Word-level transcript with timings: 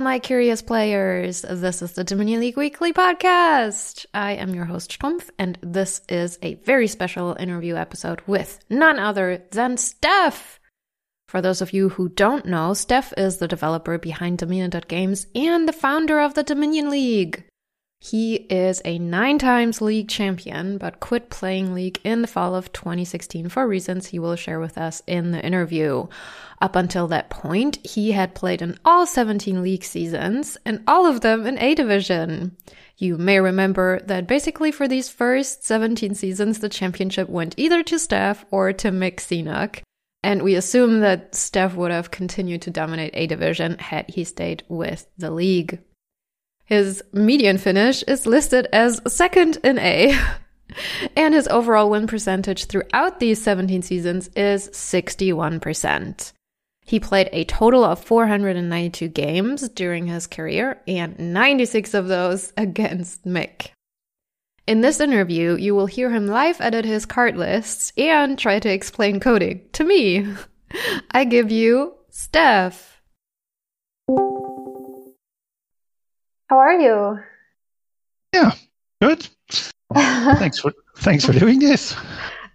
my 0.00 0.18
curious 0.18 0.62
players. 0.62 1.42
This 1.42 1.82
is 1.82 1.92
the 1.92 2.04
Dominion 2.04 2.40
League 2.40 2.56
Weekly 2.56 2.92
Podcast. 2.92 4.06
I 4.14 4.32
am 4.32 4.54
your 4.54 4.64
host, 4.64 4.96
Strumpf, 4.96 5.30
and 5.38 5.58
this 5.60 6.00
is 6.08 6.38
a 6.42 6.54
very 6.54 6.86
special 6.86 7.36
interview 7.38 7.74
episode 7.74 8.22
with 8.26 8.60
none 8.70 8.98
other 8.98 9.42
than 9.50 9.76
Stef. 9.76 10.58
For 11.26 11.40
those 11.42 11.60
of 11.60 11.72
you 11.72 11.88
who 11.88 12.08
don't 12.08 12.46
know, 12.46 12.70
Stef 12.70 13.12
is 13.16 13.38
the 13.38 13.48
developer 13.48 13.98
behind 13.98 14.38
Dominion.games 14.38 15.26
and 15.34 15.68
the 15.68 15.72
founder 15.72 16.20
of 16.20 16.34
the 16.34 16.42
Dominion 16.42 16.90
League. 16.90 17.44
He 18.00 18.34
is 18.36 18.80
a 18.84 18.98
nine 18.98 19.38
times 19.38 19.80
league 19.80 20.08
champion, 20.08 20.78
but 20.78 21.00
quit 21.00 21.30
playing 21.30 21.74
league 21.74 21.98
in 22.04 22.22
the 22.22 22.28
fall 22.28 22.54
of 22.54 22.72
2016 22.72 23.48
for 23.48 23.66
reasons 23.66 24.06
he 24.06 24.20
will 24.20 24.36
share 24.36 24.60
with 24.60 24.78
us 24.78 25.02
in 25.08 25.32
the 25.32 25.44
interview. 25.44 26.06
Up 26.60 26.76
until 26.76 27.08
that 27.08 27.28
point, 27.28 27.84
he 27.84 28.12
had 28.12 28.36
played 28.36 28.62
in 28.62 28.78
all 28.84 29.04
17 29.04 29.62
league 29.62 29.82
seasons 29.82 30.56
and 30.64 30.82
all 30.86 31.06
of 31.06 31.22
them 31.22 31.44
in 31.44 31.58
A 31.58 31.74
Division. 31.74 32.56
You 32.96 33.18
may 33.18 33.40
remember 33.40 34.00
that 34.06 34.28
basically 34.28 34.70
for 34.70 34.86
these 34.86 35.08
first 35.08 35.64
17 35.64 36.14
seasons, 36.14 36.60
the 36.60 36.68
championship 36.68 37.28
went 37.28 37.54
either 37.56 37.82
to 37.82 37.96
Stef 37.96 38.44
or 38.52 38.72
to 38.74 38.92
Mic 38.92 39.18
Qsenoch. 39.18 39.82
And 40.22 40.42
we 40.42 40.54
assume 40.54 41.00
that 41.00 41.34
Steph 41.34 41.74
would 41.74 41.90
have 41.90 42.10
continued 42.10 42.62
to 42.62 42.70
dominate 42.70 43.14
A 43.14 43.26
Division 43.26 43.78
had 43.78 44.08
he 44.08 44.24
stayed 44.24 44.62
with 44.68 45.06
the 45.16 45.30
league. 45.30 45.80
His 46.68 47.02
median 47.14 47.56
finish 47.56 48.02
is 48.02 48.26
listed 48.26 48.68
as 48.74 49.00
second 49.08 49.56
in 49.64 49.78
A. 49.78 50.14
and 51.16 51.32
his 51.32 51.48
overall 51.48 51.88
win 51.88 52.06
percentage 52.06 52.66
throughout 52.66 53.20
these 53.20 53.42
17 53.42 53.80
seasons 53.80 54.28
is 54.36 54.68
61%. 54.68 56.32
He 56.84 57.00
played 57.00 57.30
a 57.32 57.44
total 57.44 57.84
of 57.84 58.04
492 58.04 59.08
games 59.08 59.66
during 59.70 60.08
his 60.08 60.26
career, 60.26 60.78
and 60.86 61.18
96 61.18 61.94
of 61.94 62.06
those 62.06 62.52
against 62.58 63.24
Mick. 63.24 63.70
In 64.66 64.82
this 64.82 65.00
interview, 65.00 65.56
you 65.56 65.74
will 65.74 65.86
hear 65.86 66.10
him 66.10 66.26
live 66.26 66.60
edit 66.60 66.84
his 66.84 67.06
card 67.06 67.38
lists 67.38 67.94
and 67.96 68.38
try 68.38 68.58
to 68.58 68.70
explain 68.70 69.20
coding 69.20 69.62
to 69.72 69.84
me. 69.84 70.34
I 71.12 71.24
give 71.24 71.50
you 71.50 71.94
Stef. 72.12 72.97
How 76.48 76.58
are 76.58 76.80
you? 76.80 77.20
Yeah, 78.32 78.52
good. 79.02 79.28
thanks 79.94 80.58
for 80.58 80.72
thanks 80.96 81.24
for 81.24 81.32
doing 81.32 81.58
this. 81.58 81.94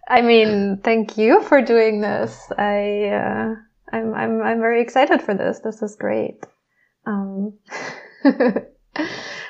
I 0.08 0.20
mean, 0.20 0.80
thank 0.82 1.16
you 1.16 1.42
for 1.42 1.62
doing 1.62 2.00
this. 2.00 2.36
I 2.58 3.04
uh, 3.04 3.54
I'm 3.92 4.14
I'm 4.14 4.42
I'm 4.42 4.58
very 4.58 4.82
excited 4.82 5.22
for 5.22 5.34
this. 5.34 5.60
This 5.60 5.80
is 5.80 5.94
great. 5.94 6.44
Um, 7.06 7.54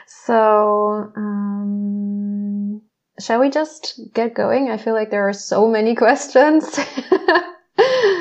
so 0.07 1.11
um, 1.17 2.83
shall 3.19 3.41
we 3.41 3.49
just 3.49 3.99
get 4.13 4.35
going? 4.35 4.71
I 4.71 4.77
feel 4.77 4.95
like 4.95 5.11
there 5.11 5.27
are 5.27 5.33
so 5.33 5.69
many 5.69 5.95
questions. 6.05 6.79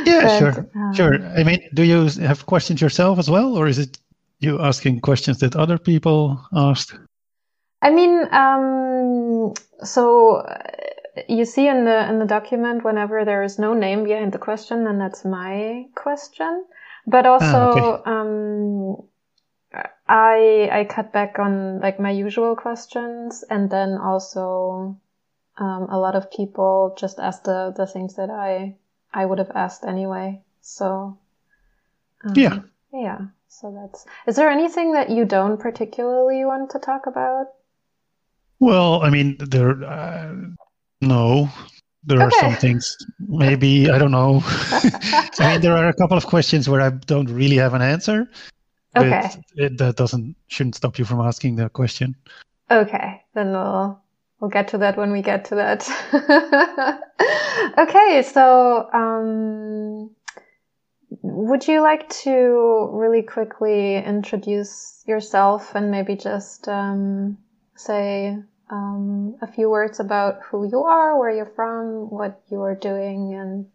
yeah, 0.06 0.22
but, 0.22 0.40
sure, 0.40 0.70
um, 0.76 0.94
sure. 0.94 1.26
I 1.38 1.44
mean, 1.44 1.70
do 1.74 1.84
you 1.84 2.06
have 2.26 2.46
questions 2.46 2.80
yourself 2.82 3.20
as 3.20 3.30
well, 3.30 3.58
or 3.58 3.68
is 3.68 3.78
it 3.78 4.00
you 4.44 4.60
asking 4.62 5.02
questions 5.02 5.40
that 5.40 5.56
other 5.56 5.78
people 5.78 6.40
asked? 6.54 6.94
I 7.82 7.90
mean, 7.90 8.28
um, 8.32 9.54
so 9.84 10.38
uh, 10.38 10.58
you 11.28 11.46
see 11.46 11.68
in 11.68 11.86
the 11.86 12.10
in 12.10 12.20
the 12.20 12.26
document 12.26 12.84
whenever 12.84 13.26
there 13.26 13.44
is 13.44 13.60
no 13.60 13.74
name 13.74 14.04
behind 14.04 14.32
the 14.32 14.40
question, 14.40 14.86
then 14.86 15.00
that's 15.00 15.26
my 15.26 15.86
question. 15.96 16.66
But 17.06 17.26
also, 17.26 17.46
ah, 17.46 17.72
okay. 17.72 18.10
um, 18.10 18.98
I 20.08 20.70
I 20.72 20.86
cut 20.86 21.12
back 21.12 21.40
on 21.40 21.82
like 21.82 22.00
my 22.00 22.12
usual 22.12 22.56
questions, 22.56 23.44
and 23.50 23.70
then 23.70 23.98
also 23.98 24.98
um, 25.58 25.88
a 25.90 26.00
lot 26.00 26.16
of 26.16 26.32
people 26.32 26.96
just 26.98 27.20
ask 27.20 27.44
the 27.44 27.74
the 27.76 27.86
things 27.86 28.16
that 28.16 28.30
I 28.30 28.76
I 29.14 29.26
would 29.26 29.40
have 29.40 29.52
asked 29.56 29.84
anyway. 29.84 30.42
So 30.62 31.18
um, 32.24 32.34
yeah, 32.36 32.60
yeah. 32.94 33.20
So 33.62 33.72
that's. 33.72 34.06
Is 34.26 34.36
there 34.36 34.50
anything 34.50 34.94
that 34.94 35.12
you 35.12 35.26
don't 35.26 35.60
particularly 35.60 36.44
want 36.44 36.72
to 36.72 36.80
talk 36.80 37.06
about? 37.06 37.48
Well, 38.60 39.04
I 39.04 39.12
mean, 39.12 39.38
there. 39.40 39.84
Uh, 39.84 40.34
no, 41.02 41.50
there 42.04 42.18
okay. 42.18 42.26
are 42.26 42.42
some 42.42 42.56
things. 42.56 42.98
Maybe 43.20 43.92
I 43.92 44.00
don't 44.00 44.12
know. 44.12 44.42
I 44.46 45.52
mean, 45.52 45.62
there 45.62 45.78
are 45.78 45.88
a 45.88 45.94
couple 45.94 46.18
of 46.18 46.26
questions 46.26 46.68
where 46.68 46.82
I 46.82 46.90
don't 46.90 47.30
really 47.30 47.58
have 47.58 47.76
an 47.76 47.84
answer. 47.84 48.28
Okay. 48.96 49.30
It, 49.56 49.78
that 49.78 49.98
doesn't 49.98 50.36
shouldn't 50.48 50.76
stop 50.76 50.98
you 50.98 51.06
from 51.06 51.22
asking 51.22 51.58
the 51.58 51.70
question. 51.70 52.16
Okay, 52.72 53.22
then 53.36 53.52
we'll 53.52 54.02
we'll 54.40 54.50
get 54.50 54.70
to 54.70 54.80
that 54.80 54.98
when 54.98 55.12
we 55.12 55.22
get 55.22 55.46
to 55.46 55.56
that. 55.56 55.88
okay, 57.78 58.24
so 58.24 58.90
um, 58.94 60.10
would 61.24 61.68
you 61.68 61.82
like 61.82 62.10
to 62.10 62.90
really 62.92 63.22
quickly 63.22 63.96
introduce 63.96 65.02
yourself 65.08 65.74
and 65.74 65.90
maybe 65.90 66.18
just 66.18 66.68
um, 66.68 67.38
say 67.78 68.38
um, 68.70 69.38
a 69.42 69.48
few 69.48 69.70
words 69.70 70.02
about 70.02 70.42
who 70.44 70.68
you 70.70 70.84
are, 70.84 71.18
where 71.18 71.32
you're 71.32 71.54
from, 71.56 72.10
what 72.10 72.42
you 72.52 72.62
are 72.62 72.76
doing, 72.76 73.34
and 73.36 73.68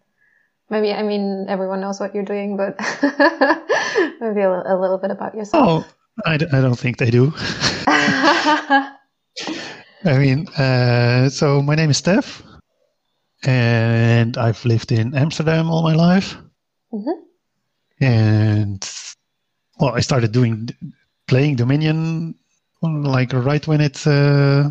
maybe, 0.69 0.93
I 0.93 1.03
mean, 1.03 1.47
everyone 1.49 1.81
knows 1.81 1.99
what 1.99 2.15
you're 2.15 2.23
doing, 2.23 2.59
but 2.59 2.77
maybe 4.21 4.43
a, 4.43 4.51
a, 4.51 4.77
little 4.79 4.99
bit 4.99 5.11
about 5.11 5.35
yourself. 5.35 5.87
Oh, 5.87 5.93
I 6.27 6.37
d- 6.37 6.49
I 6.53 6.61
don't 6.61 6.79
think 6.79 6.99
they 6.99 7.11
do. 7.11 7.33
I 7.87 8.93
mean, 10.05 10.49
uh, 10.49 11.31
so 11.31 11.63
my 11.63 11.75
name 11.75 11.89
is 11.89 12.03
Stef, 12.03 12.43
and 13.43 14.37
I've 14.37 14.63
lived 14.67 14.93
in 14.93 15.17
Amsterdam 15.17 15.71
all 15.71 15.83
my 15.83 15.95
life. 15.95 16.37
Mm-hmm 16.93 17.28
and 18.01 18.89
well, 19.79 19.95
I 19.95 20.01
started 20.01 20.33
doing 20.33 20.71
playing 21.27 21.57
Dominion 21.57 22.35
like 22.83 23.33
right 23.33 23.67
when 23.67 23.81
it, 23.81 24.07
uh, 24.07 24.71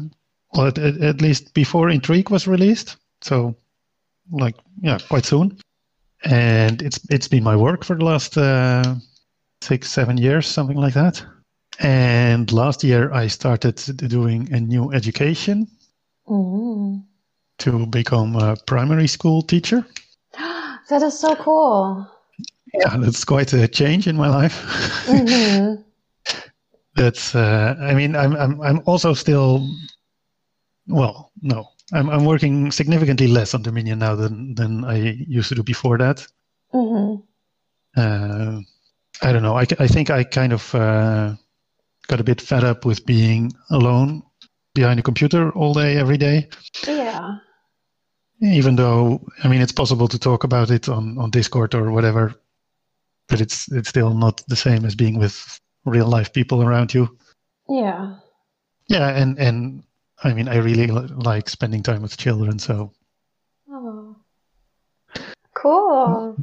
well, 0.54 0.68
at, 0.68 0.78
at, 0.78 1.22
least 1.22 1.54
before 1.54 1.90
Intrigue 1.90 2.30
was 2.30 2.48
released. 2.48 2.98
So, 3.22 3.56
like, 4.32 4.56
yeah, 4.82 4.98
quite 5.10 5.26
soon. 5.26 5.58
And 6.24 6.82
it's 6.82 7.00
it's 7.10 7.28
been 7.28 7.44
my 7.44 7.56
work 7.56 7.84
for 7.84 7.96
the 7.96 8.04
last 8.04 8.38
uh, 8.38 8.96
six, 9.62 9.92
seven 9.92 10.18
years, 10.18 10.48
something 10.48 10.78
like 10.78 10.94
that. 10.94 11.24
And 11.80 12.52
last 12.52 12.84
year 12.84 13.14
I 13.14 13.28
started 13.28 13.76
doing 13.98 14.52
a 14.52 14.60
new 14.60 14.92
education 14.94 15.68
mm. 16.28 17.04
to 17.60 17.86
become 17.86 18.36
a 18.36 18.56
primary 18.66 19.08
school 19.08 19.44
teacher. 19.44 19.86
that 20.90 21.04
is 21.04 21.20
so 21.20 21.36
cool 21.36 22.10
yeah, 22.74 22.98
that's 22.98 23.24
quite 23.24 23.54
a 23.54 23.68
change 23.68 24.08
in 24.08 24.18
my 24.18 24.30
life. 24.30 24.62
Mm-hmm. 25.06 25.82
that's, 26.96 27.36
uh, 27.36 27.76
I 27.80 27.94
mean, 27.94 28.16
I'm, 28.16 28.36
I'm, 28.36 28.62
I'm 28.62 28.82
also 28.86 29.14
still, 29.14 29.70
well, 30.88 31.32
no, 31.42 31.70
I'm, 31.94 32.10
I'm 32.10 32.26
working 32.26 32.72
significantly 32.72 33.28
less 33.28 33.54
on 33.54 33.62
Dominion 33.62 34.00
now 34.00 34.16
than, 34.16 34.56
than 34.56 34.84
I 34.84 34.98
used 35.28 35.50
to 35.50 35.56
do 35.56 35.64
before 35.64 35.98
that. 35.98 36.28
Mm-hmm. 36.74 37.22
Uh, 37.96 38.62
I 39.22 39.32
don't 39.32 39.44
know. 39.44 39.58
I, 39.58 39.66
I 39.80 39.88
think 39.88 40.10
I 40.10 40.24
kind 40.24 40.52
of 40.52 40.76
uh, 40.76 41.34
got 42.08 42.20
a 42.20 42.24
bit 42.24 42.42
fed 42.42 42.64
up 42.64 42.86
with 42.86 43.06
being 43.06 43.54
alone 43.70 44.24
behind 44.76 45.00
a 45.00 45.04
computer 45.04 45.52
all 45.52 45.74
day, 45.74 45.98
every 45.98 46.18
day. 46.18 46.50
Yeah. 46.86 47.38
Even 48.42 48.76
though, 48.76 49.26
I 49.44 49.48
mean, 49.48 49.62
it's 49.62 49.72
possible 49.72 50.08
to 50.10 50.20
talk 50.20 50.44
about 50.44 50.70
it 50.70 50.90
on, 50.90 51.18
on 51.18 51.32
Discord 51.32 51.74
or 51.74 51.92
whatever 51.92 52.36
but 53.28 53.42
it's 53.42 53.72
it's 53.72 53.90
still 53.90 54.14
not 54.14 54.42
the 54.48 54.56
same 54.56 54.86
as 54.86 54.96
being 54.96 55.20
with 55.20 55.60
real 55.86 56.08
life 56.08 56.34
people 56.34 56.62
around 56.62 56.94
you. 56.94 57.18
Yeah. 57.70 58.16
Yeah, 58.88 59.10
and 59.10 59.38
and 59.40 59.84
I 60.24 60.34
mean, 60.34 60.48
I 60.48 60.58
really 60.58 60.88
like 60.88 61.50
spending 61.50 61.84
time 61.84 62.02
with 62.02 62.18
children, 62.18 62.60
so. 62.60 62.92
Oh. 63.70 64.16
Cool. 65.54 66.38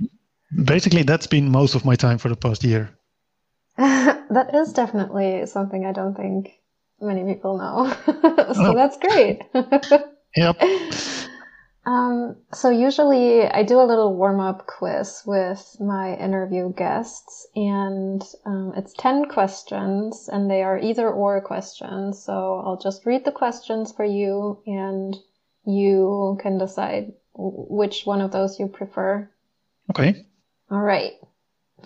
Basically, 0.64 1.02
that's 1.02 1.26
been 1.26 1.50
most 1.50 1.74
of 1.74 1.84
my 1.84 1.96
time 1.96 2.18
for 2.18 2.28
the 2.28 2.36
past 2.36 2.64
year. 2.64 2.90
that 3.76 4.50
is 4.54 4.72
definitely 4.72 5.46
something 5.46 5.84
I 5.84 5.92
don't 5.92 6.14
think 6.14 6.60
many 7.00 7.24
people 7.24 7.58
know. 7.58 7.92
so 8.06 8.70
oh. 8.70 8.74
that's 8.74 8.98
great. 8.98 9.42
yep. 10.36 10.60
Um, 11.86 12.36
so 12.52 12.70
usually 12.70 13.46
I 13.46 13.62
do 13.62 13.78
a 13.80 13.84
little 13.84 14.16
warm 14.16 14.40
up 14.40 14.66
quiz 14.66 15.22
with 15.26 15.76
my 15.80 16.16
interview 16.16 16.72
guests 16.72 17.46
and 17.54 18.22
um, 18.46 18.72
it's 18.74 18.94
10 18.94 19.26
questions 19.26 20.30
and 20.32 20.50
they 20.50 20.62
are 20.62 20.78
either 20.78 21.10
or 21.10 21.42
questions. 21.42 22.22
So 22.22 22.62
I'll 22.64 22.78
just 22.78 23.04
read 23.04 23.24
the 23.24 23.32
questions 23.32 23.92
for 23.92 24.04
you 24.04 24.62
and 24.66 25.14
you 25.66 26.38
can 26.40 26.56
decide 26.56 27.12
which 27.34 28.06
one 28.06 28.22
of 28.22 28.32
those 28.32 28.58
you 28.58 28.68
prefer. 28.68 29.30
Okay. 29.90 30.26
All 30.70 30.80
right. 30.80 31.12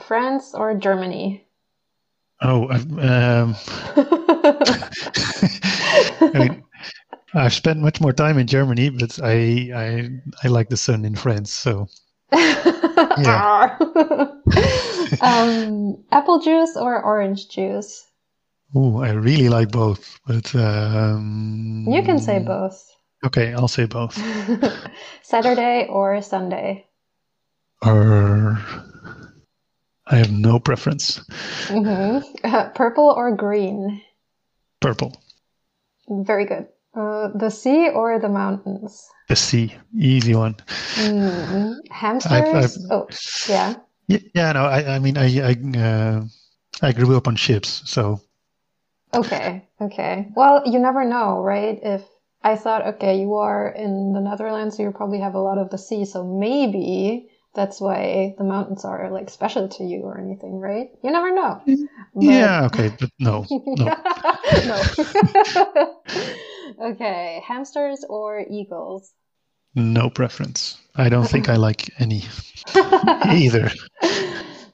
France 0.07 0.55
or 0.55 0.75
Germany? 0.75 1.45
Oh, 2.41 2.69
um, 2.69 3.57
I 6.21 6.31
mean, 6.35 6.63
I've 7.39 7.55
spent 7.55 7.81
much 7.81 8.01
more 8.01 8.13
time 8.13 8.39
in 8.39 8.47
Germany, 8.47 8.91
but 8.91 9.19
I 9.23 9.71
I 9.75 10.09
I 10.45 10.49
like 10.49 10.69
the 10.69 10.77
sun 10.77 11.05
in 11.05 11.15
France. 11.15 11.53
So 11.53 11.89
yeah. 12.33 13.77
um, 15.21 16.05
apple 16.11 16.41
juice 16.41 16.77
or 16.77 17.03
orange 17.03 17.49
juice? 17.49 18.05
Oh, 18.75 19.01
I 19.01 19.13
really 19.13 19.49
like 19.49 19.71
both, 19.71 20.21
but 20.27 20.55
um, 20.55 21.87
you 21.89 22.03
can 22.03 22.19
say 22.19 22.39
both. 22.39 22.85
Okay, 23.25 23.55
I'll 23.55 23.69
say 23.69 23.87
both. 23.87 24.15
Saturday 25.23 25.87
or 25.89 26.21
Sunday? 26.21 26.87
Or 27.83 28.59
I 30.07 30.17
have 30.17 30.31
no 30.31 30.59
preference. 30.59 31.21
Mm-hmm. 31.69 32.45
Uh, 32.45 32.69
purple 32.71 33.11
or 33.17 33.35
green? 33.35 34.03
Purple. 34.81 35.21
Very 36.09 36.45
good. 36.45 36.69
Uh, 36.99 37.29
the 37.35 37.49
sea 37.49 37.91
or 37.91 38.19
the 38.19 38.29
mountains? 38.29 39.09
The 39.29 39.37
sea, 39.37 39.73
easy 39.97 40.35
one. 40.35 40.57
Mm. 40.97 41.77
Hamsters? 41.91 42.33
I've, 42.33 42.55
I've, 42.57 42.77
oh, 42.91 43.09
yeah. 43.49 43.75
Yeah, 44.09 44.19
yeah 44.35 44.53
no, 44.53 44.65
I, 44.65 44.97
I 44.97 44.99
mean, 44.99 45.17
I, 45.17 45.51
I, 45.51 45.79
uh, 45.79 46.25
I 46.83 46.93
grew 46.93 47.17
up 47.17 47.29
on 47.29 47.37
ships, 47.37 47.83
so. 47.85 48.21
Okay, 49.15 49.69
okay. 49.81 50.29
Well, 50.35 50.63
you 50.67 50.81
never 50.81 51.05
know, 51.05 51.41
right? 51.41 51.79
If 51.81 52.03
I 52.43 52.57
thought, 52.57 52.85
okay, 52.95 53.21
you 53.21 53.35
are 53.35 53.69
in 53.69 54.13
the 54.13 54.21
Netherlands, 54.21 54.77
so 54.77 54.83
you 54.83 54.91
probably 54.91 55.21
have 55.21 55.35
a 55.35 55.41
lot 55.41 55.59
of 55.59 55.71
the 55.71 55.79
sea, 55.79 56.05
so 56.05 56.25
maybe 56.25 57.29
that's 57.55 57.81
why 57.81 58.35
the 58.39 58.45
mountains 58.45 58.85
are 58.85 59.09
like 59.11 59.31
special 59.31 59.69
to 59.69 59.85
you 59.85 60.01
or 60.03 60.19
anything, 60.19 60.59
right? 60.59 60.89
You 61.05 61.13
never 61.13 61.33
know. 61.33 61.63
But... 61.65 61.77
Yeah, 62.25 62.65
okay, 62.67 62.91
but 62.99 63.11
no, 63.21 63.47
no. 63.51 63.85
no. 64.67 66.03
okay, 66.81 67.43
hamsters 67.47 68.05
or 68.09 68.45
eagles? 68.49 69.13
No 69.75 70.11
preference. 70.11 70.79
I 70.97 71.09
don't 71.09 71.29
think 71.29 71.49
I 71.49 71.57
like 71.57 71.91
any 72.01 72.25
either. 72.75 73.71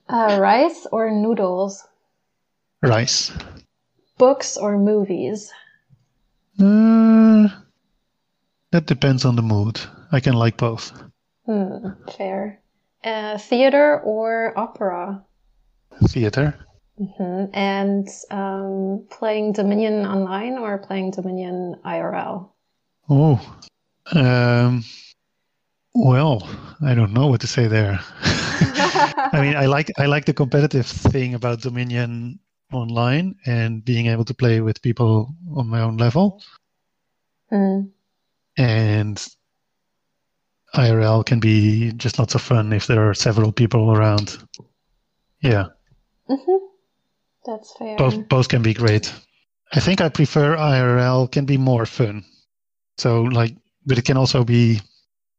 Uh, 0.08 0.38
rice 0.40 0.86
or 0.92 1.10
noodles? 1.10 1.84
Rice. 2.82 3.32
Books 4.18 4.56
or 4.56 4.78
movies? 4.78 5.52
Uh, 6.58 7.48
that 8.70 8.86
depends 8.86 9.24
on 9.24 9.36
the 9.36 9.42
mood. 9.42 9.80
I 10.12 10.20
can 10.20 10.34
like 10.34 10.56
both. 10.56 10.92
Hmm, 11.46 11.88
fair. 12.16 12.60
Uh, 13.02 13.38
theater 13.38 14.00
or 14.00 14.52
opera? 14.56 15.24
Theater. 16.08 16.63
Mm-hmm. 17.00 17.54
And 17.54 18.08
um, 18.30 19.06
playing 19.10 19.52
Dominion 19.52 20.06
online 20.06 20.58
or 20.58 20.78
playing 20.78 21.10
Dominion 21.10 21.76
IRL? 21.84 22.50
Oh, 23.10 23.40
um, 24.12 24.84
well, 25.94 26.48
I 26.82 26.94
don't 26.94 27.12
know 27.12 27.26
what 27.26 27.40
to 27.40 27.46
say 27.46 27.66
there. 27.66 27.98
I 28.22 29.40
mean, 29.40 29.56
I 29.56 29.66
like 29.66 29.90
I 29.98 30.06
like 30.06 30.24
the 30.24 30.32
competitive 30.32 30.86
thing 30.86 31.34
about 31.34 31.60
Dominion 31.60 32.38
online 32.72 33.36
and 33.46 33.84
being 33.84 34.06
able 34.06 34.24
to 34.24 34.34
play 34.34 34.60
with 34.60 34.82
people 34.82 35.34
on 35.54 35.68
my 35.68 35.80
own 35.80 35.96
level. 35.96 36.42
Mm. 37.52 37.90
And 38.56 39.28
IRL 40.74 41.24
can 41.26 41.40
be 41.40 41.92
just 41.92 42.18
lots 42.18 42.34
of 42.34 42.42
fun 42.42 42.72
if 42.72 42.86
there 42.86 43.08
are 43.08 43.14
several 43.14 43.52
people 43.52 43.92
around. 43.92 44.38
Yeah. 45.40 45.66
Mm-hmm. 46.28 46.66
That's 47.46 47.74
fair. 47.76 47.96
Both 47.96 48.28
both 48.28 48.48
can 48.48 48.62
be 48.62 48.74
great. 48.74 49.12
I 49.72 49.80
think 49.80 50.00
I 50.00 50.08
prefer 50.08 50.56
IRL. 50.56 51.30
Can 51.30 51.44
be 51.44 51.58
more 51.58 51.86
fun. 51.86 52.24
So 52.98 53.22
like, 53.22 53.56
but 53.86 53.98
it 53.98 54.04
can 54.04 54.16
also 54.16 54.44
be. 54.44 54.80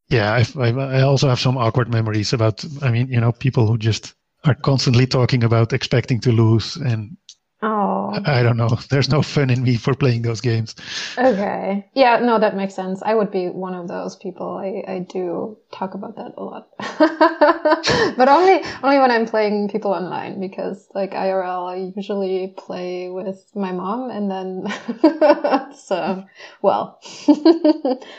Yeah, 0.09 0.43
I, 0.59 0.69
I 0.69 1.01
also 1.01 1.29
have 1.29 1.39
some 1.39 1.57
awkward 1.57 1.89
memories 1.89 2.33
about. 2.33 2.63
I 2.81 2.91
mean, 2.91 3.07
you 3.07 3.19
know, 3.19 3.31
people 3.31 3.65
who 3.65 3.77
just 3.77 4.13
are 4.43 4.53
constantly 4.53 5.07
talking 5.07 5.43
about 5.43 5.73
expecting 5.73 6.19
to 6.21 6.31
lose 6.31 6.75
and 6.75 7.17
Oh. 7.61 7.94
I 8.25 8.43
don't 8.43 8.57
know. 8.57 8.69
There's 8.89 9.09
no 9.09 9.21
fun 9.21 9.49
in 9.49 9.63
me 9.63 9.77
for 9.77 9.93
playing 9.93 10.21
those 10.23 10.41
games. 10.41 10.75
Okay. 11.17 11.89
Yeah, 11.93 12.19
no, 12.19 12.39
that 12.39 12.55
makes 12.55 12.73
sense. 12.73 13.01
I 13.03 13.13
would 13.15 13.31
be 13.31 13.47
one 13.49 13.73
of 13.73 13.87
those 13.87 14.15
people. 14.15 14.57
I, 14.57 14.91
I 14.91 14.99
do 14.99 15.57
talk 15.71 15.93
about 15.93 16.15
that 16.17 16.33
a 16.37 16.43
lot. 16.43 16.69
but 18.17 18.27
only 18.27 18.63
only 18.83 18.99
when 18.99 19.11
I'm 19.11 19.25
playing 19.25 19.69
people 19.69 19.91
online 19.91 20.39
because 20.39 20.87
like 20.93 21.11
IRL 21.11 21.69
I 21.69 21.91
usually 21.95 22.53
play 22.57 23.09
with 23.09 23.43
my 23.55 23.71
mom 23.71 24.09
and 24.09 24.29
then 24.31 25.73
so 25.75 26.25
well 26.61 26.99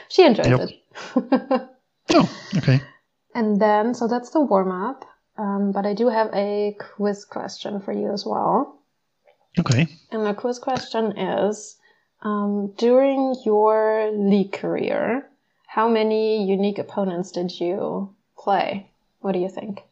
she 0.09 0.25
enjoys 0.25 0.47
yep. 0.47 0.61
it. 0.61 0.83
oh, 2.15 2.41
okay. 2.57 2.81
And 3.35 3.61
then 3.61 3.95
so 3.95 4.09
that's 4.09 4.31
the 4.31 4.41
warm 4.41 4.71
up. 4.71 5.05
Um, 5.39 5.73
but 5.73 5.85
I 5.85 5.93
do 5.95 6.09
have 6.09 6.31
a 6.33 6.77
quiz 6.79 7.25
question 7.25 7.81
for 7.81 7.93
you 7.93 8.13
as 8.13 8.25
well. 8.25 8.79
Okay. 9.59 9.87
And 10.11 10.27
the 10.27 10.35
quiz 10.35 10.59
question 10.59 11.17
is 11.19 11.77
um, 12.23 12.73
during 12.79 13.35
your 13.45 14.11
league 14.13 14.53
career, 14.53 15.29
how 15.67 15.89
many 15.89 16.47
unique 16.47 16.79
opponents 16.79 17.33
did 17.33 17.61
you 17.61 18.15
play? 18.39 18.91
What 19.21 19.33
do 19.33 19.39
you 19.39 19.49
think? 19.49 19.83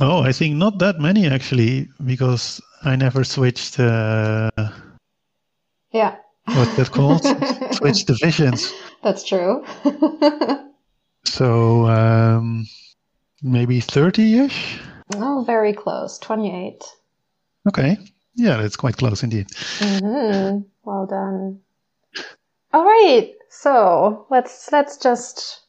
Oh, 0.00 0.22
I 0.22 0.32
think 0.32 0.56
not 0.56 0.78
that 0.78 0.98
many 0.98 1.26
actually, 1.26 1.88
because 2.04 2.60
I 2.82 2.96
never 2.96 3.24
switched. 3.24 3.78
Uh, 3.78 4.50
yeah. 5.92 6.16
What's 6.46 6.76
that 6.76 6.90
called? 6.90 7.24
Switch 7.74 8.04
divisions. 8.04 8.72
That's 9.02 9.24
true. 9.24 9.64
so 11.24 11.86
um, 11.86 12.66
maybe 13.42 13.80
30 13.80 14.38
ish? 14.40 14.80
Oh, 15.14 15.44
very 15.46 15.72
close. 15.72 16.18
28. 16.18 16.84
Okay. 17.68 17.98
Yeah, 18.34 18.60
that's 18.60 18.76
quite 18.76 18.96
close 18.96 19.22
indeed. 19.22 19.48
Mm-hmm. 19.78 20.60
Well 20.84 21.06
done. 21.06 21.60
All 22.72 22.84
right, 22.84 23.32
so 23.50 24.26
let's 24.30 24.70
let's 24.72 24.96
just 24.96 25.60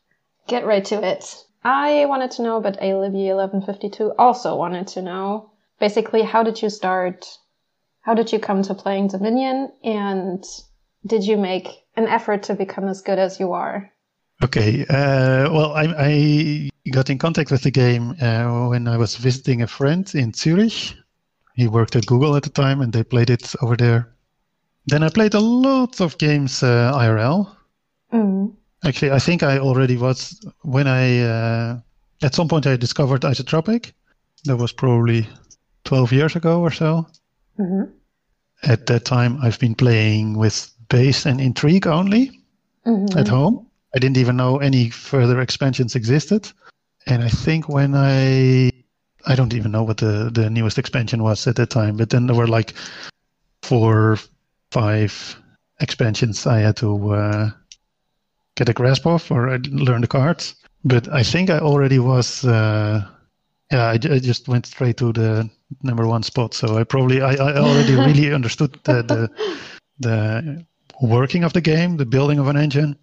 get 0.48 0.66
right 0.66 0.84
to 0.86 1.04
it. 1.04 1.36
I 1.64 2.06
wanted 2.06 2.32
to 2.32 2.44
know, 2.44 2.62
but 2.62 2.80
Alibby1152 2.80 4.16
also 4.18 4.56
wanted 4.56 4.88
to 4.88 5.02
know. 5.02 5.52
Basically, 5.80 6.22
how 6.22 6.44
did 6.44 6.62
you 6.62 6.70
start? 6.70 7.26
How 8.02 8.14
did 8.14 8.32
you 8.32 8.40
come 8.40 8.62
to 8.64 8.74
playing 8.74 9.08
Dominion? 9.08 9.72
And 9.84 10.44
did 11.06 11.24
you 11.24 11.38
make 11.38 11.68
an 11.96 12.08
effort 12.08 12.44
to 12.44 12.56
become 12.56 12.88
as 12.88 13.02
good 13.02 13.20
as 13.20 13.40
you 13.40 13.54
are? 13.54 13.92
Okay. 14.44 14.86
Uh, 14.88 15.50
well, 15.52 15.74
I, 15.74 15.86
I, 15.98 16.70
got 16.92 17.10
in 17.10 17.18
contact 17.18 17.52
with 17.52 17.64
the 17.64 17.72
game 17.72 18.16
uh, 18.22 18.68
when 18.70 18.88
I 18.88 18.98
was 18.98 19.16
visiting 19.16 19.62
a 19.62 19.68
friend 19.68 20.10
in 20.14 20.34
Zurich 20.34 20.94
he 21.56 21.68
worked 21.68 21.96
at 21.96 22.06
Google 22.06 22.36
at 22.36 22.44
the 22.44 22.50
time, 22.50 22.82
and 22.82 22.92
they 22.92 23.04
played 23.04 23.30
it 23.30 23.56
over 23.62 23.76
there. 23.76 24.14
Then 24.88 25.04
I 25.04 25.10
played 25.10 25.34
a 25.34 25.40
lot 25.40 26.02
of 26.02 26.18
games 26.18 26.62
uh, 26.62 26.92
IRL. 26.94 27.56
Mm. 28.14 28.54
Actually, 28.84 29.12
I 29.12 29.20
think 29.20 29.42
I 29.42 29.58
already 29.58 29.98
was 29.98 30.46
when 30.62 30.88
I 30.88 31.22
uh, 31.22 31.80
at 32.22 32.36
some 32.36 32.48
point 32.48 32.68
I 32.68 32.76
discovered 32.76 33.22
Isotropic. 33.22 33.94
That 34.46 34.58
was 34.58 34.72
probably 34.72 35.28
12 35.86 36.12
years 36.12 36.36
ago 36.36 36.62
or 36.62 36.72
so. 36.72 37.08
Mm-hmm. 37.58 37.92
At 38.64 38.86
that 38.88 39.06
time, 39.06 39.40
I've 39.42 39.60
been 39.60 39.76
playing 39.76 40.38
with 40.38 40.72
Base 40.90 41.26
and 41.26 41.42
Intrigue 41.42 41.88
only 41.88 42.42
mm-hmm. 42.86 43.18
at 43.18 43.28
home. 43.28 43.66
I 43.96 44.00
didn't 44.00 44.18
even 44.18 44.36
know 44.36 44.58
any 44.58 44.90
further 44.90 45.40
expansions 45.40 45.96
existed. 45.96 46.52
And 47.08 47.24
I 47.24 47.30
think 47.30 47.70
when 47.70 47.96
I 47.96 48.72
I 49.28 49.36
don't 49.36 49.54
even 49.54 49.72
know 49.72 49.84
what 49.84 49.98
the, 49.98 50.30
the 50.32 50.50
newest 50.50 50.78
expansion 50.78 51.24
was 51.24 51.48
at 51.48 51.56
that 51.56 51.70
time, 51.70 51.98
but 51.98 52.10
then 52.10 52.28
there 52.28 52.36
were 52.36 52.48
like 52.48 52.74
four, 53.64 54.18
five 54.72 55.36
expansions 55.80 56.46
I 56.46 56.60
had 56.60 56.78
to 56.78 57.14
uh, 57.14 57.50
get 58.56 58.70
a 58.70 58.74
grasp 58.74 59.06
of 59.06 59.30
or 59.32 59.50
I 59.50 59.60
learn 59.70 60.02
the 60.02 60.08
cards. 60.08 60.56
But 60.84 61.08
I 61.12 61.24
think 61.24 61.50
I 61.50 61.60
already 61.60 61.98
was, 61.98 62.46
uh, 62.46 63.04
yeah, 63.72 63.86
I, 63.86 63.94
I, 63.94 64.20
just 64.20 64.48
went 64.48 64.68
straight 64.68 64.98
to 64.98 65.12
the 65.12 65.50
number 65.82 66.06
one 66.06 66.22
spot. 66.22 66.54
So 66.54 66.78
I 66.78 66.84
probably, 66.84 67.22
I, 67.22 67.34
I 67.34 67.58
already 67.58 67.96
really 67.96 68.32
understood 68.32 68.80
the, 68.84 69.02
the, 69.02 69.30
the 70.00 70.66
working 71.02 71.44
of 71.44 71.54
the 71.54 71.62
game, 71.62 71.98
the 71.98 72.06
building 72.06 72.38
of 72.38 72.48
an 72.48 72.58
engine. 72.58 72.96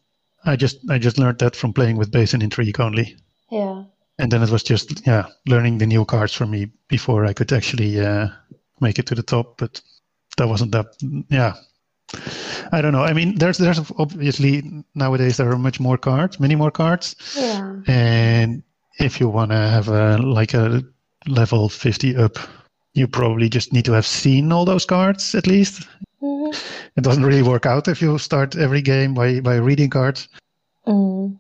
I 0.45 0.55
just, 0.55 0.79
I 0.88 0.99
just 0.99 1.19
learned 1.19 1.41
that 1.41 1.57
from 1.57 1.73
playing 1.73 1.97
with 1.97 2.12
base 2.12 2.35
and 2.35 2.43
intrigue 2.43 2.79
only. 2.79 3.17
Yeah 3.50 3.85
and 4.23 4.31
then 4.31 4.43
it 4.43 4.50
was 4.50 4.62
just 4.62 5.07
yeah 5.07 5.26
learning 5.47 5.79
the 5.79 5.87
new 5.87 6.05
cards 6.05 6.33
for 6.33 6.47
me 6.47 6.71
before 6.88 7.26
I 7.26 7.35
could 7.35 7.52
actually 7.52 8.00
uh, 8.00 8.29
make 8.81 8.99
it 8.99 9.07
to 9.07 9.14
the 9.14 9.23
top. 9.23 9.59
But 9.59 9.83
that 10.38 10.49
wasn't 10.49 10.73
that 10.73 10.87
yeah. 11.29 11.55
I 12.73 12.81
don't 12.81 12.93
know. 12.93 13.05
I 13.05 13.12
mean, 13.12 13.37
there's 13.37 13.59
there's 13.59 13.81
obviously 13.99 14.62
nowadays 14.95 15.37
there 15.37 15.50
are 15.50 15.59
much 15.59 15.81
more 15.81 15.99
cards, 15.99 16.41
many 16.41 16.55
more 16.55 16.71
cards. 16.71 17.17
Yeah. 17.37 17.81
And 17.87 18.62
if 18.99 19.21
you 19.21 19.29
want 19.29 19.50
to 19.50 19.57
have 19.57 19.88
a 19.88 20.19
like 20.19 20.55
a 20.55 20.83
level 21.26 21.69
50 21.69 22.17
up 22.17 22.38
you 22.95 23.09
probably 23.09 23.49
just 23.49 23.73
need 23.73 23.85
to 23.87 23.93
have 23.93 24.07
seen 24.07 24.52
all 24.52 24.64
those 24.64 24.85
cards 24.85 25.35
at 25.35 25.47
least. 25.47 25.88
Mm-hmm. 26.21 26.52
It 26.97 27.05
doesn't 27.05 27.25
really 27.25 27.43
work 27.43 27.67
out 27.67 27.88
if 27.88 28.02
you 28.02 28.19
start 28.19 28.57
every 28.57 28.83
game 28.83 29.14
by, 29.14 29.41
by 29.41 29.57
reading 29.57 29.91
cards. 29.91 30.29
Mm. 30.87 31.38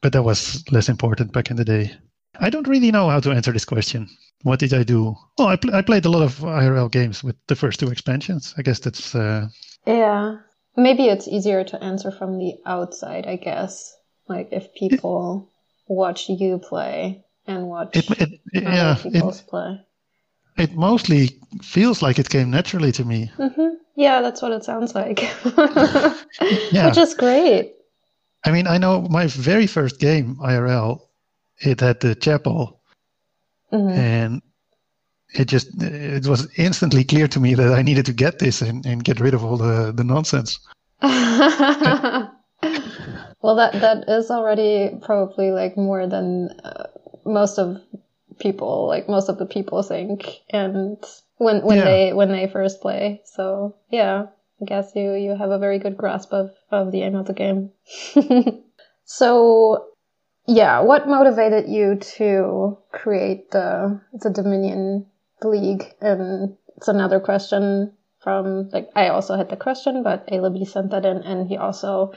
But 0.00 0.12
that 0.12 0.22
was 0.22 0.64
less 0.70 0.88
important 0.88 1.32
back 1.32 1.50
in 1.50 1.56
the 1.56 1.64
day. 1.64 1.94
I 2.38 2.50
don't 2.50 2.68
really 2.68 2.90
know 2.90 3.08
how 3.08 3.20
to 3.20 3.32
answer 3.32 3.52
this 3.52 3.64
question. 3.64 4.08
What 4.42 4.60
did 4.60 4.72
I 4.72 4.84
do? 4.84 5.16
Well, 5.36 5.48
I, 5.48 5.56
pl- 5.56 5.74
I 5.74 5.82
played 5.82 6.04
a 6.04 6.10
lot 6.10 6.22
of 6.22 6.38
IRL 6.38 6.90
games 6.90 7.24
with 7.24 7.36
the 7.48 7.56
first 7.56 7.80
two 7.80 7.88
expansions. 7.88 8.54
I 8.56 8.62
guess 8.62 8.78
that's. 8.78 9.14
Uh... 9.14 9.48
Yeah. 9.86 10.38
Maybe 10.76 11.06
it's 11.06 11.26
easier 11.26 11.64
to 11.64 11.82
answer 11.82 12.12
from 12.12 12.38
the 12.38 12.54
outside, 12.64 13.26
I 13.26 13.36
guess. 13.36 13.96
Like 14.28 14.50
if 14.52 14.72
people 14.74 15.48
it, 15.88 15.92
watch 15.92 16.28
you 16.28 16.58
play 16.58 17.24
and 17.46 17.66
watch 17.66 17.96
it, 17.96 18.10
it, 18.10 18.40
yeah, 18.52 18.96
people's 19.02 19.40
play. 19.40 19.80
It 20.56 20.74
mostly 20.74 21.40
feels 21.62 22.02
like 22.02 22.18
it 22.18 22.28
came 22.28 22.50
naturally 22.50 22.92
to 22.92 23.04
me. 23.04 23.32
Mm-hmm. 23.38 23.74
Yeah, 23.96 24.20
that's 24.20 24.42
what 24.42 24.52
it 24.52 24.64
sounds 24.64 24.94
like. 24.94 25.22
yeah. 26.70 26.86
Which 26.86 26.98
is 26.98 27.14
great. 27.14 27.74
I 28.44 28.52
mean, 28.52 28.66
I 28.68 28.78
know 28.78 29.02
my 29.02 29.26
very 29.26 29.66
first 29.66 29.98
game, 29.98 30.36
IRL, 30.36 31.00
it 31.60 31.80
had 31.80 32.00
the 32.00 32.14
chapel. 32.14 32.80
Mm-hmm. 33.72 33.98
And 33.98 34.42
it 35.34 35.46
just 35.46 35.68
it 35.82 36.26
was 36.26 36.48
instantly 36.56 37.04
clear 37.04 37.28
to 37.28 37.40
me 37.40 37.54
that 37.54 37.72
I 37.72 37.82
needed 37.82 38.06
to 38.06 38.12
get 38.12 38.38
this 38.38 38.62
and, 38.62 38.84
and 38.86 39.04
get 39.04 39.20
rid 39.20 39.34
of 39.34 39.44
all 39.44 39.56
the, 39.56 39.92
the 39.92 40.04
nonsense. 40.04 40.58
well, 41.02 42.30
that 43.56 43.72
that 43.74 44.04
is 44.08 44.30
already 44.30 44.98
probably 45.02 45.50
like 45.50 45.76
more 45.76 46.06
than 46.06 46.48
uh, 46.64 46.86
most 47.24 47.58
of 47.58 47.80
people 48.38 48.86
like 48.86 49.08
most 49.08 49.28
of 49.28 49.38
the 49.38 49.46
people 49.46 49.82
think 49.82 50.38
and 50.50 50.96
when 51.38 51.60
when 51.62 51.78
yeah. 51.78 51.84
they 51.84 52.12
when 52.12 52.32
they 52.32 52.48
first 52.48 52.80
play. 52.80 53.20
So 53.24 53.76
yeah, 53.90 54.26
I 54.60 54.64
guess 54.64 54.92
you 54.94 55.12
you 55.12 55.36
have 55.36 55.50
a 55.50 55.58
very 55.58 55.78
good 55.78 55.96
grasp 55.96 56.32
of 56.32 56.50
of 56.70 56.90
the 56.90 57.02
aim 57.02 57.14
of 57.14 57.26
the 57.26 57.34
game. 57.34 57.70
so 59.04 59.88
yeah, 60.48 60.80
what 60.80 61.06
motivated 61.06 61.68
you 61.68 61.96
to 62.16 62.78
create 62.90 63.50
the 63.50 64.00
the 64.12 64.30
Dominion 64.30 65.06
League? 65.42 65.84
And 66.00 66.56
it's 66.76 66.88
another 66.88 67.20
question 67.20 67.92
from 68.20 68.70
like 68.70 68.88
I 68.96 69.08
also 69.08 69.36
had 69.36 69.50
the 69.50 69.56
question, 69.56 70.02
but 70.02 70.26
Alabi 70.28 70.66
sent 70.66 70.90
that 70.90 71.04
in, 71.04 71.18
and 71.18 71.46
he 71.46 71.56
also 71.58 72.12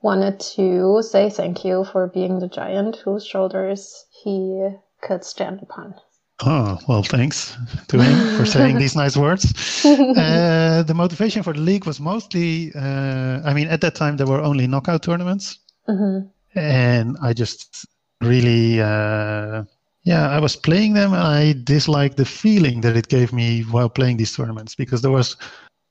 wanted 0.00 0.40
to 0.56 1.02
say 1.02 1.28
thank 1.28 1.64
you 1.64 1.84
for 1.84 2.08
being 2.08 2.38
the 2.38 2.48
giant 2.48 2.96
whose 2.96 3.26
shoulders 3.26 4.06
he 4.22 4.66
could 5.02 5.24
stand 5.24 5.60
upon. 5.62 5.94
Oh, 6.40 6.78
well, 6.88 7.02
thanks 7.02 7.56
to 7.88 8.00
him 8.00 8.36
for 8.36 8.44
saying 8.54 8.78
these 8.78 8.96
nice 8.96 9.16
words. 9.16 9.44
Uh, 9.84 10.82
the 10.84 10.94
motivation 10.94 11.42
for 11.42 11.52
the 11.52 11.60
league 11.60 11.86
was 11.86 12.00
mostly, 12.00 12.72
uh, 12.74 13.40
I 13.44 13.54
mean, 13.54 13.68
at 13.68 13.82
that 13.82 13.94
time 13.94 14.16
there 14.16 14.26
were 14.26 14.40
only 14.40 14.66
knockout 14.66 15.02
tournaments. 15.02 15.58
Mm-hmm. 15.88 16.28
And 16.54 17.16
I 17.22 17.32
just 17.32 17.86
really, 18.20 18.80
uh, 18.80 19.64
yeah, 20.04 20.28
I 20.28 20.38
was 20.38 20.56
playing 20.56 20.94
them 20.94 21.12
and 21.12 21.22
I 21.22 21.54
disliked 21.64 22.16
the 22.16 22.24
feeling 22.24 22.80
that 22.82 22.96
it 22.96 23.08
gave 23.08 23.32
me 23.32 23.62
while 23.62 23.88
playing 23.88 24.18
these 24.18 24.34
tournaments 24.34 24.74
because 24.74 25.02
there 25.02 25.10
was 25.10 25.36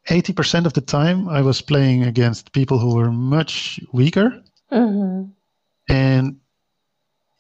80% 0.10 0.66
of 0.66 0.74
the 0.74 0.82
time 0.82 1.30
I 1.30 1.42
was 1.42 1.62
playing 1.62 2.04
against 2.04 2.54
people 2.54 2.78
who 2.78 2.96
were 2.96 3.12
much 3.12 3.80
weaker. 3.92 4.42
Mm-hmm. 4.72 5.32
And 5.90 6.38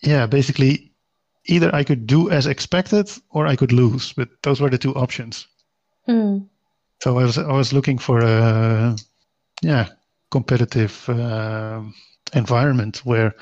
yeah, 0.02 0.26
basically 0.26 0.92
either 1.46 1.74
I 1.74 1.84
could 1.84 2.08
do 2.08 2.30
as 2.30 2.48
expected 2.48 3.10
or 3.30 3.48
I 3.48 3.56
could 3.56 3.72
lose, 3.72 4.14
but 4.14 4.30
those 4.44 4.62
were 4.62 4.70
the 4.70 4.78
two 4.78 4.96
options. 4.96 5.48
Mm. 6.08 6.48
So 7.02 7.18
I 7.20 7.24
was 7.24 7.38
I 7.38 7.52
was 7.52 7.74
looking 7.74 7.98
for 7.98 8.20
a 8.20 8.96
yeah 9.62 9.90
competitive 10.32 11.08
uh, 11.10 11.82
environment 12.36 13.02
where 13.06 13.36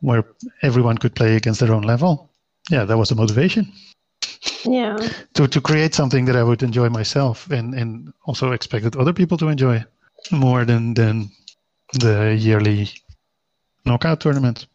where 0.00 0.24
everyone 0.62 0.98
could 0.98 1.14
play 1.14 1.36
against 1.36 1.60
their 1.60 1.72
own 1.72 1.82
level. 1.82 2.30
Yeah, 2.70 2.84
that 2.84 2.98
was 2.98 3.08
the 3.08 3.14
motivation. 3.14 3.72
Yeah. 4.64 4.96
To 5.34 5.48
to 5.48 5.60
create 5.60 5.94
something 5.94 6.26
that 6.26 6.36
I 6.36 6.42
would 6.42 6.62
enjoy 6.62 6.88
myself 6.88 7.50
and 7.50 7.74
and 7.74 8.12
also 8.26 8.52
expected 8.52 8.96
other 8.96 9.12
people 9.12 9.38
to 9.38 9.48
enjoy 9.48 9.84
more 10.30 10.64
than 10.64 10.94
than 10.94 11.30
the 11.92 12.36
yearly 12.38 12.88
knockout 13.84 14.20
tournament. 14.20 14.66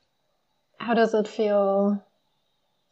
How 0.79 0.93
does 0.93 1.13
it 1.13 1.27
feel 1.27 2.01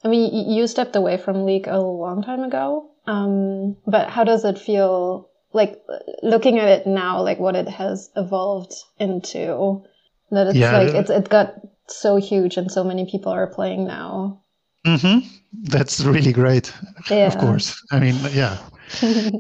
I 0.04 0.08
mean, 0.08 0.52
you 0.52 0.68
stepped 0.68 0.96
away 0.96 1.18
from 1.18 1.46
League 1.46 1.68
a 1.68 1.80
long 1.80 2.24
time 2.24 2.44
ago, 2.44 2.90
um, 3.06 3.76
but 3.86 4.10
how 4.10 4.24
does 4.24 4.46
it 4.46 4.58
feel 4.58 5.30
like 5.52 5.82
looking 6.24 6.58
at 6.60 6.70
it 6.70 6.88
now, 6.88 7.22
like 7.22 7.40
what 7.40 7.56
it 7.56 7.68
has 7.68 8.10
evolved 8.16 8.74
into? 8.98 9.84
That 10.32 10.48
it's 10.48 10.58
yeah, 10.58 10.78
like 10.78 10.94
it's 10.94 11.10
it 11.10 11.30
got 11.30 11.56
so 11.88 12.18
huge 12.18 12.58
and 12.58 12.72
so 12.72 12.84
many 12.84 13.06
people 13.10 13.32
are 13.32 13.48
playing 13.48 13.86
now. 13.86 14.42
Mm-hmm. 14.86 15.28
That's 15.64 16.00
really 16.02 16.32
great. 16.32 16.72
Yeah. 17.10 17.28
Of 17.28 17.38
course. 17.38 17.84
I 17.92 18.00
mean, 18.00 18.16
yeah. 18.32 18.58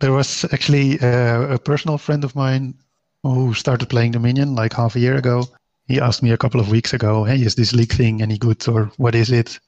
there 0.00 0.12
was 0.12 0.44
actually 0.52 0.98
a 1.00 1.58
personal 1.64 1.98
friend 1.98 2.24
of 2.24 2.34
mine 2.34 2.74
who 3.22 3.52
started 3.54 3.88
playing 3.88 4.12
Dominion 4.12 4.54
like 4.54 4.72
half 4.72 4.96
a 4.96 5.00
year 5.00 5.16
ago, 5.16 5.44
he 5.90 6.00
asked 6.00 6.22
me 6.22 6.30
a 6.30 6.36
couple 6.36 6.60
of 6.60 6.70
weeks 6.70 6.94
ago, 6.94 7.24
"Hey, 7.24 7.42
is 7.42 7.56
this 7.56 7.72
league 7.72 7.92
thing 7.92 8.22
any 8.22 8.38
good, 8.38 8.66
or 8.68 8.92
what 8.96 9.16
is 9.16 9.32
it? 9.32 9.58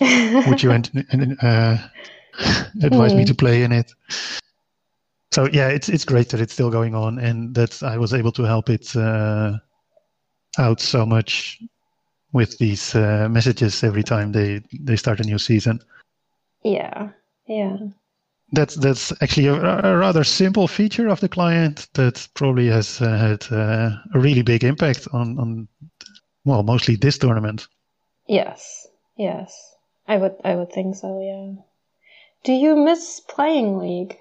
Would 0.00 0.62
you 0.64 0.70
uh, 0.72 0.76
advise 2.82 3.12
mm. 3.12 3.16
me 3.16 3.24
to 3.24 3.34
play 3.34 3.62
in 3.62 3.70
it?" 3.70 3.92
So 5.32 5.48
yeah, 5.52 5.68
it's 5.68 5.88
it's 5.88 6.04
great 6.04 6.28
that 6.30 6.40
it's 6.40 6.52
still 6.52 6.70
going 6.70 6.94
on, 6.94 7.18
and 7.18 7.54
that 7.54 7.82
I 7.82 7.98
was 7.98 8.12
able 8.12 8.32
to 8.32 8.42
help 8.42 8.68
it 8.68 8.96
uh, 8.96 9.58
out 10.58 10.80
so 10.80 11.06
much 11.06 11.60
with 12.32 12.58
these 12.58 12.94
uh, 12.94 13.28
messages 13.30 13.84
every 13.84 14.02
time 14.02 14.32
they 14.32 14.62
they 14.80 14.96
start 14.96 15.20
a 15.20 15.24
new 15.24 15.38
season. 15.38 15.80
Yeah, 16.62 17.10
yeah 17.46 17.76
that's 18.52 18.74
that's 18.74 19.12
actually 19.22 19.46
a, 19.46 19.54
a, 19.54 19.96
rather 19.96 20.24
simple 20.24 20.66
feature 20.66 21.08
of 21.08 21.20
the 21.20 21.28
client 21.28 21.88
that 21.94 22.26
probably 22.34 22.66
has 22.66 23.00
uh, 23.00 23.16
had 23.16 23.46
uh, 23.52 23.90
a 24.14 24.18
really 24.18 24.42
big 24.42 24.64
impact 24.64 25.06
on 25.12 25.38
on 25.38 25.68
well 26.44 26.62
mostly 26.62 26.96
this 26.96 27.18
tournament. 27.18 27.68
Yes, 28.26 28.86
yes, 29.16 29.74
I 30.08 30.16
would 30.16 30.34
I 30.44 30.56
would 30.56 30.72
think 30.72 30.96
so. 30.96 31.20
Yeah. 31.20 31.62
Do 32.44 32.52
you 32.52 32.74
miss 32.76 33.20
playing 33.20 33.78
League? 33.78 34.18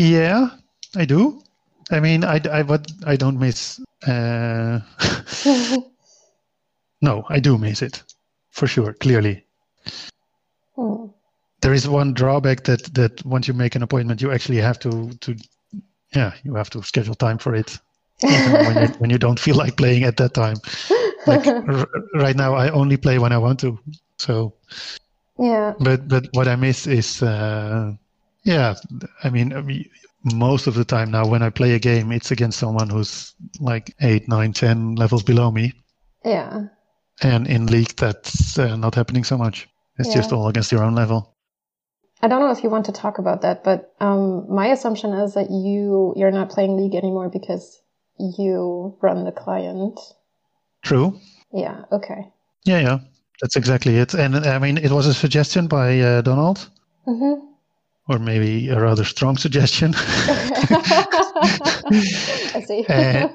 Yeah, 0.00 0.50
I 0.96 1.04
do. 1.04 1.42
I 1.90 2.00
mean, 2.00 2.24
I 2.24 2.40
I 2.50 2.62
what 2.62 2.90
I 3.06 3.16
don't 3.16 3.38
miss. 3.38 3.80
Uh... 4.06 4.80
no, 7.02 7.24
I 7.28 7.40
do 7.40 7.58
miss 7.58 7.82
it 7.82 8.02
for 8.50 8.66
sure. 8.66 8.94
Clearly. 8.94 9.44
Hmm 10.74 11.06
there 11.60 11.74
is 11.74 11.88
one 11.88 12.14
drawback 12.14 12.64
that 12.64 12.82
that 12.94 13.24
once 13.24 13.46
you 13.48 13.54
make 13.54 13.74
an 13.76 13.82
appointment, 13.82 14.22
you 14.22 14.32
actually 14.32 14.58
have 14.58 14.78
to 14.80 15.10
to 15.20 15.36
yeah 16.14 16.32
you 16.42 16.54
have 16.54 16.70
to 16.70 16.82
schedule 16.82 17.14
time 17.14 17.38
for 17.38 17.54
it 17.54 17.78
when, 18.20 18.82
you, 18.82 18.88
when 18.98 19.10
you 19.10 19.18
don't 19.18 19.40
feel 19.40 19.56
like 19.56 19.76
playing 19.76 20.04
at 20.04 20.16
that 20.16 20.34
time. 20.34 20.56
Like 21.26 21.46
r- 21.46 21.88
right 22.14 22.36
now, 22.36 22.54
I 22.54 22.70
only 22.70 22.96
play 22.96 23.18
when 23.18 23.32
I 23.32 23.38
want 23.38 23.60
to. 23.60 23.78
So 24.18 24.54
yeah. 25.38 25.74
But 25.80 26.08
but 26.08 26.26
what 26.32 26.48
I 26.48 26.56
miss 26.56 26.86
is 26.86 27.22
uh, 27.22 27.92
yeah. 28.44 28.74
I 29.24 29.30
mean, 29.30 29.52
I 29.52 29.60
mean, 29.60 29.88
most 30.24 30.66
of 30.66 30.74
the 30.74 30.84
time 30.84 31.10
now 31.10 31.26
when 31.26 31.42
I 31.42 31.50
play 31.50 31.72
a 31.74 31.78
game, 31.78 32.12
it's 32.12 32.30
against 32.30 32.58
someone 32.58 32.90
who's 32.90 33.34
like 33.58 33.94
eight, 34.00 34.28
nine, 34.28 34.52
ten 34.52 34.94
levels 34.94 35.22
below 35.22 35.50
me. 35.50 35.72
Yeah. 36.24 36.66
And 37.22 37.46
in 37.46 37.66
league, 37.66 37.96
that's 37.96 38.58
uh, 38.58 38.76
not 38.76 38.94
happening 38.94 39.24
so 39.24 39.36
much. 39.36 39.68
It's 39.98 40.08
yeah. 40.08 40.16
just 40.16 40.32
all 40.32 40.48
against 40.48 40.72
your 40.72 40.82
own 40.82 40.94
level. 40.94 41.34
I 42.22 42.28
don't 42.28 42.40
know 42.40 42.50
if 42.50 42.62
you 42.62 42.70
want 42.70 42.86
to 42.86 42.92
talk 42.92 43.18
about 43.18 43.42
that, 43.42 43.64
but 43.64 43.94
um, 44.00 44.46
my 44.52 44.66
assumption 44.68 45.12
is 45.14 45.34
that 45.34 45.50
you 45.50 46.12
you're 46.16 46.30
not 46.30 46.50
playing 46.50 46.76
League 46.76 46.94
anymore 46.94 47.30
because 47.30 47.80
you 48.18 48.96
run 49.00 49.24
the 49.24 49.32
client. 49.32 49.98
True. 50.82 51.18
Yeah. 51.52 51.84
Okay. 51.90 52.26
Yeah, 52.64 52.80
yeah, 52.80 52.98
that's 53.40 53.56
exactly 53.56 53.96
it. 53.96 54.12
And 54.14 54.36
I 54.36 54.58
mean, 54.58 54.76
it 54.76 54.90
was 54.90 55.06
a 55.06 55.14
suggestion 55.14 55.66
by 55.66 55.98
uh, 56.00 56.20
Donald, 56.20 56.68
mm-hmm. 57.06 57.46
Or 58.10 58.18
maybe 58.18 58.68
a 58.68 58.80
rather 58.80 59.04
strong 59.04 59.36
suggestion. 59.36 59.94
I 59.96 60.02
see. 62.66 62.84
uh, 62.88 63.28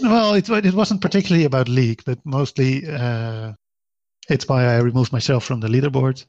well, 0.00 0.32
it 0.34 0.48
it 0.48 0.72
wasn't 0.72 1.02
particularly 1.02 1.44
about 1.44 1.68
League, 1.68 2.02
but 2.06 2.18
mostly 2.24 2.82
uh, 2.88 3.52
it's 4.30 4.48
why 4.48 4.64
I 4.64 4.78
removed 4.78 5.12
myself 5.12 5.44
from 5.44 5.60
the 5.60 5.68
leaderboard. 5.68 6.24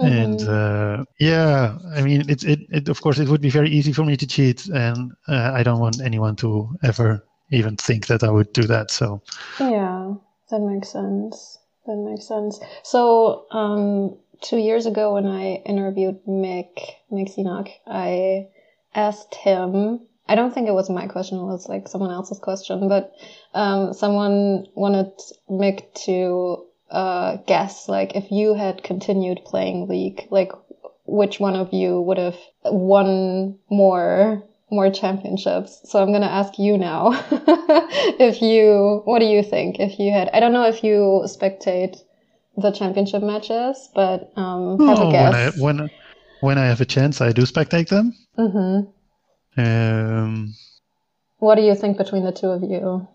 Mm-hmm. 0.00 0.12
And 0.12 0.40
uh, 0.42 1.04
yeah, 1.18 1.76
I 1.92 2.02
mean, 2.02 2.30
it, 2.30 2.44
it, 2.44 2.60
it, 2.70 2.88
of 2.88 3.00
course, 3.00 3.18
it 3.18 3.28
would 3.28 3.40
be 3.40 3.50
very 3.50 3.68
easy 3.68 3.92
for 3.92 4.04
me 4.04 4.16
to 4.16 4.26
cheat, 4.26 4.68
and 4.68 5.10
uh, 5.26 5.50
I 5.52 5.64
don't 5.64 5.80
want 5.80 6.00
anyone 6.00 6.36
to 6.36 6.70
ever 6.84 7.26
even 7.50 7.76
think 7.76 8.06
that 8.06 8.22
I 8.22 8.30
would 8.30 8.52
do 8.52 8.62
that. 8.62 8.92
So 8.92 9.22
yeah, 9.58 10.14
that 10.50 10.60
makes 10.60 10.90
sense. 10.90 11.57
That 11.88 11.96
makes 11.96 12.28
sense. 12.28 12.60
So, 12.82 13.46
um, 13.50 14.18
two 14.42 14.58
years 14.58 14.84
ago 14.84 15.14
when 15.14 15.26
I 15.26 15.54
interviewed 15.64 16.22
Mick, 16.26 16.68
Mic 17.10 17.28
Qsenoch, 17.28 17.70
I 17.86 18.48
asked 18.94 19.34
him, 19.34 20.00
I 20.28 20.34
don't 20.34 20.52
think 20.52 20.68
it 20.68 20.74
was 20.74 20.90
my 20.90 21.06
question, 21.06 21.38
it 21.38 21.44
was 21.44 21.66
like 21.66 21.88
someone 21.88 22.10
else's 22.10 22.38
question, 22.40 22.90
but, 22.90 23.14
um, 23.54 23.94
someone 23.94 24.66
wanted 24.74 25.12
Mick 25.50 25.94
to, 26.04 26.66
uh, 26.90 27.38
guess, 27.46 27.88
like, 27.88 28.14
if 28.16 28.30
you 28.30 28.52
had 28.52 28.82
continued 28.82 29.40
playing 29.46 29.88
League, 29.88 30.28
like, 30.30 30.52
which 31.06 31.40
one 31.40 31.56
of 31.56 31.72
you 31.72 32.02
would 32.02 32.18
have 32.18 32.36
won 32.64 33.58
more 33.70 34.42
more 34.70 34.90
championships. 34.90 35.80
So 35.84 36.00
I'm 36.02 36.08
going 36.08 36.22
to 36.22 36.30
ask 36.30 36.58
you 36.58 36.76
now 36.76 37.10
if 38.18 38.42
you, 38.42 39.02
what 39.04 39.20
do 39.20 39.26
you 39.26 39.42
think? 39.42 39.78
If 39.80 39.98
you 39.98 40.12
had, 40.12 40.28
I 40.32 40.40
don't 40.40 40.52
know 40.52 40.66
if 40.66 40.84
you 40.84 41.22
spectate 41.24 42.02
the 42.56 42.70
championship 42.70 43.22
matches, 43.22 43.88
but 43.94 44.32
um, 44.36 44.78
have 44.86 44.98
oh, 45.00 45.08
a 45.08 45.12
guess. 45.12 45.56
When 45.58 45.80
I, 45.80 45.80
when, 45.80 45.90
when 46.40 46.58
I 46.58 46.66
have 46.66 46.80
a 46.80 46.84
chance, 46.84 47.20
I 47.20 47.32
do 47.32 47.42
spectate 47.42 47.88
them. 47.88 48.14
Mm-hmm. 48.38 49.60
Um, 49.60 50.54
what 51.38 51.54
do 51.54 51.62
you 51.62 51.74
think 51.74 51.96
between 51.96 52.24
the 52.24 52.32
two 52.32 52.48
of 52.48 52.62
you? 52.62 53.06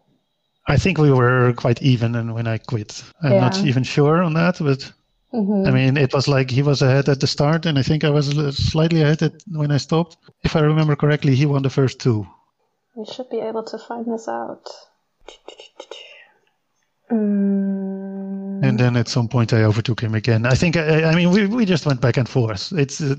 I 0.67 0.77
think 0.77 0.97
we 0.97 1.11
were 1.11 1.53
quite 1.53 1.81
even, 1.81 2.15
and 2.15 2.33
when 2.33 2.47
I 2.47 2.57
quit, 2.57 3.03
I'm 3.21 3.33
Yeah. 3.33 3.39
not 3.41 3.65
even 3.65 3.83
sure 3.83 4.23
on 4.23 4.33
that, 4.33 4.57
but 4.59 4.91
Mm-hmm. 5.33 5.67
I 5.67 5.71
mean, 5.71 5.97
it 5.97 6.13
was 6.13 6.27
like 6.27 6.51
he 6.51 6.61
was 6.61 6.81
ahead 6.81 7.09
at 7.09 7.19
the 7.19 7.27
start, 7.27 7.65
and 7.65 7.79
I 7.79 7.81
think 7.81 8.03
I 8.03 8.11
was 8.11 8.27
slightly 8.55 9.01
ahead 9.01 9.23
at, 9.23 9.33
when 9.51 9.71
I 9.71 9.77
stopped. 9.77 10.17
If 10.43 10.55
I 10.55 10.59
remember 10.59 10.95
correctly, 10.95 11.35
he 11.35 11.47
won 11.47 11.63
the 11.63 11.71
first 11.71 11.99
two. 11.99 12.27
We 12.95 13.05
should 13.05 13.29
be 13.29 13.39
able 13.39 13.63
to 13.63 13.77
find 13.79 14.05
this 14.05 14.27
out. 14.27 14.69
Mm, 17.11 18.63
And 18.63 18.79
then 18.79 18.95
at 18.95 19.07
some 19.07 19.27
point, 19.27 19.53
I 19.53 19.63
overtook 19.63 20.01
him 20.01 20.15
again. 20.15 20.45
I 20.45 20.55
think, 20.55 20.77
I, 20.77 21.03
I 21.03 21.15
mean, 21.15 21.31
we, 21.31 21.45
we 21.47 21.65
just 21.65 21.85
went 21.85 21.99
back 22.01 22.17
and 22.17 22.27
forth. 22.27 22.71
It's, 22.73 23.01
uh, 23.01 23.15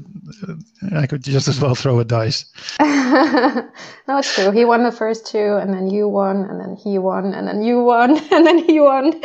I 0.93 1.07
could 1.07 1.23
just 1.23 1.49
as 1.49 1.61
well 1.61 1.75
throw 1.75 2.01
a 2.01 2.05
dice. 2.05 2.47
no, 2.81 3.69
it's 4.09 4.35
true. 4.35 4.51
He 4.51 4.65
won 4.65 4.83
the 4.85 4.93
first 4.93 5.27
two, 5.27 5.57
and 5.57 5.73
then 5.73 5.91
you 5.91 6.09
won, 6.09 6.45
and 6.45 6.61
then 6.61 6.77
he 6.77 6.99
won, 6.99 7.35
and 7.35 7.47
then 7.47 7.63
you 7.63 7.83
won, 7.85 8.11
and 8.33 8.47
then 8.47 8.59
he 8.59 8.81
won. 8.81 9.13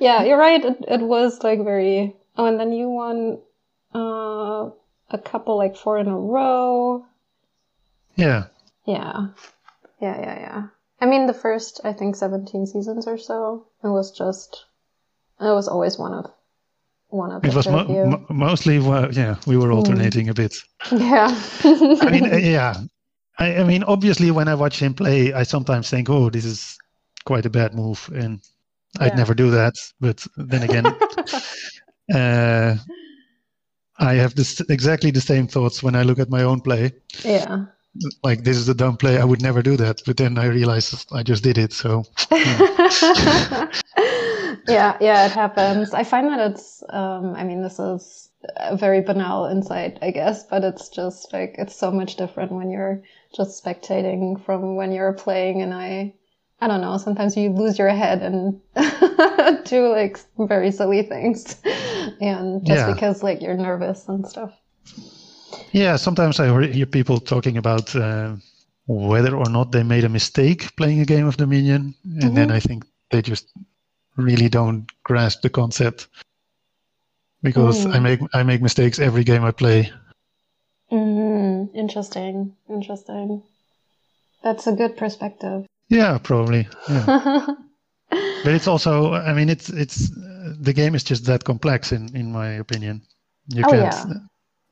yeah, 0.00 0.24
you're 0.24 0.38
right. 0.38 0.64
It, 0.64 0.76
it 0.88 1.00
was 1.00 1.42
like 1.42 1.62
very. 1.64 2.14
Oh, 2.36 2.46
and 2.46 2.58
then 2.58 2.72
you 2.72 2.88
won 2.88 3.38
uh, 3.94 4.70
a 5.10 5.18
couple, 5.22 5.56
like 5.56 5.76
four 5.76 5.98
in 5.98 6.08
a 6.08 6.16
row. 6.16 7.04
Yeah. 8.16 8.44
Yeah, 8.84 9.28
yeah, 10.00 10.20
yeah, 10.20 10.38
yeah. 10.40 10.62
I 11.02 11.06
mean, 11.06 11.26
the 11.26 11.34
first, 11.34 11.80
I 11.82 11.92
think, 11.92 12.14
17 12.14 12.66
seasons 12.66 13.08
or 13.08 13.18
so, 13.18 13.66
it 13.82 13.88
was 13.88 14.12
just. 14.16 14.66
It 15.40 15.52
was 15.52 15.66
always 15.66 15.98
one 15.98 16.14
of. 16.14 16.30
One 17.08 17.32
of 17.32 17.42
the 17.42 17.48
It 17.48 17.54
was 17.54 17.68
mo- 17.68 18.24
mostly, 18.30 18.78
well, 18.78 19.12
yeah, 19.12 19.34
we 19.44 19.56
were 19.56 19.72
alternating 19.72 20.28
a 20.28 20.34
bit. 20.34 20.54
yeah. 20.92 21.28
I 21.64 22.08
mean, 22.08 22.24
yeah. 22.40 22.76
I, 23.36 23.56
I 23.56 23.64
mean, 23.64 23.82
obviously, 23.82 24.30
when 24.30 24.46
I 24.46 24.54
watch 24.54 24.78
him 24.78 24.94
play, 24.94 25.32
I 25.32 25.42
sometimes 25.42 25.90
think, 25.90 26.08
oh, 26.08 26.30
this 26.30 26.44
is 26.44 26.78
quite 27.24 27.46
a 27.46 27.50
bad 27.50 27.74
move. 27.74 28.08
And 28.14 28.40
I'd 29.00 29.16
never 29.16 29.34
do 29.34 29.50
that. 29.50 29.74
But 29.98 30.24
then 30.36 30.62
again, 30.62 30.86
uh, 32.14 32.76
I 33.98 34.14
have 34.14 34.36
this, 34.36 34.60
exactly 34.70 35.10
the 35.10 35.20
same 35.20 35.48
thoughts 35.48 35.82
when 35.82 35.96
I 35.96 36.04
look 36.04 36.20
at 36.20 36.30
my 36.30 36.44
own 36.44 36.60
play. 36.60 36.92
yeah. 37.24 37.66
Like, 38.22 38.44
this 38.44 38.56
is 38.56 38.68
a 38.68 38.74
dumb 38.74 38.96
play. 38.96 39.18
I 39.18 39.24
would 39.24 39.42
never 39.42 39.62
do 39.62 39.76
that. 39.76 40.02
But 40.06 40.16
then 40.16 40.38
I 40.38 40.46
realize 40.46 41.06
I 41.12 41.22
just 41.22 41.42
did 41.42 41.58
it. 41.58 41.72
So, 41.72 42.04
yeah, 42.30 43.68
yeah, 45.00 45.26
it 45.26 45.32
happens. 45.32 45.92
I 45.92 46.04
find 46.04 46.28
that 46.28 46.52
it's, 46.52 46.82
um, 46.88 47.34
I 47.34 47.44
mean, 47.44 47.62
this 47.62 47.78
is 47.78 48.30
a 48.56 48.76
very 48.76 49.00
banal 49.02 49.46
insight, 49.46 49.98
I 50.02 50.10
guess, 50.10 50.44
but 50.44 50.64
it's 50.64 50.88
just 50.88 51.32
like, 51.32 51.56
it's 51.58 51.76
so 51.76 51.90
much 51.90 52.16
different 52.16 52.52
when 52.52 52.70
you're 52.70 53.02
just 53.36 53.62
spectating 53.62 54.42
from 54.44 54.76
when 54.76 54.92
you're 54.92 55.12
playing. 55.12 55.62
And 55.62 55.74
I, 55.74 56.14
I 56.60 56.68
don't 56.68 56.80
know, 56.80 56.96
sometimes 56.96 57.36
you 57.36 57.50
lose 57.50 57.78
your 57.78 57.88
head 57.90 58.22
and 58.22 58.60
do 59.66 59.88
like 59.88 60.18
very 60.38 60.70
silly 60.70 61.02
things. 61.02 61.56
And 62.20 62.66
just 62.66 62.80
Yeah. 62.80 62.92
because 62.94 63.22
like 63.22 63.42
you're 63.42 63.56
nervous 63.56 64.08
and 64.08 64.26
stuff. 64.26 64.52
Yeah, 65.72 65.96
sometimes 65.96 66.40
I 66.40 66.66
hear 66.66 66.86
people 66.86 67.20
talking 67.20 67.56
about 67.56 67.94
uh, 67.96 68.36
whether 68.86 69.36
or 69.36 69.48
not 69.48 69.72
they 69.72 69.82
made 69.82 70.04
a 70.04 70.08
mistake 70.08 70.74
playing 70.76 71.00
a 71.00 71.04
game 71.04 71.26
of 71.26 71.36
Dominion. 71.36 71.94
And 72.20 72.36
then 72.36 72.50
I 72.50 72.60
think 72.60 72.84
they 73.10 73.22
just 73.22 73.48
really 74.16 74.48
don't 74.48 74.86
grasp 75.04 75.42
the 75.42 75.50
concept 75.50 76.08
because 77.42 77.86
I 77.86 77.98
Mm. 77.98 78.02
make 78.02 78.20
I 78.34 78.42
make 78.42 78.62
mistakes 78.62 78.98
every 78.98 79.24
game 79.24 79.44
I 79.44 79.52
play. 79.52 79.90
Mm, 80.90 81.74
interesting. 81.74 82.54
Interesting. 82.68 83.42
That's 84.42 84.66
a 84.66 84.72
good 84.72 84.96
perspective. 84.96 85.66
Yeah, 85.88 86.18
probably. 86.18 86.68
Yeah. 86.88 87.06
but 88.10 88.52
it's 88.54 88.66
also 88.66 89.12
I 89.12 89.32
mean 89.32 89.48
it's 89.48 89.70
it's 89.70 90.10
the 90.60 90.72
game 90.72 90.94
is 90.94 91.04
just 91.04 91.24
that 91.26 91.44
complex 91.44 91.92
in 91.92 92.14
in 92.16 92.32
my 92.32 92.48
opinion. 92.60 93.02
You 93.48 93.64
Oh, 93.66 93.70
can't 93.70 93.82
yeah. 93.82 94.14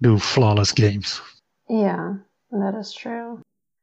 Do 0.02 0.18
flawless 0.18 0.72
games. 0.72 1.20
Yeah, 1.68 2.14
that 2.50 2.74
is 2.74 2.92
true. 2.92 3.40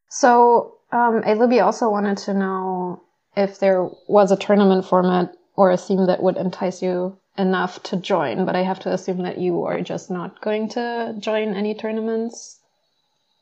So, 0.09 0.77
um, 0.91 1.21
Libby 1.21 1.59
also 1.59 1.89
wanted 1.89 2.17
to 2.19 2.33
know 2.33 3.01
if 3.35 3.59
there 3.59 3.89
was 4.07 4.31
a 4.31 4.37
tournament 4.37 4.85
format 4.85 5.33
or 5.55 5.71
a 5.71 5.77
theme 5.77 6.05
that 6.07 6.23
would 6.23 6.37
entice 6.37 6.81
you 6.81 7.17
enough 7.37 7.81
to 7.83 7.97
join, 7.97 8.45
but 8.45 8.55
I 8.55 8.63
have 8.63 8.79
to 8.79 8.91
assume 8.91 9.21
that 9.23 9.37
you 9.37 9.63
are 9.63 9.81
just 9.81 10.09
not 10.09 10.41
going 10.41 10.69
to 10.69 11.15
join 11.19 11.55
any 11.55 11.75
tournaments 11.75 12.59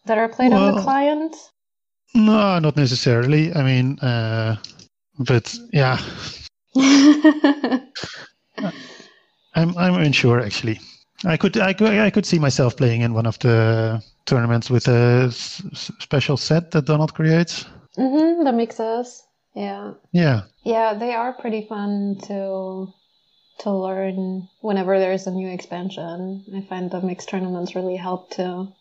that 0.05 0.17
are 0.17 0.27
played 0.27 0.53
on 0.53 0.75
the 0.75 0.81
client. 0.81 1.35
No, 2.13 2.59
not 2.59 2.77
necessarily. 2.77 3.53
I 3.53 3.63
mean, 3.63 3.99
uh, 3.99 4.57
but 5.19 5.57
yeah, 5.71 5.99
I'm 6.75 7.91
I'm 9.77 9.95
unsure 9.95 10.41
actually. 10.41 10.79
I 11.23 11.37
could 11.37 11.55
I 11.57 11.73
could 11.73 11.87
I 11.93 12.09
could 12.09 12.25
see 12.25 12.39
myself 12.39 12.75
playing 12.77 13.01
in 13.01 13.13
one 13.13 13.25
of 13.25 13.37
the 13.39 14.01
tournaments 14.25 14.69
with 14.69 14.87
a 14.87 15.25
s- 15.27 15.61
special 15.99 16.35
set 16.37 16.71
that 16.71 16.85
Donald 16.85 17.13
creates. 17.13 17.65
hmm 17.95 18.43
the 18.43 18.51
mixes. 18.51 19.23
Yeah. 19.53 19.93
Yeah, 20.11 20.41
Yeah, 20.63 20.93
they 20.93 21.13
are 21.13 21.31
pretty 21.33 21.65
fun 21.67 22.17
to 22.27 22.93
to 23.59 23.71
learn 23.71 24.49
whenever 24.61 24.99
there's 24.99 25.27
a 25.27 25.31
new 25.31 25.47
expansion. 25.49 26.43
I 26.55 26.61
find 26.61 26.91
the 26.91 27.01
mixed 27.01 27.29
tournaments 27.29 27.75
really 27.75 27.95
help 27.97 28.29
too. 28.31 28.73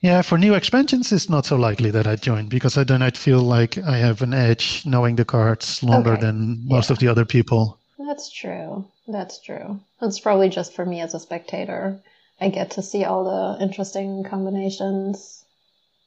yeah. 0.00 0.22
For 0.22 0.38
new 0.38 0.54
expansions, 0.54 1.10
it's 1.12 1.28
not 1.30 1.46
so 1.46 1.56
likely 1.56 1.90
that 1.90 2.06
I 2.06 2.16
join 2.16 2.48
because 2.48 2.76
I 2.78 2.84
then 2.84 3.02
I'd 3.02 3.16
feel 3.18 3.40
like 3.42 3.78
I 3.78 3.96
have 3.98 4.22
an 4.22 4.34
edge 4.34 4.82
knowing 4.86 5.16
the 5.16 5.24
cards 5.24 5.82
longer 5.82 6.12
Okay. 6.12 6.20
than 6.20 6.66
most 6.68 6.90
Yeah. 6.90 6.94
of 6.94 6.98
the 6.98 7.08
other 7.08 7.24
people. 7.24 7.78
That's 8.06 8.30
true. 8.30 8.86
That's 9.08 9.38
true. 9.40 9.80
It's 10.02 10.20
probably 10.20 10.48
just 10.48 10.74
for 10.74 10.84
me 10.84 11.00
as 11.00 11.14
a 11.14 11.20
spectator. 11.20 12.00
I 12.40 12.48
get 12.48 12.72
to 12.72 12.82
see 12.82 13.04
all 13.04 13.24
the 13.24 13.62
interesting 13.62 14.24
combinations. 14.24 15.44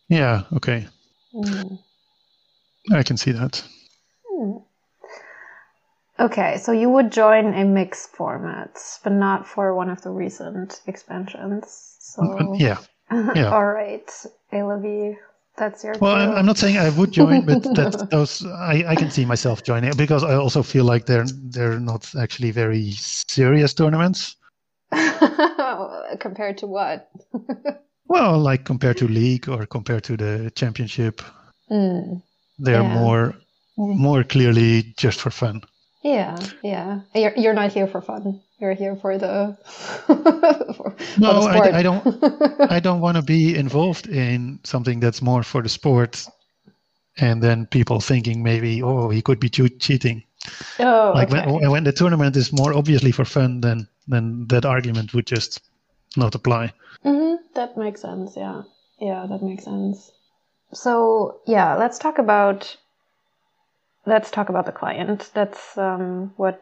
Yeah, 0.10 0.44
okay, 0.54 0.88
Mm. 1.34 1.80
I 2.92 3.04
can 3.04 3.18
see 3.18 3.34
that. 3.34 3.64
Hmm. 4.26 4.58
Okay, 6.20 6.58
so 6.58 6.72
you 6.72 6.90
would 6.90 7.12
join 7.12 7.54
a 7.54 7.66
mix 7.66 8.08
format, 8.08 8.80
but 9.04 9.12
not 9.12 9.46
for 9.46 9.76
one 9.76 9.90
of 9.90 10.02
the 10.02 10.10
recent 10.10 10.82
expansions. 10.88 11.98
So 12.00 12.56
Yeah. 12.60 12.80
yeah. 13.36 13.52
all 13.52 13.66
right, 13.66 14.10
Alavi, 14.52 15.18
that's 15.58 15.84
your. 15.84 15.98
Well, 15.98 16.16
I'm. 16.16 16.32
I'm 16.32 16.46
not 16.46 16.58
saying 16.58 16.78
I 16.78 16.90
would 16.90 17.12
join, 17.12 17.46
but 17.46 17.64
that 17.76 18.10
those 18.12 18.46
I, 18.46 18.84
I 18.88 18.96
can 18.96 19.10
see 19.10 19.26
myself 19.26 19.64
joining 19.64 19.96
because 19.98 20.24
I 20.24 20.36
also 20.36 20.64
feel 20.64 20.86
like 20.86 21.06
they're 21.06 21.26
they're 21.50 21.80
not 21.80 22.14
actually 22.16 22.52
very 22.52 22.92
serious 22.92 23.74
tournaments. 23.74 24.36
Compared 26.20 26.58
to 26.60 26.68
what? 26.68 27.10
Well, 28.10 28.40
like 28.40 28.64
compared 28.64 28.96
to 29.00 29.08
league 29.10 29.50
or 29.50 29.66
compared 29.66 30.06
to 30.06 30.16
the 30.16 30.50
championship, 30.56 31.22
Mm, 31.70 32.22
they're 32.58 32.82
Yeah. 32.82 32.94
more 33.00 33.36
more 33.78 34.24
clearly 34.24 34.94
just 34.98 35.20
for 35.20 35.30
fun. 35.30 35.62
Yeah, 36.02 36.38
yeah. 36.64 37.02
You're, 37.14 37.34
you're 37.36 37.54
not 37.54 37.72
here 37.72 37.88
for 37.88 38.02
fun. 38.02 38.42
You're 38.60 38.74
here 38.74 38.96
for 38.96 39.18
the. 39.18 39.58
for, 40.08 40.96
No, 41.18 41.42
for 41.42 41.54
the. 41.54 41.74
I, 41.74 41.80
I 41.80 41.84
don't. 41.84 42.72
I 42.72 42.80
don't 42.80 43.02
want 43.02 43.18
to 43.18 43.24
be 43.24 43.56
involved 43.56 44.08
in 44.08 44.60
something 44.64 45.00
that's 45.00 45.22
more 45.22 45.44
for 45.44 45.62
the 45.62 45.70
sport, 45.70 46.26
and 47.18 47.42
then 47.42 47.66
people 47.66 48.00
thinking 48.00 48.44
maybe, 48.44 48.82
oh, 48.82 49.10
he 49.10 49.22
could 49.22 49.40
be 49.40 49.50
cheating. 49.50 50.24
oh, 50.80 51.12
like 51.14 51.32
okay. 51.32 51.52
when, 51.52 51.72
when 51.72 51.84
the 51.84 51.92
tournament 51.92 52.36
is 52.36 52.54
more 52.54 52.74
obviously 52.74 53.12
for 53.12 53.26
fun, 53.26 53.62
then 53.62 53.88
then 54.08 54.46
that 54.48 54.66
argument 54.66 55.14
would 55.14 55.28
just 55.28 55.62
not 56.16 56.36
apply. 56.36 56.74
hmm 57.04 57.36
That 57.54 57.78
makes 57.78 58.02
sense. 58.02 58.36
Yeah. 58.36 58.64
Yeah, 59.00 59.28
that 59.30 59.44
makes 59.44 59.66
sense. 59.66 60.12
So 60.74 61.42
yeah, 61.46 61.76
let's 61.76 62.00
talk 62.00 62.18
about 62.18 62.76
let's 64.08 64.32
talk 64.32 64.50
about 64.50 64.66
the 64.66 64.72
client. 64.72 65.30
That's 65.34 65.78
um, 65.78 66.34
what 66.38 66.62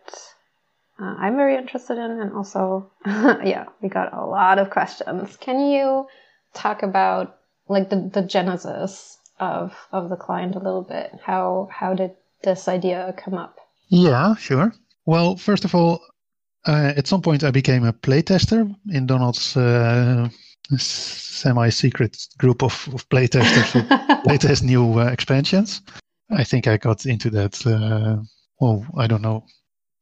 uh, 1.00 1.16
I'm 1.18 1.38
very 1.38 1.56
interested 1.56 1.98
in, 1.98 2.12
and 2.20 2.34
also, 2.34 2.92
yeah, 3.06 3.66
we 3.82 3.88
got 3.88 4.14
a 4.14 4.26
lot 4.26 4.60
of 4.60 4.70
questions. 4.72 5.38
Can 5.38 5.60
you 5.60 6.08
talk 6.54 6.84
about 6.84 7.38
like 7.68 7.90
the, 7.90 8.10
the 8.14 8.22
genesis 8.22 9.18
of 9.40 9.74
of 9.92 10.10
the 10.10 10.16
client 10.16 10.56
a 10.56 10.60
little 10.60 10.84
bit? 10.84 11.12
How 11.24 11.70
how 11.72 11.94
did 11.94 12.12
this 12.44 12.68
idea 12.68 13.14
come 13.18 13.36
up? 13.36 13.58
Yeah, 13.88 14.36
sure. 14.36 14.74
Well, 15.06 15.38
first 15.38 15.66
of 15.66 15.76
all, 15.76 16.02
uh, 16.66 16.94
at 16.98 17.08
some 17.08 17.22
point 17.22 17.44
I 17.44 17.52
became 17.52 17.86
a 17.86 17.94
playtester 17.94 18.76
in 18.92 19.06
Donald's 19.06 19.56
uh, 19.56 20.30
semi-secret 20.78 22.28
group 22.40 22.64
of, 22.64 22.90
of 22.94 23.08
playtesters 23.10 23.72
who 23.72 23.82
playtest 24.28 24.64
new 24.64 25.00
uh, 25.00 25.06
expansions. 25.06 25.82
I 26.30 26.44
think 26.44 26.68
I 26.68 26.78
got 26.78 27.06
into 27.06 27.30
that. 27.32 27.66
Uh, 27.66 28.24
well, 28.60 28.86
I 28.98 29.08
don't 29.08 29.22
know, 29.22 29.46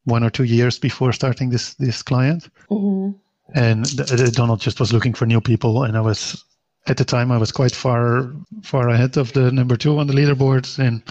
one 0.06 0.24
or 0.24 0.30
two 0.30 0.44
years 0.44 0.80
before 0.80 1.14
starting 1.14 1.50
this 1.50 1.74
this 1.76 2.02
client, 2.02 2.50
mm-hmm. 2.70 3.18
and 3.56 3.86
Donald 4.34 4.62
just 4.62 4.80
was 4.80 4.94
looking 4.94 5.14
for 5.14 5.26
new 5.26 5.42
people, 5.42 5.84
and 5.84 5.98
I 5.98 6.02
was 6.02 6.44
at 6.88 6.98
the 6.98 7.06
time 7.06 7.32
I 7.32 7.38
was 7.38 7.52
quite 7.52 7.74
far 7.74 8.32
far 8.64 8.90
ahead 8.90 9.18
of 9.18 9.34
the 9.34 9.52
number 9.52 9.76
two 9.76 9.98
on 10.00 10.08
the 10.08 10.14
leaderboard, 10.14 10.80
and 10.80 11.04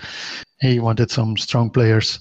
he 0.60 0.78
wanted 0.78 1.10
some 1.10 1.36
strong 1.36 1.70
players. 1.70 2.20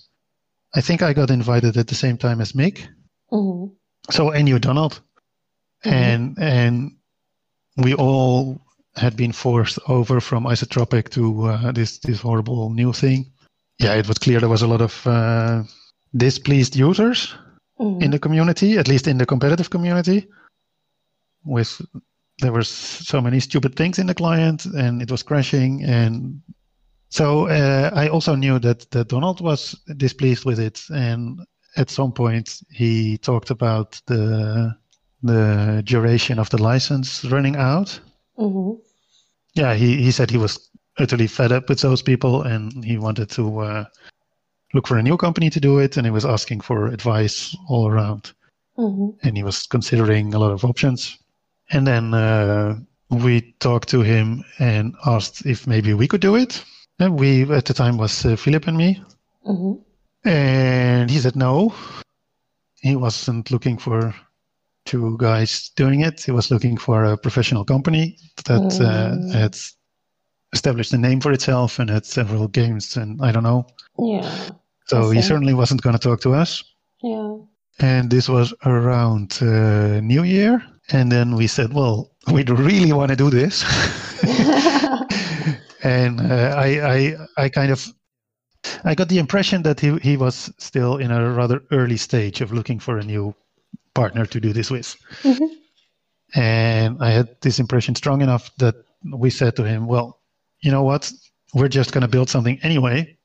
I 0.74 0.82
think 0.82 1.02
I 1.02 1.14
got 1.14 1.32
invited 1.32 1.78
at 1.78 1.88
the 1.88 1.96
same 1.96 2.18
time 2.18 2.42
as 2.42 2.54
Mick, 2.54 2.88
mm-hmm. 3.32 3.74
so 4.10 4.34
I 4.34 4.42
knew 4.42 4.60
Donald, 4.60 5.02
mm-hmm. 5.86 5.94
and 5.94 6.38
and 6.40 6.92
we 7.78 7.94
all 7.94 8.62
had 8.96 9.16
been 9.16 9.32
forced 9.32 9.80
over 9.88 10.20
from 10.20 10.46
isotropic 10.46 11.10
to 11.10 11.44
uh, 11.44 11.72
this 11.72 12.00
this 12.00 12.22
horrible 12.22 12.70
new 12.70 12.94
thing. 12.94 13.32
Yeah, 13.80 13.96
it 13.96 14.08
was 14.08 14.18
clear 14.18 14.40
there 14.40 14.50
was 14.50 14.62
a 14.62 14.68
lot 14.68 14.82
of 14.82 15.08
uh, 15.08 15.64
displeased 16.16 16.76
users 16.76 17.34
mm. 17.80 18.02
in 18.02 18.12
the 18.12 18.20
community, 18.20 18.78
at 18.78 18.88
least 18.88 19.08
in 19.08 19.18
the 19.18 19.26
competitive 19.26 19.70
community. 19.70 20.28
With 21.44 21.82
there 22.40 22.52
were 22.52 22.64
so 22.64 23.22
many 23.22 23.40
stupid 23.40 23.76
things 23.76 24.00
in 24.00 24.08
the 24.08 24.14
client, 24.14 24.66
and 24.66 25.02
it 25.02 25.10
was 25.10 25.24
crashing, 25.24 25.84
and 25.84 26.42
so 27.10 27.48
uh, 27.48 27.92
I 27.94 28.10
also 28.10 28.36
knew 28.36 28.60
that 28.60 28.92
that 28.92 29.08
Donald 29.08 29.42
was 29.42 29.76
displeased 29.98 30.46
with 30.46 30.60
it, 30.60 30.84
and 30.90 31.40
at 31.78 31.90
some 31.90 32.12
point 32.12 32.62
he 32.70 33.18
talked 33.18 33.50
about 33.50 34.02
the 34.06 34.76
the 35.24 35.82
duration 35.86 36.40
of 36.40 36.50
the 36.50 36.62
license 36.62 37.24
running 37.26 37.56
out. 37.56 38.00
Mm-hmm. 38.42 38.82
Yeah, 39.54 39.76
he, 39.76 40.02
he 40.02 40.12
said 40.12 40.32
he 40.32 40.38
was 40.38 40.70
utterly 40.98 41.28
fed 41.28 41.52
up 41.52 41.70
with 41.70 41.80
those 41.82 42.02
people 42.02 42.42
and 42.42 42.84
he 42.84 42.98
wanted 42.98 43.30
to 43.32 43.60
uh, 43.60 43.86
look 44.74 44.88
for 44.88 44.98
a 44.98 45.04
new 45.04 45.18
company 45.18 45.50
to 45.50 45.60
do 45.60 45.78
it. 45.80 45.98
And 45.98 46.06
he 46.06 46.12
was 46.12 46.26
asking 46.26 46.62
for 46.62 46.88
advice 46.88 47.56
all 47.70 47.88
around. 47.88 48.32
Mm-hmm. 48.78 49.28
And 49.28 49.38
he 49.38 49.44
was 49.44 49.68
considering 49.68 50.34
a 50.34 50.40
lot 50.40 50.52
of 50.52 50.66
options. 50.66 51.18
And 51.70 51.86
then 51.86 52.14
uh, 52.14 52.80
we 53.10 53.54
talked 53.60 53.90
to 53.90 54.02
him 54.02 54.44
and 54.60 54.96
asked 55.06 55.46
if 55.46 55.68
maybe 55.68 55.94
we 55.94 56.08
could 56.08 56.22
do 56.22 56.36
it. 56.36 56.64
And 57.00 57.20
we, 57.20 57.44
at 57.52 57.66
the 57.66 57.74
time, 57.74 57.98
was 57.98 58.26
uh, 58.26 58.36
Philip 58.36 58.68
and 58.68 58.78
me. 58.78 59.04
Mm-hmm. 59.48 60.28
And 60.28 61.10
he 61.10 61.20
said 61.20 61.36
no. 61.36 61.74
He 62.82 62.96
wasn't 62.96 63.52
looking 63.52 63.78
for 63.78 64.14
two 64.86 65.18
guys 65.18 65.72
doing 65.76 66.02
it. 66.02 66.22
He 66.22 66.32
was 66.32 66.52
looking 66.52 66.78
for 66.78 67.04
a 67.06 67.18
professional 67.18 67.66
company 67.66 68.18
that 68.46 68.62
uh, 68.82 69.16
mm. 69.16 69.30
uh, 69.30 69.38
had 69.38 69.58
established 70.54 70.94
a 70.94 70.98
name 70.98 71.22
for 71.22 71.32
itself 71.32 71.80
and 71.80 71.90
had 71.90 72.06
several 72.06 72.48
games, 72.48 72.98
and 72.98 73.22
I 73.22 73.32
don't 73.32 73.44
know. 73.44 73.68
Yeah. 73.98 74.50
So 74.88 75.10
he 75.12 75.22
certainly 75.22 75.54
wasn't 75.54 75.82
going 75.82 75.98
to 75.98 76.00
talk 76.00 76.22
to 76.22 76.34
us. 76.34 76.64
Yeah. 77.02 77.38
And 77.80 78.10
this 78.10 78.28
was 78.28 78.54
around 78.66 79.40
uh, 79.42 80.02
New 80.02 80.24
Year, 80.24 80.62
and 80.92 81.12
then 81.12 81.36
we 81.36 81.48
said, 81.48 81.74
"Well, 81.74 82.12
we 82.32 82.44
really 82.44 82.92
want 82.92 83.10
to 83.10 83.16
do 83.16 83.30
this." 83.30 83.64
and 85.84 86.20
uh, 86.20 86.54
I, 86.58 86.94
I, 86.96 87.16
I 87.38 87.50
kind 87.50 87.72
of 87.72 87.88
I 88.84 88.94
got 88.96 89.10
the 89.10 89.20
impression 89.20 89.64
that 89.64 89.80
he, 89.80 89.98
he 90.00 90.18
was 90.18 90.54
still 90.58 90.98
in 90.98 91.12
a 91.12 91.32
rather 91.32 91.64
early 91.72 91.98
stage 91.98 92.42
of 92.42 92.52
looking 92.52 92.80
for 92.80 92.98
a 92.98 93.04
new 93.04 93.34
partner 93.94 94.26
to 94.26 94.40
do 94.40 94.54
this 94.54 94.72
with. 94.72 94.96
Mm-hmm. 95.24 96.40
And 96.40 96.98
I 97.02 97.12
had 97.12 97.36
this 97.42 97.60
impression 97.60 97.96
strong 97.96 98.22
enough 98.22 98.56
that 98.58 98.76
we 99.04 99.30
said 99.30 99.56
to 99.58 99.64
him, 99.64 99.88
well, 99.88 100.20
you 100.62 100.72
know 100.72 100.84
what? 100.84 101.12
We're 101.54 101.68
just 101.68 101.92
going 101.92 102.04
to 102.04 102.08
build 102.08 102.30
something 102.30 102.60
anyway. 102.64 103.18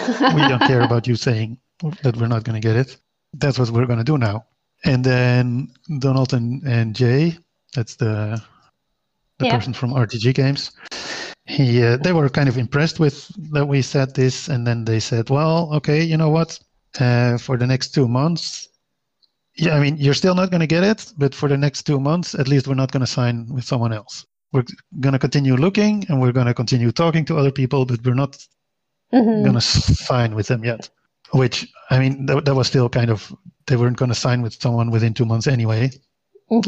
we 0.00 0.06
don't 0.48 0.60
care 0.60 0.82
about 0.82 1.06
you 1.06 1.16
saying 1.16 1.58
that 2.02 2.16
we're 2.16 2.28
not 2.28 2.44
going 2.44 2.60
to 2.60 2.66
get 2.66 2.76
it. 2.76 2.96
That's 3.34 3.58
what 3.58 3.70
we're 3.70 3.86
going 3.86 3.98
to 3.98 4.04
do 4.04 4.18
now. 4.18 4.46
And 4.84 5.04
then 5.04 5.68
Donald 5.98 6.32
and, 6.34 6.62
and 6.64 6.94
Jay, 6.94 7.38
that's 7.74 7.96
the 7.96 8.42
the 9.38 9.46
yeah. 9.46 9.56
person 9.56 9.72
from 9.72 9.92
RTG 9.92 10.34
Games, 10.34 10.70
he 11.46 11.82
uh, 11.82 11.96
they 11.96 12.12
were 12.12 12.28
kind 12.28 12.48
of 12.48 12.56
impressed 12.58 13.00
with 13.00 13.30
that 13.52 13.66
we 13.66 13.82
said 13.82 14.14
this, 14.14 14.48
and 14.48 14.66
then 14.66 14.84
they 14.84 15.00
said, 15.00 15.30
well, 15.30 15.70
okay, 15.74 16.02
you 16.02 16.16
know 16.16 16.30
what? 16.30 16.58
Uh, 16.98 17.38
for 17.38 17.56
the 17.56 17.66
next 17.66 17.88
two 17.88 18.06
months, 18.06 18.68
yeah, 19.54 19.74
I 19.74 19.80
mean, 19.80 19.96
you're 19.98 20.14
still 20.14 20.34
not 20.34 20.50
going 20.50 20.60
to 20.60 20.66
get 20.66 20.82
it, 20.82 21.12
but 21.18 21.34
for 21.34 21.48
the 21.48 21.56
next 21.56 21.82
two 21.82 22.00
months, 22.00 22.34
at 22.34 22.48
least 22.48 22.66
we're 22.66 22.74
not 22.74 22.90
going 22.90 23.00
to 23.02 23.06
sign 23.06 23.46
with 23.52 23.64
someone 23.64 23.92
else. 23.92 24.24
We're 24.52 24.64
going 25.00 25.12
to 25.12 25.18
continue 25.18 25.56
looking 25.56 26.06
and 26.08 26.20
we're 26.20 26.32
going 26.32 26.46
to 26.46 26.54
continue 26.54 26.90
talking 26.92 27.24
to 27.26 27.38
other 27.38 27.50
people, 27.50 27.84
but 27.84 28.04
we're 28.04 28.14
not 28.14 28.32
mm-hmm. 29.12 29.42
going 29.42 29.54
to 29.54 29.60
sign 29.60 30.34
with 30.34 30.46
them 30.46 30.64
yet. 30.64 30.88
Which, 31.32 31.66
I 31.90 31.98
mean, 31.98 32.26
that, 32.26 32.44
that 32.44 32.54
was 32.54 32.66
still 32.66 32.88
kind 32.88 33.10
of, 33.10 33.34
they 33.66 33.76
weren't 33.76 33.96
going 33.96 34.10
to 34.10 34.14
sign 34.14 34.42
with 34.42 34.60
someone 34.60 34.90
within 34.90 35.14
two 35.14 35.24
months 35.24 35.46
anyway, 35.46 35.90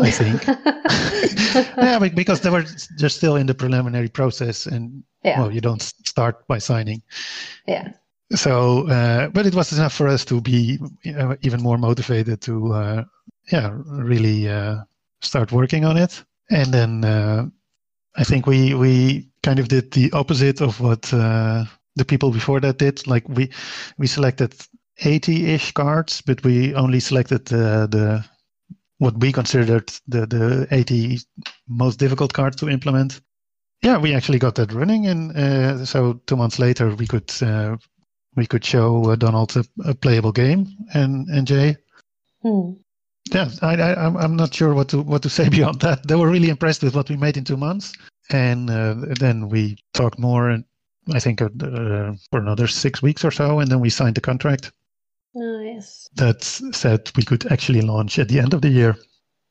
I 0.00 0.10
think. 0.10 0.46
yeah, 1.76 1.98
because 1.98 2.40
they 2.40 2.50
were 2.50 2.64
just 2.98 3.16
still 3.16 3.36
in 3.36 3.46
the 3.46 3.54
preliminary 3.54 4.08
process 4.08 4.66
and, 4.66 5.04
yeah. 5.22 5.40
well, 5.40 5.50
you 5.50 5.60
don't 5.60 5.82
start 5.82 6.46
by 6.48 6.58
signing. 6.58 7.02
Yeah 7.66 7.92
so 8.32 8.88
uh, 8.88 9.28
but 9.28 9.46
it 9.46 9.54
was 9.54 9.72
enough 9.72 9.92
for 9.92 10.08
us 10.08 10.24
to 10.24 10.40
be 10.40 10.78
uh, 11.16 11.36
even 11.42 11.62
more 11.62 11.78
motivated 11.78 12.40
to 12.42 12.72
uh, 12.72 13.04
yeah 13.52 13.70
really 13.86 14.48
uh, 14.48 14.76
start 15.20 15.52
working 15.52 15.84
on 15.84 15.96
it. 15.96 16.24
And 16.50 16.72
then 16.72 17.04
uh, 17.04 17.46
i 18.16 18.24
think 18.24 18.46
we 18.46 18.74
we 18.74 19.28
kind 19.42 19.58
of 19.58 19.68
did 19.68 19.90
the 19.90 20.10
opposite 20.12 20.60
of 20.60 20.80
what 20.80 21.12
uh, 21.12 21.64
the 21.96 22.04
people 22.04 22.30
before 22.30 22.60
that 22.60 22.78
did. 22.78 23.06
Like 23.06 23.28
we 23.28 23.50
we 23.98 24.06
selected 24.06 24.54
80-ish 25.02 25.72
cards 25.72 26.22
but 26.22 26.42
we 26.44 26.74
only 26.74 27.00
selected 27.00 27.46
the 27.46 28.24
what 28.98 29.18
we 29.18 29.32
considered 29.32 29.92
the 30.06 30.26
the 30.26 30.66
80 30.70 31.18
most 31.68 31.98
difficult 31.98 32.32
cards 32.32 32.56
to 32.56 32.68
implement. 32.68 33.20
Yeah, 33.82 33.98
we 33.98 34.14
actually 34.14 34.38
got 34.38 34.54
that 34.54 34.72
running, 34.72 35.06
and 35.06 35.86
so 35.86 36.14
two 36.26 36.36
months 36.36 36.58
later 36.58 36.94
we 36.94 37.06
could 37.06 37.30
we 38.36 38.46
could 38.46 38.64
show 38.64 39.10
uh, 39.10 39.16
Donald 39.16 39.56
a, 39.56 39.64
a, 39.84 39.94
playable 39.94 40.32
game 40.32 40.66
and 40.92 41.28
and 41.28 41.46
Jay. 41.46 41.76
Hmm. 42.42 42.72
Yeah, 43.32 43.48
I, 43.62 43.74
I 43.76 44.06
I'm 44.06 44.16
I'm 44.16 44.36
not 44.36 44.54
sure 44.54 44.74
what 44.74 44.88
to 44.88 45.02
what 45.02 45.22
to 45.22 45.28
say 45.38 45.48
beyond 45.48 45.80
that. 45.80 46.06
They 46.06 46.16
were 46.16 46.30
really 46.30 46.50
impressed 46.50 46.82
with 46.82 46.94
what 46.94 47.08
we 47.08 47.16
made 47.16 47.36
in 47.36 47.44
two 47.44 47.56
months, 47.56 47.92
and 48.30 48.70
uh, 48.70 48.94
then 49.20 49.48
we 49.48 49.76
talked 49.92 50.18
more, 50.18 50.50
and 50.50 50.64
I 51.12 51.20
think 51.20 51.40
uh, 51.42 51.48
for 52.30 52.40
another 52.40 52.66
six 52.66 53.02
weeks 53.02 53.24
or 53.24 53.30
so, 53.30 53.60
and 53.60 53.70
then 53.70 53.80
we 53.80 53.90
signed 53.90 54.16
the 54.16 54.20
contract. 54.20 54.72
Nice. 55.34 56.08
That 56.14 56.44
said 56.44 57.10
we 57.16 57.24
could 57.24 57.50
actually 57.50 57.80
launch 57.80 58.18
at 58.18 58.28
the 58.28 58.38
end 58.38 58.54
of 58.54 58.62
the 58.62 58.68
year. 58.68 58.96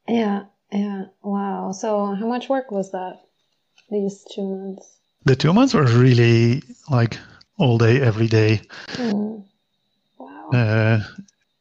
Yeah, 0.08 0.43
yeah. 0.72 1.06
Wow. 1.22 1.72
So 1.72 2.15
how 2.15 2.26
much 2.26 2.50
work 2.50 2.72
was 2.72 2.91
that? 2.91 3.19
These 3.89 4.26
two 4.34 4.43
months. 4.43 5.00
The 5.26 5.36
two 5.36 5.54
months 5.54 5.74
were 5.74 5.86
really 5.86 6.63
like 6.89 7.17
all 7.58 7.78
day, 7.78 8.02
every 8.02 8.28
day. 8.28 8.62
Mm. 8.94 9.44
Wow. 10.18 10.50
Uh, 10.54 11.00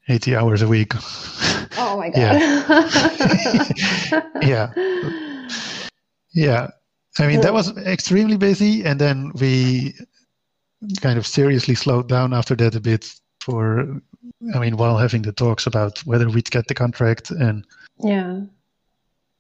80 0.09 0.37
hours 0.37 0.63
a 0.63 0.69
week. 0.69 0.93
Oh 1.79 1.97
my 1.99 2.11
God. 2.11 2.17
yeah. 2.17 4.23
yeah. 4.43 4.73
Yeah. 6.33 6.69
I 7.19 7.27
mean, 7.27 7.41
that 7.43 7.53
was 7.53 7.77
extremely 7.79 8.37
busy. 8.37 8.85
And 8.85 9.01
then 9.01 9.33
we 9.35 9.95
kind 11.01 11.19
of 11.19 11.27
seriously 11.27 11.75
slowed 11.75 12.09
down 12.09 12.33
after 12.33 12.57
that 12.57 12.75
a 12.75 12.81
bit 12.81 13.13
for, 13.41 14.01
I 14.55 14.59
mean, 14.59 14.77
while 14.77 14.97
having 14.97 15.23
the 15.23 15.33
talks 15.33 15.67
about 15.67 15.99
whether 16.01 16.29
we'd 16.29 16.51
get 16.51 16.69
the 16.69 16.75
contract 16.75 17.31
and. 17.31 17.67
Yeah. 17.99 18.41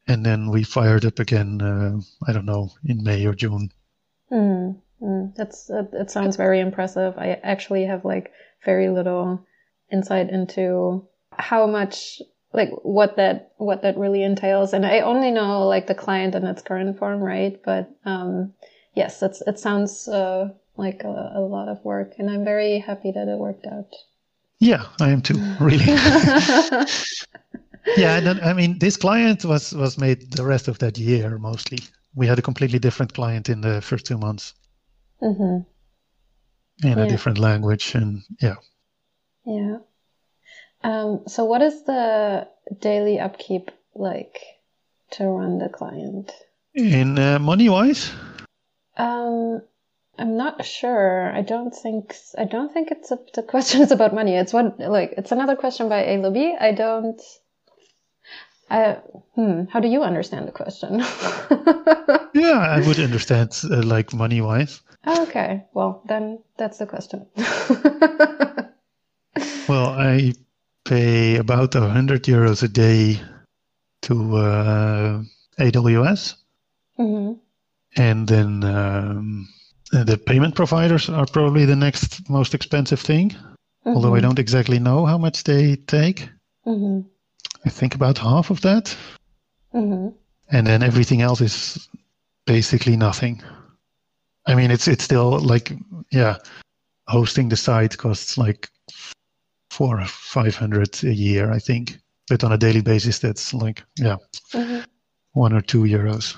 And 0.09 0.27
then 0.27 0.51
we 0.51 0.65
fired 0.65 1.05
up 1.05 1.21
again, 1.21 1.62
uh, 1.62 2.01
I 2.29 2.33
don't 2.33 2.45
know, 2.45 2.73
in 2.85 3.03
May 3.03 3.25
or 3.25 3.35
June. 3.35 3.71
Mm. 4.31 4.77
Mm, 5.03 5.35
that's 5.35 5.71
it 5.71 6.11
sounds 6.11 6.37
very 6.37 6.61
impressive. 6.61 7.19
I 7.19 7.41
actually 7.43 7.85
have 7.85 8.05
like 8.05 8.33
very 8.65 8.88
little 8.88 9.45
insight 9.91 10.31
into 10.31 11.07
how 11.33 11.67
much 11.67 12.23
like 12.53 12.71
what 12.83 13.17
that 13.17 13.53
what 13.57 13.83
that 13.83 13.97
really 13.97 14.23
entails 14.23 14.73
and 14.73 14.85
i 14.85 15.01
only 15.01 15.31
know 15.31 15.67
like 15.67 15.87
the 15.87 15.95
client 15.95 16.35
in 16.35 16.45
its 16.45 16.62
current 16.62 16.99
form 16.99 17.21
right 17.21 17.62
but 17.65 17.91
um 18.05 18.53
yes 18.95 19.23
it's 19.23 19.41
it 19.43 19.59
sounds 19.59 20.07
uh, 20.09 20.49
like 20.77 21.03
a, 21.05 21.33
a, 21.35 21.41
lot 21.41 21.69
of 21.69 21.83
work 21.85 22.12
and 22.19 22.31
i'm 22.31 22.45
very 22.45 22.79
happy 22.79 23.11
that 23.11 23.29
it 23.29 23.38
worked 23.38 23.67
out 23.67 23.95
Yeah, 24.62 24.85
I 25.01 25.11
am 25.11 25.23
too. 25.23 25.38
Really. 25.61 25.85
yeah, 27.97 28.17
and 28.19 28.27
then, 28.27 28.38
I 28.45 28.53
mean, 28.53 28.79
this 28.79 28.97
client 28.97 29.45
was 29.45 29.73
was 29.75 29.99
made 29.99 30.31
the 30.31 30.45
rest 30.45 30.69
of 30.69 30.79
that 30.79 30.97
year 30.99 31.37
mostly. 31.38 31.79
We 32.15 32.29
had 32.29 32.38
a 32.38 32.43
completely 32.43 32.79
different 32.79 33.12
client 33.12 33.49
in 33.49 33.61
the 33.61 33.81
first 33.83 34.07
two 34.07 34.19
months. 34.19 34.55
Mm-hmm. 35.22 35.58
In 36.87 36.98
Yeah. 36.98 37.04
a 37.04 37.08
different 37.08 37.38
language, 37.38 37.94
and 37.94 38.22
yeah. 38.40 38.56
Yeah. 39.44 39.78
Um, 40.82 41.22
so 41.28 41.44
what 41.44 41.62
is 41.62 41.85
the 41.85 42.48
daily 42.80 43.20
upkeep 43.20 43.70
like 43.94 44.40
to 45.12 45.24
run 45.26 45.58
the 45.58 45.68
client? 45.68 46.32
In 46.74 47.18
uh, 47.18 47.38
money 47.38 47.68
wise, 47.68 48.11
Um, 48.96 49.62
I'm 50.18 50.37
not 50.37 50.64
sure. 50.64 51.32
I 51.32 51.42
don't 51.42 51.74
think 51.74 52.14
I 52.37 52.44
don't 52.44 52.72
think 52.72 52.90
it's 52.90 53.11
a, 53.11 53.18
the 53.35 53.42
question 53.42 53.80
is 53.82 53.90
about 53.92 54.14
money. 54.14 54.37
It's 54.37 54.52
what 54.52 54.78
like 54.78 55.14
it's 55.16 55.32
another 55.32 55.56
question 55.56 55.88
by 55.88 56.04
A. 56.04 56.18
Libby. 56.18 56.54
I 56.58 56.72
don't. 56.72 57.20
I 58.70 58.98
hmm. 59.35 59.64
How 59.70 59.80
do 59.80 59.88
you 59.88 60.02
understand 60.02 60.46
the 60.48 60.52
question? 60.52 60.98
yeah, 62.35 62.58
I 62.58 62.80
would 62.87 62.98
understand 62.98 63.52
uh, 63.64 63.82
like 63.82 64.12
money 64.12 64.40
wise. 64.40 64.80
Okay. 65.07 65.65
Well, 65.73 66.03
then 66.07 66.38
that's 66.57 66.79
the 66.79 66.87
question. 66.87 67.27
Well, 69.69 69.91
I 69.91 70.35
pay 70.85 71.37
about 71.37 71.75
a 71.75 71.88
hundred 71.88 72.25
euros 72.25 72.62
a 72.62 72.69
day 72.69 73.21
to 74.03 74.37
uh, 74.37 75.23
AWS, 75.59 76.35
hmm 76.97 77.33
and 77.97 78.27
then 78.27 78.65
um, 78.65 79.49
the 79.93 80.19
payment 80.19 80.55
providers 80.55 81.09
are 81.09 81.27
probably 81.27 81.65
the 81.65 81.77
next 81.77 82.29
most 82.29 82.55
expensive 82.55 83.01
thing. 83.01 83.35
Although 83.87 84.15
I 84.15 84.21
don't 84.21 84.38
exactly 84.38 84.79
know 84.79 85.07
how 85.07 85.19
much 85.19 85.45
they 85.45 85.77
take. 85.77 86.29
hmm 86.65 87.01
I 87.65 87.71
think 87.71 87.95
about 87.95 88.19
half 88.19 88.51
of 88.51 88.61
that, 88.62 88.97
hmm 89.71 90.09
and 90.51 90.67
then 90.67 90.83
everything 90.83 91.23
else 91.23 91.41
is 91.41 91.88
basically 92.47 92.97
nothing. 92.97 93.43
I 94.46 94.55
mean, 94.55 94.70
it's 94.70 94.88
it's 94.88 95.05
still 95.05 95.38
like 95.38 95.72
yeah, 96.11 96.37
hosting 97.07 97.48
the 97.48 97.57
site 97.57 97.96
costs 97.96 98.37
like 98.37 98.68
four 99.70 100.00
or 100.00 100.07
five 100.07 100.57
hundred 100.57 101.02
a 101.05 101.14
year, 101.14 101.50
I 101.52 101.59
think. 101.59 101.98
But 102.28 102.44
on 102.44 102.52
a 102.52 102.59
daily 102.59 102.83
basis, 102.83 103.18
that's 103.18 103.52
like 103.55 103.83
yeah, 103.98 104.16
hmm 104.52 104.81
one 105.35 105.55
or 105.55 105.62
two 105.62 105.85
euros. 105.85 106.37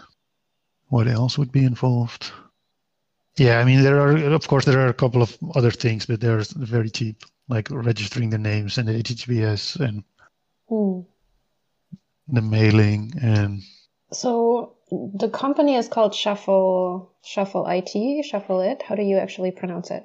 What 0.89 1.09
else 1.09 1.37
would 1.37 1.51
be 1.51 1.65
involved? 1.65 2.31
Yeah, 3.37 3.59
I 3.59 3.65
mean, 3.65 3.83
there 3.83 3.99
are 3.99 4.17
of 4.33 4.47
course 4.47 4.65
there 4.65 4.79
are 4.79 4.89
a 4.89 4.95
couple 4.95 5.23
of 5.23 5.37
other 5.57 5.73
things, 5.73 6.07
but 6.07 6.21
they're 6.21 6.45
very 6.57 6.91
cheap, 6.91 7.25
like 7.49 7.69
registering 7.71 8.31
the 8.31 8.39
names 8.39 8.79
and 8.79 8.87
the 8.87 8.93
HTTPS 8.93 9.81
and 9.81 10.05
Hmm. 10.69 11.01
the 12.29 12.41
mailing 12.43 13.13
and 13.21 13.63
So 14.13 14.74
the 15.15 15.29
company 15.29 15.75
is 15.77 15.89
called 15.89 16.15
Shuffle 16.15 17.13
Shuffle 17.25 17.67
IT. 17.69 18.25
Shuffle 18.25 18.61
it. 18.61 18.83
How 18.83 18.95
do 18.95 19.03
you 19.03 19.19
actually 19.19 19.51
pronounce 19.51 19.91
it? 19.91 20.05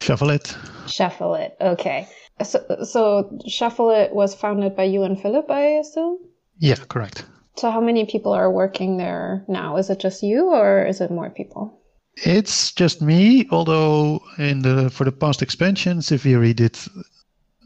shuffle 0.00 0.30
it. 0.30 0.56
Shuffle 0.86 1.34
it. 1.34 1.56
Okay. 1.60 2.06
So, 2.42 2.58
so 2.84 3.38
Shuffle 3.48 3.90
it 3.90 4.14
was 4.14 4.34
founded 4.34 4.76
by 4.76 4.84
you 4.84 5.02
and 5.02 5.20
Philip, 5.20 5.50
I 5.50 5.78
assume. 5.82 6.18
Yeah, 6.58 6.76
correct. 6.88 7.24
So 7.56 7.70
how 7.70 7.80
many 7.80 8.06
people 8.06 8.32
are 8.32 8.50
working 8.50 8.96
there 8.96 9.44
now? 9.48 9.76
Is 9.76 9.90
it 9.90 9.98
just 9.98 10.22
you, 10.22 10.46
or 10.50 10.86
is 10.86 11.00
it 11.00 11.10
more 11.10 11.30
people? 11.30 11.80
It's 12.14 12.72
just 12.72 13.02
me, 13.02 13.46
although 13.50 14.20
in 14.38 14.62
the 14.62 14.88
for 14.90 15.04
the 15.04 15.12
past 15.12 15.42
expansion, 15.42 16.00
Severi 16.02 16.54
did 16.54 16.78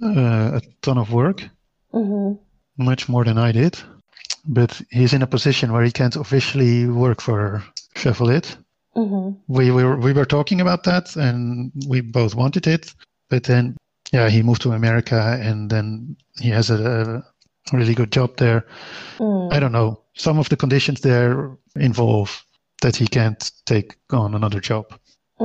uh, 0.03 0.59
a 0.59 0.61
ton 0.81 0.99
of 0.99 1.13
work, 1.13 1.49
Mm-hmm. 1.95 2.41
much 2.83 3.09
more 3.09 3.25
than 3.25 3.37
I 3.37 3.53
did. 3.53 3.79
But 4.45 4.81
he's 4.91 5.13
in 5.13 5.23
a 5.23 5.27
position 5.27 5.73
where 5.73 5.85
he 5.85 5.93
can't 5.93 6.17
officially 6.17 6.87
work 6.87 7.21
for 7.21 7.63
It. 7.95 8.57
Mm-hmm. 8.97 9.41
We 9.47 9.71
were 9.71 9.97
we 9.97 10.13
were 10.13 10.27
talking 10.27 10.61
about 10.61 10.85
that, 10.85 11.17
and 11.17 11.73
we 11.89 12.01
both 12.01 12.35
wanted 12.35 12.67
it. 12.67 12.95
But 13.29 13.45
then, 13.45 13.77
yeah, 14.13 14.29
he 14.29 14.43
moved 14.43 14.63
to 14.63 14.73
America, 14.73 15.39
and 15.41 15.71
then 15.71 16.17
he 16.41 16.51
has 16.51 16.71
a, 16.71 17.23
a 17.73 17.77
really 17.77 17.95
good 17.95 18.13
job 18.13 18.37
there. 18.37 18.67
Mm. 19.19 19.53
I 19.53 19.61
don't 19.61 19.73
know. 19.73 20.03
Some 20.15 20.39
of 20.39 20.49
the 20.49 20.57
conditions 20.57 21.01
there 21.01 21.57
involve 21.77 22.45
that 22.83 22.97
he 22.97 23.07
can't 23.07 23.51
take 23.65 23.97
on 24.11 24.35
another 24.35 24.61
job. 24.61 24.85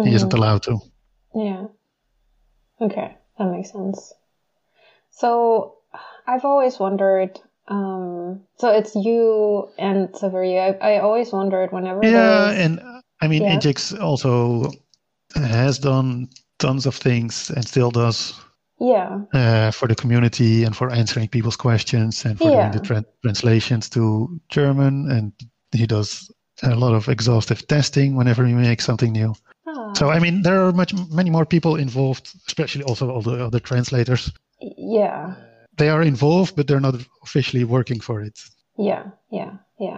He 0.04 0.14
isn't 0.14 0.32
Mhm. 0.32 0.38
allowed 0.38 0.64
to. 0.64 0.80
Yeah. 1.34 1.68
Okay, 2.82 3.18
that 3.38 3.52
makes 3.52 3.72
sense. 3.72 4.14
So 5.12 5.78
I've 6.28 6.46
always 6.46 6.80
wondered. 6.80 7.40
Um, 7.70 8.42
so 8.58 8.70
it's 8.72 8.96
you 8.96 9.70
and 9.78 10.10
Severi. 10.16 10.60
I, 10.60 10.70
I 10.82 11.00
always 11.00 11.32
wondered 11.32 11.72
whenever. 11.72 12.00
Yeah, 12.04 12.12
there's- 12.52 12.60
and 12.66 12.82
I 13.22 13.28
mean, 13.28 13.44
Yeah. 13.44 13.56
Ingix 13.56 14.00
also 14.00 14.72
has 15.36 15.80
done 15.80 16.30
tons 16.60 16.86
of 16.86 16.96
things 16.96 17.50
and 17.50 17.66
still 17.68 17.92
does 17.92 18.34
yeah. 18.80 19.20
uh, 19.34 19.72
for 19.72 19.88
the 19.88 19.96
community 19.96 20.64
and 20.64 20.76
for 20.76 20.90
answering 20.92 21.28
people's 21.28 21.58
questions 21.58 22.26
and 22.26 22.38
for 22.38 22.50
Yeah. 22.50 22.70
doing 22.70 22.72
the 22.72 22.80
tran 22.88 23.06
translations 23.22 23.90
to 23.90 24.40
German. 24.50 25.10
And 25.12 25.34
he 25.72 25.86
does 25.88 26.32
a 26.64 26.76
lot 26.76 26.94
of 26.96 27.08
exhaustive 27.10 27.68
testing 27.68 28.16
whenever 28.16 28.46
he 28.46 28.54
makes 28.54 28.86
something 28.86 29.12
new. 29.12 29.34
Ah, 29.68 29.94
So 29.94 30.10
I 30.10 30.20
mean, 30.20 30.42
there 30.44 30.62
are 30.66 30.72
much 30.72 30.94
many 31.12 31.30
more 31.30 31.46
people 31.46 31.76
involved, 31.76 32.30
especially 32.48 32.84
also 32.84 33.10
all 33.12 33.22
the 33.22 33.46
other 33.46 33.60
translators. 33.60 34.32
yeah. 34.78 35.36
They 35.78 35.90
are 35.90 36.02
involved, 36.02 36.56
but 36.56 36.68
they're 36.68 36.80
not 36.80 36.96
officially 37.24 37.64
working 37.64 38.00
for 38.00 38.22
it. 38.22 38.40
Yeah, 38.78 39.12
yeah, 39.32 39.58
yeah. 39.80 39.98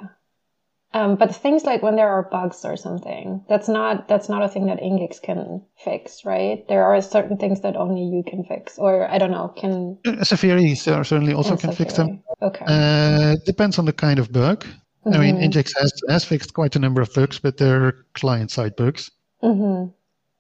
Um, 0.92 1.18
but 1.18 1.36
things 1.36 1.66
like 1.66 1.84
when 1.84 1.96
there 1.96 2.10
are 2.10 2.24
bugs 2.32 2.66
or 2.66 2.76
something, 2.76 3.46
that's 3.48 3.70
not 3.70 4.08
that's 4.08 4.28
not 4.28 4.42
a 4.44 4.48
thing 4.50 4.66
that 4.66 4.80
Ingix 4.82 5.22
can 5.22 5.62
fix, 5.84 6.26
right? 6.26 6.68
There 6.68 6.84
are 6.84 7.00
certain 7.02 7.38
things 7.38 7.62
that 7.62 7.76
only 7.76 8.02
you 8.02 8.24
can 8.24 8.44
fix, 8.44 8.80
or 8.80 9.08
I 9.08 9.20
don't 9.20 9.30
know, 9.32 9.50
can 9.50 10.00
Uh, 10.06 10.24
Severi 10.24 10.74
cer- 10.76 11.04
certainly 11.04 11.34
also 11.34 11.56
can 11.56 11.74
fix 11.74 11.94
them. 11.94 12.24
Okay. 12.42 12.66
Uh, 12.68 13.36
depends 13.46 13.78
on 13.78 13.86
the 13.86 13.94
kind 13.94 14.18
of 14.20 14.32
bug. 14.32 14.66
I 15.06 15.18
mean, 15.18 15.38
Mhm. 15.38 15.44
Ingix 15.44 15.78
has, 15.80 15.94
has 16.10 16.26
fixed 16.26 16.54
quite 16.54 16.76
a 16.76 16.80
number 16.80 17.02
of 17.02 17.14
bugs, 17.14 17.40
but 17.40 17.58
they're 17.58 17.94
client-side 18.16 18.76
bugs. 18.76 19.12
Mhm. 19.44 19.94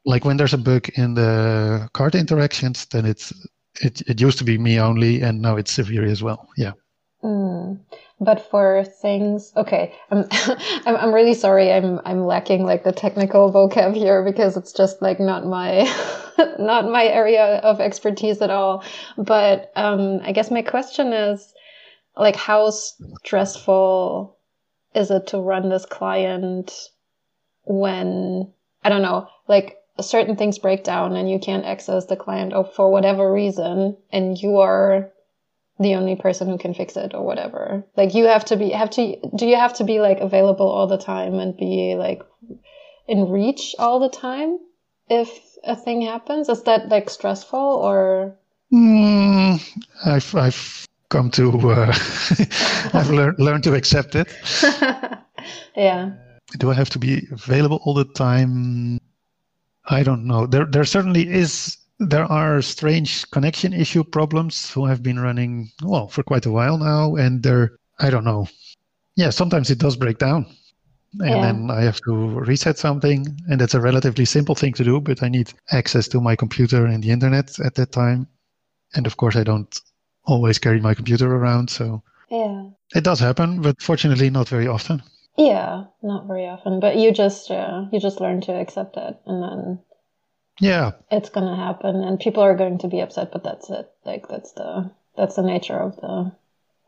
Like 0.05 0.25
when 0.25 0.37
there's 0.37 0.53
a 0.53 0.57
bug 0.57 0.89
in 0.95 1.13
the 1.13 1.89
card 1.93 2.15
interactions, 2.15 2.85
then 2.85 3.05
it's 3.05 3.31
it, 3.81 4.01
it 4.01 4.21
used 4.21 4.37
to 4.39 4.43
be 4.43 4.57
me 4.57 4.79
only, 4.79 5.21
and 5.21 5.41
now 5.41 5.55
it's 5.55 5.71
Severi 5.71 6.11
as 6.11 6.21
well. 6.21 6.47
Yeah. 6.57 6.73
Mm. 7.23 7.79
But 8.21 8.49
for 8.49 8.83
things, 8.83 9.53
okay, 9.55 9.93
I'm, 10.11 10.25
I'm 10.85 11.13
really 11.13 11.33
sorry. 11.33 11.71
I'm 11.71 11.99
I'm 12.03 12.25
lacking 12.25 12.65
like 12.65 12.83
the 12.83 12.91
technical 12.91 13.51
vocab 13.51 13.95
here 13.95 14.23
because 14.23 14.57
it's 14.57 14.73
just 14.73 15.01
like 15.01 15.19
not 15.19 15.45
my 15.45 15.83
not 16.59 16.89
my 16.89 17.05
area 17.05 17.59
of 17.63 17.79
expertise 17.79 18.41
at 18.41 18.49
all. 18.49 18.83
But 19.17 19.71
um, 19.75 20.19
I 20.23 20.33
guess 20.33 20.51
my 20.51 20.61
question 20.61 21.13
is, 21.13 21.53
like, 22.17 22.35
how 22.35 22.71
stressful 22.71 24.37
is 24.95 25.11
it 25.11 25.27
to 25.27 25.39
run 25.39 25.69
this 25.69 25.85
client 25.85 26.73
when 27.63 28.51
I 28.83 28.89
don't 28.89 29.01
know, 29.01 29.27
like 29.47 29.77
certain 30.01 30.35
things 30.35 30.59
break 30.59 30.83
down 30.83 31.15
and 31.15 31.29
you 31.29 31.39
can't 31.39 31.65
access 31.65 32.05
the 32.05 32.15
client 32.15 32.53
or 32.53 32.65
for 32.65 32.91
whatever 32.91 33.31
reason, 33.31 33.97
and 34.11 34.41
you 34.41 34.57
are 34.57 35.11
the 35.79 35.95
only 35.95 36.15
person 36.15 36.49
who 36.49 36.57
can 36.57 36.73
fix 36.73 36.97
it 36.97 37.13
or 37.13 37.25
whatever. 37.25 37.85
Like 37.95 38.13
you 38.13 38.25
have 38.25 38.45
to 38.45 38.57
be 38.57 38.71
have 38.71 38.89
to 38.91 39.17
do 39.35 39.47
you 39.47 39.55
have 39.55 39.73
to 39.75 39.83
be 39.83 39.99
like 39.99 40.19
available 40.19 40.67
all 40.67 40.87
the 40.87 40.97
time 40.97 41.35
and 41.35 41.55
be 41.55 41.95
like 41.97 42.21
in 43.07 43.29
reach 43.29 43.75
all 43.79 43.99
the 43.99 44.09
time 44.09 44.59
if 45.09 45.29
a 45.63 45.75
thing 45.75 46.01
happens? 46.01 46.49
Is 46.49 46.63
that 46.63 46.89
like 46.89 47.09
stressful 47.09 47.59
or 47.59 48.35
Mm, 48.71 49.59
I've 50.05 50.35
I've 50.35 50.87
come 51.09 51.31
to 51.31 51.71
uh, 51.71 51.87
I've 52.93 53.09
learned 53.09 53.39
learned 53.39 53.63
to 53.63 53.73
accept 53.73 54.15
it. 54.15 54.27
yeah. 55.75 56.11
Do 56.57 56.69
I 56.69 56.73
have 56.75 56.89
to 56.91 56.99
be 56.99 57.27
available 57.31 57.79
all 57.83 57.93
the 57.93 58.05
time? 58.05 58.99
I 59.89 60.03
don't 60.03 60.25
know. 60.25 60.45
There 60.45 60.65
there 60.65 60.85
certainly 60.85 61.27
is 61.27 61.77
there 61.99 62.25
are 62.25 62.61
strange 62.61 63.29
connection 63.31 63.73
issue 63.73 64.03
problems 64.03 64.71
who 64.71 64.85
have 64.85 65.03
been 65.03 65.19
running 65.19 65.71
well 65.83 66.07
for 66.07 66.23
quite 66.23 66.45
a 66.45 66.51
while 66.51 66.77
now 66.77 67.15
and 67.15 67.43
they're 67.43 67.71
I 67.99 68.09
don't 68.09 68.23
know. 68.23 68.47
Yeah, 69.15 69.31
sometimes 69.31 69.69
it 69.69 69.79
does 69.79 69.97
break 69.97 70.17
down. 70.17 70.45
And 71.19 71.29
Yeah. 71.29 71.41
then 71.41 71.71
I 71.71 71.81
have 71.81 71.99
to 72.07 72.13
reset 72.51 72.77
something 72.77 73.19
and 73.49 73.59
that's 73.59 73.73
a 73.73 73.81
relatively 73.81 74.25
simple 74.25 74.55
thing 74.55 74.73
to 74.73 74.83
do, 74.83 75.01
but 75.01 75.23
I 75.23 75.29
need 75.29 75.51
access 75.71 76.07
to 76.09 76.21
my 76.21 76.35
computer 76.35 76.85
and 76.85 77.03
the 77.03 77.11
internet 77.11 77.59
at 77.59 77.75
that 77.75 77.91
time. 77.91 78.27
And 78.95 79.07
of 79.07 79.17
course 79.17 79.35
I 79.35 79.43
don't 79.43 79.73
always 80.25 80.59
carry 80.59 80.79
my 80.79 80.93
computer 80.93 81.27
around, 81.35 81.69
so 81.69 82.03
Yeah. 82.31 82.69
it 82.95 83.03
does 83.03 83.19
happen, 83.19 83.61
but 83.61 83.81
fortunately 83.81 84.29
not 84.29 84.47
very 84.49 84.67
often. 84.67 85.01
Yeah, 85.39 85.85
not 86.01 86.27
very 86.27 86.47
often, 86.47 86.81
but 86.81 86.97
you 86.97 87.13
just 87.13 87.49
uh, 87.49 87.85
you 87.93 87.99
just 88.01 88.19
learn 88.19 88.41
to 88.41 88.51
accept 88.51 88.97
it 88.97 89.17
and 89.25 89.41
then 89.41 89.79
Yeah. 90.59 90.91
It's 91.09 91.29
gonna 91.29 91.55
happen 91.55 91.95
and 92.03 92.19
people 92.19 92.43
are 92.43 92.55
going 92.55 92.79
to 92.79 92.89
be 92.89 92.99
upset, 92.99 93.31
but 93.31 93.43
that's 93.43 93.69
it. 93.69 93.89
Like 94.03 94.27
that's 94.27 94.51
the 94.51 94.91
that's 95.15 95.37
the 95.37 95.43
nature 95.43 95.79
of 95.79 95.95
the 95.95 96.33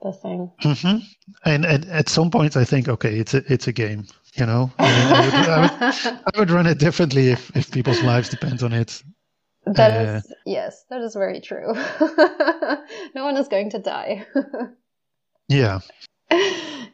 the 0.01 0.11
thing. 0.11 0.51
hmm 0.61 0.97
And 1.45 1.65
at, 1.65 1.87
at 1.87 2.09
some 2.09 2.29
point, 2.29 2.57
I 2.57 2.65
think, 2.65 2.89
okay, 2.89 3.19
it's 3.19 3.33
a 3.33 3.41
it's 3.53 3.67
a 3.69 3.71
game. 3.71 4.07
You 4.33 4.45
know, 4.45 4.71
I, 4.77 4.83
mean, 4.83 5.13
I, 5.13 5.25
would, 5.25 5.33
I, 5.33 5.61
would, 5.61 6.19
I 6.35 6.39
would 6.39 6.51
run 6.51 6.67
it 6.67 6.77
differently 6.77 7.29
if 7.29 7.55
if 7.55 7.71
people's 7.71 8.01
lives 8.01 8.27
depend 8.27 8.63
on 8.63 8.73
it. 8.73 9.01
That 9.65 9.91
uh, 9.91 10.17
is 10.17 10.33
yes, 10.45 10.83
that 10.89 11.01
is 11.01 11.13
very 11.15 11.39
true. 11.39 11.73
no 13.15 13.23
one 13.23 13.37
is 13.37 13.47
going 13.47 13.69
to 13.69 13.79
die. 13.79 14.25
yeah. 15.47 15.79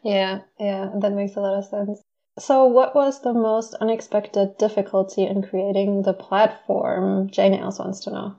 Yeah, 0.04 0.42
yeah, 0.60 0.90
that 1.02 1.14
makes 1.14 1.36
a 1.36 1.42
lot 1.42 1.58
of 1.58 1.66
sense. 1.66 2.02
So, 2.40 2.66
what 2.66 2.94
was 2.94 3.22
the 3.22 3.34
most 3.34 3.74
unexpected 3.76 4.58
difficulty 4.58 5.26
in 5.26 5.42
creating 5.42 6.04
the 6.04 6.14
platform? 6.14 7.30
Jane 7.30 7.54
Nails 7.54 7.80
wants 7.80 8.00
to 8.02 8.12
know. 8.12 8.36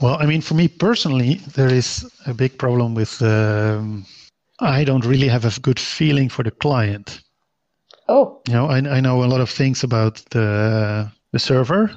Well, 0.00 0.16
I 0.20 0.26
mean, 0.26 0.40
for 0.40 0.54
me 0.54 0.68
personally, 0.68 1.34
there 1.54 1.72
is 1.72 2.10
a 2.26 2.34
big 2.34 2.58
problem 2.58 2.94
with. 2.94 3.20
Um, 3.22 4.06
I 4.60 4.84
don't 4.84 5.06
really 5.06 5.28
have 5.28 5.44
a 5.46 5.60
good 5.60 5.80
feeling 5.80 6.28
for 6.28 6.42
the 6.42 6.50
client. 6.50 7.22
Oh. 8.08 8.42
You 8.46 8.54
know, 8.54 8.66
I, 8.66 8.78
I 8.78 9.00
know 9.00 9.24
a 9.24 9.26
lot 9.26 9.40
of 9.40 9.48
things 9.48 9.82
about 9.84 10.22
the 10.30 11.10
the 11.32 11.38
server, 11.38 11.90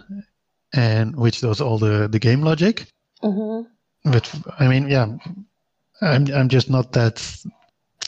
and 0.73 1.15
which 1.15 1.41
does 1.41 1.59
all 1.59 1.77
the 1.77 2.07
the 2.07 2.19
game 2.19 2.41
logic. 2.41 2.85
Mm-hmm. 3.21 4.11
But 4.11 4.33
I 4.59 4.67
mean, 4.67 4.89
yeah, 4.89 5.07
I'm 6.01 6.27
I'm 6.33 6.49
just 6.49 6.69
not 6.69 6.93
that. 6.93 7.45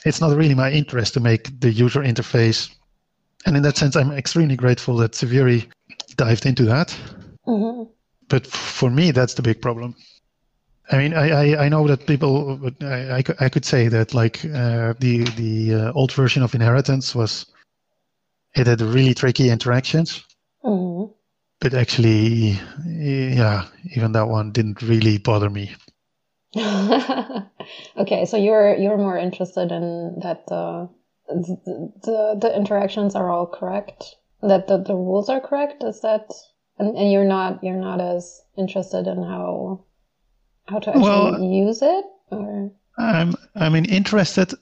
It's 0.06 0.22
not 0.22 0.38
really 0.38 0.56
my 0.56 0.72
interest 0.72 1.13
to 1.15 1.20
make 1.20 1.60
the 1.60 1.72
user 1.72 2.02
interface 2.02 2.70
and 3.46 3.56
in 3.56 3.63
that 3.63 3.78
sense, 3.78 3.96
I'm 3.96 4.12
extremely 4.12 4.56
grateful 4.56 4.98
that 4.98 5.15
Severi 5.15 5.70
dived 6.15 6.46
into 6.46 6.65
that. 6.65 6.98
Mm-hmm. 7.48 7.84
But 8.28 8.48
for 8.48 8.89
me, 8.89 9.12
that's 9.12 9.36
the 9.36 9.44
big 9.44 9.62
problem. 9.62 9.96
I 10.91 10.98
mean, 10.98 11.13
I, 11.13 11.30
I, 11.30 11.65
I 11.65 11.70
know 11.70 11.88
that 11.88 12.08
people, 12.08 12.60
I, 12.82 13.18
I, 13.18 13.24
I, 13.39 13.50
could 13.50 13.65
say 13.65 13.88
that 13.88 14.13
like 14.13 14.46
uh, 14.46 14.94
the 15.00 15.24
the 15.36 15.74
uh, 15.74 15.91
old 15.94 16.12
version 16.12 16.44
of 16.44 16.54
Inheritance 16.54 17.15
was, 17.15 17.48
it 18.56 18.68
had 18.68 18.82
really 18.82 19.13
tricky 19.13 19.50
interactions. 19.50 20.24
Mm-hmm. 20.63 21.12
But 21.60 21.74
actually, 21.74 22.60
yeah, 22.86 23.65
even 23.96 24.12
that 24.12 24.28
one 24.28 24.52
didn't 24.52 24.82
really 24.82 25.18
bother 25.18 25.50
me. 25.50 25.74
okay, 27.98 28.26
so 28.26 28.38
you're 28.38 28.76
you're 28.76 28.98
more 28.98 29.18
interested 29.18 29.72
in 29.72 30.20
that 30.22 30.44
uh, 30.50 30.88
the 31.28 32.38
the 32.39 32.56
interactions 32.56 33.15
are 33.15 33.30
all 33.30 33.48
correct? 33.48 34.15
That 34.41 34.68
the, 34.68 34.78
the 34.78 34.96
rules 34.96 35.30
are 35.30 35.41
correct? 35.41 35.84
Is 35.84 36.02
that 36.02 36.32
and, 36.78 36.96
and 36.98 37.12
you're 37.12 37.26
not 37.26 37.63
you're 37.63 37.76
not 37.76 38.02
as 38.02 38.41
interested 38.58 39.08
in 39.08 39.24
how 39.24 39.84
how 40.68 40.80
to 40.80 40.89
actually 40.89 41.04
well, 41.04 41.41
use 41.41 41.82
it 41.82 42.06
or? 42.32 42.72
I'm 42.98 43.34
i 43.56 43.70
mean 43.70 43.86
interested 43.86 44.54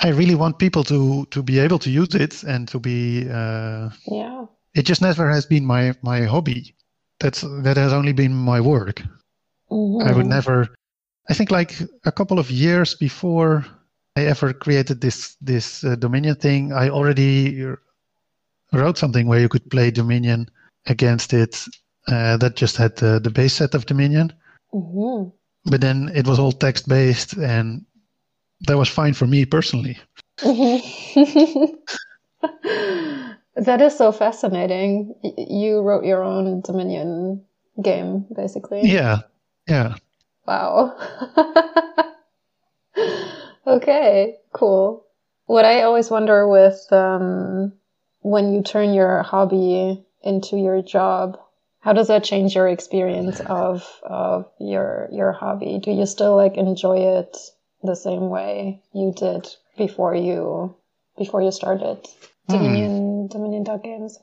i 0.00 0.08
really 0.08 0.36
want 0.36 0.58
people 0.58 0.84
to 0.84 1.26
to 1.26 1.42
be 1.42 1.58
able 1.58 1.78
to 1.80 1.90
use 1.90 2.14
it 2.14 2.44
and 2.44 2.68
to 2.68 2.78
be 2.78 3.28
uh 3.28 3.90
yeah. 4.06 4.46
it 4.74 4.82
just 4.82 5.02
never 5.02 5.28
has 5.30 5.46
been 5.46 5.66
my 5.66 5.94
my 6.02 6.22
hobby. 6.22 6.74
That's 7.18 7.42
that 7.62 7.76
has 7.76 7.92
only 7.92 8.12
been 8.12 8.34
my 8.34 8.60
work. 8.60 9.02
Mm-hmm. 9.70 10.06
i 10.06 10.12
would 10.12 10.26
never 10.26 10.68
i 11.28 11.34
think 11.34 11.50
like 11.50 11.74
a 12.04 12.12
couple 12.12 12.38
of 12.38 12.50
years 12.50 12.94
before 12.94 13.64
I 14.16 14.24
ever 14.26 14.52
created 14.52 15.00
this 15.00 15.36
this 15.40 15.84
uh, 15.84 15.96
Dominion 15.96 16.34
thing, 16.34 16.72
I 16.72 16.90
already 16.90 17.64
wrote 18.72 18.98
something 18.98 19.26
where 19.26 19.40
you 19.40 19.48
could 19.48 19.70
play 19.70 19.90
Dominion 19.90 20.50
against 20.86 21.32
it. 21.32 21.64
Uh, 22.08 22.36
that 22.36 22.56
just 22.56 22.76
had 22.76 22.96
the, 22.96 23.20
the 23.20 23.30
base 23.30 23.54
set 23.54 23.74
of 23.74 23.86
Dominion, 23.86 24.32
mm-hmm. 24.74 25.30
but 25.70 25.80
then 25.80 26.10
it 26.14 26.26
was 26.26 26.38
all 26.38 26.50
text 26.50 26.88
based, 26.88 27.34
and 27.34 27.86
that 28.66 28.76
was 28.76 28.88
fine 28.88 29.14
for 29.14 29.26
me 29.26 29.46
personally. 29.46 29.96
Mm-hmm. 30.40 31.74
that 33.62 33.80
is 33.80 33.96
so 33.96 34.10
fascinating. 34.10 35.14
You 35.22 35.80
wrote 35.80 36.04
your 36.04 36.24
own 36.24 36.60
Dominion 36.62 37.44
game, 37.80 38.26
basically. 38.34 38.80
Yeah, 38.82 39.20
yeah. 39.68 39.94
Wow. 40.46 40.96
Okay, 43.66 44.38
cool. 44.52 45.06
What 45.46 45.64
I 45.64 45.82
always 45.82 46.10
wonder 46.10 46.48
with 46.48 46.92
um, 46.92 47.72
when 48.20 48.52
you 48.52 48.62
turn 48.62 48.92
your 48.92 49.22
hobby 49.22 50.04
into 50.22 50.56
your 50.56 50.82
job, 50.82 51.38
how 51.80 51.92
does 51.92 52.08
that 52.08 52.24
change 52.24 52.54
your 52.54 52.68
experience 52.68 53.40
of 53.46 53.88
of 54.02 54.50
your 54.58 55.08
your 55.12 55.32
hobby? 55.32 55.78
Do 55.78 55.90
you 55.92 56.06
still 56.06 56.36
like 56.36 56.56
enjoy 56.56 57.18
it 57.18 57.36
the 57.82 57.94
same 57.94 58.30
way 58.30 58.80
you 58.92 59.12
did 59.16 59.48
before 59.76 60.14
you 60.14 60.74
before 61.16 61.42
you 61.42 61.52
started 61.52 62.06
Dominion 62.48 63.28
mm. 63.28 63.30
Dominion.games? 63.30 64.18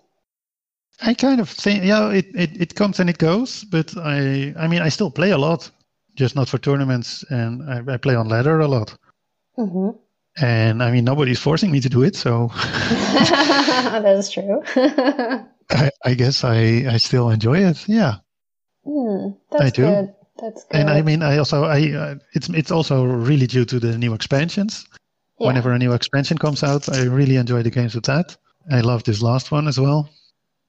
I 1.01 1.13
kind 1.13 1.39
of 1.39 1.49
think 1.49 1.85
yeah, 1.85 2.09
it, 2.09 2.27
it, 2.35 2.61
it 2.61 2.75
comes 2.75 2.99
and 2.99 3.09
it 3.09 3.17
goes, 3.17 3.63
but 3.63 3.95
I 3.97 4.53
I 4.57 4.67
mean 4.67 4.81
I 4.81 4.89
still 4.89 5.11
play 5.11 5.31
a 5.31 5.37
lot, 5.37 5.71
just 6.19 6.35
not 6.35 6.49
for 6.49 6.59
tournaments, 6.59 7.23
and 7.29 7.63
I, 7.63 7.93
I 7.93 7.97
play 7.97 8.13
on 8.13 8.27
ladder 8.27 8.59
a 8.59 8.67
lot. 8.67 8.95
Mm-hmm. 9.57 9.97
And 10.43 10.83
I 10.83 10.91
mean, 10.91 11.05
nobody's 11.05 11.39
forcing 11.39 11.71
me 11.71 11.79
to 11.79 11.89
do 11.89 12.03
it, 12.03 12.15
so. 12.15 12.51
that 12.53 14.05
is 14.05 14.29
true. 14.29 14.61
I, 15.71 15.89
I, 16.03 16.13
guess 16.13 16.43
I, 16.43 16.85
I 16.93 16.97
still 16.97 17.29
enjoy 17.29 17.59
it. 17.59 17.87
Yeah. 17.87 18.15
Mm, 18.85 19.37
that's 19.51 19.63
I 19.63 19.69
do. 19.69 19.83
Good. 19.83 20.13
That's 20.41 20.63
good. 20.65 20.77
And 20.77 20.89
I 20.89 21.01
mean, 21.01 21.23
I 21.23 21.37
also 21.37 21.63
I 21.63 21.91
uh, 21.91 22.15
it's 22.33 22.49
it's 22.49 22.71
also 22.71 23.03
really 23.03 23.47
due 23.47 23.65
to 23.65 23.79
the 23.79 23.97
new 23.97 24.13
expansions. 24.13 24.85
Yeah. 25.39 25.47
Whenever 25.47 25.73
a 25.73 25.77
new 25.77 25.93
expansion 25.93 26.37
comes 26.37 26.63
out, 26.63 26.89
I 26.89 27.03
really 27.03 27.35
enjoy 27.35 27.61
the 27.63 27.71
games 27.71 27.95
with 27.95 28.05
that. 28.05 28.37
I 28.71 28.81
love 28.81 29.03
this 29.03 29.21
last 29.21 29.51
one 29.51 29.67
as 29.67 29.79
well. 29.79 30.09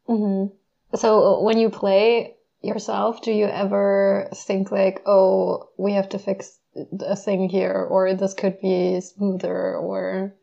Mm-hmm. 0.08 0.54
So 0.96 1.08
uh, 1.22 1.42
when 1.42 1.58
you 1.58 1.70
play 1.70 2.34
yourself, 2.62 3.22
do 3.22 3.32
you 3.32 3.46
ever 3.46 4.28
think 4.34 4.70
like, 4.70 5.02
oh, 5.06 5.68
we 5.78 5.92
have 5.92 6.08
to 6.10 6.18
fix 6.18 6.58
a 7.00 7.16
thing 7.16 7.48
here, 7.48 7.86
or 7.90 8.14
this 8.14 8.34
could 8.34 8.60
be 8.60 9.00
smoother, 9.00 9.76
or 9.76 10.34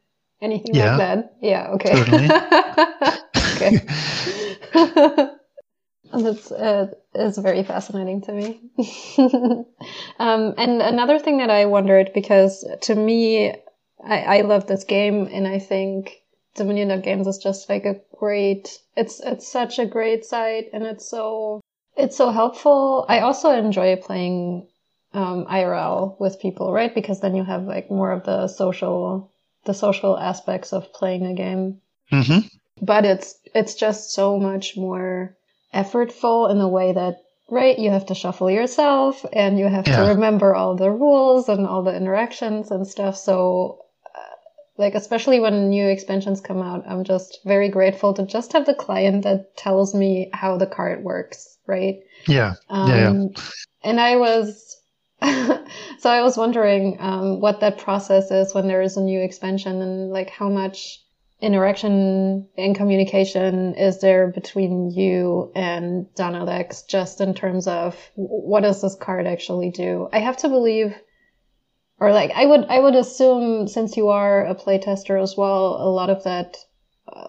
anything 0.42 0.76
yeah. 0.76 0.96
like 0.96 0.98
that. 0.98 1.36
Yeah. 1.42 1.68
Okay. 1.76 1.94
okay. 4.76 5.30
That's 6.14 6.52
uh, 6.52 6.88
is 7.16 7.38
very 7.38 7.64
fascinating 7.64 8.22
to 8.22 8.32
me. 8.32 8.62
um, 10.20 10.54
and 10.58 10.82
another 10.82 11.20
thing 11.20 11.38
that 11.40 11.50
I 11.50 11.66
wondered 11.66 12.12
because 12.14 12.66
to 12.84 12.96
me, 12.96 13.54
I, 14.04 14.22
I 14.22 14.42
love 14.42 14.68
this 14.68 14.86
game, 14.86 15.28
and 15.32 15.46
I 15.48 15.60
think 15.60 16.22
Dominion.games 16.56 17.28
is 17.28 17.38
just 17.40 17.68
like 17.70 17.86
a 17.86 18.00
great. 18.18 18.80
It's 18.96 19.20
it's 19.20 19.48
such 19.48 19.80
a 19.80 19.86
great 19.86 20.24
site, 20.24 20.70
and 20.72 20.84
it's 20.84 21.10
so 21.10 21.60
it's 21.98 22.16
so 22.16 22.30
helpful. 22.30 23.06
I 23.10 23.20
also 23.20 23.52
enjoy 23.52 23.96
playing 23.98 24.68
um, 25.14 25.46
IRL 25.46 26.20
with 26.20 26.40
people, 26.40 26.72
right? 26.72 26.94
Because 26.94 27.20
then 27.20 27.36
you 27.36 27.44
have 27.44 27.64
like 27.64 27.90
more 27.90 28.12
of 28.12 28.24
the 28.24 28.48
social, 28.48 29.32
the 29.66 29.74
social 29.74 30.18
aspects 30.18 30.74
of 30.74 30.94
playing 30.94 31.26
a 31.26 31.34
game. 31.34 31.82
Mm-hmm. 32.12 32.48
But 32.82 33.06
it's 33.06 33.36
it's 33.56 33.74
just 33.74 34.14
so 34.14 34.38
much 34.40 34.78
more 34.78 35.36
effortful 35.74 36.50
in 36.52 36.60
the 36.60 36.68
way 36.68 36.94
that 36.94 37.18
right 37.50 37.78
you 37.80 37.90
have 37.90 38.06
to 38.08 38.16
shuffle 38.16 38.52
yourself 38.52 39.26
and 39.34 39.58
you 39.58 39.68
have 39.68 39.88
yeah. 39.88 39.98
to 39.98 40.10
remember 40.10 40.54
all 40.54 40.76
the 40.76 40.92
rules 40.92 41.50
and 41.50 41.66
all 41.66 41.84
the 41.84 41.96
interactions 41.96 42.72
and 42.72 42.88
stuff. 42.88 43.18
So 43.18 43.80
like 44.78 44.96
especially 44.96 45.40
when 45.40 45.70
new 45.70 45.88
expansions 45.88 46.42
come 46.42 46.62
out 46.62 46.84
i'm 46.88 47.04
just 47.04 47.40
very 47.46 47.70
grateful 47.70 48.14
to 48.14 48.26
just 48.26 48.54
have 48.54 48.66
the 48.66 48.74
client 48.74 49.24
that 49.24 49.56
tells 49.58 49.94
me 49.94 50.30
how 50.34 50.58
the 50.58 50.68
card 50.68 51.04
works 51.04 51.58
right 51.66 52.00
yeah 52.28 52.56
um, 52.70 52.90
yeah, 52.90 53.12
yeah. 53.12 53.28
and 53.84 54.00
i 54.00 54.16
was 54.16 54.78
so 55.22 56.10
I 56.12 56.22
was 56.22 56.38
wondering 56.38 56.98
um, 57.00 57.42
what 57.42 57.62
that 57.62 57.80
process 57.80 58.30
is 58.30 58.54
when 58.54 58.68
there 58.68 58.84
is 58.84 58.98
a 58.98 59.02
new 59.02 59.20
expansion 59.20 59.82
and 59.82 60.12
like 60.12 60.30
how 60.30 60.48
much 60.48 61.02
interaction 61.42 62.48
and 62.58 62.76
communication 62.76 63.74
is 63.76 64.00
there 64.00 64.28
between 64.28 64.92
you 64.92 65.52
and 65.56 66.14
Donald 66.16 66.50
X 66.50 66.84
just 66.84 67.20
in 67.20 67.34
terms 67.34 67.68
of 67.68 67.96
what 68.16 68.62
does 68.62 68.82
this 68.82 68.96
card 68.96 69.26
actually 69.26 69.72
do? 69.72 70.08
I 70.12 70.20
have 70.20 70.38
to 70.38 70.50
believe 70.50 70.96
or 72.00 72.12
like 72.12 72.32
I 72.36 72.46
would 72.46 72.66
I 72.66 72.80
would 72.80 72.96
assume 72.96 73.68
since 73.68 73.98
you 73.98 74.10
are 74.10 74.46
a 74.46 74.56
playtester 74.56 75.22
as 75.22 75.36
well, 75.38 75.76
a 75.76 75.90
lot 75.90 76.10
of 76.10 76.24
that 76.24 76.58
uh, 77.12 77.28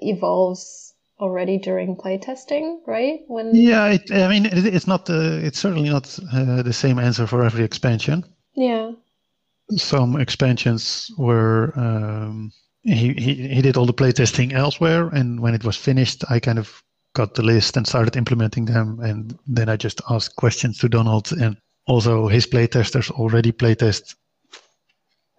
evolves 0.00 0.94
already 1.18 1.58
during 1.58 1.96
playtesting, 1.96 2.78
right? 2.86 3.20
When 3.28 3.54
yeah, 3.54 3.86
it, 3.86 4.10
I 4.10 4.28
mean, 4.28 4.46
it, 4.46 4.66
it's 4.66 4.86
not 4.86 5.08
uh, 5.08 5.38
it's 5.42 5.58
certainly 5.58 5.88
not 5.88 6.18
uh, 6.32 6.62
the 6.62 6.72
same 6.72 6.98
answer 6.98 7.26
for 7.26 7.44
every 7.44 7.64
expansion. 7.64 8.24
Yeah. 8.54 8.92
Some 9.70 10.20
expansions 10.20 11.10
were 11.16 11.72
um, 11.76 12.52
he, 12.82 13.14
he 13.14 13.48
he 13.48 13.62
did 13.62 13.76
all 13.76 13.86
the 13.86 13.94
playtesting 13.94 14.52
elsewhere, 14.52 15.08
and 15.08 15.40
when 15.40 15.54
it 15.54 15.64
was 15.64 15.76
finished, 15.76 16.24
I 16.28 16.40
kind 16.40 16.58
of 16.58 16.82
got 17.14 17.34
the 17.34 17.42
list 17.42 17.76
and 17.76 17.86
started 17.86 18.16
implementing 18.16 18.66
them. 18.66 19.00
And 19.00 19.38
then 19.46 19.68
I 19.68 19.76
just 19.76 20.02
asked 20.10 20.36
questions 20.36 20.78
to 20.78 20.88
Donald. 20.88 21.32
And 21.32 21.56
also 21.86 22.28
his 22.28 22.46
playtesters 22.46 23.10
already 23.10 23.52
playtest 23.52 24.14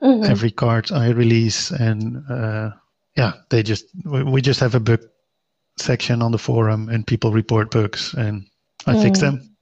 mm-hmm. 0.02 0.24
every 0.24 0.52
card 0.52 0.91
I 0.91 1.10
release. 1.10 1.72
And 1.72 2.24
uh, 2.30 2.72
yeah, 3.16 3.34
they 3.50 3.64
just, 3.64 3.86
we 4.06 4.41
just 4.41 4.60
have 4.60 4.76
a 4.76 4.80
bug 4.80 5.02
section 5.78 6.22
on 6.22 6.32
the 6.32 6.38
forum 6.38 6.89
and 6.89 7.06
people 7.06 7.32
report 7.32 7.72
bugs 7.72 8.14
and 8.14 8.46
I 8.86 8.93
mm. 8.93 9.04
fix 9.04 9.20
them. 9.20 9.56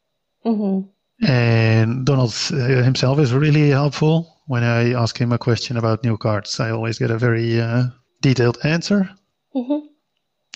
Mm-hmm. 0.45 0.89
And 1.25 2.05
Donald 2.05 2.35
uh, 2.51 2.83
himself 2.83 3.19
is 3.19 3.33
really 3.33 3.69
helpful. 3.69 4.41
When 4.47 4.63
I 4.63 4.93
ask 4.93 5.17
him 5.17 5.31
a 5.31 5.37
question 5.37 5.77
about 5.77 6.03
new 6.03 6.17
cards, 6.17 6.59
I 6.59 6.71
always 6.71 6.99
get 6.99 7.11
a 7.11 7.17
very 7.17 7.61
uh, 7.61 7.85
detailed 8.21 8.57
answer. 8.63 9.09
Mm-hmm. 9.55 9.87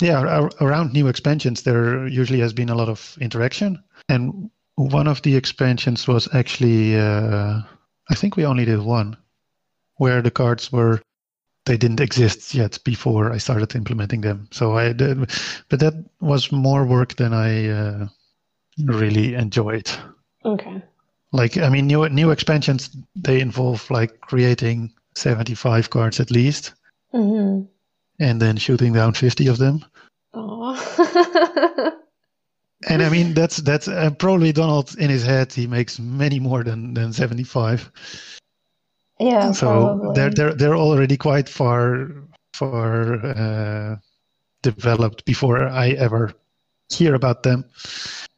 Yeah, 0.01 0.19
ar- 0.19 0.51
around 0.59 0.93
new 0.93 1.07
expansions, 1.07 1.63
there 1.63 2.05
usually 2.07 2.39
has 2.39 2.53
been 2.53 2.69
a 2.69 2.75
lot 2.75 2.89
of 2.89 3.17
interaction. 3.21 3.81
And 4.09 4.49
one 4.77 5.07
of 5.07 5.21
the 5.23 5.35
expansions 5.35 6.07
was 6.07 6.33
actually, 6.33 6.95
uh, 6.95 7.61
I 8.09 8.15
think 8.15 8.37
we 8.37 8.45
only 8.45 8.63
did 8.63 8.79
one, 8.79 9.17
where 9.95 10.21
the 10.21 10.31
cards 10.31 10.71
were 10.71 11.01
they 11.65 11.77
didn't 11.77 11.99
exist 11.99 12.53
yet 12.53 12.79
before 12.85 13.33
I 13.33 13.39
started 13.39 13.75
implementing 13.75 14.21
them. 14.21 14.47
So 14.51 14.77
I 14.77 14.93
did, 14.93 15.29
but 15.67 15.81
that 15.81 15.93
was 16.21 16.51
more 16.51 16.85
work 16.85 17.15
than 17.17 17.33
I 17.33 17.67
uh, 17.69 18.07
really 18.85 19.33
enjoyed. 19.33 19.89
Okay. 20.45 20.81
Like 21.33 21.57
I 21.57 21.69
mean, 21.69 21.87
new 21.87 22.07
new 22.07 22.31
expansions 22.31 22.95
they 23.15 23.41
involve 23.41 23.89
like 23.91 24.21
creating 24.21 24.93
seventy 25.15 25.55
five 25.55 25.89
cards 25.89 26.19
at 26.19 26.31
least, 26.31 26.73
mm-hmm. 27.13 27.65
and 28.19 28.41
then 28.41 28.57
shooting 28.57 28.93
down 28.93 29.13
fifty 29.13 29.47
of 29.47 29.57
them. 29.57 29.83
and 32.89 33.01
I 33.01 33.09
mean 33.09 33.33
that's 33.33 33.57
that's 33.57 33.87
uh, 33.87 34.11
probably 34.11 34.51
Donald 34.51 34.95
in 34.97 35.09
his 35.09 35.23
head 35.23 35.51
he 35.51 35.67
makes 35.67 35.99
many 35.99 36.39
more 36.39 36.63
than 36.63 36.93
than 36.93 37.13
seventy 37.13 37.43
five. 37.43 37.91
Yeah. 39.19 39.51
So 39.51 39.67
probably. 39.67 40.13
they're 40.13 40.29
they're 40.29 40.53
they're 40.53 40.75
already 40.75 41.17
quite 41.17 41.49
far 41.49 42.11
far 42.53 43.25
uh, 43.25 43.95
developed 44.61 45.25
before 45.25 45.67
I 45.67 45.89
ever 45.91 46.33
hear 46.91 47.15
about 47.15 47.43
them. 47.43 47.65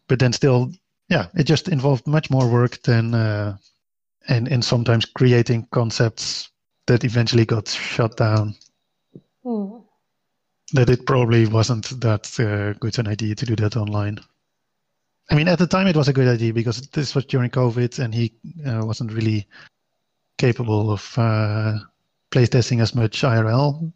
But 0.07 0.19
then 0.19 0.33
still, 0.33 0.71
yeah, 1.09 1.27
it 1.35 1.43
just 1.43 1.67
involved 1.67 2.07
much 2.07 2.29
more 2.29 2.47
work 2.47 2.81
than 2.83 3.13
uh, 3.13 3.57
and 4.29 4.47
and 4.47 4.63
sometimes 4.63 5.05
creating 5.05 5.67
concepts 5.71 6.49
that 6.87 7.03
eventually 7.03 7.45
got 7.45 7.67
shut 7.67 8.17
down. 8.17 8.55
Hmm. 9.43 9.78
That 10.73 10.89
it 10.89 11.05
probably 11.05 11.47
wasn't 11.47 11.99
that 12.01 12.39
uh, 12.39 12.77
good 12.79 12.99
an 12.99 13.07
idea 13.07 13.35
to 13.35 13.45
do 13.45 13.55
that 13.55 13.75
online. 13.75 14.19
I 15.31 15.35
mean, 15.35 15.47
at 15.47 15.59
the 15.59 15.67
time 15.67 15.87
it 15.87 15.95
was 15.95 16.07
a 16.07 16.13
good 16.13 16.27
idea 16.27 16.53
because 16.53 16.81
this 16.89 17.13
was 17.15 17.25
during 17.25 17.49
COVID 17.51 17.99
and 17.99 18.13
he 18.13 18.33
uh, 18.65 18.85
wasn't 18.85 19.13
really 19.13 19.47
capable 20.37 20.91
of 20.91 21.13
uh, 21.17 21.77
playtesting 22.31 22.81
as 22.81 22.95
much 22.95 23.21
IRL 23.21 23.91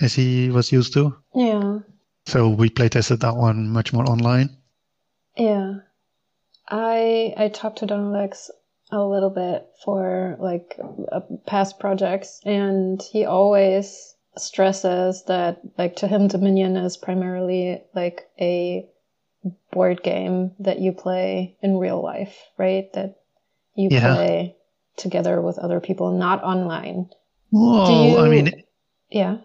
as 0.00 0.14
he 0.14 0.50
was 0.50 0.72
used 0.72 0.92
to. 0.94 1.16
Yeah. 1.34 1.80
So 2.26 2.48
we 2.48 2.70
playtested 2.70 3.20
that 3.20 3.36
one 3.36 3.68
much 3.68 3.92
more 3.92 4.08
online. 4.08 4.56
Yeah. 5.36 5.74
I 6.68 7.34
I 7.36 7.48
talked 7.48 7.78
to 7.78 7.86
Donald 7.86 8.16
X 8.16 8.50
a 8.90 9.00
little 9.00 9.30
bit 9.30 9.66
for 9.84 10.36
like 10.40 10.78
uh, 11.12 11.20
past 11.46 11.78
projects 11.78 12.40
and 12.44 13.02
he 13.02 13.24
always 13.24 14.15
stresses 14.38 15.24
that 15.24 15.60
like 15.78 15.96
to 15.96 16.06
him 16.06 16.28
Dominion 16.28 16.76
is 16.76 16.96
primarily 16.96 17.82
like 17.94 18.28
a 18.40 18.86
board 19.70 20.02
game 20.02 20.52
that 20.58 20.80
you 20.80 20.92
play 20.92 21.56
in 21.62 21.78
real 21.78 22.02
life, 22.02 22.36
right? 22.58 22.92
That 22.94 23.16
you 23.74 23.88
yeah. 23.90 24.14
play 24.14 24.56
together 24.96 25.40
with 25.40 25.58
other 25.58 25.80
people, 25.80 26.16
not 26.16 26.42
online. 26.42 27.10
Well, 27.50 28.08
you, 28.08 28.18
I 28.18 28.28
mean, 28.28 28.64
yeah. 29.10 29.38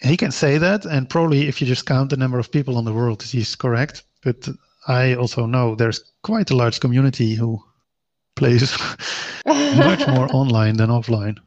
He 0.00 0.16
can 0.16 0.30
say 0.30 0.58
that, 0.58 0.84
and 0.84 1.10
probably 1.10 1.48
if 1.48 1.60
you 1.60 1.66
just 1.66 1.86
count 1.86 2.10
the 2.10 2.16
number 2.16 2.38
of 2.38 2.52
people 2.52 2.76
on 2.76 2.84
the 2.84 2.92
world, 2.92 3.22
he's 3.22 3.56
correct. 3.56 4.04
But 4.22 4.48
I 4.86 5.14
also 5.14 5.46
know 5.46 5.74
there's 5.74 6.02
quite 6.22 6.50
a 6.50 6.56
large 6.56 6.80
community 6.80 7.34
who 7.34 7.58
plays 8.36 8.78
much 9.46 10.06
more 10.06 10.28
online 10.32 10.76
than 10.76 10.90
offline. 10.90 11.38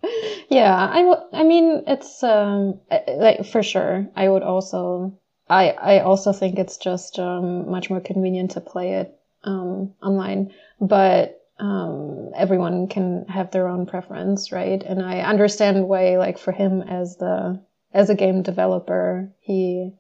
Yeah, 0.52 0.76
I, 0.92 0.98
w- 1.04 1.28
I 1.32 1.44
mean, 1.44 1.84
it's 1.88 2.22
um, 2.24 2.82
like 3.08 3.46
for 3.46 3.64
sure. 3.64 4.10
I 4.18 4.28
would 4.28 4.44
also, 4.44 5.18
I, 5.50 5.70
I 5.70 6.00
also 6.02 6.34
think 6.34 6.60
it's 6.60 6.76
just 6.76 7.18
um, 7.20 7.72
much 7.72 7.90
more 7.90 8.02
convenient 8.02 8.52
to 8.52 8.60
play 8.62 8.96
it 8.96 9.18
um, 9.46 9.94
online. 10.04 10.52
But 10.82 11.42
um, 11.58 12.32
everyone 12.36 12.90
can 12.90 13.28
have 13.30 13.52
their 13.52 13.70
own 13.70 13.86
preference, 13.86 14.52
right? 14.52 14.84
And 14.84 15.02
I 15.02 15.22
understand 15.22 15.88
why, 15.88 16.18
like 16.18 16.38
for 16.38 16.52
him 16.52 16.82
as 16.82 17.16
the 17.16 17.64
as 17.94 18.10
a 18.10 18.16
game 18.16 18.42
developer, 18.42 19.32
he 19.40 19.94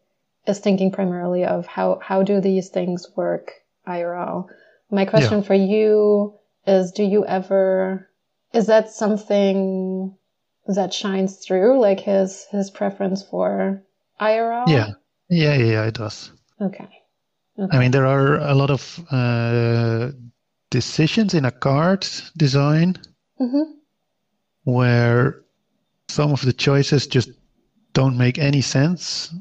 is 0.45 0.59
thinking 0.59 0.91
primarily 0.91 1.45
of 1.45 1.65
how 1.65 1.99
how 2.03 2.23
do 2.23 2.41
these 2.41 2.67
things 2.67 3.07
work 3.15 3.53
IRL. 3.87 4.49
My 4.89 5.05
question 5.05 5.39
yeah. 5.39 5.47
for 5.47 5.53
you 5.53 6.33
is: 6.67 6.91
Do 6.91 7.03
you 7.03 7.25
ever 7.25 8.09
is 8.51 8.67
that 8.67 8.89
something 8.89 10.17
that 10.67 10.93
shines 10.93 11.37
through, 11.37 11.79
like 11.79 11.99
his 11.99 12.45
his 12.51 12.69
preference 12.69 13.23
for 13.23 13.83
IRL? 14.19 14.67
Yeah, 14.67 14.91
yeah, 15.29 15.55
yeah, 15.55 15.85
it 15.85 15.95
does. 15.95 16.31
Okay. 16.59 16.87
okay. 17.57 17.77
I 17.77 17.79
mean, 17.79 17.91
there 17.91 18.05
are 18.05 18.35
a 18.37 18.53
lot 18.53 18.69
of 18.69 18.99
uh, 19.09 20.11
decisions 20.69 21.33
in 21.33 21.45
a 21.45 21.51
card 21.51 22.07
design 22.37 22.97
mm-hmm. 23.39 23.71
where 24.63 25.41
some 26.09 26.31
of 26.31 26.41
the 26.41 26.53
choices 26.53 27.07
just 27.07 27.31
don't 27.93 28.17
make 28.17 28.37
any 28.37 28.61
sense 28.61 29.33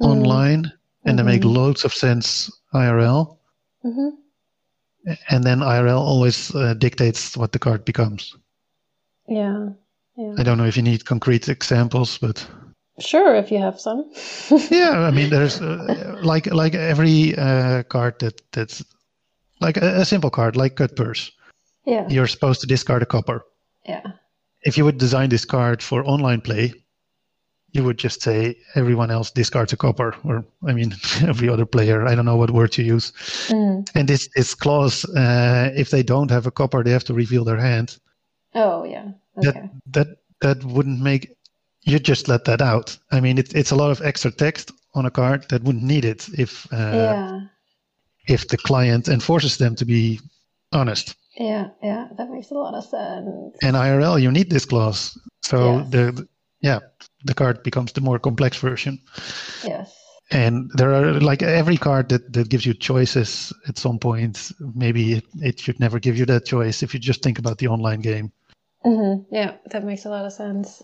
mm. 0.00 0.06
online 0.06 0.72
and 1.04 1.16
mm-hmm. 1.16 1.16
they 1.16 1.22
make 1.22 1.42
mm-hmm. 1.42 1.56
loads 1.56 1.84
of 1.84 1.94
sense 1.94 2.50
IRL. 2.74 3.38
Mm-hmm. 3.84 4.10
And 5.30 5.44
then 5.44 5.60
IRL 5.60 5.98
always 5.98 6.54
uh, 6.54 6.74
dictates 6.74 7.36
what 7.36 7.52
the 7.52 7.58
card 7.58 7.86
becomes. 7.86 8.36
Yeah. 9.26 9.70
Yeah. 10.20 10.34
I 10.36 10.42
don't 10.42 10.58
know 10.58 10.66
if 10.66 10.76
you 10.76 10.82
need 10.82 11.06
concrete 11.06 11.48
examples, 11.48 12.18
but 12.18 12.46
sure, 12.98 13.34
if 13.34 13.50
you 13.50 13.58
have 13.58 13.80
some. 13.80 14.04
yeah, 14.70 15.00
I 15.00 15.10
mean, 15.10 15.30
there's 15.30 15.60
uh, 15.62 16.20
like 16.22 16.46
like 16.46 16.74
every 16.74 17.34
uh, 17.38 17.84
card 17.84 18.18
that 18.18 18.42
that's 18.52 18.84
like 19.60 19.78
a, 19.78 20.00
a 20.00 20.04
simple 20.04 20.30
card, 20.30 20.56
like 20.56 20.76
Cutpurse. 20.76 21.30
Yeah. 21.86 22.06
You're 22.08 22.26
supposed 22.26 22.60
to 22.60 22.66
discard 22.66 23.02
a 23.02 23.06
copper. 23.06 23.46
Yeah. 23.86 24.02
If 24.62 24.76
you 24.76 24.84
would 24.84 24.98
design 24.98 25.30
this 25.30 25.46
card 25.46 25.82
for 25.82 26.04
online 26.04 26.42
play, 26.42 26.74
you 27.72 27.82
would 27.82 27.96
just 27.96 28.20
say 28.20 28.58
everyone 28.74 29.10
else 29.10 29.30
discards 29.30 29.72
a 29.72 29.76
copper, 29.78 30.14
or 30.22 30.44
I 30.68 30.74
mean, 30.74 30.94
every 31.22 31.48
other 31.48 31.64
player. 31.64 32.06
I 32.06 32.14
don't 32.14 32.26
know 32.26 32.36
what 32.36 32.50
word 32.50 32.72
to 32.72 32.82
use. 32.82 33.12
Mm. 33.48 33.88
And 33.94 34.06
this 34.06 34.28
this 34.36 34.54
clause, 34.54 35.06
uh, 35.16 35.70
if 35.74 35.88
they 35.88 36.02
don't 36.02 36.30
have 36.30 36.46
a 36.46 36.50
copper, 36.50 36.84
they 36.84 36.92
have 36.92 37.04
to 37.04 37.14
reveal 37.14 37.44
their 37.44 37.60
hand. 37.60 37.98
Oh 38.54 38.84
yeah. 38.84 39.12
Okay. 39.46 39.52
That 39.52 39.70
that 39.86 40.06
that 40.40 40.64
wouldn't 40.64 41.00
make 41.00 41.36
you 41.82 41.98
just 41.98 42.28
let 42.28 42.44
that 42.44 42.60
out. 42.60 42.96
I 43.10 43.20
mean, 43.20 43.38
it, 43.38 43.54
it's 43.54 43.70
a 43.70 43.76
lot 43.76 43.90
of 43.90 44.00
extra 44.02 44.30
text 44.30 44.72
on 44.94 45.06
a 45.06 45.10
card 45.10 45.48
that 45.48 45.62
wouldn't 45.62 45.84
need 45.84 46.04
it 46.04 46.28
if 46.38 46.66
uh, 46.72 46.76
yeah 46.76 47.40
if 48.30 48.48
the 48.48 48.56
client 48.56 49.08
enforces 49.08 49.58
them 49.58 49.74
to 49.76 49.84
be 49.84 50.20
honest. 50.72 51.16
Yeah, 51.36 51.68
yeah, 51.82 52.08
that 52.16 52.30
makes 52.30 52.50
a 52.50 52.54
lot 52.54 52.74
of 52.74 52.84
sense. 52.84 53.56
And 53.62 53.76
IRL, 53.76 54.20
you 54.20 54.30
need 54.30 54.50
this 54.50 54.64
clause. 54.64 55.18
So 55.42 55.78
yes. 55.78 55.90
the 55.90 56.28
yeah, 56.60 56.80
the 57.24 57.34
card 57.34 57.62
becomes 57.62 57.92
the 57.92 58.00
more 58.00 58.18
complex 58.18 58.58
version. 58.58 59.00
Yes. 59.64 59.96
And 60.32 60.70
there 60.74 60.94
are 60.94 61.20
like 61.20 61.42
every 61.42 61.76
card 61.76 62.08
that, 62.10 62.32
that 62.34 62.50
gives 62.50 62.64
you 62.64 62.74
choices 62.74 63.52
at 63.66 63.78
some 63.78 63.98
point. 63.98 64.52
Maybe 64.60 65.14
it, 65.14 65.24
it 65.36 65.58
should 65.58 65.80
never 65.80 65.98
give 65.98 66.16
you 66.16 66.26
that 66.26 66.46
choice 66.46 66.84
if 66.84 66.94
you 66.94 67.00
just 67.00 67.22
think 67.22 67.38
about 67.38 67.58
the 67.58 67.66
online 67.66 68.00
game. 68.00 68.30
Mm-hmm. 68.84 69.34
Yeah, 69.34 69.56
that 69.66 69.84
makes 69.84 70.04
a 70.04 70.10
lot 70.10 70.24
of 70.24 70.32
sense. 70.32 70.82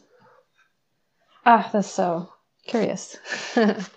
Ah, 1.45 1.69
that's 1.73 1.89
so 1.91 2.33
curious. 2.67 3.17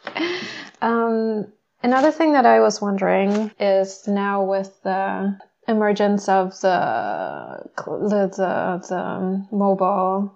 um, 0.82 1.52
Another 1.82 2.12
thing 2.12 2.34
that 2.34 2.46
I 2.46 2.60
was 2.60 2.82
wondering 2.82 3.52
is 3.58 4.06
now 4.06 4.44
with 4.44 4.84
the 4.84 5.40
emergence 5.66 6.28
of 6.28 6.60
the 6.60 7.70
the 7.78 8.28
the, 8.28 8.88
the 8.90 9.48
mobile 9.56 10.36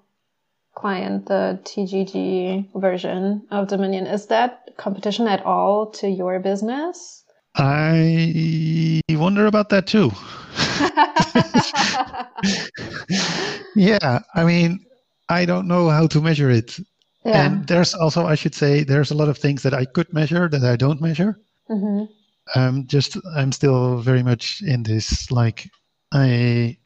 client, 0.73 1.25
the 1.25 1.59
TGG 1.65 2.79
version 2.79 3.45
of 3.51 3.67
Dominion, 3.67 4.07
is 4.07 4.27
that 4.27 4.77
competition 4.77 5.27
at 5.27 5.45
all 5.45 5.87
to 5.99 6.07
your 6.07 6.39
business? 6.39 7.22
I 7.55 9.01
wonder 9.09 9.45
about 9.45 9.69
that 9.69 9.87
too. 9.87 10.11
yeah, 13.75 14.19
I 14.35 14.43
mean, 14.43 14.85
I 15.29 15.45
don't 15.45 15.67
know 15.67 15.89
how 15.89 16.07
to 16.07 16.21
measure 16.21 16.49
it. 16.49 16.79
Yeah. 17.25 17.45
And 17.45 17.67
there's 17.67 17.93
also, 17.93 18.25
I 18.25 18.35
should 18.35 18.55
say, 18.55 18.83
there's 18.83 19.11
a 19.11 19.15
lot 19.15 19.29
of 19.29 19.37
things 19.37 19.63
that 19.63 19.73
I 19.73 19.85
could 19.85 20.11
measure 20.13 20.49
that 20.49 20.63
I 20.63 20.75
don't 20.75 20.99
measure. 20.99 21.39
Mm-hmm. 21.69 22.05
I'm 22.55 22.87
just 22.87 23.17
I'm 23.35 23.51
still 23.51 23.97
very 23.97 24.21
much 24.21 24.61
in 24.61 24.83
this 24.83 25.31
like 25.31 25.69
I 26.11 26.77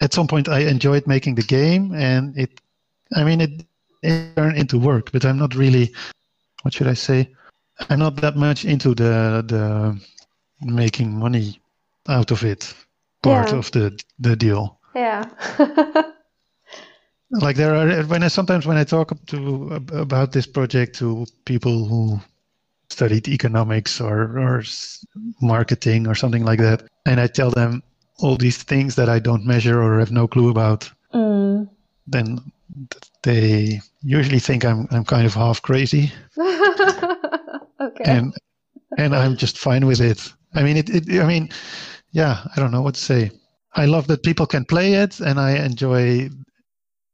at 0.00 0.12
some 0.12 0.26
point 0.26 0.48
I 0.48 0.60
enjoyed 0.60 1.06
making 1.06 1.36
the 1.36 1.42
game 1.42 1.94
and 1.94 2.36
it 2.36 2.60
I 3.14 3.24
mean 3.24 3.40
it, 3.40 3.64
it 4.02 4.36
turned 4.36 4.56
into 4.56 4.78
work, 4.78 5.12
but 5.12 5.24
I'm 5.24 5.38
not 5.38 5.54
really 5.54 5.94
what 6.62 6.74
should 6.74 6.88
I 6.88 6.94
say? 6.94 7.32
I'm 7.90 7.98
not 7.98 8.16
that 8.16 8.36
much 8.36 8.64
into 8.64 8.94
the 8.94 9.42
the 9.46 10.00
making 10.60 11.18
money 11.18 11.60
out 12.08 12.30
of 12.30 12.44
it 12.44 12.74
part 13.22 13.50
Yeah. 13.52 13.58
of 13.58 13.70
the 13.70 13.98
the 14.18 14.36
deal. 14.36 14.78
Yeah. 14.94 15.24
Like 17.32 17.56
there 17.56 17.74
are 17.74 18.02
when 18.04 18.22
I 18.22 18.28
sometimes 18.28 18.66
when 18.66 18.76
I 18.76 18.84
talk 18.84 19.12
to 19.28 19.82
about 19.92 20.32
this 20.32 20.46
project 20.46 20.94
to 20.98 21.24
people 21.46 21.86
who 21.88 22.20
studied 22.90 23.26
economics 23.26 24.00
or 24.02 24.38
or 24.38 24.62
marketing 25.40 26.06
or 26.06 26.14
something 26.14 26.44
like 26.44 26.58
that, 26.60 26.82
and 27.06 27.18
I 27.18 27.28
tell 27.28 27.50
them 27.50 27.82
all 28.18 28.36
these 28.36 28.62
things 28.62 28.96
that 28.96 29.08
I 29.08 29.18
don't 29.18 29.46
measure 29.46 29.82
or 29.82 29.98
have 29.98 30.12
no 30.12 30.28
clue 30.28 30.50
about, 30.50 30.90
mm. 31.14 31.66
then 32.06 32.38
they 33.22 33.80
usually 34.02 34.38
think 34.40 34.64
I'm 34.66 34.86
I'm 34.90 35.04
kind 35.04 35.24
of 35.26 35.32
half 35.34 35.62
crazy, 35.62 36.12
okay. 37.86 38.04
and 38.06 38.34
and 38.98 39.14
I'm 39.14 39.36
just 39.36 39.58
fine 39.58 39.86
with 39.86 40.00
it. 40.00 40.32
I 40.54 40.62
mean, 40.62 40.76
it, 40.76 40.90
it. 40.90 41.20
I 41.20 41.26
mean, 41.26 41.48
yeah, 42.12 42.44
I 42.54 42.60
don't 42.60 42.70
know 42.70 42.82
what 42.82 42.94
to 42.94 43.00
say. 43.00 43.30
I 43.74 43.86
love 43.86 44.06
that 44.08 44.22
people 44.22 44.46
can 44.46 44.64
play 44.64 44.94
it, 44.94 45.20
and 45.20 45.38
I 45.40 45.52
enjoy. 45.64 46.28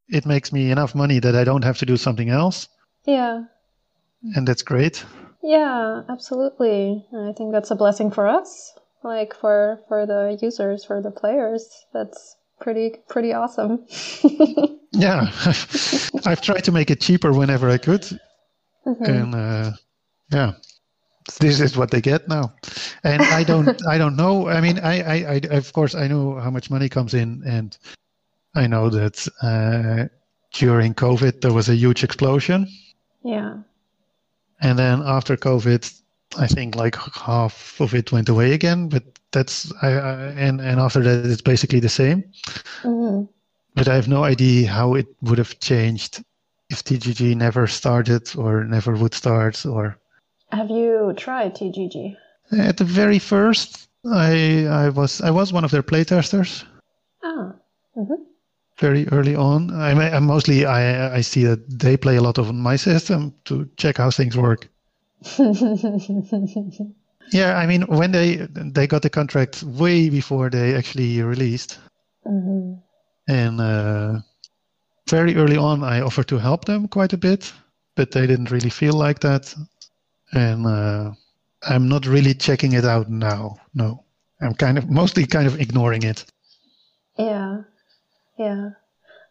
It 0.09 0.27
makes 0.27 0.53
me 0.53 0.71
enough 0.71 0.95
money 0.95 1.21
that 1.21 1.35
I 1.37 1.45
don't 1.45 1.65
have 1.65 1.79
to 1.79 1.87
do 1.87 1.97
something 1.97 2.31
else, 2.31 2.69
yeah. 3.07 3.45
and 4.35 4.49
that's 4.49 4.63
great. 4.63 5.05
Yeah, 5.43 6.03
absolutely. 6.09 7.07
I 7.15 7.33
think 7.37 7.53
that's 7.53 7.71
a 7.71 7.77
blessing 7.77 8.11
for 8.11 8.27
us, 8.27 8.73
like 9.05 9.35
for 9.35 9.81
for 9.89 10.07
the 10.07 10.39
users, 10.43 10.85
for 10.85 11.01
the 11.03 11.11
players. 11.11 11.69
That's 11.93 12.37
pretty 12.61 12.97
pretty 13.09 13.33
awesome. 13.33 13.87
Yeah, 14.93 15.31
I've 16.25 16.41
tried 16.41 16.65
to 16.65 16.73
make 16.73 16.91
it 16.91 17.01
cheaper 17.01 17.31
whenever 17.33 17.69
I 17.69 17.77
could, 17.77 18.03
Mhm. 18.87 19.07
and 19.09 19.35
uh, 19.35 19.71
yeah, 20.33 20.53
this 21.41 21.61
is 21.61 21.77
what 21.77 21.91
they 21.91 22.01
get 22.01 22.29
now. 22.29 22.53
And 23.05 23.23
I 23.23 23.45
don't, 23.45 23.79
I 23.87 23.99
don't 23.99 24.17
know. 24.17 24.49
I 24.49 24.61
mean, 24.61 24.79
I, 24.79 25.03
I, 25.03 25.33
I, 25.35 25.41
of 25.57 25.73
course, 25.73 25.95
I 25.95 26.09
know 26.09 26.35
how 26.39 26.51
much 26.51 26.71
money 26.71 26.89
comes 26.89 27.15
in, 27.15 27.43
and 27.47 27.77
I 28.55 28.67
know 28.67 28.89
that 28.91 29.29
uh, 29.43 30.09
during 30.53 30.95
COVID 30.95 31.41
there 31.41 31.53
was 31.53 31.69
a 31.69 31.77
huge 31.77 32.05
explosion, 32.05 32.67
Yeah. 33.23 33.59
and 34.61 34.79
then 34.79 35.03
after 35.05 35.37
COVID, 35.37 36.01
I 36.39 36.47
think 36.47 36.75
like 36.75 36.97
half 36.97 37.81
of 37.81 37.95
it 37.95 38.13
went 38.13 38.29
away 38.29 38.53
again. 38.53 38.89
But 38.89 39.05
that's, 39.33 39.73
I, 39.83 39.89
I 39.89 40.13
and 40.37 40.61
and 40.61 40.81
after 40.81 41.03
that, 41.03 41.27
it's 41.31 41.43
basically 41.43 41.81
the 41.81 41.89
same. 41.89 42.25
hmm 42.83 43.25
but 43.75 43.87
I 43.87 43.95
have 43.95 44.09
no 44.09 44.25
idea 44.25 44.67
how 44.69 44.95
it 44.95 45.07
would 45.23 45.39
have 45.39 45.61
changed 45.61 46.25
if 46.69 46.83
TGG 46.83 47.37
never 47.37 47.69
started 47.69 48.35
or 48.37 48.65
never 48.65 48.97
would 48.97 49.15
start. 49.15 49.65
Or 49.65 49.97
Have 50.51 50.71
you 50.71 51.13
tried 51.17 51.55
TGG? 51.55 52.17
at 52.53 52.77
the 52.79 52.85
very 52.85 53.19
first, 53.19 53.89
I 54.11 54.67
I 54.67 54.89
was 54.89 55.21
I 55.21 55.31
was 55.31 55.53
one 55.53 55.65
of 55.65 55.71
their 55.71 55.83
playtesters 55.83 56.65
Ah. 57.23 57.53
hmm 57.95 58.25
very 58.81 59.09
early 59.09 59.35
on. 59.35 59.71
I, 59.73 59.91
I 60.17 60.21
mostly 60.21 60.65
I 60.65 61.17
I 61.19 61.23
see 61.23 61.45
that 61.45 61.59
they 61.81 61.97
play 61.97 62.17
a 62.17 62.23
lot 62.23 62.39
of 62.39 62.55
my 62.55 62.77
system 62.77 63.35
to 63.45 63.69
check 63.77 63.97
how 63.99 64.11
things 64.11 64.37
work. 64.37 64.69
Yeah, 67.33 67.59
I 67.63 67.67
mean 67.67 67.83
when 67.83 68.13
they 68.13 68.47
they 68.75 68.87
got 68.87 69.03
the 69.03 69.11
contract 69.11 69.63
way 69.63 70.09
before 70.11 70.49
they 70.51 70.75
actually 70.75 71.23
released, 71.23 71.79
hmm 72.25 72.75
and 73.29 73.61
uh, 73.61 74.21
very 75.11 75.35
early 75.37 75.57
on 75.59 75.83
I 75.85 76.01
offered 76.01 76.29
to 76.29 76.39
help 76.39 76.65
them 76.65 76.89
quite 76.89 77.13
a 77.13 77.19
bit, 77.19 77.53
but 77.97 78.11
they 78.11 78.27
didn't 78.27 78.51
really 78.51 78.71
feel 78.71 78.95
like 78.95 79.21
that, 79.21 79.55
and 80.33 80.67
uh, 80.67 81.13
I'm 81.63 81.89
not 81.89 82.07
really 82.07 82.35
checking 82.35 82.73
it 82.73 82.85
out 82.85 83.11
now. 83.11 83.57
No, 83.75 84.05
I'm 84.41 84.55
kind 84.55 84.79
of 84.79 84.89
mostly 84.89 85.27
kind 85.27 85.47
of 85.47 85.61
ignoring 85.61 86.03
it. 86.03 86.25
Yeah. 87.19 87.63
Yeah. 88.39 88.71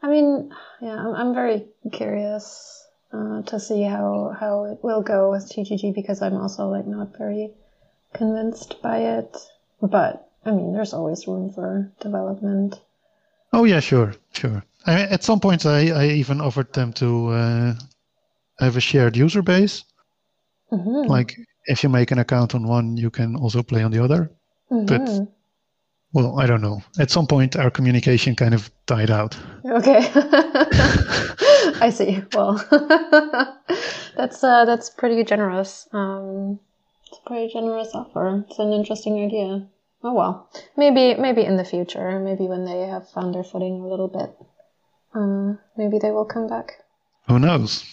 I 0.02 0.10
mean, 0.10 0.54
yeah, 0.82 0.98
I'm, 0.98 1.16
I'm 1.16 1.34
very 1.34 1.66
curious 1.92 2.86
uh, 3.14 3.42
to 3.44 3.60
see 3.60 3.84
how, 3.84 4.36
how 4.40 4.66
it 4.66 4.84
will 4.84 5.02
go 5.02 5.32
with 5.32 5.50
TGG 5.50 5.96
because 5.96 6.22
I'm 6.22 6.36
also 6.36 6.68
like 6.68 6.86
not 6.86 7.18
very 7.18 7.52
convinced 8.14 8.82
by 8.82 9.00
it. 9.00 9.38
But 9.82 10.30
I 10.46 10.52
mean, 10.52 10.74
there's 10.74 10.94
always 10.94 11.28
room 11.28 11.52
for 11.52 11.92
development. 12.02 12.80
Oh 13.54 13.64
yeah, 13.64 13.80
sure, 13.80 14.14
sure. 14.34 14.64
I 14.86 14.96
mean, 14.96 15.08
at 15.10 15.24
some 15.24 15.40
points 15.40 15.66
I, 15.66 15.88
I 15.88 16.06
even 16.10 16.42
offered 16.42 16.74
them 16.74 16.94
to 16.94 17.28
uh, 17.30 17.74
have 18.60 18.78
a 18.78 18.82
shared 18.82 19.16
user 19.16 19.42
base. 19.42 19.84
Hmm 20.70 21.08
Like 21.08 21.38
if 21.66 21.84
you 21.84 21.90
make 21.90 22.12
an 22.12 22.20
account 22.20 22.56
on 22.56 22.68
one, 22.68 22.98
you 22.98 23.10
can 23.10 23.36
also 23.36 23.64
play 23.64 23.84
on 23.84 23.92
the 23.92 24.04
other. 24.04 24.32
but- 24.70 25.02
Mhm. 25.02 25.28
Well, 26.14 26.40
I 26.40 26.48
don't 26.48 26.62
know. 26.62 26.82
At 27.00 27.12
some 27.12 27.28
point, 27.28 27.56
our 27.58 27.70
communication 27.70 28.36
kind 28.36 28.54
of 28.54 28.72
died 28.86 29.12
out. 29.12 29.38
Okay. 29.66 30.00
I 31.82 31.90
see. 31.92 32.24
Well, 32.34 32.56
that's 34.16 34.44
uh, 34.44 34.66
that's 34.66 34.90
pretty 34.90 35.24
generous. 35.24 35.88
Um, 35.92 36.60
it's 37.06 37.20
a 37.20 37.28
pretty 37.30 37.52
generous 37.54 37.90
offer. 37.94 38.44
It's 38.50 38.58
an 38.60 38.72
interesting 38.72 39.20
idea. 39.26 39.68
Oh 40.04 40.14
well, 40.14 40.50
maybe 40.78 41.20
maybe 41.20 41.44
in 41.44 41.58
the 41.58 41.66
future, 41.66 42.20
maybe 42.20 42.48
when 42.48 42.64
they 42.66 42.88
have 42.88 43.10
found 43.10 43.36
their 43.36 43.44
footing 43.44 43.82
a 43.82 43.88
little 43.88 44.08
bit, 44.08 44.32
uh, 45.14 45.56
maybe 45.76 46.00
they 46.00 46.12
will 46.12 46.26
come 46.26 46.48
back. 46.48 46.84
Who 47.28 47.38
knows? 47.40 47.84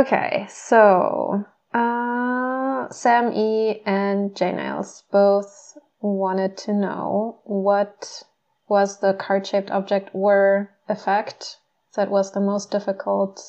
Okay, 0.00 0.46
so 0.48 1.44
uh, 1.72 2.88
Sam 2.90 3.32
E 3.32 3.82
and 3.86 4.34
J 4.36 4.52
Niles 4.52 5.04
both 5.10 5.78
wanted 6.00 6.56
to 6.58 6.72
know 6.72 7.40
what 7.44 8.22
was 8.68 9.00
the 9.00 9.14
card 9.14 9.46
shaped 9.46 9.70
object 9.70 10.14
were 10.14 10.70
effect 10.88 11.58
that 11.96 12.10
was 12.10 12.32
the 12.32 12.40
most 12.40 12.70
difficult 12.70 13.40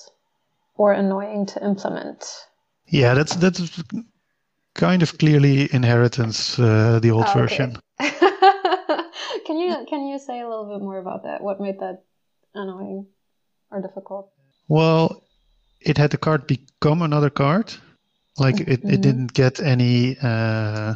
or 0.76 0.94
annoying 0.94 1.46
to 1.48 1.64
implement. 1.64 2.26
Yeah, 2.88 3.14
that's 3.14 3.36
that's 3.36 3.84
kind 4.76 5.02
of 5.02 5.18
clearly 5.18 5.74
inheritance, 5.74 6.60
uh, 6.60 7.00
the 7.02 7.12
old 7.12 7.26
Ah, 7.26 7.32
okay. 7.32 7.42
version. 7.42 7.78
can 9.46 9.58
you 9.58 9.86
can 9.90 10.08
you 10.08 10.20
say 10.20 10.42
a 10.42 10.48
little 10.48 10.70
bit 10.70 10.82
more 10.82 11.00
about 11.00 11.24
that? 11.24 11.42
What 11.42 11.60
made 11.60 11.80
that 11.80 12.04
annoying 12.54 13.08
or 13.72 13.82
difficult? 13.82 14.32
Well, 14.68 15.25
it 15.86 15.98
had 15.98 16.10
the 16.12 16.18
card 16.18 16.48
become 16.48 17.02
another 17.04 17.30
card. 17.30 17.74
Like 18.38 18.60
it, 18.60 18.82
Mhm. 18.84 18.94
it 18.94 19.02
didn't 19.02 19.34
get 19.34 19.60
any. 19.60 20.18
Uh, 20.22 20.96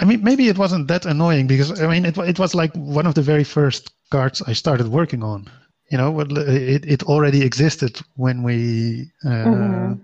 I 0.00 0.04
mean, 0.04 0.22
maybe 0.22 0.48
it 0.48 0.58
wasn't 0.58 0.88
that 0.88 1.06
annoying 1.06 1.46
because 1.46 1.80
I 1.80 1.86
mean, 1.86 2.04
it 2.04 2.16
it 2.18 2.38
was 2.38 2.54
like 2.54 2.72
one 2.76 3.08
of 3.08 3.14
the 3.14 3.22
very 3.22 3.44
first 3.44 3.90
cards 4.10 4.42
I 4.46 4.52
started 4.54 4.88
working 4.88 5.22
on. 5.22 5.46
You 5.90 5.98
know, 5.98 6.10
what- 6.12 6.32
it 6.76 6.84
it 6.86 7.02
already 7.04 7.42
existed 7.42 8.00
when 8.16 8.42
we. 8.42 9.10
Uh, 9.24 9.46
Mhm. 9.46 10.00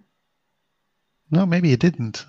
No, 1.31 1.47
maybe 1.47 1.73
it 1.73 1.81
didn't. 1.81 2.25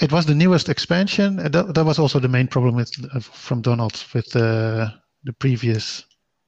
It 0.00 0.12
was 0.12 0.26
the 0.26 0.34
newest 0.34 0.68
expansion. 0.68 1.38
Uh, 1.38 1.48
That, 1.48 1.74
that 1.74 1.84
was 1.86 1.98
also 1.98 2.20
the 2.20 2.28
main 2.28 2.48
problem 2.48 2.74
with 2.74 2.90
from 3.22 3.62
Donald 3.62 4.04
with 4.14 4.34
uh, 4.36 4.90
the 5.24 5.32
previous 5.38 6.04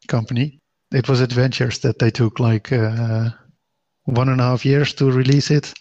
company. 0.08 0.58
It 0.92 1.08
was 1.08 1.20
adventures 1.20 1.78
that 1.78 1.98
they 1.98 2.10
took 2.10 2.38
like 2.40 2.72
uh, 2.72 3.30
one 4.04 4.28
and 4.28 4.40
a 4.40 4.44
half 4.44 4.64
years 4.64 4.92
to 4.94 5.10
release 5.10 5.50
it 5.50 5.72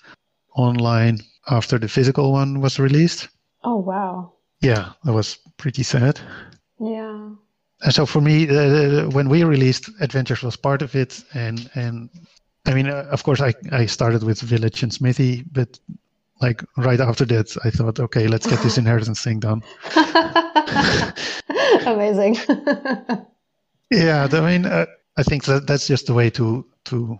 online 0.55 1.19
after 1.49 1.77
the 1.77 1.87
physical 1.87 2.31
one 2.31 2.61
was 2.61 2.79
released. 2.79 3.29
Oh 3.63 3.77
wow. 3.77 4.33
Yeah, 4.61 4.91
that 5.03 5.13
was 5.13 5.37
pretty 5.57 5.83
sad. 5.83 6.19
Yeah. 6.79 7.29
And 7.81 7.93
so 7.93 8.05
for 8.05 8.21
me, 8.21 8.47
uh, 8.49 9.09
when 9.09 9.27
we 9.27 9.43
released, 9.43 9.89
Adventures 9.99 10.41
was 10.41 10.55
part 10.55 10.81
of 10.81 10.95
it, 10.95 11.21
and 11.33 11.69
and 11.75 12.09
I 12.65 12.73
mean, 12.73 12.87
uh, 12.87 13.07
of 13.11 13.23
course, 13.23 13.41
I 13.41 13.53
I 13.71 13.87
started 13.87 14.23
with 14.23 14.39
Village 14.39 14.83
and 14.83 14.93
Smithy, 14.93 15.43
but 15.51 15.79
like 16.41 16.63
right 16.77 16.99
after 17.01 17.25
that, 17.25 17.55
I 17.65 17.71
thought, 17.71 17.99
okay, 17.99 18.27
let's 18.27 18.47
get 18.47 18.61
this 18.61 18.77
inheritance 18.83 19.21
thing 19.21 19.39
done. 19.39 19.63
Amazing. 21.85 22.37
Yeah, 23.91 24.27
I 24.31 24.41
mean, 24.41 24.65
uh, 24.65 24.87
I 25.17 25.23
think 25.23 25.43
that 25.45 25.67
that's 25.67 25.85
just 25.85 26.07
the 26.07 26.15
way 26.15 26.31
to 26.31 26.65
to 26.85 27.19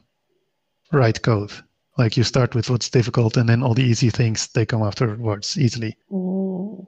write 0.93 1.21
code. 1.21 1.51
Like 1.97 2.17
you 2.17 2.23
start 2.23 2.55
with 2.55 2.69
what's 2.69 2.89
difficult, 2.89 3.37
and 3.37 3.47
then 3.47 3.61
all 3.61 3.73
the 3.73 3.83
easy 3.83 4.09
things 4.09 4.47
they 4.47 4.65
come 4.65 4.81
afterwards 4.81 5.57
easily. 5.57 5.95
Mm, 6.11 6.87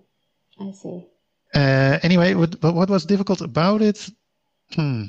I 0.60 0.72
see. 0.72 1.08
Uh, 1.54 2.00
anyway, 2.02 2.34
what 2.34 2.60
but 2.60 2.74
what 2.74 2.90
was 2.90 3.06
difficult 3.06 3.42
about 3.42 3.82
it? 3.82 4.10
Hmm, 4.74 5.06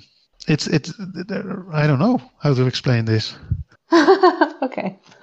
it's 0.49 0.67
it's 0.67 0.93
I 1.73 1.87
don't 1.87 1.99
know 1.99 2.21
how 2.43 2.55
to 2.55 2.67
explain 2.67 3.07
this. 3.07 3.35
okay. 4.63 4.99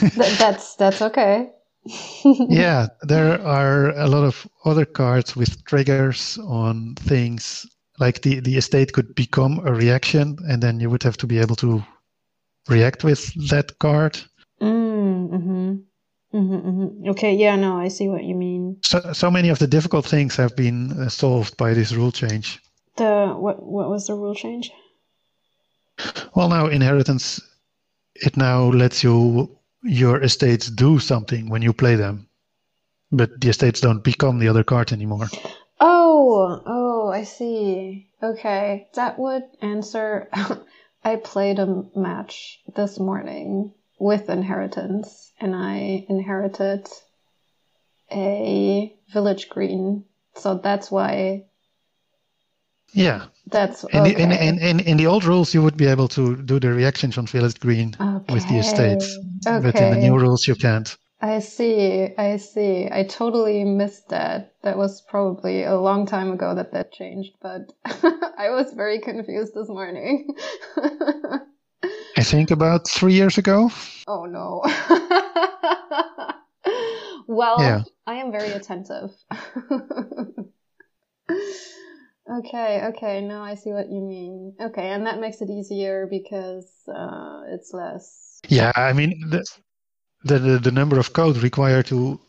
Th- 0.00 0.38
that's 0.38 0.76
that's 0.76 1.00
okay. 1.00 1.50
yeah, 2.48 2.88
there 3.02 3.40
are 3.42 3.90
a 3.90 4.08
lot 4.08 4.24
of 4.24 4.46
other 4.64 4.84
cards 4.84 5.36
with 5.36 5.64
triggers 5.64 6.38
on 6.38 6.94
things. 6.96 7.66
Like 7.98 8.20
the, 8.20 8.40
the 8.40 8.56
estate 8.58 8.92
could 8.92 9.14
become 9.14 9.60
a 9.64 9.72
reaction, 9.72 10.36
and 10.48 10.62
then 10.62 10.80
you 10.80 10.90
would 10.90 11.02
have 11.02 11.16
to 11.18 11.26
be 11.26 11.38
able 11.38 11.56
to 11.56 11.82
react 12.68 13.04
with 13.04 13.32
that 13.50 13.78
card. 13.78 14.18
Mm, 14.60 15.30
mm-hmm. 15.30 15.74
Mm-hmm, 16.34 16.68
mm-hmm. 16.68 17.08
Okay, 17.10 17.34
yeah, 17.34 17.56
no, 17.56 17.78
I 17.78 17.88
see 17.88 18.08
what 18.08 18.24
you 18.24 18.34
mean. 18.34 18.78
So, 18.82 19.12
so 19.12 19.30
many 19.30 19.48
of 19.48 19.58
the 19.58 19.66
difficult 19.66 20.04
things 20.04 20.36
have 20.36 20.54
been 20.56 20.92
uh, 20.92 21.08
solved 21.08 21.56
by 21.56 21.72
this 21.72 21.92
rule 21.92 22.12
change. 22.12 22.60
The 22.96 23.28
what? 23.28 23.62
What 23.62 23.88
was 23.88 24.06
the 24.06 24.14
rule 24.14 24.34
change? 24.34 24.70
Well, 26.34 26.48
now 26.48 26.66
inheritance, 26.66 27.40
it 28.14 28.36
now 28.36 28.64
lets 28.64 29.02
you 29.02 29.56
your 29.82 30.22
estates 30.22 30.68
do 30.70 30.98
something 30.98 31.48
when 31.48 31.62
you 31.62 31.72
play 31.72 31.96
them, 31.96 32.28
but 33.10 33.40
the 33.40 33.48
estates 33.48 33.80
don't 33.80 34.04
become 34.04 34.38
the 34.38 34.48
other 34.48 34.64
card 34.64 34.92
anymore. 34.92 35.28
Oh, 35.80 36.62
oh, 36.66 37.08
I 37.08 37.24
see. 37.24 38.08
Okay, 38.22 38.88
that 38.94 39.18
would 39.18 39.44
answer. 39.62 40.28
I 41.06 41.14
played 41.14 41.60
a 41.60 41.84
match 41.94 42.58
this 42.74 42.98
morning 42.98 43.72
with 43.96 44.28
inheritance, 44.28 45.30
and 45.38 45.54
I 45.54 46.04
inherited 46.08 46.88
a 48.10 48.92
village 49.12 49.48
green. 49.48 50.04
So 50.34 50.58
that's 50.58 50.90
why. 50.90 51.44
Yeah. 52.92 53.26
That's 53.46 53.84
in, 53.84 54.00
okay. 54.00 54.14
the, 54.14 54.20
in, 54.20 54.32
in, 54.32 54.58
in, 54.58 54.80
in 54.80 54.96
the 54.96 55.06
old 55.06 55.24
rules, 55.24 55.54
you 55.54 55.62
would 55.62 55.76
be 55.76 55.86
able 55.86 56.08
to 56.08 56.42
do 56.42 56.58
the 56.58 56.72
reactions 56.72 57.16
on 57.18 57.28
village 57.28 57.60
green 57.60 57.94
okay. 58.00 58.34
with 58.34 58.48
the 58.48 58.58
estates, 58.58 59.16
okay. 59.46 59.60
but 59.62 59.80
in 59.80 59.94
the 59.94 60.00
new 60.00 60.18
rules, 60.18 60.48
you 60.48 60.56
can't. 60.56 60.96
I 61.26 61.40
see. 61.40 62.14
I 62.16 62.36
see. 62.36 62.88
I 62.90 63.02
totally 63.02 63.64
missed 63.64 64.10
that. 64.10 64.54
That 64.62 64.78
was 64.78 65.00
probably 65.00 65.64
a 65.64 65.74
long 65.74 66.06
time 66.06 66.30
ago 66.30 66.54
that 66.54 66.72
that 66.72 66.92
changed, 66.92 67.32
but 67.42 67.72
I 67.84 68.50
was 68.50 68.72
very 68.74 69.00
confused 69.00 69.52
this 69.52 69.68
morning. 69.68 70.28
I 72.16 72.22
think 72.22 72.52
about 72.52 72.88
three 72.88 73.14
years 73.14 73.38
ago. 73.38 73.70
Oh 74.08 74.26
no. 74.26 74.62
well, 77.26 77.58
Yeah. 77.58 77.82
I 78.06 78.14
am 78.22 78.30
very 78.30 78.52
attentive. 78.52 79.10
okay, 82.38 82.82
okay, 82.84 83.20
now 83.20 83.42
I 83.42 83.56
see 83.56 83.70
what 83.70 83.90
you 83.90 84.00
mean. 84.00 84.54
Okay, 84.60 84.90
and 84.90 85.06
that 85.06 85.18
makes 85.18 85.40
it 85.40 85.50
easier 85.50 86.06
because 86.08 86.70
uh, 86.86 87.42
it's 87.48 87.72
less. 87.72 88.38
Yeah, 88.48 88.70
I 88.76 88.92
mean 88.92 89.28
the, 89.28 89.44
the 90.24 90.38
the 90.38 90.58
the 90.58 90.70
number 90.70 90.98
of 90.98 91.12
code 91.12 91.36
required 91.38 91.86
to 91.86 92.20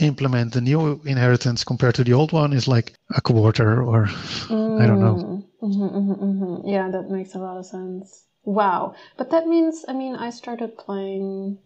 implement 0.00 0.52
the 0.52 0.60
new 0.60 1.00
inheritance 1.04 1.64
compared 1.64 1.94
to 1.96 2.04
the 2.04 2.12
old 2.14 2.32
one 2.32 2.52
is 2.52 2.66
like 2.66 2.94
a 3.14 3.20
quarter, 3.20 3.82
or 3.82 4.06
I 4.50 4.86
don't 4.86 5.00
know. 5.00 5.16
Mm, 5.16 5.44
mhm, 5.62 5.92
mhm, 5.92 6.18
mhm. 6.18 6.62
Yeah, 6.64 6.90
that 6.90 7.10
makes 7.10 7.34
a 7.34 7.38
lot 7.38 7.58
of 7.58 7.66
sense. 7.66 8.24
Wow. 8.44 8.94
But 9.16 9.30
that 9.30 9.46
means, 9.46 9.84
I 9.88 9.92
mean, 9.92 10.16
I 10.16 10.30
started 10.30 10.76
playing 10.76 11.58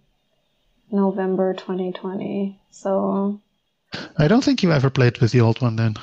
November 0.90 1.54
2020. 1.54 2.60
So, 2.70 3.40
I 4.16 4.28
don't 4.28 4.44
think 4.44 4.62
you 4.62 4.72
ever 4.72 4.90
played 4.90 5.18
with 5.18 5.32
the 5.32 5.40
old 5.40 5.60
one 5.60 5.76
then. 5.76 5.96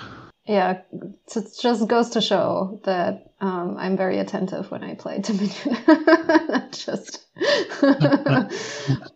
Yeah, 0.47 0.81
it 0.91 1.47
just 1.59 1.87
goes 1.87 2.11
to 2.11 2.21
show 2.21 2.79
that 2.83 3.31
um, 3.41 3.77
I'm 3.77 3.97
very 3.97 4.19
attentive 4.19 4.69
when 4.69 4.83
I 4.83 4.93
play 4.93 5.19
Dominion. 5.19 5.51
just, 6.71 7.25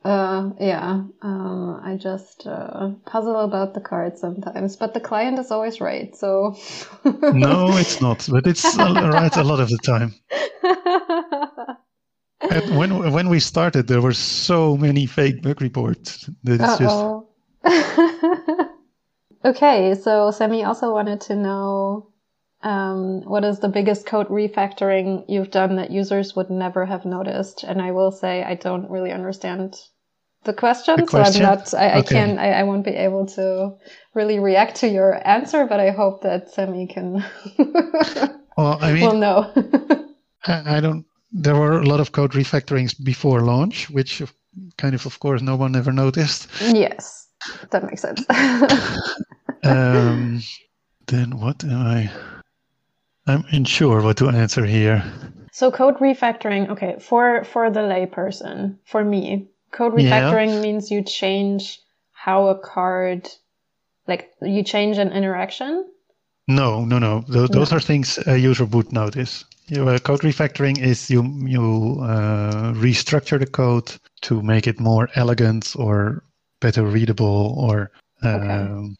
uh, 0.03 0.49
yeah, 0.59 1.03
um, 1.21 1.81
I 1.83 1.97
just 1.99 2.47
uh, 2.47 2.89
puzzle 3.05 3.39
about 3.41 3.75
the 3.75 3.81
cards 3.81 4.21
sometimes, 4.21 4.75
but 4.75 4.93
the 4.93 4.99
client 4.99 5.37
is 5.37 5.51
always 5.51 5.79
right. 5.79 6.15
So, 6.15 6.55
No, 7.05 7.77
it's 7.77 8.01
not, 8.01 8.27
but 8.29 8.47
it's 8.47 8.75
right 8.75 9.35
a 9.35 9.43
lot 9.43 9.59
of 9.59 9.69
the 9.69 9.77
time. 9.77 10.15
And 12.41 12.77
when 12.77 13.11
when 13.11 13.29
we 13.29 13.39
started, 13.39 13.87
there 13.87 14.01
were 14.01 14.13
so 14.13 14.77
many 14.77 15.05
fake 15.05 15.41
bug 15.41 15.61
reports 15.61 16.29
that 16.43 16.61
it's 16.61 16.77
just. 16.79 18.35
Okay, 19.43 19.95
so 19.95 20.31
Sammy 20.31 20.63
also 20.63 20.93
wanted 20.93 21.21
to 21.21 21.35
know 21.35 22.09
um, 22.61 23.21
what 23.23 23.43
is 23.45 23.59
the 23.59 23.69
biggest 23.69 24.05
code 24.05 24.27
refactoring 24.27 25.23
you've 25.27 25.51
done 25.51 25.77
that 25.77 25.91
users 25.91 26.35
would 26.35 26.49
never 26.49 26.85
have 26.85 27.05
noticed? 27.05 27.63
And 27.63 27.81
I 27.81 27.91
will 27.91 28.11
say 28.11 28.43
I 28.43 28.55
don't 28.55 28.89
really 28.89 29.11
understand 29.11 29.75
the 30.43 30.53
question, 30.53 30.95
The 30.97 31.05
question? 31.05 31.41
so 31.41 31.49
I'm 31.49 31.57
not. 31.57 31.73
I, 31.73 31.99
I 31.99 32.01
can't. 32.01 32.39
I, 32.39 32.51
I 32.51 32.63
won't 32.63 32.85
be 32.85 32.91
able 32.91 33.25
to 33.27 33.75
really 34.13 34.39
react 34.39 34.77
to 34.77 34.87
your 34.87 35.25
answer, 35.27 35.65
but 35.65 35.79
I 35.79 35.91
hope 35.91 36.21
that 36.23 36.49
Sammy 36.51 36.87
can. 36.87 37.25
well. 38.57 38.77
I 38.81 38.93
mean, 38.93 39.03
will 39.03 39.17
know. 39.17 39.51
I, 40.45 40.77
I 40.77 40.79
don't. 40.79 41.05
There 41.31 41.55
were 41.55 41.79
a 41.79 41.85
lot 41.85 41.99
of 41.99 42.11
code 42.11 42.31
refactorings 42.31 42.95
before 43.03 43.41
launch, 43.41 43.89
which 43.89 44.23
kind 44.77 44.95
of, 44.95 45.05
of 45.05 45.19
course, 45.19 45.41
no 45.41 45.55
one 45.55 45.75
ever 45.75 45.91
noticed. 45.91 46.47
yes, 46.61 47.27
that 47.71 47.83
makes 47.83 48.01
sense. 48.01 48.25
Um, 49.61 50.41
then 51.07 51.37
what 51.37 51.63
am 51.65 51.81
I? 51.85 52.09
I'm 53.27 53.43
unsure 53.51 54.01
what 54.01 54.17
to 54.17 54.29
answer 54.29 54.65
here. 54.65 55.03
So 55.51 55.69
code 55.69 55.97
refactoring, 55.97 56.69
okay, 56.69 56.95
for 56.99 57.43
for 57.43 57.69
the 57.69 57.81
layperson, 57.81 58.77
for 58.85 59.03
me, 59.03 59.49
code 59.71 59.93
Yeah. 59.99 60.31
refactoring 60.31 60.61
means 60.61 60.89
you 60.91 61.03
change 61.03 61.79
how 62.13 62.47
a 62.47 62.57
card, 62.57 63.27
like 64.07 64.31
you 64.41 64.63
change 64.63 64.97
an 64.97 65.11
interaction. 65.11 65.85
No, 66.47 66.85
no, 66.85 66.97
no. 66.99 67.23
Those, 67.27 67.49
those 67.49 67.71
are 67.73 67.79
things 67.81 68.17
a 68.25 68.37
user 68.37 68.65
would 68.65 68.91
notice. 68.91 69.45
You, 69.67 69.87
uh, 69.87 69.99
code 69.99 70.21
refactoring 70.21 70.79
is 70.81 71.09
you 71.11 71.21
you 71.45 71.97
uh, 72.01 72.73
restructure 72.73 73.37
the 73.39 73.45
code 73.45 73.91
to 74.21 74.41
make 74.41 74.65
it 74.67 74.79
more 74.79 75.09
elegant 75.15 75.75
or 75.77 76.23
better 76.59 76.83
readable 76.83 77.55
or 77.57 77.91
um, 78.23 78.95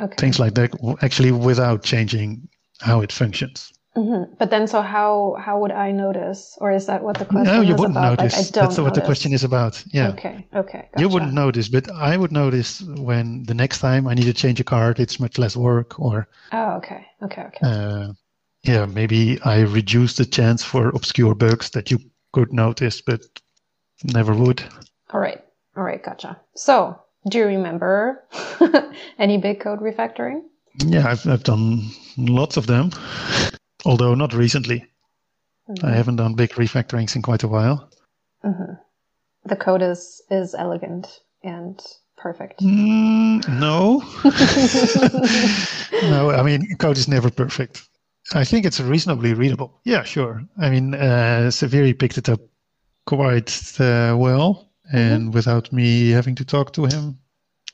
Okay. 0.00 0.14
things 0.16 0.38
like 0.38 0.54
that. 0.54 0.70
Actually, 1.02 1.32
without 1.32 1.82
changing 1.82 2.48
how 2.80 3.00
it 3.00 3.12
functions. 3.12 3.72
hmm 3.96 4.24
But 4.38 4.50
then, 4.50 4.66
so 4.66 4.80
how 4.82 5.36
how 5.44 5.58
would 5.58 5.72
I 5.72 5.90
notice, 5.92 6.56
or 6.60 6.70
is 6.70 6.86
that 6.86 7.02
what 7.02 7.18
the 7.18 7.24
question 7.24 7.46
is 7.46 7.48
about? 7.48 7.56
no, 7.56 7.68
you 7.68 7.74
wouldn't 7.74 7.98
about? 7.98 8.18
notice. 8.18 8.36
Like, 8.36 8.46
I 8.46 8.50
don't 8.50 8.68
That's 8.68 8.78
what 8.78 8.94
the 8.94 9.00
question 9.00 9.32
is 9.32 9.44
about. 9.44 9.84
Yeah. 9.92 10.10
Okay. 10.10 10.46
Okay. 10.54 10.88
You 10.98 11.08
wouldn't 11.08 11.32
notice, 11.32 11.68
but 11.68 11.90
I 11.90 12.16
would 12.16 12.32
notice 12.32 12.80
when 12.82 13.44
the 13.44 13.54
next 13.54 13.80
time 13.80 14.06
I 14.06 14.14
need 14.14 14.24
to 14.24 14.32
change 14.32 14.60
a 14.60 14.64
card, 14.64 15.00
it's 15.00 15.18
much 15.20 15.38
less 15.38 15.56
work, 15.56 15.98
or 15.98 16.28
Oh, 16.52 16.76
okay. 16.76 17.06
Okay. 17.22 17.42
Okay. 17.42 17.66
uh, 17.66 18.12
yeah, 18.62 18.86
maybe 18.86 19.38
I 19.44 19.60
reduce 19.62 20.14
the 20.14 20.24
chance 20.26 20.64
for 20.64 20.88
obscure 20.88 21.34
bugs 21.34 21.70
that 21.70 21.90
you 21.90 21.98
could 22.32 22.52
notice, 22.52 23.00
but 23.00 23.20
never 24.04 24.34
would. 24.34 24.62
All 25.10 25.20
right. 25.20 25.42
All 25.78 25.84
right. 25.84 26.02
Gotcha. 26.02 26.40
So, 26.56 27.00
do 27.30 27.38
you 27.38 27.44
remember 27.46 28.24
any 29.18 29.38
big 29.38 29.60
code 29.60 29.78
refactoring? 29.78 30.42
Yeah, 30.84 31.08
I've, 31.08 31.24
I've 31.26 31.44
done 31.44 31.88
lots 32.16 32.56
of 32.56 32.66
them, 32.66 32.90
although 33.84 34.16
not 34.16 34.34
recently. 34.34 34.84
I 35.84 35.90
haven't 35.90 36.16
done 36.16 36.34
big 36.34 36.50
refactorings 36.50 37.14
in 37.14 37.22
quite 37.22 37.44
a 37.44 37.48
while. 37.48 37.90
hmm 38.42 38.74
The 39.44 39.56
code 39.56 39.82
is 39.82 40.20
is 40.30 40.54
elegant 40.54 41.20
and 41.44 41.80
perfect. 42.16 42.60
Mm, 42.60 43.46
no, 43.60 44.02
no. 46.10 46.30
I 46.30 46.42
mean, 46.42 46.74
code 46.78 46.98
is 46.98 47.06
never 47.06 47.30
perfect. 47.30 47.88
I 48.34 48.44
think 48.44 48.66
it's 48.66 48.80
reasonably 48.80 49.32
readable. 49.34 49.80
Yeah, 49.84 50.02
sure. 50.02 50.42
I 50.58 50.70
mean, 50.70 50.94
uh, 50.94 51.50
Severi 51.50 51.94
picked 51.94 52.18
it 52.18 52.28
up 52.28 52.40
quite 53.06 53.78
uh, 53.80 54.16
well, 54.18 54.67
and 54.92 55.34
without 55.34 55.72
me 55.72 56.10
having 56.10 56.34
to 56.36 56.44
talk 56.44 56.72
to 56.72 56.84
him 56.86 57.18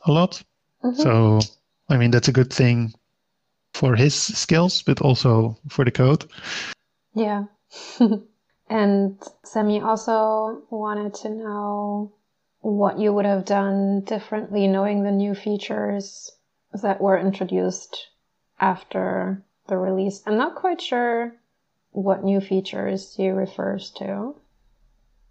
a 0.07 0.13
lot. 0.13 0.43
Mhm. 0.83 0.97
So, 0.97 1.41
I 1.89 1.97
mean, 1.97 2.11
that's 2.11 2.29
a 2.29 2.33
good 2.33 2.53
thing 2.53 2.93
for 3.73 3.97
his 3.97 4.15
skills, 4.15 4.83
but 4.83 5.01
also 5.01 5.57
for 5.69 5.85
the 5.85 5.91
code. 5.91 6.27
Yeah. 7.15 7.45
and 8.69 9.23
Semi 9.45 9.81
also 9.81 10.63
wanted 10.71 11.15
to 11.15 11.31
know 11.31 12.13
what 12.61 12.99
you 12.99 13.13
would 13.13 13.27
have 13.27 13.45
done 13.45 14.01
differently 14.01 14.67
knowing 14.67 15.03
the 15.03 15.13
new 15.13 15.35
features 15.35 16.31
that 16.83 17.01
were 17.01 17.19
introduced 17.19 18.09
after 18.59 19.43
the 19.67 19.77
release. 19.77 20.23
I'm 20.27 20.39
not 20.39 20.55
quite 20.55 20.81
sure 20.81 21.35
what 21.91 22.25
new 22.25 22.41
features 22.41 23.15
he 23.15 23.31
refers 23.31 23.91
to. 23.99 24.35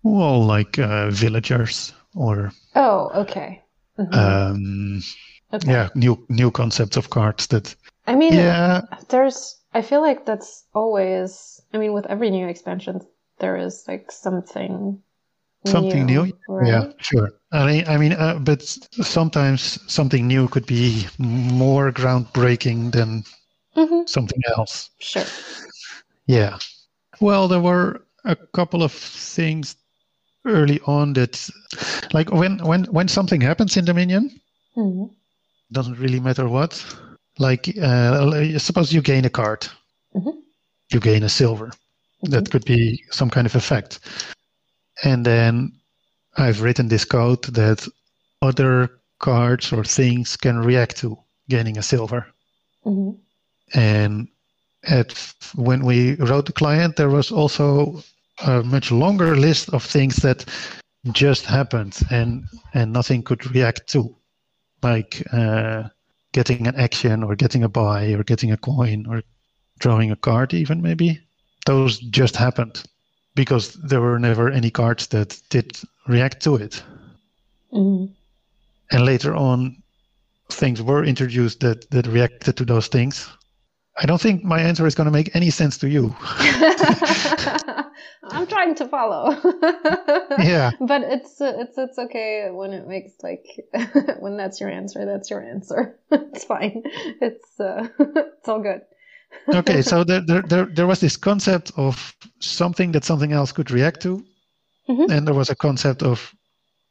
Well, 0.04 0.44
like 0.46 0.78
uh, 0.80 1.10
villagers 1.10 1.94
or 2.16 2.52
Oh, 2.76 3.12
okay. 3.16 3.62
Mhm. 3.98 4.14
um, 4.14 5.02
okay. 5.54 5.72
yeah, 5.72 5.90
new 5.96 6.26
new 6.30 6.52
concepts 6.52 6.98
of 6.98 7.10
cards 7.10 7.48
that 7.48 7.76
I 8.06 8.16
mean, 8.16 8.34
yeah 8.34 8.82
there's 9.10 9.58
i 9.74 9.82
feel 9.82 10.02
like 10.02 10.26
that's 10.26 10.66
always 10.74 11.62
i 11.74 11.78
mean 11.78 11.94
with 11.94 12.06
every 12.08 12.30
new 12.30 12.48
expansion 12.48 13.00
there 13.40 13.58
is 13.58 13.86
like 13.88 14.12
something 14.12 15.02
something 15.66 16.06
new, 16.06 16.34
right? 16.48 16.68
yeah 16.68 16.92
sure 17.00 17.32
i 17.52 17.66
mean 17.66 17.84
i 17.88 17.98
mean 17.98 18.14
uh, 18.14 18.38
but 18.40 18.62
sometimes 19.02 19.80
something 19.88 20.28
new 20.28 20.48
could 20.48 20.66
be 20.66 21.08
more 21.18 21.92
groundbreaking 21.92 22.92
than 22.92 23.24
Mhm. 23.76 24.08
something 24.10 24.42
else 24.58 24.90
Sure. 25.00 25.24
yeah 26.28 26.58
well 27.22 27.48
there 27.48 27.62
were 27.62 28.06
a 28.26 28.36
couple 28.54 28.84
of 28.84 28.92
things 28.92 29.76
early 30.46 30.80
on 30.86 31.14
that 31.14 31.50
like 32.14 32.32
when 32.32 32.58
when 32.66 32.84
when 32.86 33.08
something 33.08 33.42
happens 33.42 33.78
in 33.78 33.86
dominion 33.86 34.30
Mhm. 34.76 35.10
doesn't 35.72 36.00
really 36.00 36.20
matter 36.20 36.48
what 36.50 36.84
like 37.40 37.74
uh, 37.82 38.58
suppose 38.60 38.94
you 38.94 39.02
gain 39.02 39.26
a 39.26 39.30
card 39.30 39.68
Mhm. 40.16 40.34
you 40.92 41.00
gain 41.00 41.24
a 41.24 41.30
silver 41.30 41.72
that 42.24 42.50
could 42.52 42.66
be 42.66 43.04
some 43.12 43.30
kind 43.30 43.46
of 43.48 43.56
effect 43.56 44.00
and 45.04 45.26
then 45.26 45.72
i've 46.38 46.62
written 46.62 46.88
this 46.88 47.06
code 47.06 47.44
that 47.54 47.88
other 48.42 48.90
cards 49.20 49.72
or 49.74 49.84
things 49.84 50.38
can 50.38 50.58
react 50.58 50.98
to 50.98 51.18
gaining 51.50 51.78
a 51.78 51.84
silver 51.84 52.26
Mhm. 52.86 53.18
and 53.74 54.28
at 54.84 55.34
when 55.56 55.86
we 55.86 56.16
wrote 56.16 56.46
the 56.46 56.52
client 56.54 56.96
there 56.96 57.10
was 57.10 57.32
also 57.32 58.04
a 58.42 58.64
much 58.64 58.92
longer 58.92 59.36
list 59.36 59.70
of 59.74 59.84
things 59.84 60.18
that 60.18 60.46
just 61.12 61.46
happened 61.46 62.00
and 62.12 62.46
and 62.74 62.92
nothing 62.94 63.22
could 63.24 63.46
react 63.54 63.88
to 63.88 64.16
like 64.82 65.24
uh, 65.34 65.84
getting 66.34 66.68
an 66.68 66.76
action 66.76 67.24
or 67.24 67.36
getting 67.36 67.64
a 67.64 67.70
buy 67.70 68.14
or 68.14 68.24
getting 68.24 68.52
a 68.52 68.58
coin 68.58 69.06
or 69.08 69.22
drawing 69.80 70.12
a 70.12 70.16
card 70.16 70.54
even 70.54 70.82
maybe. 70.82 71.20
Those 71.66 72.00
just 72.00 72.36
happened 72.36 72.84
because 73.36 73.74
there 73.74 74.02
were 74.02 74.20
never 74.20 74.50
any 74.50 74.70
cards 74.70 75.08
that 75.08 75.42
did 75.50 75.78
react 76.08 76.42
to 76.44 76.56
it. 76.56 76.84
Mhm. 77.74 78.14
and 78.92 79.06
later 79.06 79.36
on 79.36 79.82
things 80.52 80.82
were 80.82 81.04
introduced 81.04 81.60
that 81.62 81.90
that 81.92 82.08
reacted 82.08 82.56
to 82.58 82.66
those 82.66 82.88
things. 82.88 83.30
I 84.02 84.06
don't 84.06 84.22
think 84.22 84.44
my 84.44 84.60
answer 84.62 84.86
is 84.88 84.96
going 84.96 85.06
to 85.06 85.12
make 85.12 85.36
any 85.36 85.50
sense 85.52 85.78
to 85.80 85.88
you 85.90 86.16
I'm 88.24 88.48
trying 88.48 88.76
to 88.76 88.88
follow. 88.88 89.32
yeah 90.40 90.72
But 90.80 91.02
it's 91.04 91.40
it's 91.42 91.78
it's 91.78 91.98
okay 92.00 92.50
when 92.52 92.74
it 92.74 92.88
makes 92.88 93.12
like 93.24 93.46
when 94.20 94.38
that's 94.38 94.60
your 94.62 94.70
answer. 94.70 95.06
That's 95.06 95.30
your 95.30 95.42
answer. 95.44 96.00
it's 96.12 96.44
fine. 96.46 96.84
It's 97.22 97.60
uh, 97.60 97.88
it's 98.00 98.48
all 98.48 98.62
good. 98.62 98.82
okay 99.54 99.82
so 99.82 100.04
there, 100.04 100.22
there, 100.22 100.42
there, 100.44 100.66
there 100.66 100.88
was 100.88 101.00
this 101.00 101.18
concept 101.18 101.72
of 101.76 102.16
something 102.40 102.92
that 102.94 103.04
something 103.04 103.32
else 103.34 103.52
could 103.52 103.72
react 103.72 104.02
to 104.02 104.24
Mhm. 104.90 105.10
and 105.12 105.28
there 105.28 105.36
was 105.36 105.50
a 105.50 105.56
concept 105.56 106.04
of 106.04 106.34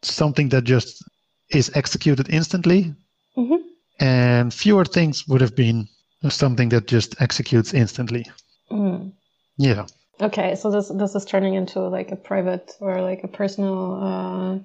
something 0.03 0.49
that 0.51 0.65
just 0.65 1.05
is 1.51 1.71
executed 1.75 2.29
instantly 2.31 2.95
Mhm. 3.37 3.59
and 4.01 4.53
fewer 4.55 4.85
things 4.85 5.25
would 5.29 5.41
have 5.41 5.55
been 5.55 5.87
something 6.29 6.71
that 6.71 6.87
just 6.93 7.15
executes 7.21 7.75
instantly 7.75 8.25
Mm. 8.71 9.13
yeah 9.59 9.87
Okay, 10.23 10.55
so 10.55 10.71
this 10.71 10.89
this 10.89 11.17
is 11.17 11.25
turning 11.25 11.55
into 11.55 11.81
like 11.81 12.13
a 12.13 12.17
private 12.17 12.77
or 12.81 13.03
like 13.03 13.25
a 13.25 13.29
personal 13.29 14.65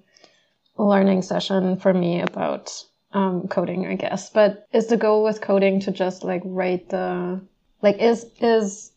uh, 0.77 0.83
learning 0.83 1.23
session 1.23 1.77
for 1.77 1.91
me 1.91 2.21
about 2.21 2.71
um, 3.11 3.47
coding, 3.47 3.87
I 3.87 3.95
guess. 3.95 4.29
But 4.29 4.67
is 4.71 4.85
the 4.87 4.97
goal 4.97 5.23
with 5.23 5.41
coding 5.41 5.79
to 5.81 5.91
just 5.91 6.23
like 6.23 6.43
write 6.45 6.89
the 6.89 7.41
like 7.81 7.97
is 7.97 8.27
is 8.39 8.91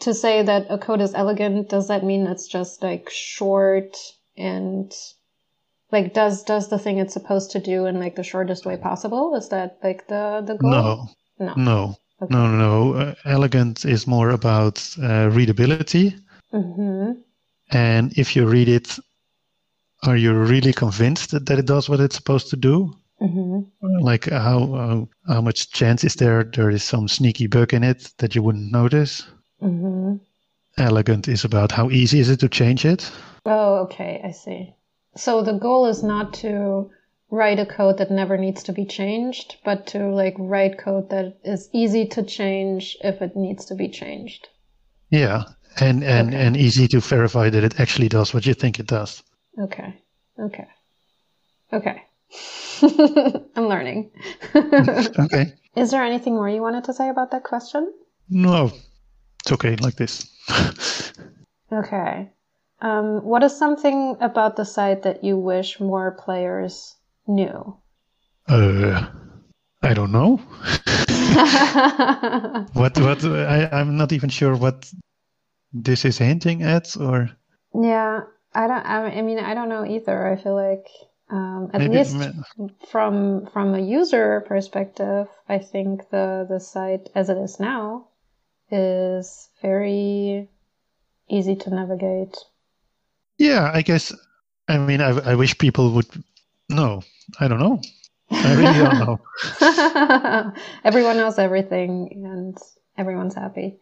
to 0.00 0.12
say 0.12 0.42
that 0.42 0.66
a 0.68 0.76
code 0.76 1.00
is 1.00 1.14
elegant? 1.14 1.70
Does 1.70 1.88
that 1.88 2.04
mean 2.04 2.26
it's 2.26 2.46
just 2.46 2.82
like 2.82 3.08
short 3.08 3.96
and 4.36 4.92
like 5.90 6.12
does 6.12 6.42
does 6.42 6.68
the 6.68 6.78
thing 6.78 6.98
it's 6.98 7.14
supposed 7.14 7.52
to 7.52 7.58
do 7.58 7.86
in 7.86 7.98
like 7.98 8.16
the 8.16 8.22
shortest 8.22 8.66
way 8.66 8.76
possible? 8.76 9.34
Is 9.34 9.48
that 9.48 9.78
like 9.82 10.08
the 10.08 10.42
the 10.46 10.56
goal? 10.56 10.70
no 10.70 11.08
no. 11.38 11.54
no 11.56 11.96
Okay. 12.20 12.34
no 12.34 12.46
no 12.48 12.56
no 12.56 12.94
uh, 12.94 13.14
elegant 13.24 13.84
is 13.84 14.06
more 14.06 14.30
about 14.30 14.82
uh, 15.02 15.28
readability 15.30 16.14
Mm-hmm. 16.52 17.20
and 17.70 18.16
if 18.18 18.36
you 18.36 18.46
read 18.46 18.68
it 18.68 18.98
are 20.04 20.16
you 20.16 20.32
really 20.32 20.72
convinced 20.72 21.30
that, 21.30 21.46
that 21.46 21.58
it 21.58 21.66
does 21.66 21.88
what 21.88 22.00
it's 22.00 22.16
supposed 22.16 22.48
to 22.50 22.56
do 22.56 22.92
Mm-hmm. 23.20 23.60
like 24.00 24.28
how 24.30 24.74
uh, 24.74 25.04
how 25.32 25.40
much 25.40 25.70
chance 25.70 26.04
is 26.04 26.14
there 26.14 26.44
there 26.44 26.70
is 26.70 26.82
some 26.82 27.08
sneaky 27.08 27.46
bug 27.46 27.72
in 27.74 27.82
it 27.84 28.12
that 28.18 28.34
you 28.34 28.42
wouldn't 28.42 28.72
notice 28.72 29.24
Mm-hmm. 29.62 30.16
elegant 30.78 31.28
is 31.28 31.44
about 31.44 31.72
how 31.72 31.90
easy 31.90 32.20
is 32.20 32.28
it 32.30 32.40
to 32.40 32.48
change 32.48 32.84
it 32.84 33.10
Oh, 33.46 33.76
okay, 33.84 34.20
I 34.24 34.30
see. 34.32 34.74
So 35.16 35.42
the 35.42 35.52
goal 35.54 35.86
is 35.86 36.02
not 36.02 36.34
to 36.34 36.90
write 37.30 37.58
a 37.58 37.66
code 37.66 37.98
that 37.98 38.10
never 38.10 38.36
needs 38.38 38.62
to 38.64 38.72
be 38.72 38.84
changed, 38.86 39.56
but 39.64 39.86
to 39.88 39.98
like 40.08 40.34
write 40.38 40.78
code 40.78 41.10
that 41.10 41.36
is 41.44 41.68
easy 41.72 42.06
to 42.06 42.22
change 42.22 42.96
if 43.02 43.20
it 43.22 43.36
needs 43.36 43.64
to 43.66 43.74
be 43.74 43.88
changed. 43.88 44.48
yeah 45.10 45.42
and 45.80 46.02
and 46.04 46.28
Okay. 46.28 46.42
and 46.46 46.56
easy 46.56 46.88
to 46.88 47.00
verify 47.00 47.50
that 47.50 47.64
it 47.64 47.78
actually 47.80 48.08
does 48.08 48.32
what 48.34 48.46
you 48.46 48.54
think 48.54 48.78
it 48.80 48.86
does 48.86 49.22
Okay. 49.58 49.94
Okay. 50.38 50.66
Okay. 51.72 52.02
I'm 53.56 53.68
learning. 53.68 54.10
okay 54.54 55.52
is 55.76 55.90
there 55.90 56.02
anything 56.02 56.34
more 56.34 56.48
you 56.48 56.62
wanted 56.62 56.84
to 56.84 56.94
say 56.94 57.08
about 57.10 57.30
that 57.32 57.44
question? 57.44 57.92
no 58.30 58.70
it's 59.40 59.52
okay 59.52 59.76
like 59.76 59.96
this 59.96 60.26
Okay. 61.72 62.30
Um, 62.80 63.24
what 63.24 63.42
is 63.42 63.56
something 63.58 64.16
about 64.20 64.56
the 64.56 64.64
site 64.64 65.02
that 65.02 65.24
you 65.24 65.36
wish 65.38 65.80
more 65.80 66.10
players 66.12 66.95
knew? 67.28 67.76
uh 68.48 69.06
i 69.82 69.94
don't 69.94 70.12
know 70.12 70.36
what 72.72 72.96
what 72.98 73.24
I, 73.24 73.68
i'm 73.72 73.96
not 73.96 74.12
even 74.12 74.28
sure 74.30 74.56
what 74.56 74.90
this 75.72 76.04
is 76.04 76.18
hinting 76.18 76.62
at 76.62 76.96
or 76.96 77.30
Yeah, 77.74 78.22
I 78.54 78.66
don't. 78.66 78.86
I 78.86 79.22
mean, 79.22 79.38
I 79.38 79.54
don't 79.54 79.68
know 79.68 79.84
either. 79.84 80.26
I 80.26 80.36
feel 80.36 80.54
like, 80.54 80.86
um, 81.30 81.70
at 81.72 81.80
maybe 81.80 81.98
least 81.98 82.16
from 82.90 83.46
from 83.52 83.74
a 83.74 83.80
user 83.80 84.40
perspective, 84.48 85.28
I 85.48 85.58
think 85.58 86.08
the 86.10 86.46
the 86.48 86.60
site 86.60 87.08
as 87.14 87.28
it 87.28 87.36
is 87.38 87.60
now 87.60 88.08
is 88.70 89.48
very 89.62 90.48
easy 91.28 91.56
to 91.56 91.70
navigate. 91.70 92.36
yeah 93.38 93.70
i 93.74 93.82
guess 93.82 94.12
i 94.68 94.78
mean 94.78 95.00
i, 95.00 95.10
I 95.32 95.34
wish 95.34 95.58
people 95.58 95.92
would 95.92 96.06
no 96.68 97.02
i 97.40 97.48
don't 97.48 97.58
know 97.60 97.80
i 98.30 98.54
really 98.54 98.78
don't 98.78 98.98
know 98.98 99.20
Everyone 100.84 101.16
knows 101.16 101.38
everything, 101.38 102.10
and 102.24 102.56
everyone's 102.98 103.34
happy. 103.34 103.78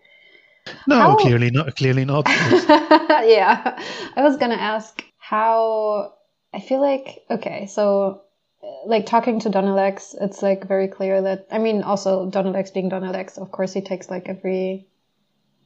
no 0.86 0.96
How- 0.98 1.16
clearly 1.16 1.50
not 1.50 1.76
clearly 1.76 2.04
not 2.04 2.26
yeah. 2.28 3.78
I 4.16 4.22
was 4.22 4.36
going 4.36 4.50
to 4.50 4.60
ask 4.60 5.02
how 5.18 6.14
I 6.52 6.60
feel 6.60 6.80
like, 6.80 7.24
okay, 7.30 7.66
so 7.66 8.22
uh, 8.62 8.66
like 8.86 9.06
talking 9.06 9.40
to 9.40 9.48
Donald 9.50 9.78
X, 9.78 10.14
it's 10.20 10.42
like 10.42 10.66
very 10.68 10.88
clear 10.88 11.22
that, 11.22 11.46
I 11.50 11.58
mean, 11.58 11.82
also 11.82 12.28
Donald 12.30 12.56
X 12.56 12.70
being 12.70 12.88
Donald 12.88 13.16
X, 13.16 13.38
of 13.38 13.50
course, 13.50 13.72
he 13.72 13.80
takes 13.80 14.08
like 14.10 14.28
every, 14.28 14.86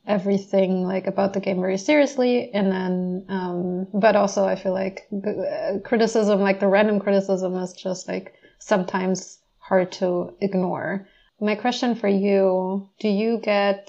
everything 0.09 0.83
like 0.83 1.07
about 1.07 1.35
the 1.35 1.41
game 1.41 1.61
very 1.61 1.79
seriously. 1.79 2.51
And 2.53 2.73
then, 2.73 3.27
um, 3.29 3.87
but 3.93 4.17
also 4.17 4.45
I 4.45 4.57
feel 4.57 4.73
like 4.73 5.07
uh, 5.13 5.79
criticism, 5.85 6.41
like 6.41 6.61
the 6.61 6.67
random 6.67 6.99
criticism 6.99 7.55
is 7.57 7.73
just 7.75 8.09
like 8.09 8.35
sometimes 8.59 9.39
hard 9.59 9.93
to 9.93 10.35
ignore. 10.41 11.07
My 11.41 11.55
question 11.55 11.95
for 11.95 12.09
you, 12.09 12.89
do 12.99 13.09
you 13.09 13.39
get 13.39 13.89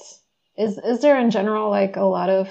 is 0.57 0.77
is 0.77 1.01
there 1.01 1.17
in 1.19 1.31
general 1.31 1.69
like 1.69 1.95
a 1.95 2.03
lot 2.03 2.29
of 2.29 2.49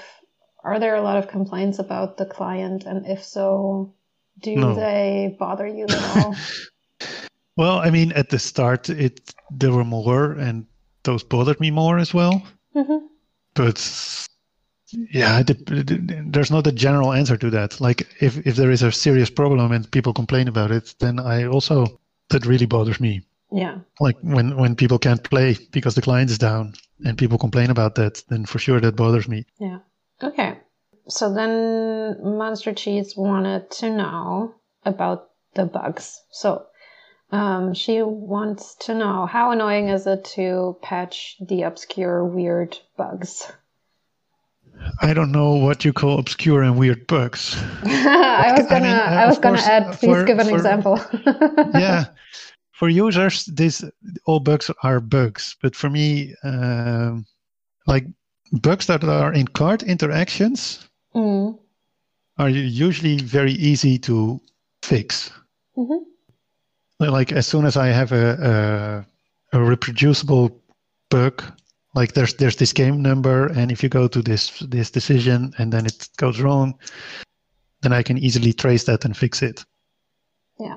are 0.65 0.81
there 0.81 0.97
a 0.97 1.03
lot 1.03 1.19
of 1.19 1.29
complaints 1.29 1.79
about 1.79 2.17
the 2.17 2.27
client 2.27 2.85
and 2.85 3.07
if 3.07 3.23
so 3.23 3.95
do 4.41 4.57
No. 4.57 4.75
they 4.75 5.37
bother 5.39 5.67
you 5.67 5.85
at 5.85 6.05
all? 6.05 6.35
well 7.57 7.79
i 7.79 7.91
mean 7.91 8.13
at 8.13 8.31
the 8.31 8.39
start 8.39 8.89
it 8.89 9.35
there 9.51 9.73
were 9.73 9.85
more 9.85 10.33
and 10.33 10.67
those 11.03 11.23
bothered 11.23 11.61
me 11.61 11.71
more 11.71 11.99
as 11.99 12.15
well 12.15 12.43
hmm 12.73 12.99
but 13.59 13.79
yeah 15.21 15.41
it, 15.41 15.51
it- 15.51 16.33
there's 16.33 16.51
not 16.51 16.67
a 16.67 16.73
general 16.73 17.13
answer 17.13 17.37
to 17.37 17.51
that 17.51 17.81
like 17.81 18.01
if 18.21 18.33
if 18.47 18.57
there 18.57 18.71
is 18.71 18.83
a 18.83 18.91
serious 18.93 19.31
problem 19.31 19.73
and 19.73 19.91
people 19.91 20.13
complain 20.15 20.49
about 20.49 20.71
it 20.71 20.95
then 20.99 21.19
i 21.21 21.45
also 21.45 21.87
that 22.31 22.47
really 22.47 22.67
bothers 22.67 23.01
me 23.01 23.21
Yeah. 23.51 23.77
like 24.01 24.17
when 24.23 24.57
when 24.57 24.77
people 24.77 24.99
can't 24.99 25.23
play 25.31 25.57
because 25.73 25.95
the 25.95 26.03
client 26.09 26.31
is 26.31 26.39
down 26.39 26.75
and 27.05 27.17
people 27.19 27.39
complain 27.39 27.71
about 27.71 27.95
that 27.95 28.23
then 28.29 28.47
for 28.47 28.59
sure 28.59 28.81
that 28.81 28.97
bothers 28.97 29.29
me 29.29 29.45
Yeah. 29.59 29.79
Okay. 30.23 30.51
So 31.09 31.33
then 31.35 31.53
Monster 32.39 32.75
Cheese 32.75 33.17
wanted 33.17 33.71
to 33.81 33.87
know 33.91 34.55
about 34.85 35.31
the 35.55 35.65
bugs. 35.65 36.21
So 36.31 36.49
um, 37.31 37.75
she 37.75 38.03
wants 38.03 38.75
to 38.87 38.95
know 38.95 39.27
how 39.27 39.51
annoying 39.51 39.89
is 39.89 40.07
it 40.07 40.25
to 40.37 40.79
patch 40.83 41.37
the 41.41 41.63
obscure 41.63 42.25
weird 42.25 42.79
bugs? 42.97 43.51
I 45.01 45.13
don't 45.13 45.33
know 45.33 45.55
what 45.55 45.85
you 45.85 45.93
call 45.93 46.19
obscure 46.19 46.63
and 46.63 46.79
weird 46.79 47.07
bugs. 47.07 47.57
I 47.85 48.55
was 48.57 48.67
gonna, 48.69 48.77
I, 48.77 48.81
mean, 48.81 48.97
uh, 48.97 49.23
I 49.23 49.27
was 49.27 49.39
gonna 49.39 49.57
course, 49.59 49.69
add. 49.69 49.93
Please 49.99 50.07
for, 50.07 50.25
give 50.25 50.39
an 50.39 50.49
for, 50.49 50.57
example. 50.57 51.01
yeah, 51.75 52.07
for 52.73 52.89
users, 52.89 53.45
this 53.47 53.85
all 54.25 54.41
bugs 54.41 54.71
are 54.83 55.01
bugs, 55.01 55.57
but 55.61 55.75
for 55.75 55.91
me, 55.91 56.35
um, 56.45 57.27
like 57.87 58.07
bugs 58.53 58.87
that 58.87 59.05
are 59.05 59.33
in 59.33 59.49
card 59.49 59.83
interactions 59.83 60.89
mm. 61.15 61.59
are 62.39 62.49
usually 62.49 63.19
very 63.19 63.53
easy 63.53 63.99
to 63.99 64.41
fix. 64.83 65.31
Mm-hmm. 65.77 66.05
Like 67.01 67.33
as 67.33 67.47
soon 67.47 67.65
as 67.65 67.77
I 67.77 67.89
have 67.89 68.13
a, 68.13 69.07
a, 69.53 69.59
a 69.59 69.63
reproducible 69.63 70.61
bug 71.11 71.43
like 71.95 72.13
there's 72.13 72.35
there's 72.35 72.57
this 72.57 72.73
game 72.73 73.03
number 73.03 73.47
and 73.47 73.73
if 73.73 73.83
you 73.83 73.89
go 73.89 74.09
to 74.09 74.23
this 74.23 74.59
this 74.61 74.91
decision 74.91 75.53
and 75.59 75.73
then 75.73 75.87
it 75.87 76.09
goes 76.17 76.41
wrong 76.41 76.79
then 77.81 77.93
i 77.93 78.03
can 78.03 78.19
easily 78.19 78.53
trace 78.53 78.85
that 78.85 79.05
and 79.05 79.17
fix 79.17 79.43
it. 79.43 79.65
Yeah. 80.61 80.77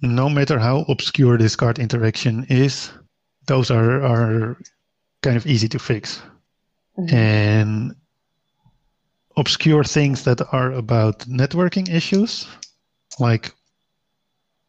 No 0.00 0.28
matter 0.28 0.58
how 0.58 0.84
obscure 0.88 1.36
this 1.36 1.56
card 1.56 1.78
interaction 1.78 2.44
is 2.48 2.90
those 3.46 3.70
are 3.70 4.02
are 4.02 4.56
kind 5.22 5.36
of 5.36 5.46
easy 5.46 5.68
to 5.68 5.78
fix. 5.78 6.22
Mm-hmm. 6.98 7.14
and 7.14 7.94
obscure 9.36 9.84
things 9.84 10.24
that 10.24 10.40
are 10.52 10.72
about 10.72 11.20
networking 11.20 11.88
issues 11.88 12.48
like 13.20 13.54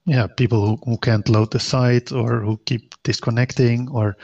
yeah 0.06 0.28
people 0.28 0.66
who, 0.66 0.78
who 0.86 0.98
can't 0.98 1.30
load 1.30 1.52
the 1.52 1.60
site 1.60 2.12
or 2.12 2.42
who 2.42 2.58
keep 2.66 2.96
disconnecting 3.04 3.90
or 3.90 4.18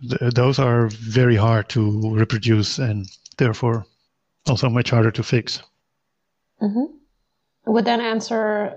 th- 0.00 0.34
those 0.34 0.58
are 0.58 0.88
very 0.88 1.36
hard 1.36 1.68
to 1.68 2.14
reproduce 2.14 2.78
and 2.78 3.06
therefore 3.38 3.86
also 4.48 4.68
much 4.68 4.90
harder 4.90 5.10
to 5.10 5.22
fix. 5.22 5.62
Mm-hmm. 6.60 6.96
Would 7.66 7.84
that 7.84 8.00
answer 8.00 8.76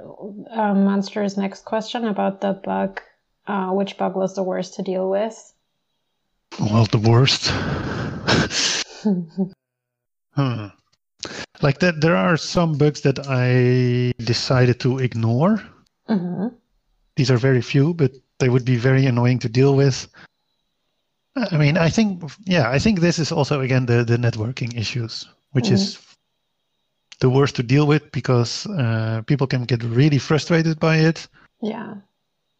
um, 0.51 0.85
Monster's 0.85 1.37
next 1.37 1.65
question 1.65 2.05
about 2.05 2.41
the 2.41 2.53
bug? 2.53 3.01
Uh, 3.47 3.71
which 3.71 3.97
bug 3.97 4.15
was 4.15 4.35
the 4.35 4.43
worst 4.43 4.75
to 4.75 4.83
deal 4.83 5.09
with? 5.09 5.53
Well, 6.59 6.85
the 6.85 6.97
worst. 6.97 7.47
hmm. 10.33 10.67
Like 11.61 11.79
that, 11.79 12.01
there 12.01 12.15
are 12.15 12.37
some 12.37 12.77
bugs 12.77 13.01
that 13.01 13.19
I 13.27 14.13
decided 14.23 14.79
to 14.81 14.99
ignore. 14.99 15.63
Mm-hmm. 16.09 16.47
These 17.15 17.31
are 17.31 17.37
very 17.37 17.61
few, 17.61 17.93
but 17.93 18.11
they 18.39 18.49
would 18.49 18.65
be 18.65 18.75
very 18.75 19.05
annoying 19.05 19.39
to 19.39 19.49
deal 19.49 19.75
with. 19.75 20.07
I 21.35 21.57
mean, 21.57 21.77
I 21.77 21.89
think, 21.89 22.23
yeah, 22.45 22.69
I 22.69 22.79
think 22.79 22.99
this 22.99 23.19
is 23.19 23.31
also 23.31 23.61
again 23.61 23.85
the 23.85 24.03
the 24.03 24.17
networking 24.17 24.77
issues, 24.77 25.27
which 25.51 25.65
mm-hmm. 25.65 25.75
is 25.75 25.99
the 27.19 27.29
worst 27.29 27.55
to 27.55 27.63
deal 27.63 27.87
with 27.87 28.11
because 28.11 28.65
uh, 28.67 29.21
people 29.25 29.47
can 29.47 29.63
get 29.63 29.83
really 29.83 30.17
frustrated 30.17 30.79
by 30.79 30.97
it. 30.97 31.27
Yeah. 31.61 31.95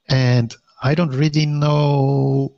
And 0.07 0.55
I 0.81 0.95
don't 0.95 1.11
really 1.11 1.45
know. 1.45 2.53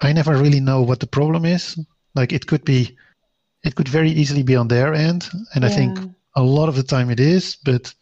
I 0.00 0.12
never 0.12 0.36
really 0.36 0.60
know 0.60 0.82
what 0.82 1.00
the 1.00 1.06
problem 1.06 1.44
is. 1.44 1.78
Like 2.14 2.32
it 2.32 2.46
could 2.46 2.64
be, 2.64 2.96
it 3.62 3.74
could 3.74 3.88
very 3.88 4.10
easily 4.10 4.42
be 4.42 4.56
on 4.56 4.68
their 4.68 4.94
end, 4.94 5.28
and 5.54 5.64
yeah. 5.64 5.70
I 5.70 5.72
think 5.72 5.98
a 6.36 6.42
lot 6.42 6.68
of 6.68 6.76
the 6.76 6.82
time 6.82 7.10
it 7.10 7.20
is, 7.20 7.56
but 7.64 7.94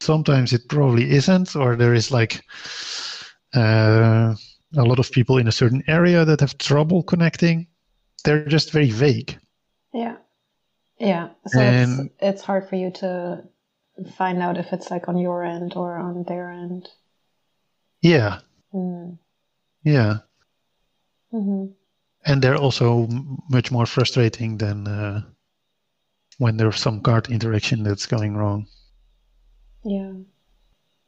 sometimes 0.00 0.52
it 0.52 0.68
probably 0.68 1.10
isn't, 1.10 1.56
or 1.56 1.76
there 1.76 1.94
is 1.94 2.10
like. 2.10 2.42
Uh, 3.54 4.34
a 4.76 4.84
lot 4.84 4.98
of 4.98 5.10
people 5.10 5.38
in 5.38 5.48
a 5.48 5.52
certain 5.52 5.82
area 5.86 6.24
that 6.24 6.40
have 6.40 6.58
trouble 6.58 7.02
connecting. 7.02 7.66
They're 8.24 8.46
just 8.46 8.72
very 8.72 8.90
vague. 8.90 9.38
Yeah. 9.92 10.16
Yeah. 10.98 11.30
So 11.48 11.60
and, 11.60 12.06
it's, 12.06 12.14
it's 12.20 12.42
hard 12.42 12.68
for 12.68 12.76
you 12.76 12.90
to 12.92 13.42
find 14.16 14.42
out 14.42 14.58
if 14.58 14.72
it's 14.72 14.90
like 14.90 15.08
on 15.08 15.18
your 15.18 15.44
end 15.44 15.74
or 15.76 15.96
on 15.96 16.24
their 16.24 16.50
end. 16.50 16.88
Yeah. 18.00 18.40
Mm. 18.72 19.18
Yeah. 19.84 20.18
Mm-hmm. 21.32 21.72
And 22.24 22.40
they're 22.40 22.56
also 22.56 23.08
much 23.50 23.72
more 23.72 23.86
frustrating 23.86 24.58
than 24.58 24.86
uh, 24.86 25.22
when 26.38 26.56
there's 26.56 26.80
some 26.80 27.00
card 27.00 27.30
interaction 27.30 27.82
that's 27.82 28.06
going 28.06 28.36
wrong. 28.36 28.66
Yeah. 29.84 30.12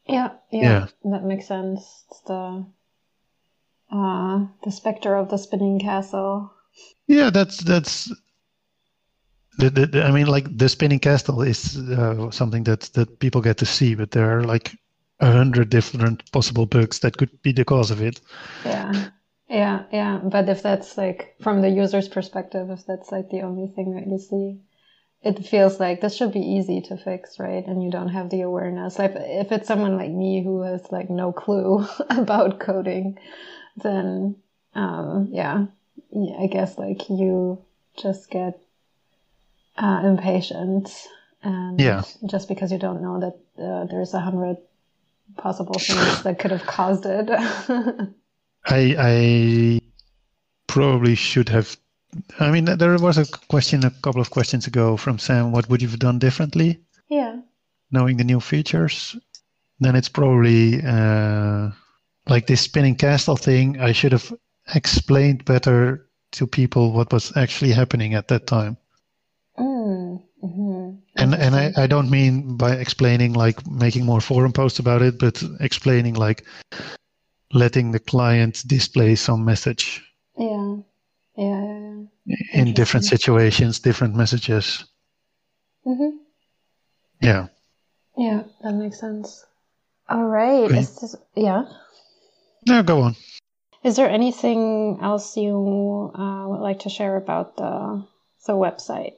Yeah, 0.06 0.32
yeah, 0.50 0.62
yeah. 0.62 0.86
that 1.12 1.24
makes 1.24 1.46
sense. 1.46 2.04
It's 2.10 2.20
the 2.22 2.66
uh, 3.90 4.46
the 4.62 4.70
specter 4.70 5.14
of 5.16 5.30
the 5.30 5.38
spinning 5.38 5.78
castle. 5.78 6.52
Yeah, 7.06 7.30
that's 7.30 7.58
that's. 7.58 8.12
The, 9.56 9.70
the, 9.70 9.86
the 9.86 10.04
I 10.04 10.10
mean, 10.10 10.26
like 10.26 10.58
the 10.58 10.68
spinning 10.68 10.98
castle 10.98 11.40
is 11.40 11.78
uh, 11.78 12.30
something 12.30 12.64
that 12.64 12.90
that 12.94 13.18
people 13.18 13.40
get 13.40 13.56
to 13.58 13.66
see, 13.66 13.94
but 13.94 14.10
there 14.10 14.38
are 14.38 14.44
like 14.44 14.76
a 15.20 15.30
hundred 15.30 15.70
different 15.70 16.30
possible 16.32 16.66
bugs 16.66 16.98
that 16.98 17.16
could 17.16 17.40
be 17.40 17.52
the 17.52 17.64
cause 17.64 17.90
of 17.90 18.02
it. 18.02 18.20
Yeah, 18.64 19.10
yeah, 19.54 19.84
yeah. 19.92 20.20
But 20.22 20.48
if 20.48 20.62
that's 20.62 20.98
like 20.98 21.36
from 21.40 21.62
the 21.62 21.70
user's 21.70 22.08
perspective, 22.08 22.70
if 22.70 22.84
that's 22.86 23.12
like 23.12 23.30
the 23.30 23.42
only 23.42 23.68
thing 23.68 23.94
that 23.94 24.06
you 24.06 24.18
see, 24.18 24.60
it 25.22 25.46
feels 25.46 25.78
like 25.78 26.00
this 26.00 26.16
should 26.16 26.32
be 26.32 26.40
easy 26.40 26.80
to 26.82 26.96
fix, 26.96 27.38
right? 27.38 27.64
And 27.64 27.82
you 27.82 27.90
don't 27.90 28.08
have 28.08 28.30
the 28.30 28.40
awareness. 28.40 28.98
Like 28.98 29.12
if 29.14 29.52
it's 29.52 29.68
someone 29.68 29.96
like 29.96 30.10
me 30.10 30.42
who 30.42 30.62
has 30.62 30.90
like 30.90 31.08
no 31.08 31.32
clue 31.32 31.86
about 32.10 32.58
coding, 32.58 33.18
then 33.76 34.36
um, 34.74 35.28
yeah, 35.30 35.66
I 36.38 36.46
guess 36.48 36.76
like 36.76 37.08
you 37.08 37.64
just 37.96 38.30
get 38.30 38.60
uh, 39.78 40.02
impatient 40.04 40.90
and 41.44 41.80
yeah. 41.80 42.02
just 42.26 42.48
because 42.48 42.72
you 42.72 42.78
don't 42.78 43.02
know 43.02 43.20
that 43.20 43.62
uh, 43.62 43.84
there's 43.84 44.14
a 44.14 44.20
hundred 44.20 44.56
possible 45.36 45.78
things 45.78 46.22
that 46.24 46.40
could 46.40 46.50
have 46.50 46.66
caused 46.66 47.06
it. 47.06 47.30
I 48.66 48.96
I 48.98 49.80
probably 50.66 51.14
should 51.14 51.48
have. 51.48 51.76
I 52.38 52.50
mean, 52.50 52.64
there 52.64 52.96
was 52.98 53.18
a 53.18 53.26
question 53.48 53.84
a 53.84 53.90
couple 53.90 54.20
of 54.20 54.30
questions 54.30 54.66
ago 54.66 54.96
from 54.96 55.18
Sam. 55.18 55.52
What 55.52 55.68
would 55.68 55.82
you 55.82 55.88
have 55.88 55.98
done 55.98 56.18
differently? 56.18 56.80
Yeah. 57.08 57.40
Knowing 57.90 58.16
the 58.16 58.24
new 58.24 58.40
features, 58.40 59.16
then 59.80 59.96
it's 59.96 60.08
probably 60.08 60.80
uh, 60.84 61.70
like 62.28 62.46
this 62.46 62.60
spinning 62.60 62.96
castle 62.96 63.36
thing, 63.36 63.80
I 63.80 63.92
should 63.92 64.12
have 64.12 64.32
explained 64.74 65.44
better 65.44 66.06
to 66.32 66.46
people 66.46 66.92
what 66.92 67.12
was 67.12 67.36
actually 67.36 67.72
happening 67.72 68.14
at 68.14 68.28
that 68.28 68.46
time. 68.46 68.76
Mm, 69.58 70.22
mm-hmm. 70.42 70.90
And 71.16 71.34
and 71.34 71.54
I, 71.54 71.72
I 71.76 71.86
don't 71.86 72.10
mean 72.10 72.56
by 72.56 72.72
explaining 72.72 73.34
like 73.34 73.66
making 73.66 74.04
more 74.04 74.20
forum 74.20 74.52
posts 74.52 74.78
about 74.78 75.02
it, 75.02 75.18
but 75.18 75.42
explaining 75.60 76.14
like 76.14 76.44
letting 77.54 77.92
the 77.92 77.98
client 77.98 78.62
display 78.66 79.14
some 79.14 79.44
message. 79.44 80.02
Yeah. 80.36 80.76
Yeah. 81.36 81.46
yeah, 81.46 82.02
yeah. 82.26 82.60
In 82.60 82.74
different 82.74 83.06
situations, 83.06 83.80
different 83.80 84.14
messages. 84.14 84.84
Mm-hmm. 85.86 86.16
Yeah. 87.20 87.46
Yeah, 88.16 88.42
that 88.62 88.72
makes 88.72 89.00
sense. 89.00 89.44
All 90.08 90.26
right. 90.26 90.68
This, 90.68 91.16
yeah. 91.34 91.64
No, 92.66 92.82
go 92.82 93.00
on. 93.00 93.16
Is 93.82 93.96
there 93.96 94.08
anything 94.08 94.98
else 95.02 95.36
you 95.36 96.12
uh, 96.14 96.48
would 96.48 96.60
like 96.60 96.80
to 96.80 96.88
share 96.88 97.16
about 97.16 97.56
the 97.56 98.06
the 98.46 98.52
website? 98.52 99.14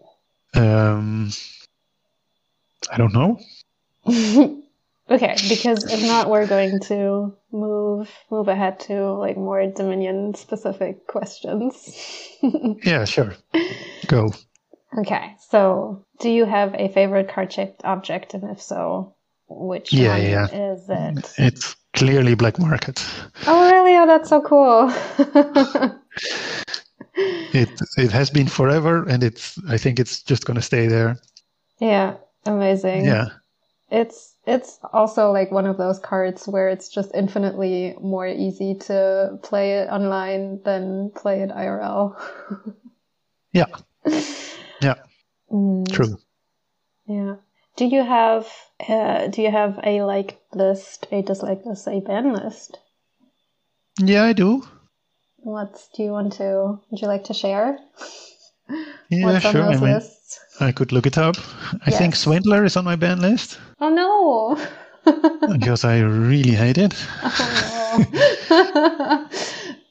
Um, 0.55 1.30
I 2.91 2.97
don't 2.97 3.12
know. 3.12 3.39
okay, 5.11 5.37
because 5.49 5.85
if 5.91 6.03
not, 6.03 6.29
we're 6.31 6.47
going 6.47 6.81
to 6.81 7.35
move 7.53 8.11
move 8.31 8.49
ahead 8.49 8.81
to 8.81 9.13
like 9.13 9.37
more 9.37 9.67
Dominion 9.71 10.35
specific 10.35 11.07
questions. 11.07 11.93
yeah, 12.85 13.05
sure. 13.05 13.35
Go. 14.07 14.33
Okay, 14.99 15.37
so 15.49 16.05
do 16.21 16.31
you 16.31 16.45
have 16.45 16.75
a 16.75 16.89
favorite 16.89 17.29
card 17.29 17.53
shaped 17.53 17.85
object, 17.85 18.35
and 18.35 18.51
if 18.51 18.63
so, 18.63 19.15
which 19.49 19.93
yeah, 19.93 20.09
one 20.09 20.23
yeah. 20.23 20.47
is 20.47 20.89
it? 20.89 21.35
It's 21.39 21.77
clearly 21.93 22.35
black 22.35 22.59
market. 22.59 23.05
Oh, 23.47 23.71
really? 23.71 23.97
Oh, 23.97 24.07
that's 24.07 24.29
so 24.29 24.41
cool. 24.41 24.91
it 27.53 27.69
it 27.99 28.11
has 28.13 28.31
been 28.31 28.47
forever, 28.49 29.05
and 29.09 29.23
it's. 29.23 29.59
I 29.69 29.77
think 29.77 29.99
it's 29.99 30.23
just 30.23 30.45
going 30.47 30.57
to 30.57 30.63
stay 30.63 30.87
there. 30.87 31.19
Yeah, 31.79 32.17
amazing. 32.47 33.05
Yeah, 33.05 33.29
it's 33.91 34.36
it's 34.47 34.79
also 34.93 35.33
like 35.33 35.51
one 35.51 35.67
of 35.67 35.77
those 35.77 35.99
cards 35.99 36.47
where 36.47 36.69
it's 36.69 36.89
just 36.89 37.11
infinitely 37.15 37.95
more 38.01 38.27
easy 38.27 38.75
to 38.75 39.39
play 39.43 39.79
it 39.79 39.89
online 39.89 40.61
than 40.65 41.11
play 41.11 41.43
it 41.43 41.51
IRL. 41.51 42.17
yeah. 43.53 43.67
Yeah. 44.83 44.95
Mm. 45.51 45.91
True. 45.91 46.19
Yeah. 47.07 47.37
Do 47.77 47.87
you 47.87 48.03
have 48.03 48.47
uh, 48.87 49.29
do 49.29 49.41
you 49.43 49.51
have 49.51 49.81
a 49.83 50.03
like 50.03 50.39
list, 50.53 51.07
a 51.11 51.23
dislike 51.23 51.65
list, 51.65 51.89
a 51.89 52.01
ban 52.01 52.35
list? 52.35 52.79
Yeah, 53.99 54.25
I 54.25 54.33
do. 54.35 54.63
What 55.39 55.83
do 55.95 56.03
you 56.03 56.11
want 56.11 56.35
to? 56.35 56.79
Would 56.91 57.01
you 57.01 57.09
like 57.09 57.25
to 57.25 57.35
share? 57.35 57.79
Yeah, 59.09 59.33
What's 59.33 59.47
sure. 59.47 59.63
I 59.63 59.77
mean? 59.79 60.01
I 60.61 60.73
could 60.73 60.93
look 60.93 61.07
it 61.07 61.19
up. 61.19 61.37
I 61.87 61.91
think 61.91 62.17
Swindler 62.17 62.65
is 62.65 62.77
on 62.77 62.85
my 62.85 62.97
ban 62.97 63.21
list 63.21 63.59
Oh 63.81 63.89
no. 63.91 64.57
because 65.59 65.85
I 65.85 66.01
really 66.01 66.53
hate 66.55 66.79
it. 66.79 66.95
Oh, 67.23 68.05
no. 68.51 69.29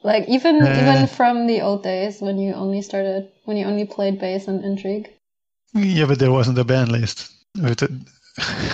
like 0.04 0.28
even 0.28 0.62
Uh, 0.62 0.80
even 0.82 1.08
from 1.08 1.48
the 1.48 1.62
old 1.62 1.84
days 1.84 2.22
when 2.22 2.38
you 2.38 2.54
only 2.54 2.82
started 2.82 3.32
when 3.46 3.58
you 3.58 3.66
only 3.66 3.86
played 3.86 4.20
base 4.20 4.48
and 4.48 4.64
intrigue. 4.64 5.10
Yeah, 5.74 6.06
but 6.06 6.20
there 6.20 6.32
wasn't 6.32 6.58
a 6.60 6.64
ban 6.64 6.90
list. 6.90 7.32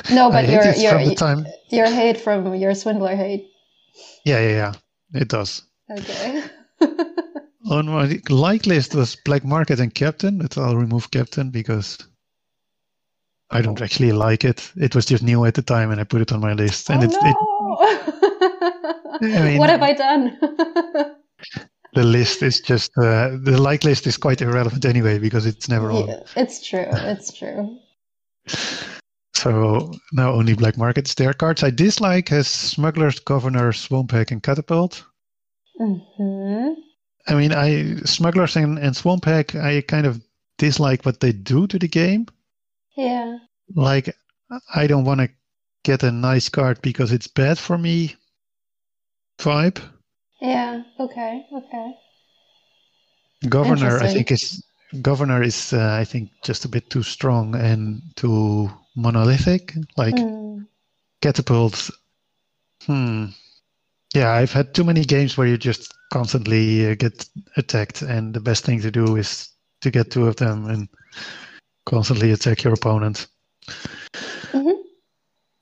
No, 0.09 0.31
but 0.31 0.49
your 0.49 0.63
you're 0.63 0.73
it 0.73 0.77
you're 0.79 0.91
from 0.93 1.05
the 1.05 1.15
time. 1.15 1.45
your 1.69 1.85
hate 1.85 2.19
from 2.19 2.55
your 2.55 2.73
swindler 2.73 3.15
hate. 3.15 3.45
Yeah, 4.25 4.39
yeah, 4.39 4.49
yeah. 4.49 4.73
It 5.21 5.27
does. 5.27 5.61
Okay. 5.89 6.43
On 7.69 7.85
my 7.85 8.19
like 8.29 8.65
list 8.65 8.95
was 8.95 9.15
Black 9.23 9.43
Market 9.45 9.79
and 9.79 9.93
Captain, 9.93 10.39
but 10.39 10.57
I'll 10.57 10.75
remove 10.77 11.11
Captain 11.11 11.51
because 11.51 11.97
I 13.51 13.61
don't 13.61 13.81
actually 13.81 14.11
like 14.13 14.43
it. 14.43 14.71
It 14.77 14.95
was 14.95 15.05
just 15.05 15.23
new 15.23 15.45
at 15.45 15.53
the 15.53 15.61
time, 15.61 15.91
and 15.91 16.01
I 16.01 16.03
put 16.05 16.21
it 16.21 16.31
on 16.31 16.39
my 16.39 16.53
list. 16.53 16.89
And 16.89 17.03
oh, 17.03 17.05
it's 17.05 17.21
no. 19.21 19.37
I 19.37 19.45
mean- 19.45 19.57
what 19.59 19.69
have 19.69 19.83
I 19.83 19.93
done? 19.93 20.37
the 21.93 22.03
list 22.03 22.41
is 22.41 22.61
just 22.61 22.91
uh, 22.97 23.31
the 23.43 23.59
like 23.61 23.83
list 23.83 24.07
is 24.07 24.17
quite 24.17 24.41
irrelevant 24.41 24.85
anyway 24.85 25.19
because 25.19 25.45
it's 25.45 25.69
never 25.69 25.91
on. 25.91 26.07
Yeah, 26.07 26.23
it's 26.35 26.65
true. 26.65 26.87
It's 26.89 27.31
true. 27.37 27.77
So 29.35 29.91
now 30.13 30.31
only 30.33 30.53
Black 30.55 30.77
markets. 30.77 31.13
there. 31.15 31.33
Cards 31.33 31.63
I 31.63 31.69
dislike 31.69 32.31
as 32.31 32.47
Smugglers, 32.47 33.19
Governor, 33.19 33.71
Swamp 33.73 34.11
Hag, 34.11 34.31
and 34.31 34.41
Catapult. 34.41 35.03
hmm 35.77 36.73
I 37.27 37.35
mean, 37.35 37.53
I 37.53 37.95
Smugglers 38.05 38.55
and, 38.55 38.79
and 38.79 38.95
Swamp 38.95 39.25
Hag, 39.25 39.55
I 39.55 39.81
kind 39.81 40.05
of 40.05 40.21
dislike 40.57 41.05
what 41.05 41.19
they 41.19 41.31
do 41.31 41.67
to 41.67 41.79
the 41.79 41.87
game. 41.87 42.27
Yeah. 42.97 43.37
Like, 43.75 44.15
I 44.75 44.87
don't 44.87 45.05
want 45.05 45.21
to 45.21 45.29
get 45.83 46.03
a 46.03 46.11
nice 46.11 46.49
card 46.49 46.81
because 46.81 47.11
it's 47.11 47.27
bad 47.27 47.57
for 47.57 47.77
me. 47.77 48.15
Vibe. 49.39 49.81
Yeah. 50.41 50.83
Okay. 50.99 51.45
Okay. 51.53 51.93
Governor, 53.49 53.99
I 53.99 54.07
think 54.07 54.31
is 54.31 54.63
Governor 55.01 55.41
is 55.41 55.73
uh, 55.73 55.97
I 55.99 56.03
think 56.05 56.29
just 56.43 56.65
a 56.65 56.69
bit 56.69 56.89
too 56.89 57.01
strong 57.03 57.55
and 57.55 58.01
too 58.15 58.69
monolithic. 58.95 59.73
Like 59.97 60.15
Mm. 60.15 60.67
catapult. 61.21 61.89
Hmm. 62.85 63.27
Yeah, 64.13 64.31
I've 64.31 64.51
had 64.51 64.73
too 64.73 64.83
many 64.83 65.05
games 65.05 65.37
where 65.37 65.47
you 65.47 65.57
just 65.57 65.93
constantly 66.11 66.91
uh, 66.91 66.95
get 66.95 67.27
attacked, 67.55 68.01
and 68.01 68.33
the 68.33 68.41
best 68.41 68.65
thing 68.65 68.81
to 68.81 68.91
do 68.91 69.15
is 69.15 69.49
to 69.81 69.91
get 69.91 70.11
two 70.11 70.27
of 70.27 70.35
them 70.35 70.67
and 70.69 70.89
constantly 71.85 72.31
attack 72.31 72.63
your 72.63 72.73
opponent. 72.73 73.27
Mhm. 74.51 74.75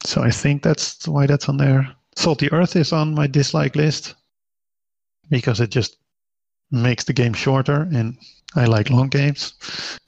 So 0.03 0.21
I 0.23 0.31
think 0.31 0.63
that's 0.63 1.07
why 1.07 1.27
that's 1.27 1.47
on 1.47 1.57
there. 1.57 1.87
Salty 2.15 2.51
Earth 2.51 2.75
is 2.75 2.91
on 2.91 3.13
my 3.13 3.27
dislike 3.27 3.75
list 3.75 4.15
because 5.29 5.59
it 5.59 5.69
just 5.69 5.97
makes 6.71 7.03
the 7.03 7.13
game 7.13 7.33
shorter, 7.33 7.87
and 7.93 8.17
I 8.55 8.65
like 8.65 8.89
long 8.89 9.09
games. 9.09 9.53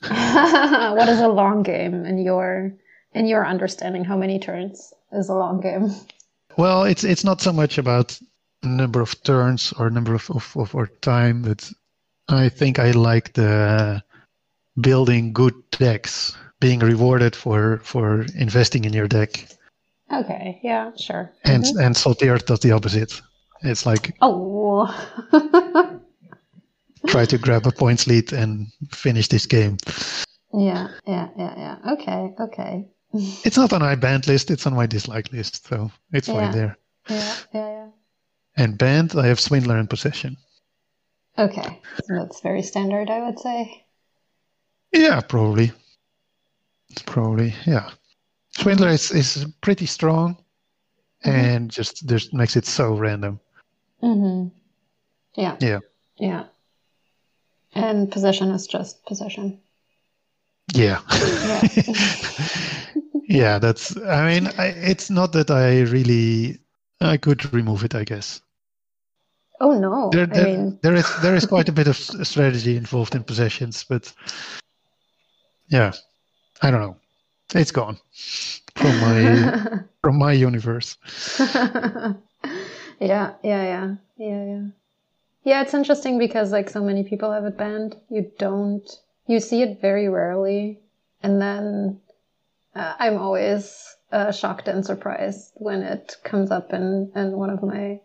what 0.08 1.08
is 1.08 1.20
a 1.20 1.28
long 1.28 1.62
game 1.62 2.04
in 2.04 2.18
your 2.18 2.74
in 3.14 3.26
your 3.26 3.46
understanding? 3.46 4.04
How 4.04 4.16
many 4.16 4.38
turns 4.38 4.92
is 5.12 5.28
a 5.28 5.34
long 5.34 5.60
game? 5.60 5.94
Well, 6.56 6.84
it's 6.84 7.04
it's 7.04 7.24
not 7.24 7.40
so 7.40 7.52
much 7.52 7.78
about 7.78 8.18
number 8.62 9.00
of 9.00 9.22
turns 9.22 9.72
or 9.78 9.90
number 9.90 10.14
of, 10.14 10.30
of, 10.30 10.56
of 10.56 10.74
or 10.74 10.86
time, 11.00 11.42
but 11.42 11.70
I 12.28 12.48
think 12.48 12.78
I 12.78 12.92
like 12.92 13.32
the 13.34 14.02
building 14.80 15.32
good 15.32 15.54
decks, 15.72 16.36
being 16.60 16.78
rewarded 16.80 17.34
for 17.36 17.78
for 17.84 18.22
investing 18.38 18.84
in 18.84 18.92
your 18.92 19.08
deck. 19.08 19.48
Okay. 20.12 20.60
Yeah. 20.62 20.90
Sure. 20.96 21.30
And 21.44 21.64
Mhm. 21.64 21.86
and 21.86 21.96
Salty 21.96 22.28
Earth 22.28 22.46
does 22.46 22.60
the 22.60 22.72
opposite. 22.72 23.20
It's 23.62 23.86
like 23.86 24.16
Oh. 24.20 24.86
try 27.06 27.24
to 27.26 27.38
grab 27.38 27.66
a 27.66 27.72
points 27.72 28.06
lead 28.06 28.32
and 28.32 28.68
finish 28.92 29.28
this 29.28 29.46
game. 29.46 29.76
yeah. 30.54 30.88
Yeah. 31.06 31.28
Yeah. 31.36 31.54
Yeah. 31.56 31.92
Okay. 31.92 32.34
Okay. 32.40 32.86
It's 33.44 33.56
not 33.56 33.72
on 33.72 33.80
my 33.82 33.94
banned 33.94 34.26
list, 34.26 34.50
it's 34.50 34.66
on 34.66 34.74
my 34.74 34.86
dislike 34.86 35.30
list, 35.32 35.66
so 35.68 35.90
it's 36.12 36.28
Yeah. 36.28 36.34
fine 36.34 36.52
there. 36.52 36.76
Yeah. 37.08 37.34
Yeah. 37.54 37.68
Yeah. 37.68 37.86
And 38.56 38.76
banned, 38.76 39.14
I 39.16 39.26
have 39.26 39.40
Swindler 39.40 39.78
and 39.78 39.88
Possession. 39.88 40.36
Okay. 41.38 41.80
So 42.04 42.14
that's 42.14 42.40
very 42.40 42.62
standard, 42.62 43.08
I 43.08 43.24
would 43.24 43.38
say. 43.38 43.84
Yeah, 44.92 45.20
probably. 45.20 45.72
Probably, 47.06 47.54
yeah. 47.66 47.90
Swindler 48.50 48.88
is, 48.88 49.10
is 49.10 49.46
pretty 49.62 49.86
strong 49.86 50.36
and 51.24 51.70
just 51.70 52.06
just 52.06 52.34
makes 52.34 52.56
it 52.56 52.66
so 52.66 52.94
random. 52.94 53.40
Mm-hmm. 54.02 54.48
Yeah. 55.40 55.56
Yeah. 55.60 55.78
Yeah. 56.16 56.44
And 57.74 58.10
possession 58.10 58.50
is 58.50 58.66
just 58.66 59.04
possession. 59.06 59.60
Yeah. 60.74 61.00
Yeah. 61.12 61.68
yeah, 63.28 63.58
that's 63.58 63.96
I 63.96 64.26
mean, 64.26 64.48
I, 64.58 64.66
it's 64.66 65.10
not 65.10 65.32
that 65.32 65.50
I 65.50 65.82
really 65.82 66.58
I 67.02 67.16
could 67.16 67.52
remove 67.52 67.84
it, 67.84 67.94
I 67.94 68.04
guess. 68.04 68.40
Oh 69.60 69.78
no. 69.78 70.10
There, 70.10 70.28
I 70.32 70.44
mean, 70.44 70.78
there 70.82 70.94
is 70.94 71.22
there 71.22 71.34
is 71.34 71.46
quite 71.46 71.68
a 71.68 71.72
bit 71.72 71.88
of 71.88 71.96
strategy 71.96 72.76
involved 72.76 73.14
in 73.14 73.24
possessions, 73.24 73.84
but 73.88 74.12
yeah, 75.68 75.92
I 76.60 76.70
don't 76.70 76.80
know. 76.80 76.96
It's 77.54 77.70
gone 77.70 77.98
from 78.74 78.98
my 79.00 79.80
from 80.02 80.18
my 80.18 80.32
universe. 80.32 80.96
yeah, 81.38 82.14
yeah, 83.00 83.34
yeah, 83.42 83.94
yeah, 84.16 84.44
yeah. 84.44 84.62
Yeah, 85.44 85.62
it's 85.62 85.74
interesting 85.74 86.18
because 86.18 86.52
like 86.52 86.70
so 86.70 86.82
many 86.82 87.02
people 87.02 87.32
have 87.32 87.44
it 87.44 87.58
banned. 87.58 87.96
You 88.08 88.30
don't, 88.38 88.88
you 89.26 89.40
see 89.40 89.62
it 89.62 89.80
very 89.80 90.08
rarely, 90.08 90.78
and 91.22 91.42
then 91.42 92.00
uh, 92.74 92.94
I'm 92.98 93.18
always 93.18 93.96
uh, 94.12 94.32
shocked 94.32 94.68
and 94.68 94.84
surprised 94.84 95.52
when 95.56 95.82
it 95.82 96.16
comes 96.24 96.50
up 96.50 96.72
in 96.72 97.12
in 97.16 97.32
one 97.32 97.50
of 97.50 97.62
my 97.62 98.00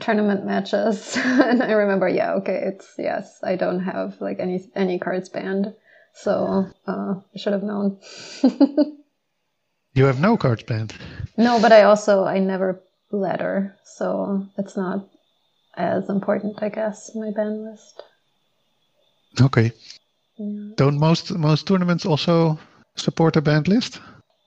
tournament 0.00 0.44
matches. 0.44 1.16
and 1.16 1.62
I 1.62 1.72
remember, 1.72 2.08
yeah, 2.08 2.34
okay, 2.34 2.60
it's 2.64 2.94
yes, 2.98 3.40
I 3.42 3.56
don't 3.56 3.80
have 3.80 4.20
like 4.20 4.38
any 4.38 4.64
any 4.74 4.98
cards 4.98 5.28
banned, 5.28 5.74
so 6.14 6.66
uh, 6.86 7.14
I 7.34 7.38
should 7.38 7.52
have 7.52 7.62
known. 7.62 7.98
You 9.92 10.04
have 10.04 10.20
no 10.20 10.36
cards 10.36 10.62
banned. 10.62 10.94
No, 11.36 11.60
but 11.60 11.72
I 11.72 11.82
also 11.82 12.24
I 12.24 12.38
never 12.38 12.80
ladder, 13.10 13.76
so 13.84 14.46
it's 14.56 14.76
not 14.76 15.08
as 15.76 16.08
important, 16.08 16.62
I 16.62 16.68
guess, 16.68 17.10
my 17.14 17.30
ban 17.34 17.64
list. 17.64 18.02
Okay. 19.40 19.72
Yeah. 20.36 20.74
Don't 20.76 20.98
most 20.98 21.32
most 21.32 21.66
tournaments 21.66 22.06
also 22.06 22.58
support 22.94 23.36
a 23.36 23.40
banned 23.40 23.68
list? 23.68 24.00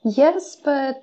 Yes, 0.04 0.56
but 0.62 1.02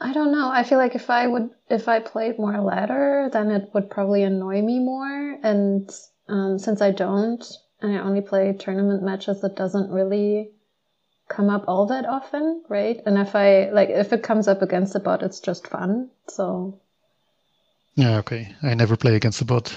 I 0.00 0.12
don't 0.12 0.32
know. 0.32 0.50
I 0.50 0.64
feel 0.64 0.78
like 0.78 0.94
if 0.94 1.08
I 1.08 1.26
would 1.26 1.50
if 1.70 1.88
I 1.88 2.00
played 2.00 2.38
more 2.38 2.60
ladder, 2.60 3.30
then 3.32 3.50
it 3.50 3.70
would 3.72 3.90
probably 3.90 4.22
annoy 4.22 4.60
me 4.62 4.78
more. 4.78 5.38
And 5.42 5.90
um, 6.28 6.58
since 6.58 6.82
I 6.82 6.90
don't, 6.90 7.44
and 7.80 7.96
I 7.96 8.00
only 8.00 8.20
play 8.20 8.52
tournament 8.52 9.02
matches, 9.02 9.42
it 9.42 9.56
doesn't 9.56 9.90
really 9.90 10.50
come 11.28 11.48
up 11.48 11.64
all 11.66 11.86
that 11.86 12.06
often, 12.06 12.62
right? 12.68 13.00
And 13.06 13.18
if 13.18 13.34
I 13.34 13.70
like 13.70 13.88
if 13.88 14.12
it 14.12 14.22
comes 14.22 14.48
up 14.48 14.62
against 14.62 14.92
the 14.92 15.00
bot, 15.00 15.22
it's 15.22 15.40
just 15.40 15.66
fun. 15.66 16.10
So 16.28 16.80
Yeah, 17.94 18.18
okay. 18.18 18.54
I 18.62 18.74
never 18.74 18.96
play 18.96 19.14
against 19.14 19.38
the 19.38 19.44
bot. 19.44 19.76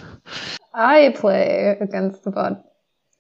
I 0.74 1.14
play 1.16 1.78
against 1.80 2.24
the 2.24 2.32
bot 2.32 2.66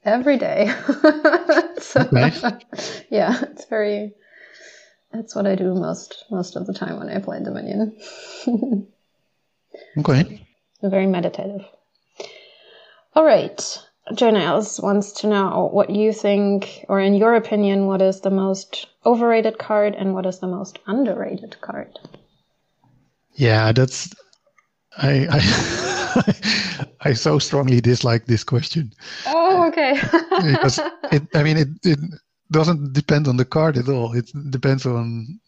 every 0.04 0.38
day. 0.38 0.68
so, 1.80 2.02
Okay. 2.02 2.32
yeah, 3.10 3.42
it's 3.44 3.66
very. 3.66 4.14
That's 5.12 5.36
what 5.36 5.47
I 5.47 5.55
do 5.55 5.74
most 5.74 6.26
most 6.30 6.55
of 6.55 6.68
the 6.68 6.74
time 6.74 6.97
when 6.97 7.10
I 7.10 7.20
play 7.20 7.39
Dominion. 7.43 7.97
Okay. 9.97 10.45
very 10.82 11.07
meditative. 11.07 11.66
All 13.16 13.24
right. 13.24 13.80
Jonah 14.14 14.62
wants 14.80 15.12
to 15.22 15.28
know 15.28 15.70
what 15.72 15.89
you 15.89 16.14
think, 16.14 16.86
or 16.89 16.99
in 16.99 17.14
your 17.14 17.36
opinion, 17.36 17.86
what 17.86 18.01
is 18.01 18.22
the 18.22 18.32
most 18.32 18.88
overrated 19.05 19.60
card 19.60 19.93
and 19.93 20.14
what 20.14 20.26
is 20.26 20.39
the 20.39 20.47
most 20.47 20.80
underrated 20.88 21.62
card? 21.62 21.99
Yeah, 23.36 23.72
that's 23.72 24.10
I 24.97 25.28
I 25.30 26.86
I 27.10 27.14
so 27.14 27.39
strongly 27.39 27.82
dislike 27.82 28.26
this 28.26 28.43
question 28.43 28.91
Oh, 29.28 29.68
okay. 29.68 29.93
because 30.51 30.80
it 31.12 31.24
I 31.36 31.43
mean 31.43 31.57
it, 31.57 31.68
it 31.84 31.99
doesn't 32.52 32.93
depend 32.93 33.28
on 33.28 33.38
the 33.38 33.45
card 33.45 33.78
at 33.78 33.88
all. 33.89 34.14
It 34.14 34.32
depends 34.50 34.86
on 34.86 35.39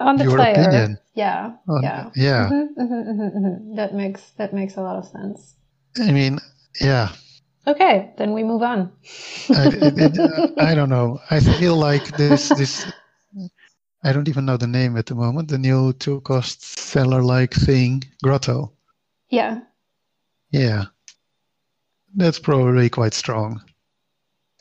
On 0.00 0.16
the 0.16 0.24
your 0.24 0.36
player. 0.36 0.52
opinion. 0.52 0.98
Yeah. 1.14 1.52
on- 1.68 1.82
yeah. 1.82 2.10
yeah. 2.16 2.48
Mhm, 2.50 2.68
mhm, 2.76 3.04
mhm, 3.06 3.32
mhm. 3.36 3.76
That 3.76 3.94
makes 3.94 4.30
that 4.38 4.52
makes 4.52 4.76
a 4.76 4.80
lot 4.82 4.96
of 4.96 5.04
sense. 5.06 5.56
I 5.98 6.12
mean, 6.12 6.38
yeah. 6.80 7.08
Okay, 7.66 8.12
then 8.18 8.32
we 8.34 8.42
move 8.44 8.62
on. 8.62 8.90
I, 9.56 9.66
it, 9.68 9.98
it, 9.98 10.52
I 10.58 10.74
don't 10.74 10.90
know. 10.90 11.20
I 11.30 11.40
feel 11.40 11.76
like 11.76 12.16
this 12.16 12.48
this. 12.50 12.86
I 14.04 14.12
don't 14.12 14.28
even 14.28 14.44
know 14.44 14.56
the 14.58 14.66
name 14.66 14.96
at 14.98 15.06
the 15.06 15.14
moment. 15.14 15.48
The 15.48 15.58
new 15.58 15.92
two 15.94 16.20
cost 16.20 16.62
seller 16.62 17.22
like 17.22 17.54
thing, 17.54 18.02
Grotto. 18.22 18.72
Yeah. 19.30 19.60
Yeah. 20.50 20.84
That's 22.14 22.38
probably 22.38 22.88
quite 22.90 23.14
strong. 23.14 23.62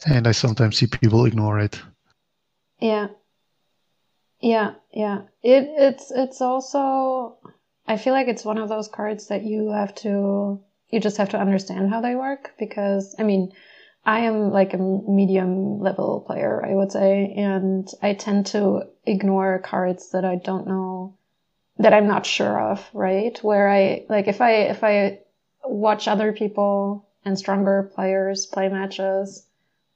And 0.05 0.27
I 0.27 0.31
sometimes 0.31 0.77
see 0.77 0.87
people 0.87 1.25
ignore 1.25 1.59
it. 1.59 1.81
Yeah. 2.79 3.07
Yeah, 4.41 4.73
yeah. 4.91 5.21
It 5.41 5.69
it's 5.77 6.11
it's 6.11 6.41
also 6.41 7.37
I 7.87 7.97
feel 7.97 8.13
like 8.13 8.27
it's 8.27 8.43
one 8.43 8.57
of 8.57 8.67
those 8.69 8.89
cards 8.89 9.27
that 9.27 9.43
you 9.43 9.71
have 9.71 9.95
to 9.95 10.61
you 10.89 10.99
just 10.99 11.17
have 11.17 11.29
to 11.29 11.39
understand 11.39 11.89
how 11.89 12.01
they 12.01 12.15
work 12.15 12.53
because 12.59 13.15
I 13.17 13.23
mean, 13.23 13.53
I 14.05 14.19
am 14.21 14.51
like 14.51 14.73
a 14.73 14.77
medium 14.77 15.79
level 15.79 16.23
player, 16.27 16.63
I 16.65 16.75
would 16.75 16.91
say, 16.91 17.33
and 17.37 17.87
I 18.01 18.13
tend 18.13 18.47
to 18.47 18.83
ignore 19.05 19.59
cards 19.59 20.11
that 20.11 20.25
I 20.25 20.35
don't 20.35 20.67
know 20.67 21.17
that 21.77 21.93
I'm 21.93 22.07
not 22.07 22.25
sure 22.25 22.59
of, 22.59 22.87
right? 22.93 23.41
Where 23.41 23.69
I 23.69 24.05
like 24.09 24.27
if 24.27 24.41
I 24.41 24.51
if 24.73 24.83
I 24.83 25.19
watch 25.63 26.07
other 26.09 26.33
people 26.33 27.07
and 27.23 27.39
stronger 27.39 27.89
players 27.95 28.45
play 28.45 28.67
matches, 28.67 29.47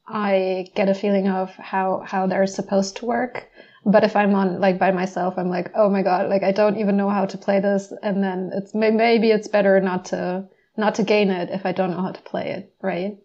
I 0.07 0.67
get 0.75 0.89
a 0.89 0.93
feeling 0.93 1.27
of 1.27 1.53
how 1.55 2.03
how 2.05 2.27
they're 2.27 2.47
supposed 2.47 2.97
to 2.97 3.05
work. 3.05 3.49
But 3.85 4.03
if 4.03 4.15
I'm 4.15 4.33
on 4.35 4.59
like 4.59 4.79
by 4.79 4.91
myself, 4.91 5.35
I'm 5.37 5.49
like, 5.49 5.71
oh 5.75 5.89
my 5.89 6.01
god, 6.01 6.29
like 6.29 6.43
I 6.43 6.51
don't 6.51 6.77
even 6.77 6.97
know 6.97 7.09
how 7.09 7.25
to 7.25 7.37
play 7.37 7.59
this, 7.59 7.93
and 8.03 8.23
then 8.23 8.51
it's 8.53 8.73
maybe 8.73 9.31
it's 9.31 9.47
better 9.47 9.79
not 9.81 10.05
to 10.05 10.47
not 10.77 10.95
to 10.95 11.03
gain 11.03 11.31
it 11.31 11.49
if 11.49 11.65
I 11.65 11.71
don't 11.71 11.91
know 11.91 12.01
how 12.01 12.11
to 12.11 12.21
play 12.21 12.51
it, 12.51 12.73
right? 12.81 13.17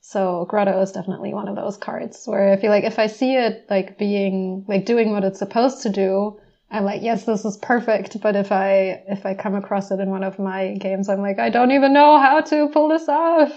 So 0.00 0.46
Grotto 0.48 0.80
is 0.80 0.92
definitely 0.92 1.34
one 1.34 1.48
of 1.48 1.56
those 1.56 1.76
cards 1.76 2.22
where 2.24 2.52
I 2.52 2.56
feel 2.56 2.70
like 2.70 2.84
if 2.84 2.98
I 2.98 3.06
see 3.06 3.34
it 3.36 3.66
like 3.68 3.98
being 3.98 4.64
like 4.68 4.86
doing 4.86 5.12
what 5.12 5.24
it's 5.24 5.38
supposed 5.38 5.82
to 5.82 5.90
do, 5.90 6.40
I'm 6.70 6.84
like, 6.84 7.02
yes, 7.02 7.24
this 7.24 7.44
is 7.44 7.56
perfect. 7.58 8.20
But 8.20 8.36
if 8.36 8.52
I 8.52 9.02
if 9.08 9.26
I 9.26 9.34
come 9.34 9.54
across 9.54 9.90
it 9.90 10.00
in 10.00 10.10
one 10.10 10.24
of 10.24 10.38
my 10.38 10.74
games, 10.74 11.08
I'm 11.08 11.20
like, 11.20 11.38
I 11.38 11.50
don't 11.50 11.72
even 11.72 11.92
know 11.92 12.18
how 12.18 12.40
to 12.40 12.68
pull 12.68 12.88
this 12.88 13.08
off. 13.08 13.52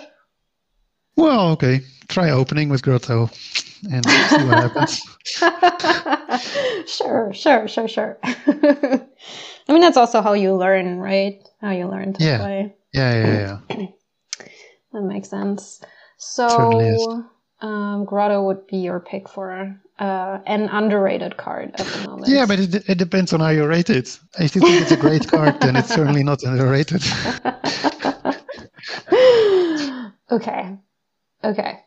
Well, 1.16 1.52
okay. 1.52 1.82
Try 2.08 2.30
opening 2.32 2.70
with 2.70 2.84
Grotto 2.84 3.30
and 3.92 4.06
see 4.06 4.44
what 4.46 4.72
happens. 4.72 5.02
sure, 6.88 7.34
sure, 7.34 7.68
sure, 7.68 7.88
sure. 7.88 8.20
I 8.24 9.72
mean, 9.72 9.82
that's 9.82 9.98
also 9.98 10.22
how 10.22 10.34
you 10.34 10.56
learn, 10.56 11.00
right? 11.00 11.42
How 11.62 11.72
you 11.72 11.88
learn 11.88 12.14
to 12.14 12.24
yeah. 12.24 12.38
play. 12.38 12.76
Yeah, 12.94 13.14
yeah, 13.14 13.60
yeah. 13.70 13.88
that 14.94 15.02
makes 15.02 15.30
sense. 15.30 15.82
So, 16.18 17.26
um, 17.62 18.06
Grotto 18.06 18.44
would 18.44 18.68
be 18.68 18.78
your 18.78 19.00
pick 19.00 19.28
for 19.30 19.80
uh, 20.00 20.40
an 20.46 20.70
underrated 20.70 21.38
card 21.38 21.72
at 21.76 21.86
the 21.86 22.08
moment. 22.08 22.32
Yeah, 22.32 22.46
but 22.46 22.60
it, 22.60 22.90
it 22.90 22.98
depends 22.98 23.34
on 23.34 23.40
how 23.40 23.50
you 23.50 23.66
rate 23.66 23.90
it. 23.90 24.20
If 24.40 24.56
you 24.56 24.62
think 24.62 24.82
it's 24.82 24.92
a 24.92 24.98
great 24.98 25.28
card, 25.28 25.60
then 25.62 25.76
it's 25.76 25.90
certainly 25.90 26.24
not 26.24 26.44
underrated. 26.44 27.04
okay. 30.32 30.78
Okay. 31.44 31.80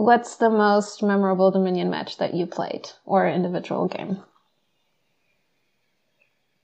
What's 0.00 0.36
the 0.36 0.48
most 0.48 1.02
memorable 1.02 1.50
Dominion 1.50 1.90
match 1.90 2.16
that 2.16 2.32
you 2.32 2.46
played 2.46 2.88
or 3.04 3.28
individual 3.28 3.86
game? 3.86 4.22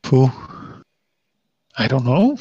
Pooh. 0.03 0.31
I 1.77 1.87
don't 1.87 2.07
know. 2.07 2.39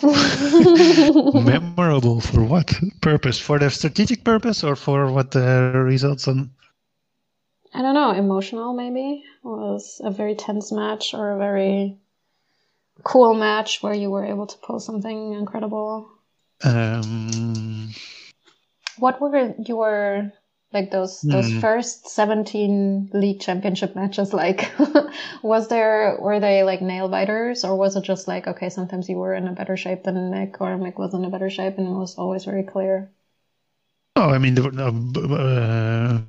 memorable 1.34 2.22
for 2.22 2.42
what 2.42 2.72
purpose? 3.02 3.38
For 3.38 3.58
the 3.58 3.68
strategic 3.70 4.24
purpose 4.24 4.64
or 4.64 4.74
for 4.74 5.12
what 5.12 5.32
the 5.32 5.70
results 5.74 6.26
on? 6.26 6.50
I 7.74 7.82
don't 7.82 7.94
know. 7.94 8.12
Emotional, 8.12 8.72
maybe 8.72 9.24
was 9.42 10.00
a 10.02 10.10
very 10.10 10.34
tense 10.34 10.72
match 10.72 11.12
or 11.12 11.32
a 11.32 11.38
very 11.38 11.98
cool 13.02 13.34
match 13.34 13.82
where 13.82 13.92
you 13.92 14.08
were 14.08 14.24
able 14.24 14.46
to 14.46 14.56
pull 14.58 14.80
something 14.80 15.34
incredible. 15.34 16.08
Um, 16.64 17.92
what 18.98 19.20
were 19.20 19.54
your 19.58 20.32
like 20.72 20.90
those 20.90 21.26
those 21.30 21.50
Hmm. 21.50 21.60
first 21.60 22.08
17 22.08 23.10
league 23.12 23.40
championship 23.40 23.94
matches 23.94 24.32
like 24.32 24.72
was 25.42 25.68
there 25.68 26.16
were 26.20 26.40
they 26.40 26.62
like 26.62 26.80
nail 26.82 27.08
biters 27.08 27.64
or 27.64 27.76
was 27.76 27.96
it 27.96 28.04
just 28.04 28.28
like 28.28 28.46
okay 28.46 28.68
sometimes 28.70 29.08
you 29.08 29.16
were 29.18 29.34
in 29.34 29.48
a 29.48 29.52
better 29.52 29.76
shape 29.76 30.04
than 30.04 30.30
nick 30.30 30.60
or 30.60 30.76
Mic 30.78 30.98
was 30.98 31.14
in 31.14 31.24
a 31.24 31.30
better 31.30 31.50
shape 31.50 31.78
and 31.78 31.86
it 31.88 31.90
was 31.98 32.16
always 32.16 32.44
very 32.44 32.62
clear 32.64 33.10
Oh, 34.16 34.30
I 34.30 34.38
mean, 34.38 34.54
the- 34.54 34.68
uh, 34.68 35.34
uh, 35.34 36.20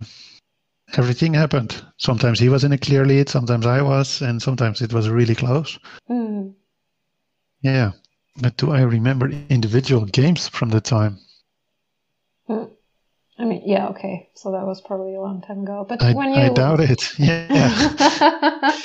everything 0.97 1.33
happened. 1.33 1.83
Sometimes 1.97 2.39
he 2.39 2.49
was 2.49 2.63
in 2.63 2.71
a 2.71 2.77
clear 2.77 3.05
lead, 3.05 3.27
sometimes 3.29 3.65
I 3.65 3.81
was, 3.81 4.21
and 4.21 4.41
sometimes 4.41 4.81
it 4.81 4.93
was 4.93 5.09
really 5.09 5.35
close. 5.35 5.79
Hmm. 6.07 6.55
Yeah, 7.61 7.93
but 8.35 8.57
do 8.57 8.71
I 8.71 8.81
remember 8.81 9.29
individual 9.29 10.03
games 10.03 10.49
from 10.49 10.71
the 10.71 10.81
time? 10.81 11.19
Hmm. 12.47 12.78
I 13.39 13.45
mean 13.45 13.63
yeah 13.65 13.87
okay 13.89 14.29
so 14.35 14.51
that 14.51 14.65
was 14.65 14.81
probably 14.81 15.15
a 15.15 15.21
long 15.21 15.41
time 15.41 15.61
ago 15.61 15.85
but 15.87 16.03
I, 16.03 16.13
when 16.13 16.29
you 16.29 16.41
I 16.41 16.49
doubt 16.49 16.79
it. 16.81 17.09
Yeah. 17.17 18.75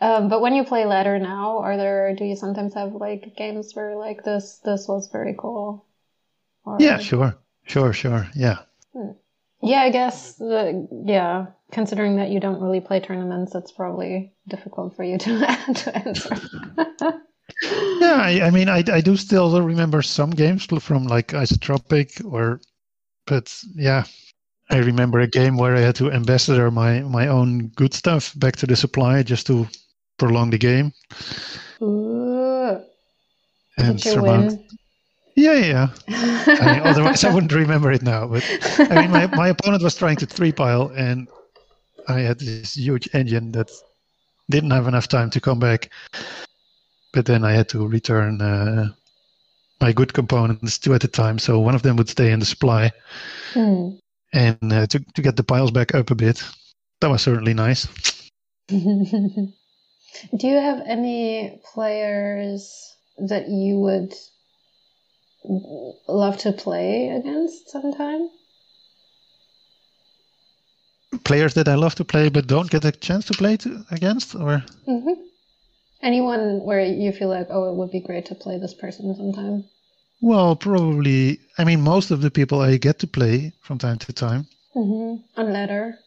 um, 0.00 0.28
but 0.28 0.40
when 0.40 0.54
you 0.54 0.64
play 0.64 0.84
ladder 0.86 1.18
now 1.18 1.58
are 1.58 1.76
there 1.76 2.14
do 2.16 2.24
you 2.24 2.36
sometimes 2.36 2.74
have 2.74 2.94
like 2.94 3.36
games 3.36 3.74
where 3.74 3.94
like 3.96 4.24
this 4.24 4.60
this 4.64 4.88
was 4.88 5.10
very 5.12 5.34
cool 5.38 5.86
or... 6.64 6.78
yeah, 6.80 6.98
sure, 6.98 7.36
sure, 7.66 7.92
sure. 7.92 8.26
Yeah. 8.34 8.58
Yeah, 9.64 9.80
I 9.80 9.90
guess. 9.90 10.34
The, 10.34 10.86
yeah, 11.06 11.46
considering 11.72 12.16
that 12.16 12.30
you 12.30 12.38
don't 12.38 12.60
really 12.60 12.80
play 12.80 13.00
tournaments, 13.00 13.54
it's 13.54 13.72
probably 13.72 14.32
difficult 14.46 14.94
for 14.94 15.04
you 15.04 15.16
to, 15.24 15.38
to 15.74 15.96
answer. 15.96 16.36
Yeah, 17.62 18.20
I, 18.20 18.40
I 18.44 18.50
mean, 18.50 18.68
I, 18.68 18.84
I 18.92 19.00
do 19.00 19.16
still 19.16 19.62
remember 19.62 20.02
some 20.02 20.30
games 20.30 20.66
from 20.66 21.06
like 21.06 21.28
Isotropic 21.28 22.24
or, 22.30 22.60
but 23.26 23.62
yeah, 23.74 24.04
I 24.70 24.78
remember 24.78 25.20
a 25.20 25.26
game 25.26 25.56
where 25.56 25.76
I 25.76 25.80
had 25.80 25.94
to 25.96 26.10
ambassador 26.10 26.70
my, 26.70 27.00
my 27.02 27.28
own 27.28 27.68
good 27.68 27.94
stuff 27.94 28.32
back 28.38 28.56
to 28.56 28.66
the 28.66 28.76
supply 28.76 29.22
just 29.22 29.46
to 29.48 29.68
prolong 30.18 30.50
the 30.50 30.58
game. 30.58 30.92
Ooh, 31.82 32.80
And 33.76 34.00
surmount-? 34.00 34.60
Yeah, 35.36 35.54
yeah. 35.54 35.88
I 36.08 36.74
mean, 36.74 36.86
otherwise, 36.86 37.24
I 37.24 37.34
wouldn't 37.34 37.52
remember 37.52 37.90
it 37.90 38.02
now. 38.02 38.26
But 38.28 38.44
I 38.78 39.02
mean, 39.02 39.10
my, 39.10 39.26
my 39.28 39.48
opponent 39.48 39.82
was 39.82 39.96
trying 39.96 40.16
to 40.18 40.26
three 40.26 40.52
pile, 40.52 40.92
and 40.94 41.28
I 42.08 42.20
had 42.20 42.38
this 42.38 42.76
huge 42.76 43.08
engine 43.14 43.52
that 43.52 43.70
didn't 44.48 44.70
have 44.70 44.86
enough 44.86 45.08
time 45.08 45.30
to 45.30 45.40
come 45.40 45.58
back. 45.58 45.90
But 47.12 47.26
then 47.26 47.44
I 47.44 47.52
had 47.52 47.68
to 47.70 47.86
return 47.86 48.40
uh, 48.40 48.88
my 49.84 49.92
good 49.92 50.14
components 50.14 50.78
two 50.78 50.94
at 50.94 51.04
a 51.04 51.08
time. 51.08 51.38
So 51.38 51.60
one 51.60 51.74
of 51.74 51.82
them 51.82 51.96
would 51.96 52.08
stay 52.08 52.32
in 52.32 52.40
the 52.40 52.46
supply, 52.46 52.90
Hmm. 53.52 53.96
and 54.32 54.72
uh, 54.72 54.86
to 54.86 54.98
to 55.14 55.22
get 55.22 55.36
the 55.36 55.44
piles 55.44 55.70
back 55.70 55.94
up 55.94 56.10
a 56.10 56.14
bit. 56.14 56.42
That 57.00 57.10
was 57.10 57.22
certainly 57.22 57.54
nice. 57.54 57.86
Do 58.68 60.46
you 60.52 60.56
have 60.56 60.80
any 60.86 61.60
players 61.74 62.62
that 63.28 63.48
you 63.48 63.78
would 63.80 64.14
love 66.08 66.38
to 66.38 66.52
play 66.52 67.10
against 67.10 67.70
sometime? 67.70 68.30
Players 71.24 71.54
that 71.54 71.68
I 71.68 71.74
love 71.74 71.94
to 71.96 72.04
play 72.04 72.30
but 72.30 72.46
don't 72.46 72.70
get 72.70 72.84
a 72.84 72.92
chance 72.92 73.26
to 73.26 73.34
play 73.34 73.56
to, 73.58 73.84
against, 73.90 74.34
or 74.34 74.64
hmm 74.86 75.24
Anyone 76.02 76.60
where 76.64 76.84
you 76.84 77.12
feel 77.12 77.28
like, 77.30 77.46
oh, 77.50 77.70
it 77.70 77.76
would 77.76 77.90
be 77.90 78.00
great 78.00 78.26
to 78.26 78.34
play 78.34 78.58
this 78.58 78.74
person 78.74 79.14
sometime? 79.16 79.64
Well, 80.24 80.56
probably. 80.56 81.38
I 81.58 81.64
mean, 81.64 81.80
most 81.82 82.10
of 82.10 82.20
the 82.22 82.30
people 82.30 82.60
I 82.60 82.78
get 82.78 82.98
to 83.00 83.06
play 83.06 83.52
from 83.60 83.76
time 83.78 83.98
to 83.98 84.12
time. 84.12 84.46
hmm 84.72 85.16
On 85.36 85.52
ladder, 85.52 85.98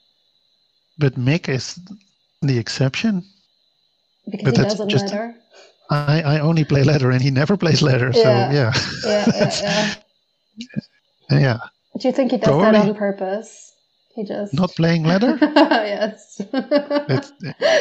But 0.97 1.17
Mic 1.17 1.47
is 1.49 1.79
the 2.41 2.57
exception. 2.57 3.21
because 4.25 4.43
But 4.45 4.57
he 4.57 4.61
that's 4.63 4.73
doesn't 4.73 4.89
just- 4.89 5.05
ladder. 5.13 5.35
I, 5.89 6.21
I 6.21 6.39
only 6.39 6.65
play 6.65 6.83
ladder 6.83 7.11
and 7.11 7.21
he 7.21 7.31
never 7.31 7.55
plays 7.55 7.81
ladder. 7.81 8.11
So 8.11 8.19
Yeah. 8.27 8.51
yeah, 8.51 8.73
Yeah, 9.05 9.25
yeah, 9.27 9.95
yeah. 11.29 11.39
yeah. 11.39 11.57
Do 11.99 12.07
you 12.09 12.13
think 12.13 12.31
he 12.31 12.37
does 12.37 12.59
that 12.61 12.75
on 12.75 12.93
purpose? 12.95 13.71
He 14.15 14.25
just 14.25 14.53
Not 14.53 14.71
playing 14.75 15.03
ladder. 15.05 15.37
yes. 15.93 16.41
It's, 16.51 17.31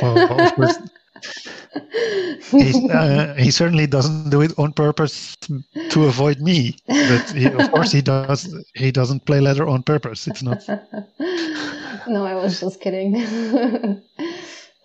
well, 0.02 0.18
of 0.44 0.54
course, 0.54 0.78
he's, 2.50 2.76
uh, 2.90 3.34
he 3.38 3.50
certainly 3.50 3.86
doesn't 3.86 4.30
do 4.30 4.40
it 4.42 4.52
on 4.58 4.72
purpose 4.72 5.36
to 5.90 6.04
avoid 6.04 6.40
me. 6.40 6.76
But 6.86 7.30
he, 7.30 7.46
of 7.46 7.70
course 7.72 7.92
he 7.92 8.02
does. 8.02 8.52
He 8.74 8.90
doesn't 8.92 9.24
play 9.26 9.40
ladder 9.40 9.66
on 9.66 9.82
purpose. 9.82 10.26
It's 10.26 10.42
not. 10.42 10.62
no, 12.08 12.24
I 12.24 12.34
was 12.34 12.60
just 12.60 12.80
kidding. 12.80 13.16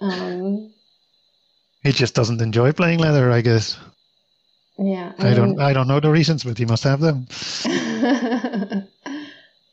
um, 0.02 0.74
He 1.84 1.92
just 1.92 2.16
doesn't 2.16 2.42
enjoy 2.42 2.72
playing 2.74 3.00
ladder. 3.00 3.32
I 3.32 3.42
guess. 3.42 3.78
yeah, 4.78 5.14
I 5.20 5.34
don't. 5.34 5.60
I 5.60 5.74
don't 5.74 5.88
know 5.88 6.00
the 6.00 6.10
reasons, 6.12 6.44
but 6.44 6.58
he 6.58 6.66
must 6.66 6.84
have 6.84 7.00
them. 7.02 7.28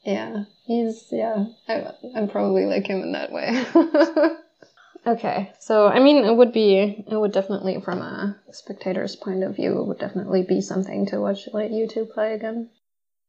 Yeah, 0.04 0.44
he's 0.64 1.06
yeah. 1.12 1.46
I, 1.68 1.92
I'm 2.16 2.28
probably 2.28 2.64
like 2.66 2.86
him 2.86 3.02
in 3.02 3.12
that 3.12 3.30
way. 3.32 3.64
Okay, 5.06 5.52
so 5.58 5.86
I 5.86 6.00
mean, 6.00 6.24
it 6.24 6.34
would 6.34 6.52
be, 6.52 6.76
it 6.78 7.16
would 7.16 7.32
definitely, 7.32 7.80
from 7.80 8.00
a 8.02 8.36
spectator's 8.52 9.16
point 9.16 9.42
of 9.42 9.56
view, 9.56 9.80
it 9.80 9.86
would 9.86 9.98
definitely 9.98 10.42
be 10.42 10.60
something 10.60 11.06
to 11.06 11.20
watch 11.20 11.48
like 11.52 11.70
you 11.70 11.86
two 11.86 12.04
play 12.06 12.34
again. 12.34 12.70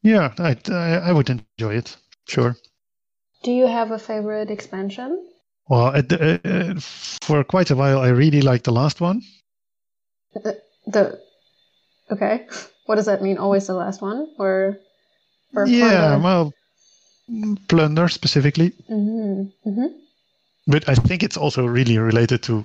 Yeah, 0.04 0.34
I, 0.38 0.56
I, 0.70 1.10
I 1.10 1.12
would 1.12 1.30
enjoy 1.30 1.76
it. 1.76 1.98
Sure. 2.28 2.56
Do 3.44 3.52
you 3.52 3.68
have 3.68 3.92
a 3.92 4.00
favorite 4.00 4.52
expansion? 4.52 5.26
Well, 5.68 5.96
uh, 5.96 6.02
uh, 6.12 6.74
for 6.80 7.44
quite 7.44 7.70
a 7.70 7.76
while, 7.76 8.00
I 8.00 8.10
really 8.10 8.42
liked 8.42 8.66
the 8.66 8.72
last 8.72 9.02
one. 9.02 9.22
The, 10.34 10.62
the 10.88 11.20
okay, 12.12 12.48
what 12.86 12.96
does 12.96 13.06
that 13.06 13.22
mean? 13.22 13.38
Always 13.38 13.68
the 13.68 13.74
last 13.74 14.02
one, 14.02 14.28
or, 14.38 14.80
or 15.56 15.68
yeah, 15.68 16.18
well, 16.18 16.54
plunder 17.68 18.08
specifically. 18.10 18.74
Mm-hmm. 18.90 19.70
Mm-hmm. 19.70 20.09
But 20.70 20.88
I 20.88 20.94
think 20.94 21.24
it's 21.24 21.36
also 21.36 21.66
really 21.66 21.98
related 21.98 22.44
to 22.44 22.64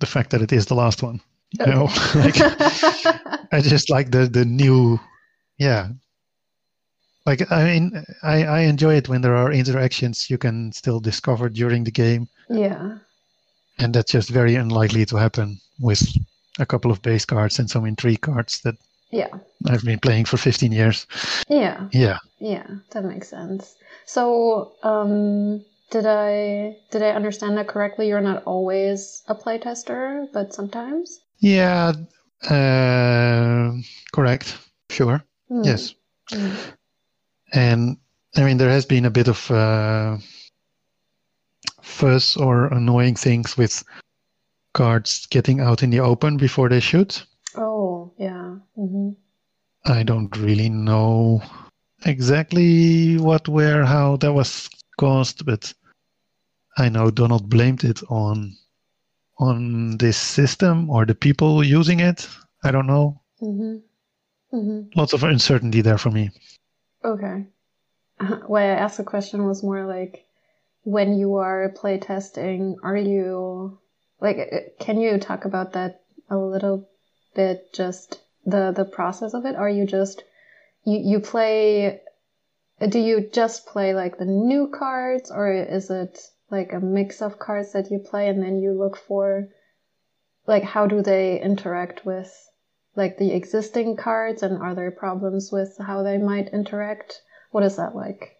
the 0.00 0.06
fact 0.06 0.30
that 0.30 0.42
it 0.42 0.52
is 0.52 0.66
the 0.66 0.74
last 0.74 1.02
one. 1.02 1.20
You 1.58 1.66
know, 1.66 1.84
like 2.14 2.36
I 3.52 3.60
just 3.62 3.88
like 3.88 4.10
the 4.10 4.26
the 4.26 4.44
new, 4.44 5.00
yeah. 5.58 5.88
Like 7.24 7.50
I 7.50 7.64
mean, 7.64 8.04
I 8.22 8.44
I 8.44 8.60
enjoy 8.60 8.96
it 8.96 9.08
when 9.08 9.22
there 9.22 9.34
are 9.34 9.50
interactions 9.50 10.28
you 10.28 10.36
can 10.36 10.72
still 10.72 11.00
discover 11.00 11.48
during 11.48 11.84
the 11.84 11.90
game. 11.90 12.28
Yeah. 12.50 12.98
And 13.78 13.94
that's 13.94 14.12
just 14.12 14.28
very 14.28 14.56
unlikely 14.56 15.06
to 15.06 15.16
happen 15.16 15.58
with 15.80 16.02
a 16.58 16.66
couple 16.66 16.90
of 16.90 17.00
base 17.00 17.24
cards 17.24 17.58
and 17.58 17.70
some 17.70 17.86
intrigue 17.86 18.20
cards 18.20 18.60
that 18.60 18.76
yeah 19.10 19.32
I've 19.68 19.84
been 19.84 20.00
playing 20.00 20.26
for 20.26 20.36
15 20.36 20.70
years. 20.70 21.06
Yeah. 21.48 21.88
Yeah. 21.92 22.18
Yeah, 22.40 22.66
that 22.90 23.04
makes 23.04 23.28
sense. 23.28 23.76
So, 24.04 24.72
um, 24.82 25.64
did 25.92 26.06
I 26.06 26.76
did 26.90 27.02
I 27.02 27.10
understand 27.10 27.56
that 27.58 27.68
correctly? 27.68 28.08
You're 28.08 28.20
not 28.20 28.42
always 28.44 29.22
a 29.28 29.34
playtester, 29.34 30.26
but 30.32 30.54
sometimes. 30.54 31.20
Yeah, 31.38 31.92
uh, 32.48 33.72
correct. 34.12 34.56
Sure. 34.90 35.22
Mm. 35.50 35.66
Yes. 35.66 35.94
Mm. 36.30 36.56
And 37.52 37.96
I 38.36 38.44
mean, 38.44 38.56
there 38.56 38.70
has 38.70 38.86
been 38.86 39.04
a 39.04 39.10
bit 39.10 39.28
of 39.28 39.50
uh, 39.50 40.16
fuss 41.82 42.36
or 42.36 42.66
annoying 42.66 43.14
things 43.14 43.58
with 43.58 43.84
cards 44.72 45.26
getting 45.26 45.60
out 45.60 45.82
in 45.82 45.90
the 45.90 46.00
open 46.00 46.38
before 46.38 46.70
they 46.70 46.80
should. 46.80 47.14
Oh, 47.54 48.14
yeah. 48.18 48.56
Mm-hmm. 48.78 49.10
I 49.84 50.02
don't 50.02 50.34
really 50.38 50.70
know 50.70 51.42
exactly 52.06 53.18
what, 53.18 53.48
where, 53.48 53.84
how 53.84 54.16
that 54.18 54.32
was 54.32 54.70
caused, 54.96 55.44
but 55.44 55.74
I 56.76 56.88
know 56.88 57.10
Donald 57.10 57.48
blamed 57.50 57.84
it 57.84 58.02
on 58.08 58.56
on 59.38 59.96
this 59.98 60.16
system 60.16 60.88
or 60.88 61.04
the 61.04 61.14
people 61.14 61.64
using 61.64 62.00
it. 62.00 62.28
I 62.62 62.70
don't 62.70 62.86
know. 62.86 63.20
Mm-hmm. 63.40 64.56
Mm-hmm. 64.56 64.98
Lots 64.98 65.12
of 65.12 65.24
uncertainty 65.24 65.80
there 65.80 65.98
for 65.98 66.10
me. 66.10 66.30
Okay. 67.04 67.46
Why 68.46 68.62
I 68.62 68.76
asked 68.76 68.98
the 68.98 69.04
question 69.04 69.46
was 69.46 69.62
more 69.62 69.84
like 69.84 70.24
when 70.84 71.18
you 71.18 71.36
are 71.36 71.72
playtesting, 71.76 72.76
are 72.82 72.96
you 72.96 73.78
like 74.20 74.38
uh, 74.38 74.84
can 74.84 75.00
you 75.00 75.18
talk 75.18 75.44
about 75.44 75.72
that 75.72 76.02
a 76.30 76.36
little 76.36 76.88
bit 77.34 77.72
just 77.72 78.22
the 78.44 78.72
the 78.72 78.84
process 78.84 79.34
of 79.34 79.44
it? 79.46 79.56
Are 79.56 79.70
you 79.70 79.86
just 79.86 80.22
you 80.84 80.98
you 80.98 81.20
play 81.20 82.00
do 82.88 82.98
you 82.98 83.28
just 83.32 83.66
play 83.66 83.94
like 83.94 84.18
the 84.18 84.24
new 84.24 84.68
cards 84.68 85.30
or 85.30 85.52
is 85.52 85.90
it 85.90 86.18
like 86.52 86.72
a 86.72 86.80
mix 86.80 87.22
of 87.22 87.38
cards 87.38 87.72
that 87.72 87.90
you 87.90 87.98
play 87.98 88.28
and 88.28 88.42
then 88.42 88.60
you 88.60 88.72
look 88.72 88.96
for 88.96 89.48
like 90.46 90.62
how 90.62 90.86
do 90.86 91.02
they 91.02 91.40
interact 91.40 92.04
with 92.04 92.30
like 92.94 93.16
the 93.16 93.32
existing 93.32 93.96
cards 93.96 94.42
and 94.42 94.58
are 94.58 94.74
there 94.74 94.90
problems 94.90 95.50
with 95.50 95.76
how 95.78 96.02
they 96.02 96.18
might 96.18 96.52
interact? 96.52 97.22
What 97.50 97.64
is 97.64 97.76
that 97.76 97.96
like? 97.96 98.36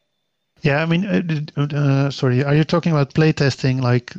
Yeah 0.60 0.82
i 0.82 0.86
mean 0.86 1.04
uh, 1.06 1.62
uh, 1.62 2.10
sorry 2.10 2.44
are 2.44 2.54
you 2.54 2.64
talking 2.64 2.92
about 2.92 3.14
playtesting 3.14 3.80
like 3.80 4.14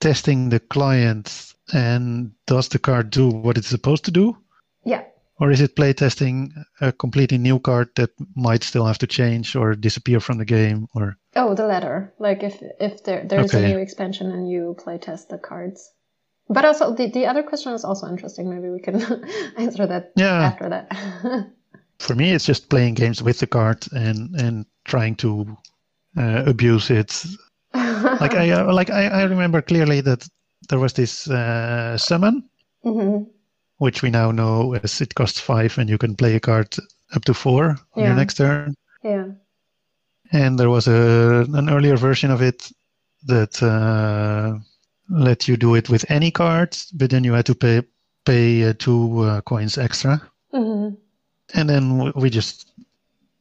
testing 0.00 0.48
the 0.48 0.60
client 0.60 1.52
and 1.74 2.32
does 2.46 2.68
the 2.68 2.78
card 2.78 3.10
do 3.10 3.28
what 3.28 3.58
it's 3.58 3.68
supposed 3.68 4.04
to 4.06 4.10
do? 4.10 4.36
Yeah 4.84 5.02
or 5.40 5.50
is 5.50 5.60
it 5.60 5.76
playtesting 5.76 6.52
a 6.80 6.92
completely 6.92 7.38
new 7.38 7.58
card 7.58 7.88
that 7.96 8.10
might 8.36 8.62
still 8.62 8.86
have 8.86 8.98
to 8.98 9.06
change 9.06 9.56
or 9.56 9.74
disappear 9.74 10.20
from 10.20 10.38
the 10.38 10.44
game 10.44 10.88
or? 10.94 11.16
Oh 11.34 11.54
the 11.54 11.66
latter. 11.66 12.12
Like 12.18 12.42
if 12.42 12.62
if 12.80 13.02
there 13.04 13.24
there's 13.24 13.54
okay. 13.54 13.64
a 13.64 13.68
new 13.68 13.78
expansion 13.78 14.30
and 14.30 14.48
you 14.48 14.76
playtest 14.78 15.28
the 15.28 15.38
cards. 15.38 15.92
But 16.48 16.64
also 16.64 16.94
the, 16.94 17.08
the 17.08 17.26
other 17.26 17.42
question 17.42 17.72
is 17.72 17.84
also 17.84 18.06
interesting. 18.06 18.48
Maybe 18.50 18.70
we 18.70 18.80
can 18.80 19.02
answer 19.56 19.86
that 19.86 20.12
yeah. 20.16 20.42
after 20.42 20.68
that. 20.68 21.50
For 21.98 22.14
me 22.14 22.32
it's 22.32 22.44
just 22.44 22.68
playing 22.68 22.94
games 22.94 23.22
with 23.22 23.40
the 23.40 23.46
card 23.46 23.86
and 23.92 24.34
and 24.36 24.66
trying 24.84 25.16
to 25.16 25.56
uh, 26.16 26.44
abuse 26.46 26.90
it. 26.90 27.24
Like 28.20 28.34
i 28.34 28.50
uh, 28.50 28.72
like 28.72 28.90
I, 28.90 29.06
I 29.06 29.22
remember 29.24 29.60
clearly 29.60 30.00
that 30.02 30.28
there 30.68 30.78
was 30.78 30.92
this 30.92 31.28
uh, 31.28 31.98
summon. 31.98 32.44
Mm-hmm 32.84 33.33
which 33.84 34.02
we 34.02 34.10
now 34.10 34.32
know 34.32 34.74
as 34.82 35.00
it 35.02 35.14
costs 35.14 35.38
five 35.38 35.76
and 35.76 35.90
you 35.90 35.98
can 35.98 36.16
play 36.16 36.34
a 36.34 36.40
card 36.40 36.74
up 37.14 37.24
to 37.24 37.34
four 37.34 37.64
on 37.68 37.76
yeah. 37.96 38.06
your 38.06 38.16
next 38.16 38.36
turn. 38.38 38.74
Yeah. 39.02 39.26
And 40.32 40.58
there 40.58 40.70
was 40.70 40.88
a 40.88 41.44
an 41.52 41.68
earlier 41.68 41.96
version 41.98 42.30
of 42.30 42.40
it 42.40 42.72
that 43.26 43.62
uh, 43.62 44.58
let 45.10 45.46
you 45.48 45.56
do 45.58 45.74
it 45.74 45.90
with 45.90 46.10
any 46.10 46.30
cards, 46.30 46.90
but 46.92 47.10
then 47.10 47.24
you 47.24 47.34
had 47.34 47.44
to 47.44 47.54
pay 47.54 47.82
pay 48.24 48.64
uh, 48.64 48.72
two 48.78 49.20
uh, 49.20 49.40
coins 49.42 49.76
extra. 49.76 50.20
Mm-hmm. 50.52 50.94
And 51.52 51.68
then 51.68 52.12
we 52.14 52.30
just, 52.30 52.72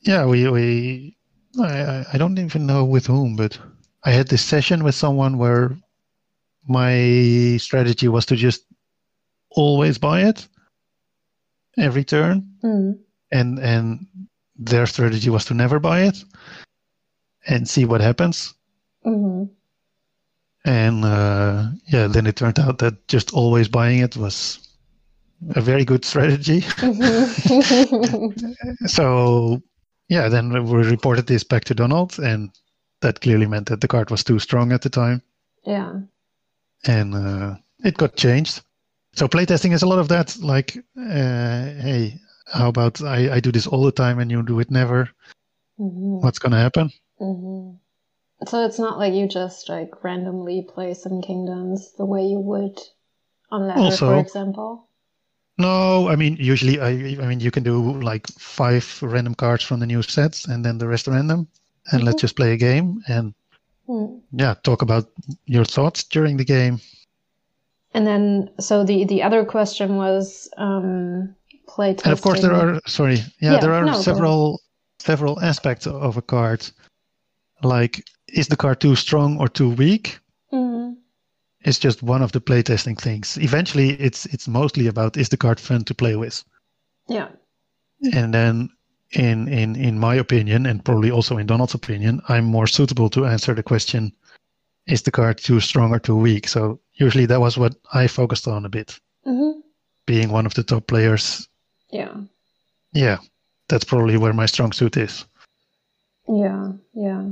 yeah, 0.02 0.26
we 0.26 0.50
we 0.50 1.16
I 1.58 2.04
I 2.14 2.18
don't 2.18 2.38
even 2.38 2.66
know 2.66 2.84
with 2.84 3.08
whom, 3.08 3.38
but 3.38 3.58
I 4.04 4.12
had 4.12 4.28
this 4.28 4.44
session 4.44 4.84
with 4.84 4.96
someone 4.96 5.38
where 5.38 5.78
my 6.68 7.58
strategy 7.58 8.10
was 8.10 8.26
to 8.26 8.36
just 8.36 8.66
always 9.56 9.98
buy 9.98 10.22
it 10.22 10.48
every 11.78 12.04
turn, 12.04 12.50
mm. 12.64 12.98
and 13.32 13.60
and 13.60 14.08
their 14.56 14.86
strategy 14.86 15.30
was 15.30 15.46
to 15.46 15.54
never 15.54 15.80
buy 15.80 16.02
it 16.02 16.24
and 17.48 17.68
see 17.68 17.86
what 17.86 18.02
happens. 18.02 18.54
Mm-hmm. 19.06 19.52
And 20.66 21.04
uh, 21.06 21.68
yeah, 21.88 22.08
then 22.08 22.26
it 22.26 22.38
turned 22.38 22.60
out 22.60 22.78
that 22.80 23.08
just 23.08 23.34
always 23.34 23.68
buying 23.68 24.00
it 24.00 24.16
was 24.16 24.60
a 25.56 25.62
very 25.62 25.84
good 25.84 26.06
strategy. 26.06 26.62
Mm-hmm. 26.62 28.30
so 28.88 29.62
yeah, 30.08 30.30
then 30.30 30.52
we 30.66 30.84
reported 30.84 31.28
this 31.28 31.44
back 31.44 31.66
to 31.66 31.76
Donald, 31.76 32.18
and 32.20 32.50
that 33.02 33.22
clearly 33.22 33.46
meant 33.48 33.68
that 33.68 33.82
the 33.82 33.88
card 33.88 34.10
was 34.10 34.24
too 34.24 34.40
strong 34.40 34.72
at 34.72 34.82
the 34.82 34.90
time. 34.90 35.22
Yeah. 35.66 36.00
And 36.86 37.16
uh, 37.16 37.56
it 37.84 37.98
got 37.98 38.16
changed. 38.16 38.62
So 39.14 39.28
playtesting 39.28 39.74
is 39.74 39.84
a 39.84 39.88
lot 39.88 40.00
of 40.00 40.08
that. 40.10 40.36
Like, 40.42 40.78
uh, 40.98 41.66
hey, 41.82 42.20
how 42.48 42.70
about 42.70 43.02
I, 43.02 43.36
I 43.36 43.40
do 43.40 43.52
this 43.52 43.68
all 43.68 43.84
the 43.84 43.92
time 43.92 44.20
and 44.20 44.32
you 44.32 44.44
do 44.44 44.60
it 44.60 44.72
never? 44.72 45.10
Mm-hmm. 45.80 46.24
What's 46.24 46.40
gonna 46.40 46.60
happen? 46.60 46.92
Mm-hmm. 47.20 47.76
So 48.48 48.66
it's 48.66 48.80
not 48.80 49.00
like 49.00 49.14
you 49.14 49.28
just 49.28 49.70
like 49.70 50.04
randomly 50.04 50.68
play 50.68 50.94
some 50.94 51.22
kingdoms 51.22 51.94
the 51.94 52.06
way 52.06 52.24
you 52.24 52.40
would 52.40 52.80
on 53.52 53.68
ladder, 53.68 53.80
also, 53.80 54.08
for 54.08 54.20
example. 54.20 54.88
No, 55.58 56.10
I 56.10 56.16
mean 56.16 56.36
usually 56.40 56.80
I 56.80 56.90
I 57.22 57.28
mean 57.28 57.40
you 57.40 57.52
can 57.52 57.64
do 57.64 58.02
like 58.02 58.28
five 58.28 59.00
random 59.02 59.36
cards 59.36 59.64
from 59.64 59.80
the 59.80 59.86
new 59.86 60.02
sets 60.02 60.46
and 60.46 60.66
then 60.66 60.78
the 60.78 60.88
rest 60.88 61.08
random, 61.08 61.48
and 61.92 62.00
mm-hmm. 62.00 62.08
let's 62.08 62.22
just 62.22 62.36
play 62.36 62.54
a 62.54 62.58
game 62.58 63.02
and 63.08 63.34
mm. 63.88 64.22
yeah, 64.32 64.56
talk 64.64 64.82
about 64.82 65.06
your 65.46 65.66
thoughts 65.66 66.04
during 66.04 66.38
the 66.38 66.46
game. 66.46 66.80
And 67.94 68.08
then, 68.08 68.50
so 68.60 68.84
the 68.84 69.06
the 69.06 69.22
other 69.22 69.46
question 69.46 69.98
was 69.98 70.50
um, 70.58 71.36
play 71.68 71.94
testing. 71.94 72.12
And 72.12 72.18
of 72.18 72.24
course, 72.24 72.42
there 72.42 72.54
are 72.54 72.82
sorry, 72.88 73.16
yeah, 73.40 73.54
yeah 73.54 73.60
there 73.60 73.74
are 73.74 73.86
no, 73.86 74.02
several 74.02 74.62
several 75.00 75.40
aspects 75.42 75.86
of 75.86 76.18
a 76.18 76.22
card. 76.22 76.68
Like, 77.62 78.04
is 78.28 78.48
the 78.48 78.58
card 78.58 78.82
too 78.82 78.96
strong 78.96 79.40
or 79.40 79.48
too 79.48 79.70
weak? 79.70 80.20
Mm-hmm. 80.52 80.94
It's 81.62 81.80
just 81.80 82.04
one 82.04 82.22
of 82.22 82.32
the 82.32 82.42
playtesting 82.42 83.00
things. 83.00 83.38
Eventually, 83.38 83.92
it's 83.92 84.26
it's 84.28 84.48
mostly 84.48 84.88
about 84.88 85.18
is 85.18 85.30
the 85.30 85.38
card 85.38 85.60
fun 85.60 85.84
to 85.84 85.94
play 85.94 86.16
with. 86.16 86.44
Yeah. 87.08 87.30
And 88.14 88.34
then, 88.34 88.70
in 89.12 89.48
in 89.48 89.76
in 89.76 90.00
my 90.00 90.16
opinion, 90.16 90.66
and 90.66 90.84
probably 90.84 91.12
also 91.12 91.38
in 91.38 91.48
Donald's 91.48 91.76
opinion, 91.76 92.22
I'm 92.28 92.46
more 92.46 92.68
suitable 92.68 93.10
to 93.12 93.26
answer 93.26 93.54
the 93.54 93.64
question: 93.64 94.14
Is 94.88 95.04
the 95.04 95.12
card 95.12 95.38
too 95.38 95.60
strong 95.60 95.92
or 95.92 96.00
too 96.00 96.16
weak? 96.18 96.48
So 96.48 96.80
usually 96.96 97.26
that 97.28 97.40
was 97.42 97.58
what 97.58 97.76
I 97.94 98.08
focused 98.08 98.48
on 98.48 98.66
a 98.66 98.70
bit. 98.70 99.00
Mm-hmm. 99.26 99.60
Being 100.06 100.30
one 100.32 100.46
of 100.46 100.54
the 100.54 100.64
top 100.64 100.88
players. 100.88 101.48
Yeah. 101.92 102.14
Yeah, 102.92 103.18
that's 103.70 103.86
probably 103.86 104.18
where 104.18 104.34
my 104.34 104.46
strong 104.46 104.72
suit 104.72 104.98
is. 104.98 105.26
Yeah, 106.28 106.72
yeah, 106.94 107.24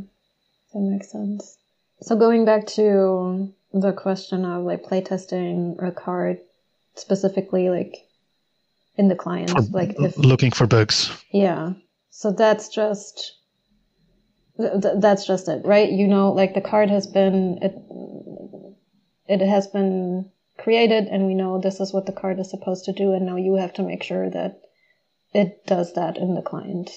that 0.74 0.80
makes 0.80 1.12
sense. 1.12 1.58
So 2.02 2.16
going 2.16 2.46
back 2.46 2.66
to 2.68 3.54
the 3.74 3.92
question 3.94 4.44
of 4.46 4.64
like 4.64 4.84
playtesting 4.84 5.82
a 5.86 5.92
card 5.92 6.40
specifically, 6.96 7.70
like 7.70 8.08
in 8.98 9.08
the 9.08 9.16
client, 9.16 9.52
For 9.52 9.62
like 9.72 9.96
if 10.00 10.18
looking 10.18 10.52
for 10.52 10.68
bugs. 10.68 11.12
yeah, 11.32 11.74
so 12.10 12.32
that's 12.32 12.68
just 12.70 13.34
th- 14.58 14.82
th- 14.82 14.96
that's 14.98 15.26
just 15.26 15.48
it, 15.48 15.64
right? 15.64 15.90
You 15.92 16.08
know, 16.08 16.32
like 16.34 16.54
the 16.54 16.62
card 16.62 16.90
has 16.90 17.08
been 17.08 17.60
it 17.62 17.74
it 19.32 19.42
has 19.42 19.68
been 19.68 20.30
created, 20.58 21.08
and 21.08 21.26
we 21.26 21.34
know 21.34 21.60
this 21.60 21.80
is 21.80 21.94
what 21.94 22.06
the 22.06 22.12
card 22.22 22.40
is 22.40 22.50
supposed 22.50 22.86
to 22.86 22.94
do, 22.94 23.14
and 23.14 23.26
now 23.26 23.38
you 23.38 23.56
have 23.56 23.74
to 23.74 23.84
make 23.84 24.04
sure 24.04 24.30
that 24.30 24.60
it 25.34 25.66
does 25.66 25.94
that 25.94 26.18
in 26.18 26.36
the 26.36 26.42
client. 26.42 26.92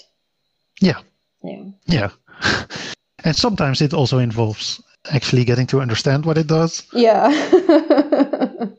Yeah, 0.80 1.00
Yeah. 1.42 1.64
yeah. 1.86 2.10
and 3.24 3.36
sometimes 3.36 3.80
it 3.80 3.94
also 3.94 4.18
involves 4.18 4.82
actually 5.10 5.44
getting 5.44 5.66
to 5.68 5.80
understand 5.80 6.24
what 6.24 6.38
it 6.38 6.46
does. 6.46 6.82
Yeah. 6.92 7.28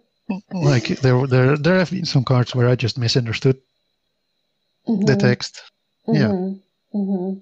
Like 0.51 0.87
there, 1.01 1.27
there, 1.27 1.55
there 1.55 1.77
have 1.77 1.91
been 1.91 2.05
some 2.05 2.23
cards 2.23 2.55
where 2.55 2.67
I 2.67 2.75
just 2.75 2.97
misunderstood 2.97 3.57
the 4.87 5.13
Mhm. 5.15 5.19
text. 5.19 5.61
Yeah. 6.07 6.31
Mhm. 6.93 7.41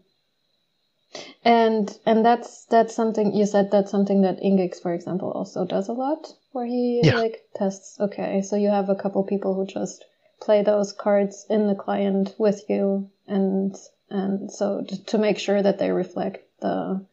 And 1.46 1.96
and 2.06 2.26
that's 2.26 2.66
that's 2.66 2.96
something 2.96 3.34
you 3.36 3.46
said 3.46 3.72
that's 3.72 3.92
something 3.92 4.22
that 4.22 4.42
Ingix, 4.42 4.82
for 4.82 4.94
example, 4.94 5.32
also 5.32 5.66
does 5.66 5.88
a 5.90 5.94
lot, 5.94 6.28
where 6.52 6.66
he 6.66 7.02
Yeah. 7.04 7.18
like 7.18 7.44
tests. 7.56 8.00
Okay, 8.00 8.42
so 8.42 8.56
you 8.56 8.70
have 8.70 8.90
a 8.90 8.96
couple 8.96 9.24
people 9.24 9.54
who 9.54 9.66
just 9.66 10.06
play 10.42 10.64
those 10.64 10.92
cards 10.94 11.46
in 11.50 11.68
the 11.68 11.76
client 11.76 12.36
with 12.38 12.64
you, 12.70 13.10
and 13.28 13.76
and 14.10 14.52
so 14.52 14.84
to, 14.84 15.06
to 15.06 15.18
make 15.18 15.38
sure 15.40 15.62
that 15.62 15.80
they 15.80 15.92
reflect 15.92 16.40
the 16.62 17.06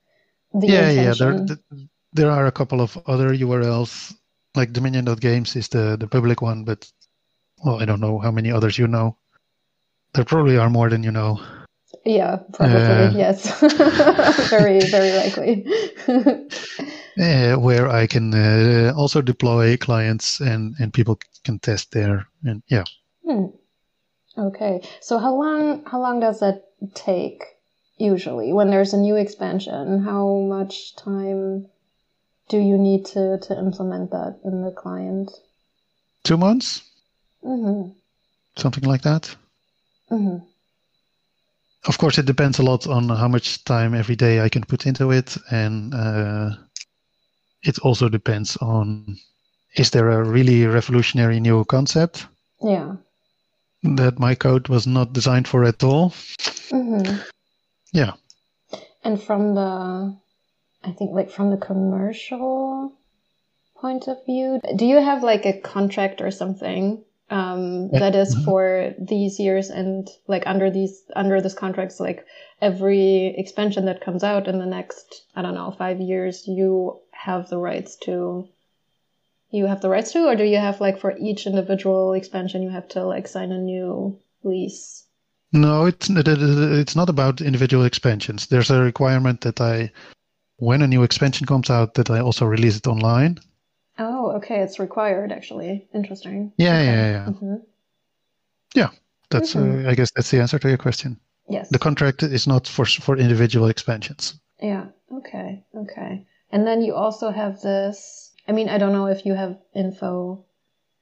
the 0.55 0.69
yeah, 0.69 0.91
yeah. 0.91 1.15
There, 1.15 1.47
there 2.13 2.31
are 2.31 2.47
a 2.47 2.53
couple 2.53 2.81
of 2.81 2.97
other 3.07 3.31
URLs, 3.35 4.15
like 4.55 4.73
Dominion.games 4.73 5.57
is 5.57 5.69
the 5.69 5.97
the 5.99 6.09
public 6.09 6.43
one, 6.43 6.65
but 6.65 6.91
well, 7.65 7.81
I 7.83 7.85
don't 7.85 8.01
know 8.01 8.19
how 8.19 8.31
many 8.31 8.51
others 8.53 8.79
you 8.79 8.87
know. 8.89 9.17
There 10.15 10.25
probably 10.25 10.57
are 10.59 10.71
more 10.71 10.89
than 10.91 11.03
you 11.05 11.13
know. 11.13 11.41
Yeah, 12.05 12.37
probably 12.53 13.07
Uh, 13.07 13.11
yes. 13.15 13.61
very 14.51 14.81
very 14.81 15.13
likely. 15.13 15.67
uh, 17.21 17.57
where 17.61 17.89
I 17.89 18.07
can 18.07 18.35
uh, 18.35 18.93
also 18.97 19.21
deploy 19.23 19.77
clients 19.77 20.41
and 20.41 20.75
and 20.79 20.93
people 20.93 21.19
can 21.45 21.59
test 21.59 21.93
there. 21.93 22.27
And 22.45 22.63
yeah, 22.69 22.85
Hmm. 23.25 23.47
Okay. 24.39 24.81
So 25.01 25.19
how 25.19 25.35
long 25.35 25.85
how 25.85 26.01
long 26.01 26.21
does 26.21 26.41
that 26.41 26.65
take 26.95 27.45
usually 27.99 28.53
when 28.53 28.71
there's 28.71 28.95
a 28.95 28.99
new 29.01 29.17
expansion? 29.17 30.03
How 30.03 30.39
much 30.49 30.97
time 30.97 31.67
do 32.49 32.59
you 32.59 32.79
need 32.79 33.05
to 33.07 33.39
to 33.39 33.59
implement 33.59 34.11
that 34.11 34.41
in 34.45 34.63
the 34.63 34.73
client? 34.73 35.31
two 36.23 36.37
months, 36.37 36.83
Mhm. 37.43 37.95
something 38.57 38.85
like 38.85 39.03
that. 39.03 39.37
Mhm. 40.11 40.43
Of 41.87 41.97
course, 41.99 42.19
it 42.19 42.27
depends 42.27 42.59
a 42.59 42.63
lot 42.63 42.87
on 42.87 43.09
how 43.09 43.29
much 43.29 43.65
time 43.65 43.95
every 43.95 44.17
day 44.17 44.41
I 44.41 44.49
can 44.49 44.65
put 44.65 44.87
into 44.87 45.11
it, 45.13 45.37
and 45.51 45.95
uh, 45.95 46.51
it 47.63 47.79
also 47.79 48.09
depends 48.09 48.57
on 48.59 49.17
is 49.77 49.91
there 49.91 50.11
a 50.11 50.25
really 50.25 50.67
revolutionary 50.67 51.41
new 51.41 51.65
concept 51.65 52.27
Yeah. 52.61 52.97
that 53.83 54.19
my 54.19 54.35
code 54.35 54.69
was 54.69 54.87
not 54.87 55.13
designed 55.13 55.49
for 55.49 55.65
at 55.65 55.83
all. 55.85 56.11
Mhm. 56.71 57.25
Yeah. 57.93 58.13
And 59.05 59.23
from 59.23 59.55
the 59.55 60.17
I 60.83 60.93
think 60.93 61.13
like 61.13 61.31
from 61.31 61.51
the 61.51 61.57
commercial 61.67 62.93
point 63.77 64.09
of 64.09 64.25
view, 64.27 64.61
do 64.77 64.85
you 64.87 65.01
have 65.01 65.23
like 65.23 65.47
a 65.47 65.61
contract 65.61 66.21
or 66.21 66.31
something 66.31 67.05
um, 67.31 67.91
that 67.91 68.15
is 68.15 68.35
Mhm. 68.35 68.45
for 68.45 68.95
these 68.99 69.39
years 69.39 69.71
and 69.71 70.09
like 70.27 70.43
under 70.47 70.71
these 70.71 71.03
under 71.15 71.41
this 71.41 71.55
contracts 71.55 72.01
like 72.01 72.27
every 72.61 73.27
expansion 73.39 73.85
that 73.87 74.01
comes 74.01 74.25
out 74.25 74.49
in 74.49 74.59
the 74.59 74.67
next 74.67 75.25
I 75.37 75.43
don't 75.43 75.55
know 75.55 75.71
five 75.79 76.01
years 76.01 76.47
you 76.49 76.99
have 77.13 77.49
the 77.49 77.59
rights 77.59 77.97
to 78.07 78.49
you 79.51 79.67
have 79.67 79.81
the 79.81 79.89
rights 79.89 80.13
to 80.13 80.27
or 80.29 80.37
do 80.37 80.45
you 80.45 80.59
have 80.59 80.81
like 80.81 80.99
for 80.99 81.17
each 81.19 81.47
individual 81.47 82.13
expansion 82.15 82.63
you 82.63 82.71
have 82.71 82.89
to 82.89 83.05
like 83.05 83.29
sign 83.29 83.53
a 83.53 83.59
new 83.59 84.19
lease? 84.43 85.07
No, 85.53 85.87
it's 85.87 86.09
it- 86.11 86.29
it- 86.29 86.79
it's 86.81 86.95
not 86.97 87.09
about 87.09 87.41
individual 87.41 87.85
expansions. 87.85 88.47
There's 88.47 88.71
a 88.71 88.81
requirement 88.81 89.41
that 89.41 89.61
I, 89.61 89.91
when 90.59 90.83
a 90.83 90.87
new 90.87 91.03
expansion 91.03 91.47
comes 91.47 91.71
out, 91.71 91.95
that 91.95 92.11
I 92.11 92.21
also 92.21 92.47
release 92.47 92.77
it 92.77 92.87
online. 92.87 93.39
Oh, 94.01 94.33
okay, 94.39 94.61
it's 94.61 94.79
required 94.79 95.31
actually. 95.31 95.89
Interesting. 95.95 96.53
Yeah, 96.57 96.77
Okay. 96.79 96.87
yeah, 96.87 97.11
yeah. 97.13 97.27
Mhm. 97.27 97.63
That's 99.31 99.55
Mhm. 99.55 99.87
uh, 99.87 99.91
I 99.91 99.95
guess 99.95 100.11
that's 100.11 100.31
the 100.31 100.41
answer 100.41 100.59
to 100.59 100.69
your 100.69 100.77
question. 100.77 101.19
Yes. 101.49 101.69
The 101.71 101.79
contract 101.79 102.23
is 102.23 102.47
not 102.47 102.67
for 102.67 102.85
for 102.85 103.17
individual 103.17 103.69
expansions. 103.69 104.41
Yeah. 104.61 104.87
Okay. 105.13 105.65
Okay. 105.75 106.27
And 106.53 106.67
then 106.67 106.83
you 106.83 106.95
also 106.95 107.31
have 107.31 107.61
this. 107.61 108.33
I 108.49 108.53
mean, 108.53 108.69
I 108.69 108.79
don't 108.79 108.93
know 108.93 109.07
if 109.07 109.25
you 109.25 109.35
have 109.35 109.57
info 109.73 110.45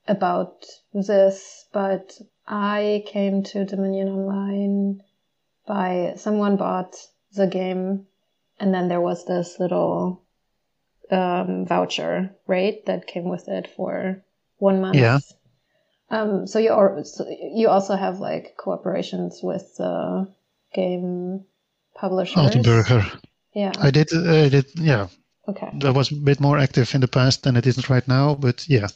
about 0.07 0.67
this, 0.93 1.67
but 1.73 2.21
I 2.47 3.03
came 3.07 3.43
to 3.45 3.65
Dominion 3.65 4.09
Online 4.09 5.03
by 5.67 6.15
someone 6.17 6.57
bought 6.57 6.95
the 7.33 7.47
game, 7.47 8.07
and 8.61 8.75
then 8.75 8.89
there 8.89 9.01
was 9.01 9.25
this 9.25 9.59
little 9.59 10.23
um, 11.11 11.67
voucher, 11.67 12.31
right, 12.47 12.85
that 12.87 13.07
came 13.07 13.29
with 13.29 13.49
it 13.49 13.69
for 13.77 14.23
one 14.59 14.81
month. 14.81 14.97
Yeah. 14.97 15.19
Um, 16.11 16.47
so 16.47 16.59
you 16.59 16.73
are, 16.73 17.05
so 17.05 17.27
you 17.29 17.69
also 17.69 17.95
have 17.97 18.19
like 18.19 18.57
cooperations 18.59 19.43
with 19.43 19.77
the 19.77 20.27
game 20.75 21.45
publishers. 21.95 22.37
Altenburger. 22.55 23.21
Yeah. 23.55 23.73
I 23.79 23.91
did. 23.91 24.13
uh, 24.13 24.45
I 24.47 24.49
did. 24.49 24.67
Yeah, 24.75 25.09
Okay. 25.49 25.71
I 25.83 25.91
was 25.91 26.11
a 26.13 26.15
bit 26.15 26.41
more 26.41 26.59
active 26.59 26.95
in 26.95 27.01
the 27.01 27.09
past 27.09 27.43
than 27.43 27.57
it 27.57 27.67
isn't 27.67 27.89
right 27.91 28.07
now. 28.07 28.35
But 28.35 28.69
yeah, 28.69 28.89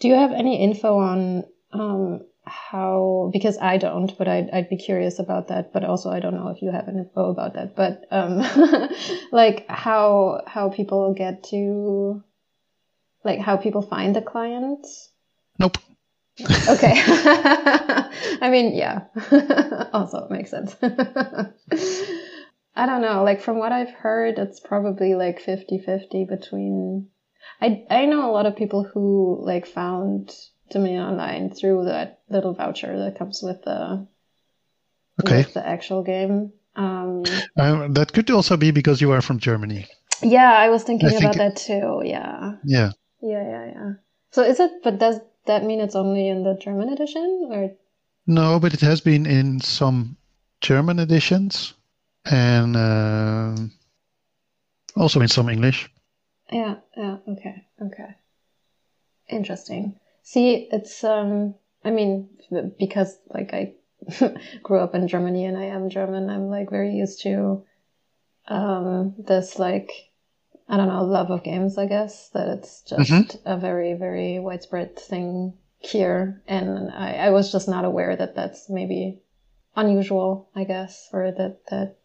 Do 0.00 0.08
you 0.08 0.14
have 0.14 0.32
any 0.32 0.62
info 0.62 0.98
on 0.98 1.44
um, 1.72 2.20
how? 2.50 3.30
Because 3.32 3.58
I 3.58 3.78
don't, 3.78 4.16
but 4.18 4.28
I'd, 4.28 4.50
I'd 4.50 4.68
be 4.68 4.76
curious 4.76 5.18
about 5.18 5.48
that. 5.48 5.72
But 5.72 5.84
also, 5.84 6.10
I 6.10 6.20
don't 6.20 6.34
know 6.34 6.48
if 6.48 6.62
you 6.62 6.70
have 6.70 6.88
any 6.88 6.98
info 6.98 7.30
about 7.30 7.54
that. 7.54 7.76
But 7.76 8.04
um, 8.10 8.42
like 9.32 9.66
how 9.68 10.42
how 10.46 10.70
people 10.70 11.14
get 11.14 11.44
to 11.44 12.22
like 13.24 13.38
how 13.40 13.56
people 13.56 13.82
find 13.82 14.14
the 14.14 14.22
clients. 14.22 15.10
nope. 15.58 15.78
Okay. 16.68 16.94
I 16.96 18.48
mean, 18.50 18.74
yeah. 18.74 19.04
also 19.92 20.26
makes 20.30 20.50
sense. 20.50 20.76
I 22.74 22.86
don't 22.86 23.02
know. 23.02 23.24
Like 23.24 23.42
from 23.42 23.58
what 23.58 23.72
I've 23.72 23.90
heard, 23.90 24.38
it's 24.38 24.60
probably 24.60 25.14
like 25.14 25.42
50-50 25.44 26.28
between 26.28 27.08
I 27.60 27.84
I 27.90 28.06
know 28.06 28.30
a 28.30 28.32
lot 28.32 28.46
of 28.46 28.56
people 28.56 28.84
who 28.84 29.38
like 29.44 29.66
found 29.66 30.34
Dominion 30.70 31.02
Online 31.02 31.50
through 31.50 31.84
that 31.86 32.20
little 32.28 32.54
voucher 32.54 32.96
that 32.98 33.18
comes 33.18 33.42
with 33.42 33.62
the 33.64 34.06
Okay, 35.22 35.38
with 35.38 35.54
the 35.54 35.66
actual 35.66 36.02
game. 36.02 36.52
Um 36.76 37.24
uh, 37.58 37.88
that 37.88 38.12
could 38.12 38.30
also 38.30 38.56
be 38.56 38.70
because 38.70 39.00
you 39.00 39.10
are 39.12 39.20
from 39.22 39.38
Germany. 39.38 39.86
yeah, 40.22 40.52
I 40.52 40.68
was 40.70 40.82
thinking 40.84 41.08
I 41.08 41.10
think- 41.12 41.24
about 41.24 41.36
that 41.36 41.56
too. 41.56 42.02
Yeah. 42.04 42.56
Yeah. 42.64 42.92
Yeah, 43.22 43.42
yeah, 43.42 43.66
yeah. 43.74 43.92
So 44.30 44.42
is 44.44 44.60
it 44.60 44.70
but 44.82 44.98
does 44.98 45.20
that 45.46 45.64
mean 45.64 45.80
it's 45.80 45.96
only 45.96 46.28
in 46.28 46.42
the 46.44 46.54
German 46.54 46.88
edition 46.88 47.48
or 47.50 47.70
No, 48.26 48.60
but 48.60 48.72
it 48.74 48.80
has 48.80 49.00
been 49.00 49.26
in 49.26 49.60
some 49.60 50.16
German 50.60 50.98
editions 50.98 51.74
and 52.24 52.76
uh, 52.76 53.56
also 54.96 55.20
in 55.20 55.28
some 55.28 55.48
English. 55.52 55.90
Yeah, 56.52 56.76
yeah, 56.96 57.16
okay, 57.28 57.66
okay. 57.82 58.16
Interesting. 59.28 59.99
See, 60.32 60.68
it's 60.70 61.02
um 61.02 61.56
I 61.84 61.90
mean 61.90 62.28
because 62.78 63.18
like 63.34 63.52
I 63.52 63.72
grew 64.62 64.78
up 64.78 64.94
in 64.94 65.08
Germany 65.08 65.44
and 65.44 65.56
I 65.56 65.64
am 65.64 65.90
German, 65.90 66.30
I'm 66.30 66.48
like 66.48 66.70
very 66.70 66.94
used 66.94 67.22
to 67.22 67.64
um 68.46 69.16
this 69.18 69.58
like 69.58 69.90
I 70.68 70.76
don't 70.76 70.86
know, 70.86 71.02
love 71.02 71.32
of 71.32 71.42
games, 71.42 71.76
I 71.78 71.86
guess, 71.86 72.28
that 72.28 72.46
it's 72.46 72.82
just 72.82 73.10
Mhm. 73.10 73.40
a 73.44 73.56
very, 73.56 73.94
very 73.94 74.38
widespread 74.38 74.96
thing 74.96 75.54
here. 75.80 76.42
And 76.46 76.92
I, 76.92 77.14
I 77.26 77.30
was 77.30 77.50
just 77.50 77.68
not 77.68 77.84
aware 77.84 78.14
that 78.14 78.36
that's 78.36 78.70
maybe 78.70 79.18
unusual, 79.74 80.48
I 80.54 80.62
guess, 80.62 81.08
or 81.12 81.32
that, 81.32 81.66
that, 81.70 81.96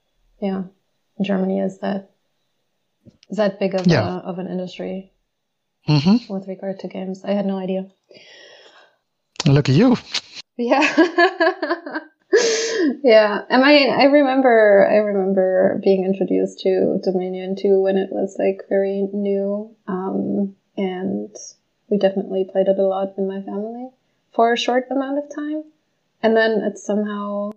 yeah, 0.42 0.64
Germany 1.22 1.60
is 1.60 1.78
that, 1.82 2.10
that 3.30 3.60
big 3.60 3.76
of, 3.76 3.86
Yeah. 3.86 4.18
a, 4.18 4.26
of 4.26 4.40
an 4.40 4.48
industry 4.48 5.12
hmm 5.88 6.18
with 6.30 6.48
regard 6.48 6.80
to 6.80 6.88
games. 6.88 7.24
I 7.24 7.32
had 7.32 7.46
no 7.46 7.58
idea. 7.58 7.88
Look 9.46 9.70
at 9.70 9.76
you. 9.76 9.98
Yeah. 10.58 10.82
yeah, 13.04 13.42
I 13.50 13.58
mean, 13.58 13.94
I 13.94 14.06
remember, 14.06 14.88
I 14.90 14.96
remember 14.98 15.80
being 15.84 16.06
introduced 16.06 16.60
to 16.62 17.00
Dominion 17.04 17.56
too 17.56 17.82
when 17.82 17.98
it 17.98 18.10
was 18.12 18.36
like 18.40 18.68
very 18.70 19.08
new, 19.14 19.76
um, 19.88 20.56
and 20.76 21.36
we 21.90 21.98
definitely 21.98 22.48
played 22.52 22.68
it 22.68 22.80
a 22.80 22.84
lot 22.84 23.14
in 23.18 23.28
my 23.28 23.42
family 23.42 23.90
for 24.34 24.54
a 24.54 24.58
short 24.58 24.88
amount 24.90 25.20
of 25.20 25.36
time, 25.36 25.64
and 26.24 26.36
then 26.36 26.62
it's 26.64 26.84
somehow, 26.84 27.52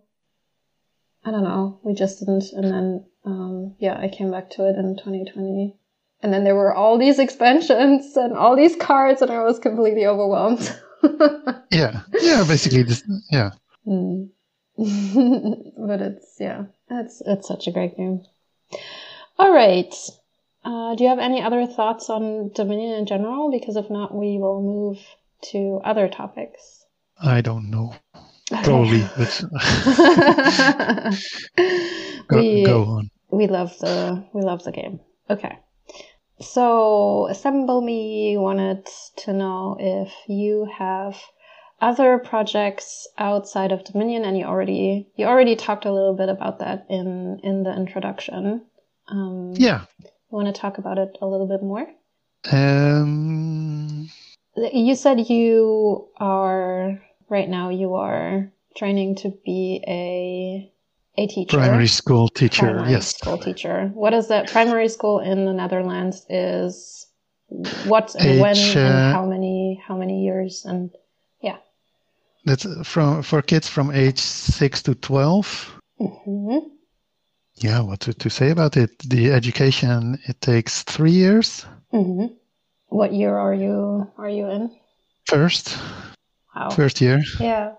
I 1.25 1.31
don't 1.31 1.45
know, 1.45 1.81
we 1.83 1.95
just 1.95 2.21
didn't, 2.21 2.53
and 2.53 2.65
then, 2.65 3.05
um, 3.25 3.75
yeah, 3.79 3.99
I 3.99 4.09
came 4.09 4.31
back 4.31 4.51
to 4.51 4.69
it 4.69 4.77
in 4.77 4.97
2020. 4.97 5.75
And 6.23 6.33
then 6.33 6.45
there 6.45 6.57
were 6.57 6.75
all 6.75 6.99
these 6.99 7.19
expansions 7.19 8.17
and 8.17 8.37
all 8.37 8.57
these 8.57 8.75
cards, 8.77 9.23
and 9.23 9.31
I 9.31 9.43
was 9.45 9.59
completely 9.59 10.05
overwhelmed. 10.05 10.77
yeah, 11.71 12.01
yeah, 12.21 12.45
basically, 12.47 12.85
just, 12.85 13.05
yeah. 13.31 13.51
Mm. 13.87 14.31
but 14.79 16.01
it's 16.01 16.37
yeah, 16.39 16.65
it's 16.91 17.23
it's 17.25 17.49
such 17.49 17.67
a 17.67 17.73
great 17.73 17.97
game. 17.97 18.23
All 19.39 19.53
right. 19.53 19.95
Uh, 20.65 20.95
do 20.95 21.05
you 21.05 21.11
have 21.11 21.19
any 21.19 21.43
other 21.43 21.67
thoughts 21.67 22.11
on 22.11 22.51
Dominion 22.55 22.95
in 22.99 23.07
general? 23.07 23.51
Because 23.51 23.77
if 23.77 23.91
not, 23.91 24.15
we 24.15 24.39
will 24.39 24.61
move 24.61 24.99
to 25.51 25.81
other 25.85 26.09
topics. 26.09 26.85
I 27.21 27.41
don't 27.41 27.71
know. 27.71 27.95
Okay. 28.53 28.63
Probably, 28.63 29.03
but 29.17 29.45
go, 32.29 32.39
we, 32.41 32.65
go 32.65 32.85
on. 32.85 33.11
We 33.31 33.47
love 33.47 33.79
the 33.79 34.25
we 34.33 34.43
love 34.43 34.65
the 34.65 34.73
game. 34.73 35.01
Okay. 35.29 35.59
So, 36.41 37.27
Assemble 37.29 37.81
Me 37.81 38.37
wanted 38.39 38.87
to 39.19 39.33
know 39.33 39.77
if 39.79 40.13
you 40.29 40.69
have 40.79 41.17
other 41.81 42.19
projects 42.19 43.07
outside 43.19 43.73
of 43.73 43.85
Dominion, 43.85 44.25
and 44.25 44.39
you 44.39 44.45
already 44.45 45.09
you 45.17 45.27
already 45.27 45.57
talked 45.57 45.85
a 45.85 45.93
little 45.93 46.15
bit 46.15 46.29
about 46.29 46.61
that 46.61 46.87
in 46.89 47.41
in 47.43 47.63
the 47.65 47.75
introduction. 47.75 48.63
Um, 49.09 49.55
yeah, 49.57 49.85
you 50.01 50.11
want 50.31 50.55
to 50.55 50.61
talk 50.61 50.79
about 50.79 50.99
it 50.99 51.19
a 51.21 51.27
little 51.27 51.49
bit 51.49 51.63
more? 51.63 51.87
Um, 52.51 54.09
you 54.57 54.95
said 54.95 55.29
you 55.29 56.09
are 56.19 57.01
right 57.29 57.49
now. 57.49 57.71
You 57.71 57.95
are 57.95 58.53
training 58.77 59.17
to 59.17 59.31
be 59.45 59.83
a 59.89 60.73
a 61.19 61.27
teacher. 61.27 61.57
Primary 61.57 61.89
school 61.89 62.29
teacher. 62.29 62.67
Primary 62.67 62.93
yes. 62.93 63.17
School 63.17 63.39
teacher. 63.39 63.91
What 63.95 64.15
is 64.15 64.29
that? 64.29 64.51
Primary 64.51 64.89
school 64.89 65.19
in 65.19 65.45
the 65.45 65.53
Netherlands 65.53 66.25
is 66.29 67.07
what 67.87 68.15
and 68.15 68.29
Age, 68.29 68.41
when 68.41 68.57
and 68.57 68.79
uh, 68.79 69.13
how 69.13 69.27
many 69.27 69.83
how 69.87 69.97
many 69.97 70.25
years 70.25 70.65
and 70.65 70.91
yeah. 71.41 71.57
that's 72.45 72.67
from 72.87 73.23
for 73.23 73.41
kids 73.41 73.67
from 73.69 73.91
age 73.91 74.19
six 74.19 74.83
to 74.83 74.95
12 74.95 75.81
mm-hmm. 76.01 76.59
Yeah, 77.61 77.81
what 77.81 77.99
to, 78.01 78.15
to, 78.15 78.31
say 78.31 78.51
about 78.51 78.77
it? 78.77 78.97
The 79.01 79.33
education 79.33 80.17
it 80.29 80.41
takes 80.41 80.85
three 80.85 81.11
years. 81.11 81.67
Mm-hmm. 81.93 82.27
What 82.87 83.13
year 83.13 83.37
are 83.37 83.55
you 83.55 84.07
are 84.17 84.29
you 84.29 84.47
in? 84.49 84.71
First. 85.27 85.77
Wow. 86.55 86.71
First 86.71 87.01
year. 87.01 87.21
Yeah. 87.41 87.73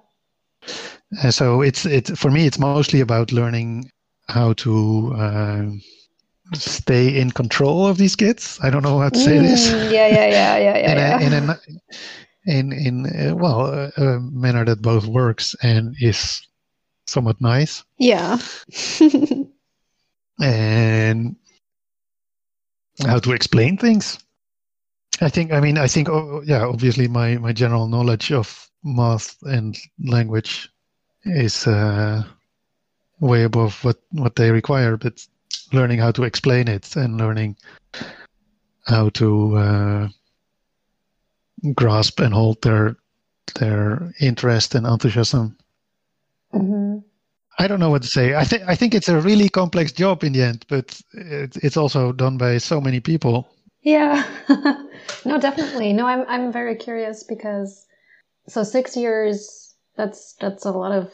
Uh, 1.24 1.32
so 1.32 1.62
it's 1.62 1.86
it 1.86 2.18
for 2.18 2.30
me. 2.30 2.46
It's 2.46 2.60
mostly 2.60 3.02
about 3.02 3.32
learning 3.32 3.92
how 4.28 4.54
to. 4.54 5.14
Uh, 5.16 5.66
stay 6.54 7.20
in 7.20 7.32
control 7.32 7.86
of 7.88 7.98
these 7.98 8.16
kids. 8.16 8.60
I 8.64 8.70
don't 8.70 8.84
know 8.84 9.00
how 9.00 9.10
to 9.10 9.20
say 9.20 9.38
mm, 9.38 9.42
this. 9.42 9.70
Yeah, 9.92 10.08
yeah, 10.08 10.28
yeah, 10.28 10.58
yeah, 10.58 10.78
yeah. 10.78 11.20
in, 11.22 11.34
a, 11.34 11.38
in, 11.38 11.50
a, 11.50 11.60
in 12.46 12.74
in 12.74 13.30
uh, 13.30 13.36
well 13.36 13.66
a, 13.66 13.92
a, 13.98 14.20
manner 14.20 14.66
that 14.66 14.82
both 14.82 15.06
works 15.06 15.56
and 15.62 15.96
is 16.00 16.42
somewhat 17.06 17.40
nice. 17.42 17.84
Yeah. 17.98 18.40
and 20.42 21.36
how 23.06 23.20
to 23.20 23.32
explain 23.32 23.78
things. 23.78 24.20
I 25.22 25.30
think. 25.30 25.52
I 25.52 25.60
mean. 25.60 25.78
I 25.78 25.88
think. 25.88 26.10
Oh, 26.10 26.42
yeah. 26.46 26.66
Obviously, 26.66 27.08
my 27.08 27.38
my 27.38 27.54
general 27.54 27.88
knowledge 27.88 28.32
of 28.32 28.70
math 28.84 29.36
and 29.44 29.78
language 30.00 30.70
is 31.30 31.68
uh, 31.68 32.24
way 33.20 33.44
above 33.44 33.84
what 33.84 33.98
what 34.12 34.36
they 34.36 34.52
require. 34.52 34.98
But 34.98 35.26
learning 35.74 36.00
how 36.00 36.12
to 36.12 36.24
explain 36.24 36.68
it 36.68 36.96
and 36.96 37.18
learning 37.18 37.56
how 38.86 39.10
to 39.10 39.56
uh, 39.58 40.08
grasp 41.76 42.20
and 42.20 42.34
hold 42.34 42.62
their 42.62 42.96
their 43.56 44.14
interest 44.20 44.76
and 44.76 44.86
enthusiasm. 44.86 45.58
Mm-hmm. 46.54 47.00
I 47.60 47.68
don't 47.68 47.80
know 47.80 47.90
what 47.90 48.04
to 48.04 48.08
say. 48.08 48.36
I 48.36 48.44
think 48.46 48.64
I 48.68 48.76
think 48.76 48.96
it's 48.96 49.10
a 49.10 49.20
really 49.20 49.50
complex 49.50 49.92
job 49.92 50.24
in 50.24 50.34
the 50.34 50.44
end, 50.44 50.66
but 50.70 51.00
it, 51.14 51.58
it's 51.58 51.78
also 51.78 52.14
done 52.14 52.38
by 52.38 52.58
so 52.58 52.80
many 52.80 53.00
people. 53.00 53.50
Yeah, 53.82 54.26
no, 55.26 55.40
definitely. 55.40 55.94
No, 55.94 56.06
I'm 56.06 56.26
I'm 56.28 56.52
very 56.52 56.76
curious 56.76 57.24
because 57.24 57.86
so 58.48 58.64
six 58.64 58.96
years 58.96 59.69
that's 60.00 60.34
that's 60.40 60.66
a 60.66 60.72
lot 60.72 60.94
of 60.94 61.12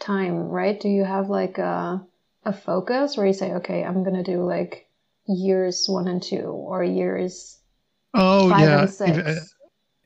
time, 0.00 0.48
right? 0.48 0.80
Do 0.80 0.88
you 0.88 1.04
have 1.04 1.30
like 1.30 1.58
a 1.58 2.04
a 2.44 2.52
focus 2.52 3.16
where 3.16 3.26
you 3.26 3.32
say, 3.32 3.52
okay, 3.54 3.84
I'm 3.84 4.02
gonna 4.02 4.24
do 4.24 4.42
like 4.44 4.88
years 5.28 5.86
one 5.88 6.08
and 6.08 6.20
two 6.20 6.50
or 6.50 6.82
years 6.82 7.60
oh 8.12 8.50
five 8.50 8.60
yeah 8.60 8.80
and 8.80 8.90
six? 8.90 9.18
Uh, 9.18 9.40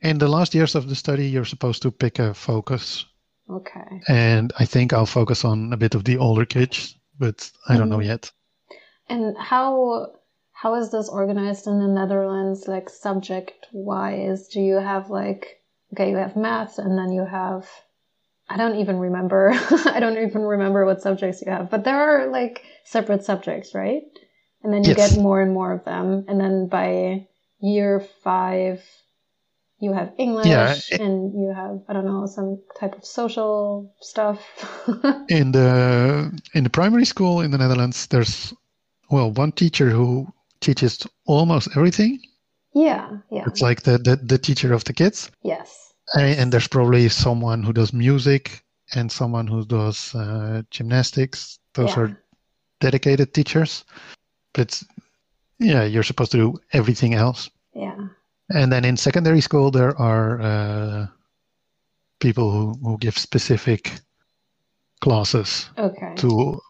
in 0.03 0.19
the 0.19 0.29
last 0.29 0.55
years 0.55 0.75
of 0.75 0.89
the 0.89 0.95
study, 0.95 1.27
you're 1.27 1.47
supposed 1.47 1.83
to 1.83 1.91
pick 1.91 2.19
a 2.19 2.35
focus. 2.35 3.07
Okay. 3.51 4.03
And 4.09 4.53
I 4.59 4.67
think 4.67 4.93
I'll 4.93 5.07
focus 5.07 5.43
on 5.45 5.73
a 5.73 5.79
bit 5.79 5.95
of 5.95 6.05
the 6.05 6.19
older 6.19 6.45
kids, 6.45 6.95
but 7.19 7.51
I 7.67 7.79
don't 7.79 7.89
mm-hmm. 7.89 7.93
know 7.93 8.01
yet. 8.01 8.31
And 9.09 9.37
how 9.39 10.13
how 10.53 10.75
is 10.75 10.91
this 10.91 11.09
organized 11.09 11.67
in 11.67 11.79
the 11.79 11.89
Netherlands, 11.89 12.69
like 12.69 12.91
subject 12.91 13.69
wise? 13.73 14.49
Do 14.49 14.61
you 14.61 14.77
have 14.77 15.09
like 15.09 15.63
okay, 15.95 16.11
you 16.11 16.19
have 16.19 16.37
math, 16.37 16.79
and 16.79 16.99
then 16.99 17.11
you 17.11 17.25
have 17.25 17.65
I 18.49 18.57
don't 18.57 18.77
even 18.77 18.99
remember. 18.99 19.53
I 19.71 20.01
don't 20.01 20.19
even 20.19 20.43
remember 20.43 20.85
what 20.85 21.03
subjects 21.03 21.43
you 21.45 21.51
have, 21.53 21.71
but 21.71 21.85
there 21.85 21.97
are 21.97 22.29
like 22.29 22.65
separate 22.85 23.25
subjects, 23.25 23.75
right? 23.75 24.03
And 24.63 24.73
then 24.73 24.85
you 24.85 24.95
yes. 24.97 25.15
get 25.15 25.23
more 25.23 25.41
and 25.41 25.53
more 25.53 25.73
of 25.73 25.85
them, 25.85 26.25
and 26.29 26.41
then 26.41 26.69
by 26.69 27.27
year 27.61 28.01
five 28.23 28.83
you 29.81 29.93
have 29.93 30.13
English 30.19 30.47
yeah, 30.47 30.75
it, 30.91 31.01
and 31.01 31.33
you 31.35 31.53
have 31.55 31.81
I 31.89 31.93
don't 31.93 32.05
know 32.05 32.27
some 32.27 32.61
type 32.79 32.97
of 32.97 33.05
social 33.05 33.95
stuff. 34.01 34.41
in 35.29 35.53
the 35.53 36.41
in 36.55 36.65
the 36.65 36.71
primary 36.71 37.05
school 37.05 37.41
in 37.41 37.51
the 37.51 37.59
Netherlands, 37.59 38.07
there's 38.09 38.53
well 39.11 39.31
one 39.31 39.53
teacher 39.53 39.91
who 39.91 40.27
teaches 40.61 41.07
almost 41.27 41.69
everything. 41.77 42.21
Yeah, 42.75 43.19
yeah. 43.31 43.45
It's 43.47 43.63
like 43.63 43.83
the 43.83 43.99
the, 43.99 44.17
the 44.17 44.39
teacher 44.39 44.73
of 44.73 44.85
the 44.85 44.93
kids. 44.93 45.31
Yes. 45.43 45.88
And, 46.15 46.41
and, 46.41 46.53
there's 46.53 46.69
probably 46.69 47.09
someone 47.09 47.63
who 47.63 47.73
does 47.73 47.93
music 47.93 48.65
and 48.95 49.13
someone 49.13 49.47
who 49.47 49.65
does 49.65 50.15
uh, 50.15 50.63
gymnastics. 50.71 51.59
Those 51.75 51.91
yeah. 51.91 52.01
are 52.01 52.23
dedicated 52.81 53.35
teachers. 53.35 53.85
But 54.55 54.83
yeah, 55.59 55.85
you're 55.85 56.03
supposed 56.03 56.33
to 56.33 56.39
do 56.39 56.61
everything 56.73 57.15
else. 57.15 57.51
Yeah. 57.75 58.09
And 58.51 58.73
then 58.73 58.85
in 58.85 58.97
secondary 58.97 59.41
school, 59.41 59.71
there 59.71 59.97
are 60.01 60.41
uh, 60.41 61.07
people 62.21 62.51
who, 62.51 62.75
who 62.83 62.99
give 62.99 63.19
specific 63.19 63.93
classes 65.01 65.69
okay. 65.77 66.15
to 66.17 66.61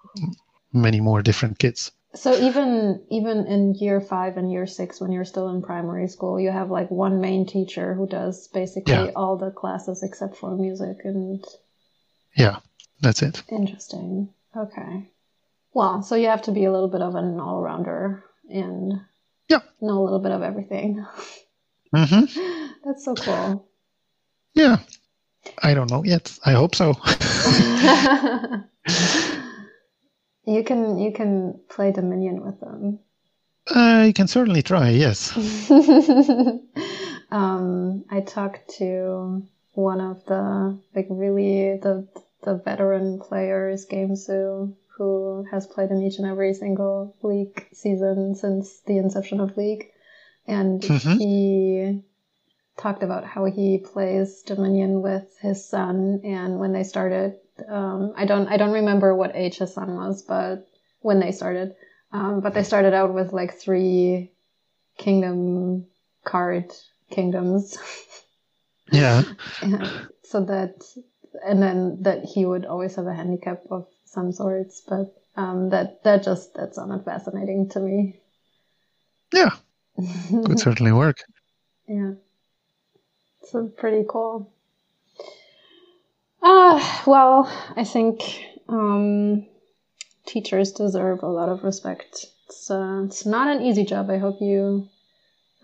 many 0.72 1.00
more 1.00 1.22
different 1.22 1.58
kids. 1.58 1.92
So 2.14 2.34
even 2.34 3.04
even 3.10 3.46
in 3.46 3.74
year 3.74 4.00
five 4.00 4.38
and 4.38 4.50
year 4.50 4.66
six, 4.66 5.00
when 5.00 5.12
you're 5.12 5.26
still 5.26 5.50
in 5.50 5.62
primary 5.62 6.08
school, 6.08 6.40
you 6.40 6.50
have 6.50 6.70
like 6.70 6.90
one 6.90 7.20
main 7.20 7.46
teacher 7.46 7.94
who 7.94 8.06
does 8.06 8.48
basically 8.48 8.94
yeah. 8.94 9.10
all 9.14 9.36
the 9.36 9.50
classes 9.50 10.02
except 10.02 10.36
for 10.36 10.56
music 10.56 10.98
and. 11.04 11.44
Yeah, 12.34 12.60
that's 13.00 13.22
it. 13.22 13.42
Interesting. 13.50 14.30
Okay. 14.56 15.10
Well, 15.74 16.02
so 16.02 16.14
you 16.14 16.28
have 16.28 16.42
to 16.42 16.52
be 16.52 16.64
a 16.64 16.72
little 16.72 16.88
bit 16.88 17.02
of 17.02 17.14
an 17.14 17.38
all 17.40 17.60
rounder 17.60 18.24
and 18.48 19.00
yeah. 19.48 19.60
know 19.80 20.00
a 20.00 20.04
little 20.04 20.20
bit 20.20 20.32
of 20.32 20.42
everything. 20.42 21.04
Mm-hmm. 21.94 22.72
That's 22.84 23.04
so 23.04 23.14
cool. 23.14 23.68
Yeah. 24.54 24.78
I 25.62 25.74
don't 25.74 25.90
know 25.90 26.04
yet. 26.04 26.36
I 26.44 26.52
hope 26.52 26.74
so. 26.74 26.94
you 30.48 30.64
can 30.64 30.98
you 30.98 31.12
can 31.12 31.60
play 31.68 31.92
Dominion 31.92 32.44
with 32.44 32.60
them. 32.60 33.00
I 33.70 34.12
can 34.14 34.28
certainly 34.28 34.62
try. 34.62 34.90
Yes. 34.90 35.36
um, 37.30 38.04
I 38.10 38.20
talked 38.20 38.70
to 38.78 39.46
one 39.74 40.00
of 40.00 40.24
the 40.24 40.78
like 40.94 41.06
really 41.10 41.78
the 41.78 42.08
the 42.42 42.54
veteran 42.56 43.18
players, 43.18 43.86
Gamesu, 43.86 44.74
who 44.96 45.44
has 45.50 45.66
played 45.66 45.90
in 45.90 46.02
each 46.02 46.18
and 46.18 46.26
every 46.26 46.54
single 46.54 47.14
League 47.22 47.68
season 47.72 48.34
since 48.34 48.80
the 48.86 48.96
inception 48.98 49.40
of 49.40 49.56
League 49.56 49.92
and 50.48 50.80
mm-hmm. 50.80 51.18
he 51.18 52.02
talked 52.78 53.02
about 53.02 53.24
how 53.24 53.44
he 53.44 53.78
plays 53.78 54.42
Dominion 54.42 55.02
with 55.02 55.36
his 55.40 55.68
son. 55.68 56.22
And 56.24 56.58
when 56.58 56.72
they 56.72 56.84
started 56.84 57.36
um, 57.68 58.12
I 58.16 58.24
don't 58.24 58.48
I 58.48 58.56
don't 58.56 58.72
remember 58.72 59.14
what 59.14 59.34
age 59.34 59.58
his 59.58 59.74
son 59.74 59.94
was, 59.94 60.22
but 60.22 60.68
when 61.00 61.20
they 61.20 61.32
started, 61.32 61.74
um, 62.12 62.40
but 62.40 62.54
they 62.54 62.62
started 62.62 62.94
out 62.94 63.14
with 63.14 63.32
like 63.32 63.58
three 63.58 64.30
kingdom 64.96 65.86
card 66.24 66.72
kingdoms. 67.10 67.76
Yeah. 68.90 69.22
so 70.22 70.44
that 70.46 70.82
and 71.44 71.62
then 71.62 72.02
that 72.02 72.24
he 72.24 72.46
would 72.46 72.64
always 72.64 72.96
have 72.96 73.06
a 73.06 73.14
handicap 73.14 73.62
of 73.70 73.86
some 74.06 74.32
sorts, 74.32 74.82
but 74.88 75.14
um, 75.36 75.70
that 75.70 76.02
that 76.04 76.22
just 76.22 76.54
that 76.54 76.74
sounded 76.74 77.04
fascinating 77.04 77.68
to 77.70 77.80
me. 77.80 78.20
Yeah, 79.32 79.50
could 80.44 80.58
certainly 80.58 80.92
work. 80.92 81.18
Yeah, 81.86 82.12
so 83.44 83.68
pretty 83.68 84.04
cool. 84.08 84.50
Uh, 86.68 87.00
well, 87.06 87.50
I 87.76 87.84
think 87.84 88.44
um, 88.68 89.46
teachers 90.26 90.72
deserve 90.72 91.22
a 91.22 91.28
lot 91.28 91.48
of 91.48 91.64
respect. 91.64 92.26
It's 92.46 92.70
uh, 92.70 93.02
it's 93.04 93.24
not 93.26 93.48
an 93.48 93.62
easy 93.62 93.84
job. 93.84 94.10
I 94.10 94.18
hope 94.18 94.40
you 94.40 94.88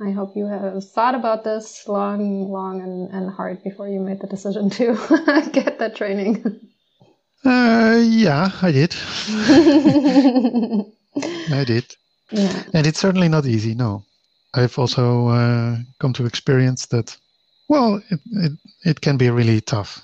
I 0.01 0.11
hope 0.11 0.37
you 0.37 0.47
have 0.47 0.83
thought 0.91 1.15
about 1.15 1.45
this 1.45 1.87
long, 1.87 2.51
long, 2.51 2.81
and, 2.83 3.11
and 3.11 3.31
hard 3.31 3.63
before 3.63 3.89
you 3.89 4.01
made 4.01 4.21
the 4.21 4.27
decision 4.27 4.71
to 4.71 4.95
get 5.53 5.79
that 5.79 5.95
training. 5.95 6.61
Uh, 7.45 8.01
yeah, 8.03 8.51
I 8.63 8.73
did. 8.73 8.95
I 11.53 11.65
did. 11.65 11.85
Yeah. 12.31 12.63
And 12.73 12.87
it's 12.87 12.99
certainly 12.99 13.29
not 13.29 13.47
easy, 13.47 13.75
no. 13.75 14.05
I've 14.55 14.79
also 14.79 15.29
uh, 15.29 15.77
come 16.01 16.13
to 16.15 16.27
experience 16.27 16.87
that, 16.87 17.17
well, 17.69 18.03
it, 18.11 18.21
it, 18.33 18.53
it 18.85 19.01
can 19.01 19.17
be 19.17 19.31
really 19.31 19.61
tough. 19.61 20.03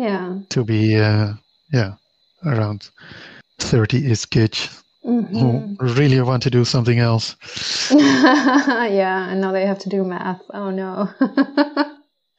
Yeah. 0.00 0.38
To 0.50 0.64
be, 0.64 0.96
uh, 0.98 1.34
yeah, 1.72 1.94
around 2.44 2.90
30 3.58 4.10
is 4.10 4.24
kids 4.24 4.82
mm-hmm. 5.04 5.38
who 5.38 5.76
really 5.94 6.20
want 6.20 6.42
to 6.44 6.50
do 6.50 6.64
something 6.64 6.98
else. 6.98 7.36
yeah, 7.90 9.30
and 9.30 9.40
now 9.40 9.52
they 9.52 9.66
have 9.66 9.78
to 9.80 9.88
do 9.88 10.04
math. 10.04 10.42
Oh 10.52 10.70
no. 10.70 11.08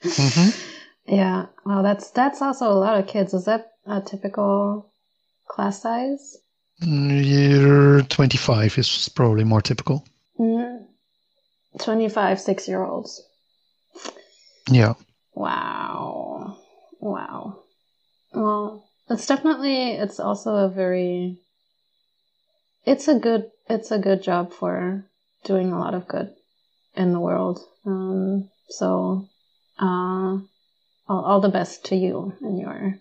mm-hmm. 0.01 0.49
Yeah. 1.05 1.47
Well, 1.65 1.83
that's 1.83 2.11
that's 2.11 2.41
also 2.41 2.71
a 2.71 2.79
lot 2.79 2.97
of 2.97 3.07
kids. 3.07 3.33
Is 3.33 3.43
that 3.43 3.73
a 3.85 3.99
typical 3.99 4.89
class 5.49 5.81
size? 5.81 6.37
Year 6.79 8.01
25 8.03 8.77
is 8.77 9.09
probably 9.09 9.43
more 9.43 9.61
typical. 9.61 10.05
Mm-hmm. 10.39 10.85
25 11.77 12.39
six 12.39 12.67
year 12.69 12.83
olds. 12.83 13.21
Yeah. 14.69 14.93
Wow. 15.35 16.57
Wow. 17.03 17.59
Well, 18.33 18.89
it's 19.09 19.27
definitely, 19.27 19.91
it's 19.91 20.19
also 20.19 20.55
a 20.55 20.69
very 20.69 21.37
it's 22.85 23.07
a 23.07 23.15
good 23.15 23.49
it's 23.69 23.91
a 23.91 23.99
good 23.99 24.21
job 24.21 24.51
for 24.51 25.05
doing 25.45 25.71
a 25.71 25.79
lot 25.79 25.93
of 25.93 26.07
good 26.07 26.33
in 26.95 27.13
the 27.13 27.19
world. 27.19 27.59
Um, 27.85 28.49
so 28.69 29.29
uh, 29.79 30.37
all, 31.07 31.25
all 31.25 31.41
the 31.41 31.49
best 31.49 31.85
to 31.85 31.95
you 31.95 32.33
in 32.41 32.57
your 32.57 32.99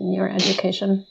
in 0.00 0.12
your 0.12 0.28
education. 0.28 1.06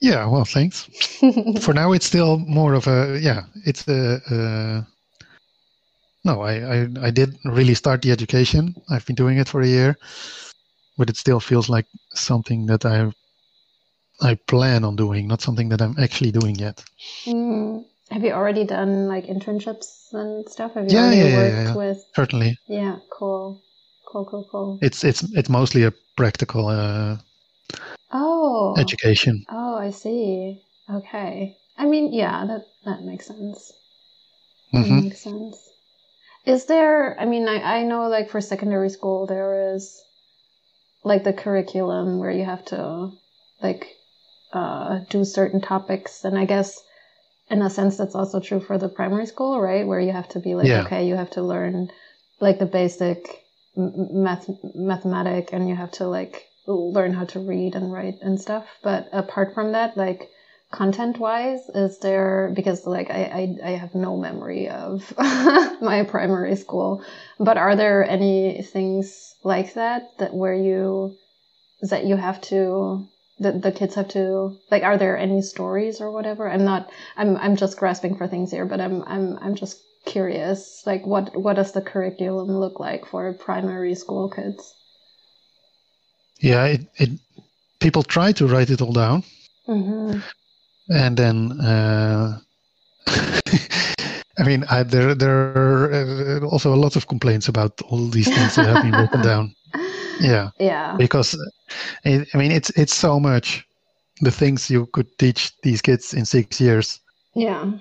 Yeah, 0.00 0.26
well, 0.26 0.44
thanks. 0.44 0.82
for 1.60 1.72
now, 1.72 1.92
it's 1.92 2.06
still 2.06 2.38
more 2.38 2.74
of 2.74 2.86
a 2.86 3.18
yeah. 3.20 3.42
It's 3.64 3.86
a, 3.88 4.20
a 4.30 4.86
no. 6.26 6.42
I, 6.42 6.54
I 6.74 6.88
I 7.08 7.10
did 7.10 7.36
really 7.44 7.74
start 7.74 8.02
the 8.02 8.12
education. 8.12 8.74
I've 8.90 9.06
been 9.06 9.16
doing 9.16 9.38
it 9.38 9.48
for 9.48 9.60
a 9.62 9.66
year, 9.66 9.96
but 10.98 11.08
it 11.08 11.16
still 11.16 11.40
feels 11.40 11.68
like 11.68 11.86
something 12.14 12.66
that 12.66 12.84
I 12.84 13.12
I 14.20 14.34
plan 14.46 14.84
on 14.84 14.96
doing, 14.96 15.26
not 15.26 15.40
something 15.40 15.68
that 15.70 15.80
I'm 15.80 15.96
actually 15.98 16.32
doing 16.32 16.56
yet. 16.56 16.84
Mm. 17.24 17.84
Have 18.10 18.22
you 18.22 18.32
already 18.32 18.64
done 18.64 19.08
like 19.08 19.26
internships 19.26 20.12
and 20.12 20.48
stuff? 20.48 20.74
Have 20.74 20.84
you 20.90 20.96
yeah, 20.96 21.06
already 21.06 21.16
yeah, 21.18 21.36
worked 21.36 21.54
yeah, 21.54 21.64
yeah. 21.64 21.76
with? 21.76 21.98
Certainly. 22.14 22.58
Yeah, 22.68 22.96
cool, 23.10 23.62
cool, 24.06 24.24
cool, 24.24 24.48
cool. 24.50 24.78
It's 24.80 25.04
it's 25.04 25.22
it's 25.34 25.48
mostly 25.48 25.82
a 25.82 25.92
practical 26.16 26.68
uh, 26.68 27.16
oh 28.12 28.74
education. 28.78 29.44
Oh, 29.50 29.76
I 29.76 29.90
see. 29.90 30.62
Okay. 30.88 31.56
I 31.76 31.86
mean, 31.86 32.12
yeah, 32.12 32.46
that 32.46 32.66
that 32.84 33.02
makes 33.02 33.26
sense. 33.26 33.72
That 34.72 34.84
mm-hmm. 34.84 35.00
makes 35.00 35.20
sense. 35.20 35.68
Is 36.46 36.66
there? 36.66 37.20
I 37.20 37.26
mean, 37.26 37.48
I 37.48 37.78
I 37.78 37.82
know 37.82 38.08
like 38.08 38.30
for 38.30 38.40
secondary 38.40 38.88
school 38.88 39.26
there 39.26 39.74
is 39.74 40.00
like 41.04 41.24
the 41.24 41.32
curriculum 41.32 42.18
where 42.18 42.30
you 42.30 42.44
have 42.44 42.64
to 42.66 43.10
like 43.62 43.86
uh, 44.52 45.00
do 45.10 45.24
certain 45.24 45.60
topics. 45.60 46.24
And 46.24 46.38
I 46.38 46.44
guess 46.44 46.80
in 47.50 47.62
a 47.62 47.70
sense 47.70 47.96
that's 47.96 48.14
also 48.14 48.40
true 48.40 48.60
for 48.60 48.78
the 48.78 48.88
primary 48.88 49.26
school, 49.26 49.60
right? 49.60 49.86
Where 49.86 50.00
you 50.00 50.12
have 50.12 50.28
to 50.30 50.40
be 50.40 50.54
like, 50.54 50.66
yeah. 50.66 50.84
okay, 50.84 51.06
you 51.06 51.16
have 51.16 51.30
to 51.30 51.42
learn 51.42 51.90
like 52.40 52.58
the 52.58 52.66
basic 52.66 53.44
math 53.76 54.48
mathematic 54.74 55.52
and 55.52 55.68
you 55.68 55.76
have 55.76 55.92
to 55.92 56.06
like 56.06 56.44
learn 56.66 57.12
how 57.12 57.24
to 57.24 57.40
read 57.40 57.74
and 57.74 57.92
write 57.92 58.16
and 58.22 58.40
stuff. 58.40 58.66
But 58.82 59.08
apart 59.12 59.54
from 59.54 59.72
that, 59.72 59.96
like 59.96 60.30
content 60.72 61.18
wise, 61.18 61.68
is 61.74 61.98
there 62.00 62.52
because 62.54 62.86
like 62.86 63.10
I, 63.10 63.56
I, 63.62 63.68
I 63.68 63.70
have 63.76 63.94
no 63.94 64.16
memory 64.16 64.68
of 64.68 65.12
my 65.18 66.04
primary 66.08 66.56
school, 66.56 67.04
but 67.38 67.56
are 67.56 67.76
there 67.76 68.04
any 68.04 68.62
things 68.62 69.34
like 69.44 69.74
that 69.74 70.18
that 70.18 70.34
where 70.34 70.54
you 70.54 71.16
that 71.82 72.04
you 72.04 72.16
have 72.16 72.40
to 72.40 73.06
that 73.38 73.62
the 73.62 73.72
kids 73.72 73.94
have 73.94 74.08
to 74.08 74.56
like 74.70 74.82
are 74.82 74.96
there 74.96 75.16
any 75.16 75.42
stories 75.42 76.00
or 76.00 76.10
whatever? 76.10 76.48
I'm 76.48 76.64
not 76.64 76.90
i'm 77.16 77.36
i'm 77.36 77.56
just 77.56 77.78
grasping 77.78 78.16
for 78.16 78.26
things 78.26 78.50
here 78.50 78.64
but 78.64 78.80
i'm 78.80 79.02
i'm 79.06 79.38
i'm 79.42 79.54
just 79.54 79.78
curious 80.06 80.82
like 80.86 81.04
what 81.06 81.36
what 81.36 81.56
does 81.56 81.72
the 81.72 81.82
curriculum 81.82 82.48
look 82.48 82.80
like 82.80 83.06
for 83.06 83.32
primary 83.34 83.94
school 83.94 84.30
kids? 84.30 84.74
Yeah 86.40 86.64
it, 86.64 86.86
it 86.96 87.10
people 87.78 88.02
try 88.02 88.32
to 88.32 88.46
write 88.46 88.70
it 88.70 88.80
all 88.80 88.92
down. 88.92 89.22
Mm-hmm. 89.68 90.20
And 90.88 91.16
then 91.16 91.52
uh, 91.60 92.38
I 94.38 94.42
mean, 94.44 94.64
I, 94.70 94.82
there 94.82 95.14
there 95.14 95.52
are 95.56 95.92
uh, 95.92 96.46
also 96.46 96.74
a 96.74 96.76
lot 96.76 96.96
of 96.96 97.06
complaints 97.06 97.48
about 97.48 97.80
all 97.82 98.06
these 98.08 98.28
things 98.28 98.54
that 98.56 98.66
have 98.66 98.82
been 98.82 98.92
written 98.92 99.22
down. 99.22 99.54
Yeah. 100.20 100.50
Yeah. 100.58 100.94
Because 100.98 101.38
it, 102.04 102.28
I 102.34 102.38
mean, 102.38 102.52
it's 102.52 102.70
it's 102.70 102.94
so 102.94 103.18
much 103.18 103.66
the 104.20 104.30
things 104.30 104.70
you 104.70 104.86
could 104.92 105.06
teach 105.18 105.52
these 105.62 105.80
kids 105.80 106.12
in 106.14 106.24
six 106.24 106.60
years. 106.60 107.00
Yeah. 107.34 107.72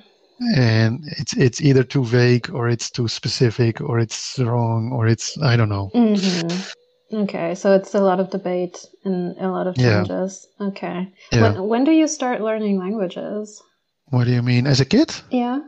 And 0.55 1.03
it's 1.17 1.35
it's 1.35 1.61
either 1.61 1.83
too 1.83 2.05
vague 2.05 2.49
or 2.49 2.69
it's 2.69 2.89
too 2.89 3.07
specific 3.07 3.81
or 3.81 3.99
it's 3.99 4.39
wrong 4.39 4.91
or 4.91 5.07
it's 5.07 5.37
I 5.41 5.55
don't 5.57 5.69
know. 5.69 5.91
Mm-hmm. 5.93 6.69
Okay, 7.13 7.55
so 7.55 7.73
it's 7.73 7.93
a 7.93 7.99
lot 8.01 8.19
of 8.19 8.31
debate 8.31 8.85
and 9.03 9.37
a 9.37 9.49
lot 9.49 9.67
of 9.67 9.75
changes. 9.75 10.47
Yeah. 10.59 10.67
Okay. 10.67 11.13
Yeah. 11.31 11.41
When, 11.41 11.67
when 11.67 11.83
do 11.83 11.91
you 11.91 12.07
start 12.07 12.41
learning 12.41 12.79
languages? 12.79 13.61
What 14.05 14.25
do 14.25 14.31
you 14.31 14.41
mean 14.41 14.65
as 14.67 14.79
a 14.79 14.85
kid? 14.85 15.13
Yeah. 15.29 15.59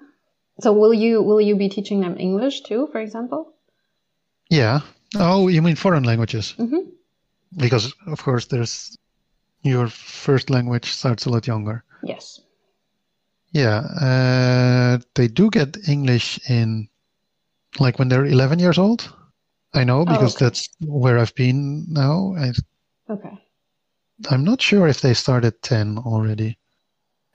So 0.59 0.73
will 0.73 0.93
you 0.93 1.21
will 1.21 1.41
you 1.41 1.55
be 1.55 1.69
teaching 1.69 2.01
them 2.01 2.17
English 2.17 2.61
too, 2.61 2.87
for 2.91 2.99
example? 2.99 3.53
Yeah. 4.49 4.81
Oh, 5.15 5.47
you 5.47 5.61
mean 5.61 5.75
foreign 5.75 6.03
languages? 6.03 6.55
Mm-hmm. 6.57 6.89
Because 7.55 7.93
of 8.07 8.23
course, 8.23 8.47
there's 8.47 8.97
your 9.61 9.87
first 9.87 10.49
language 10.49 10.91
starts 10.91 11.25
a 11.25 11.29
lot 11.29 11.47
younger. 11.47 11.83
Yes. 12.03 12.41
Yeah, 13.51 13.77
uh, 14.01 14.99
they 15.15 15.27
do 15.27 15.49
get 15.49 15.77
English 15.87 16.39
in 16.49 16.89
like 17.79 17.97
when 17.99 18.09
they're 18.09 18.25
11 18.25 18.59
years 18.59 18.77
old. 18.77 19.13
I 19.77 19.83
know 19.83 20.05
because 20.05 20.33
oh, 20.33 20.37
okay. 20.37 20.45
that's 20.45 20.69
where 20.81 21.19
I've 21.19 21.35
been 21.35 21.85
now. 21.87 22.35
I, 22.35 22.51
okay. 23.13 23.37
I'm 24.29 24.43
not 24.43 24.61
sure 24.61 24.87
if 24.87 25.01
they 25.01 25.13
start 25.13 25.45
at 25.45 25.61
10 25.61 25.99
already. 25.99 26.57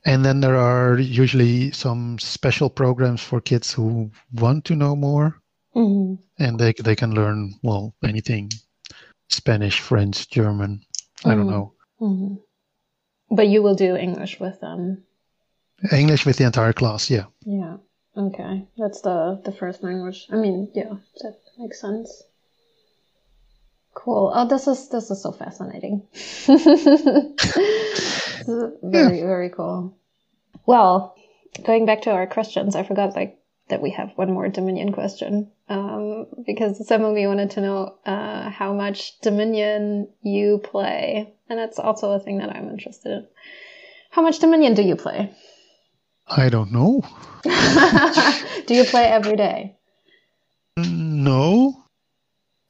And 0.04 0.24
then 0.24 0.40
there 0.40 0.56
are 0.56 0.98
usually 0.98 1.70
some 1.70 2.18
special 2.18 2.68
programs 2.68 3.22
for 3.22 3.40
kids 3.40 3.72
who 3.72 4.10
want 4.32 4.64
to 4.64 4.74
know 4.74 4.96
more. 4.96 5.40
Mm-hmm. 5.76 6.42
And 6.42 6.58
they 6.58 6.72
they 6.72 6.96
can 6.96 7.14
learn 7.14 7.54
well 7.62 7.94
anything, 8.02 8.50
Spanish, 9.28 9.80
French, 9.80 10.28
German. 10.28 10.80
Mm-hmm. 10.80 11.30
I 11.30 11.34
don't 11.34 11.46
mm-hmm. 11.46 11.50
know. 11.50 11.72
Mm-hmm. 12.00 12.34
But 13.36 13.48
you 13.48 13.62
will 13.62 13.76
do 13.76 13.96
English 13.96 14.40
with 14.40 14.60
them. 14.60 15.04
English 15.92 16.26
with 16.26 16.36
the 16.36 16.44
entire 16.44 16.72
class, 16.72 17.08
yeah. 17.08 17.26
Yeah. 17.46 17.76
Okay, 18.16 18.66
that's 18.76 19.00
the 19.00 19.40
the 19.44 19.52
first 19.52 19.82
language. 19.82 20.26
I 20.30 20.36
mean, 20.36 20.70
yeah, 20.74 20.92
that 21.22 21.38
makes 21.56 21.80
sense. 21.80 22.24
Cool. 23.94 24.32
Oh, 24.34 24.48
this 24.48 24.66
is 24.66 24.88
this 24.88 25.10
is 25.10 25.22
so 25.22 25.32
fascinating. 25.32 26.02
very 28.82 29.18
yeah. 29.18 29.26
very 29.26 29.50
cool. 29.50 29.96
Well, 30.66 31.14
going 31.64 31.86
back 31.86 32.02
to 32.02 32.10
our 32.10 32.26
questions, 32.26 32.74
I 32.74 32.84
forgot 32.84 33.14
like 33.14 33.38
that 33.68 33.82
we 33.82 33.90
have 33.90 34.12
one 34.16 34.32
more 34.32 34.48
Dominion 34.48 34.92
question. 34.92 35.50
um, 35.68 36.26
because 36.46 36.86
some 36.86 37.04
of 37.04 37.16
you 37.16 37.28
wanted 37.28 37.52
to 37.52 37.60
know 37.60 37.94
uh, 38.04 38.50
how 38.50 38.72
much 38.72 39.18
Dominion 39.20 40.08
you 40.22 40.58
play, 40.58 41.32
and 41.48 41.58
that's 41.58 41.78
also 41.78 42.12
a 42.12 42.20
thing 42.20 42.38
that 42.38 42.50
I'm 42.50 42.68
interested 42.70 43.12
in. 43.12 43.26
How 44.10 44.22
much 44.22 44.40
Dominion 44.40 44.74
do 44.74 44.82
you 44.82 44.96
play? 44.96 45.34
I 46.26 46.48
don't 46.48 46.72
know. 46.72 47.02
do 48.66 48.74
you 48.74 48.84
play 48.84 49.04
every 49.04 49.36
day? 49.36 49.76
No, 50.76 51.81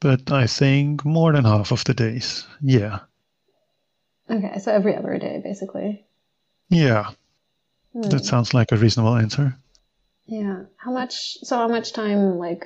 but 0.03 0.31
I 0.33 0.47
think 0.47 1.05
more 1.05 1.33
than 1.33 1.45
half 1.45 1.73
of 1.73 1.85
the 1.85 1.95
days. 1.95 2.45
Yeah. 2.61 3.01
Okay, 4.29 4.59
so 4.59 4.73
every 4.73 4.97
other 4.97 5.17
day, 5.19 5.41
basically. 5.43 6.05
Yeah. 6.69 7.11
Hmm. 7.93 8.03
That 8.03 8.25
sounds 8.25 8.53
like 8.55 8.73
a 8.73 8.77
reasonable 8.77 9.15
answer. 9.17 9.57
Yeah. 10.27 10.65
How 10.77 10.93
much? 10.93 11.39
So 11.43 11.57
how 11.57 11.69
much 11.69 11.93
time, 11.93 12.39
like, 12.39 12.65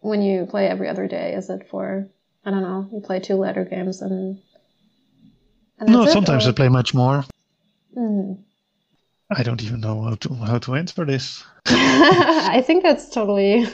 when 0.00 0.22
you 0.22 0.46
play 0.46 0.66
every 0.66 0.88
other 0.88 1.06
day, 1.06 1.34
is 1.34 1.48
it 1.50 1.68
for? 1.70 2.08
I 2.44 2.50
don't 2.50 2.62
know. 2.62 2.88
You 2.92 3.00
play 3.00 3.20
two 3.20 3.36
letter 3.36 3.64
games 3.64 4.02
and. 4.02 4.38
and 5.78 5.88
No, 5.88 6.02
it, 6.02 6.10
sometimes 6.10 6.46
or- 6.46 6.50
I 6.50 6.52
play 6.52 6.68
much 6.68 6.94
more. 6.94 7.24
Hmm. 7.94 8.32
I 9.30 9.42
don't 9.42 9.62
even 9.62 9.80
know 9.80 10.02
how 10.02 10.14
to 10.16 10.34
how 10.34 10.58
to 10.58 10.74
answer 10.74 11.04
this. 11.04 11.44
I 11.66 12.62
think 12.66 12.82
that's 12.82 13.08
totally, 13.08 13.66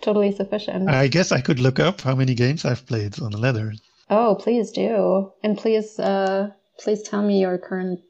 totally 0.00 0.32
sufficient. 0.32 0.88
I 0.88 1.08
guess 1.08 1.32
I 1.32 1.40
could 1.40 1.60
look 1.60 1.78
up 1.78 2.00
how 2.00 2.14
many 2.14 2.34
games 2.34 2.64
I've 2.64 2.86
played 2.86 3.20
on 3.20 3.32
the 3.32 3.38
ladder. 3.38 3.72
oh, 4.08 4.36
please 4.36 4.70
do, 4.70 5.32
and 5.42 5.58
please, 5.58 5.98
uh, 5.98 6.50
please 6.78 7.02
tell 7.02 7.22
me 7.22 7.40
your 7.40 7.58
current 7.58 8.00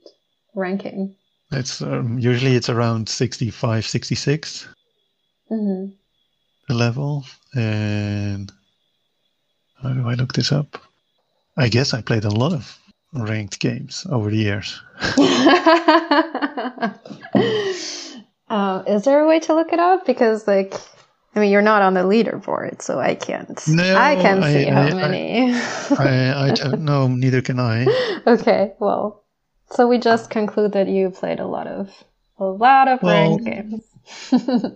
ranking. 0.55 1.17
It's 1.51 1.83
um, 1.83 2.19
usually 2.19 2.57
it's 2.57 2.71
around 2.71 3.09
65, 3.09 3.87
66 3.87 4.69
hmm 5.49 5.87
the 6.69 6.75
level. 6.75 7.25
And 7.55 8.53
how 9.83 9.93
do 9.93 10.09
I 10.09 10.15
look 10.15 10.33
this 10.33 10.53
up? 10.53 10.81
I 11.57 11.69
guess 11.69 11.93
I 11.93 12.01
played 12.01 12.25
a 12.25 12.31
lot 12.31 12.53
of 12.53 12.79
ranked 13.13 13.61
games 13.61 14.07
over 14.11 14.31
the 14.31 14.37
years. 14.37 14.81
uh, 18.49 18.83
is 18.87 19.05
there 19.05 19.21
a 19.21 19.27
way 19.29 19.41
to 19.41 19.55
look 19.55 19.73
it 19.73 19.79
up? 19.79 20.07
Because, 20.07 20.47
like, 20.47 20.75
I 21.35 21.41
mean, 21.41 21.51
you're 21.51 21.63
not 21.63 21.83
on 21.83 21.95
the 21.95 22.01
leaderboard, 22.03 22.83
so 22.83 22.99
I 23.01 23.15
can't. 23.15 23.61
No, 23.69 23.97
I 23.97 24.17
can't 24.17 24.43
I- 24.43 24.53
see 24.53 24.65
how 24.65 24.83
I- 24.83 24.91
I- 24.91 24.95
many. 24.95 25.53
I, 25.55 26.49
I 26.49 26.51
don't 26.55 26.83
know, 26.85 27.09
neither 27.09 27.43
can 27.43 27.59
I. 27.61 27.87
okay, 28.27 28.73
well, 28.79 29.25
so 29.71 29.87
we 29.89 29.99
just 29.99 30.31
conclude 30.31 30.73
that 30.73 30.89
you 30.89 31.11
played 31.11 31.41
a 31.41 31.47
lot 31.47 31.67
of 31.67 31.91
a 32.39 32.45
lot 32.45 32.89
of 32.89 33.03
Well- 33.03 33.39
ranked 33.39 33.45
games. 33.45 33.85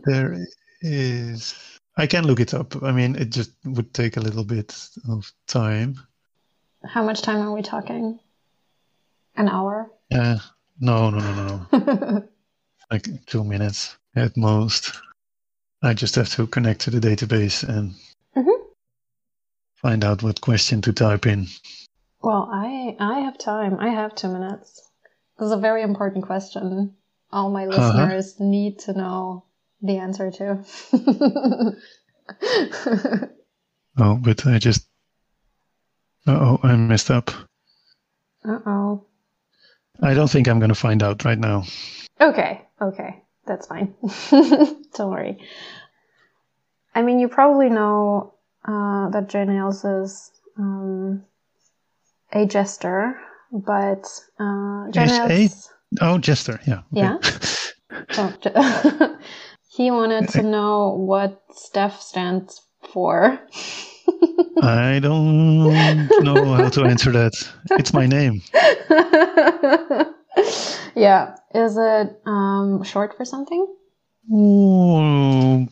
There 0.04 0.46
is. 0.80 1.54
I 1.98 2.06
can 2.06 2.26
look 2.26 2.40
it 2.40 2.52
up. 2.54 2.82
I 2.82 2.92
mean, 2.92 3.16
it 3.16 3.30
just 3.30 3.50
would 3.64 3.92
take 3.94 4.16
a 4.18 4.20
little 4.20 4.44
bit 4.44 4.76
of 5.08 5.32
time. 5.46 5.98
How 6.84 7.02
much 7.02 7.22
time 7.22 7.38
are 7.40 7.52
we 7.52 7.62
talking? 7.62 8.18
An 9.36 9.48
hour? 9.48 9.90
Uh, 10.12 10.38
no, 10.80 11.10
no, 11.10 11.18
no, 11.18 11.34
no, 11.34 11.66
no. 11.78 12.22
like 12.90 13.06
two 13.26 13.44
minutes 13.44 13.96
at 14.14 14.36
most. 14.36 14.92
I 15.82 15.94
just 15.94 16.14
have 16.14 16.28
to 16.30 16.46
connect 16.46 16.80
to 16.82 16.90
the 16.90 17.00
database 17.00 17.62
and 17.68 17.94
Mhm. 18.36 18.54
find 19.76 20.04
out 20.04 20.22
what 20.22 20.40
question 20.40 20.80
to 20.82 20.92
type 20.92 21.26
in. 21.26 21.46
well, 22.22 22.48
I 22.52 22.96
I 22.98 23.20
have 23.20 23.38
time. 23.38 23.76
I 23.78 23.90
have 23.90 24.14
two 24.14 24.28
minutes. 24.28 24.82
This 25.38 25.46
is 25.46 25.52
a 25.52 25.56
very 25.58 25.82
important 25.82 26.24
question. 26.26 26.96
All 27.30 27.50
my 27.50 27.66
Uh-huh. 27.66 28.06
listeners 28.06 28.40
need 28.40 28.78
to 28.80 28.92
know 28.94 29.44
the 29.82 29.98
answer 29.98 30.30
to. 30.30 30.64
Oh, 33.98 34.16
but 34.16 34.46
I 34.46 34.58
just. 34.58 34.86
Oh, 36.26 36.58
I 36.62 36.76
messed 36.76 37.10
up. 37.10 37.30
uh 38.44 38.58
oh. 38.66 39.06
I 40.02 40.14
don't 40.14 40.30
think 40.30 40.48
I'm 40.48 40.58
going 40.58 40.68
to 40.70 40.74
find 40.74 41.02
out 41.02 41.24
right 41.24 41.38
now. 41.38 41.64
Okay, 42.20 42.62
okay, 42.80 43.22
that's 43.46 43.66
fine. 43.66 43.94
Don't 44.30 45.10
worry. 45.10 45.38
I 46.94 47.02
mean, 47.02 47.18
you 47.18 47.28
probably 47.28 47.68
know 47.68 48.34
uh, 48.66 49.10
that 49.10 49.28
Jane 49.28 49.50
Ailes 49.50 49.84
is 49.84 50.30
um, 50.58 51.24
a 52.32 52.46
jester, 52.46 53.18
but 53.52 54.06
uh, 54.38 54.90
Jane 54.90 55.08
Is 55.30 55.68
a- 55.70 56.04
Oh, 56.04 56.18
Jester, 56.18 56.60
yeah. 56.66 56.82
okay. 56.92 57.00
Yeah? 57.00 57.18
oh, 58.18 59.18
he 59.70 59.90
wanted 59.90 60.28
to 60.30 60.42
know 60.42 60.90
what 60.90 61.42
Stef 61.50 62.00
stands 62.00 62.60
for. 62.92 63.38
I 64.62 65.00
don't 65.00 66.08
know 66.22 66.54
how 66.54 66.68
to 66.70 66.84
answer 66.84 67.12
that. 67.12 67.32
It's 67.78 67.92
my 67.92 68.06
name. 68.06 68.42
yeah, 70.94 71.36
is 71.54 71.76
it 71.76 72.20
um, 72.26 72.82
short 72.82 73.16
for 73.16 73.24
something? 73.24 73.66
Ooh, 74.32 75.68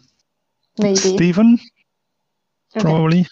Maybe. 0.78 0.96
Stephen, 0.96 1.58
Okay. 2.76 2.82
probably. 2.82 3.26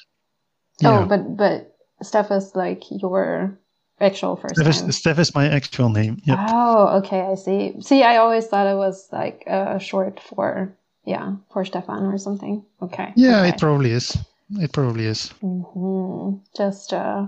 Oh, 0.84 1.06
but 1.06 1.36
but 1.36 1.76
Stef 2.02 2.30
is 2.30 2.54
like 2.54 2.84
your 2.90 3.58
actual 4.00 4.36
first 4.36 4.56
Stef 4.56 4.80
name. 4.80 4.88
is, 4.88 5.02
Stef 5.02 5.18
is 5.18 5.34
my 5.34 5.48
actual 5.48 5.88
name. 5.88 6.20
Yep. 6.24 6.38
Oh, 6.40 6.98
okay, 6.98 7.22
I 7.22 7.34
see. 7.34 7.74
See, 7.80 8.02
I 8.02 8.16
always 8.16 8.46
thought 8.46 8.66
it 8.66 8.76
was 8.76 9.08
like 9.12 9.44
uh, 9.46 9.78
short 9.78 10.20
for 10.20 10.76
yeah 11.04 11.34
for 11.52 11.64
Stefan 11.64 12.04
or 12.04 12.18
something. 12.18 12.64
Okay. 12.80 13.12
yeah, 13.16 13.40
okay. 13.40 13.48
it 13.50 13.58
probably 13.58 13.90
is. 13.90 14.16
It 14.60 14.72
probably 14.72 15.06
is. 15.06 15.28
hmm 15.40 16.36
Just 16.56 16.92
uh, 16.92 17.26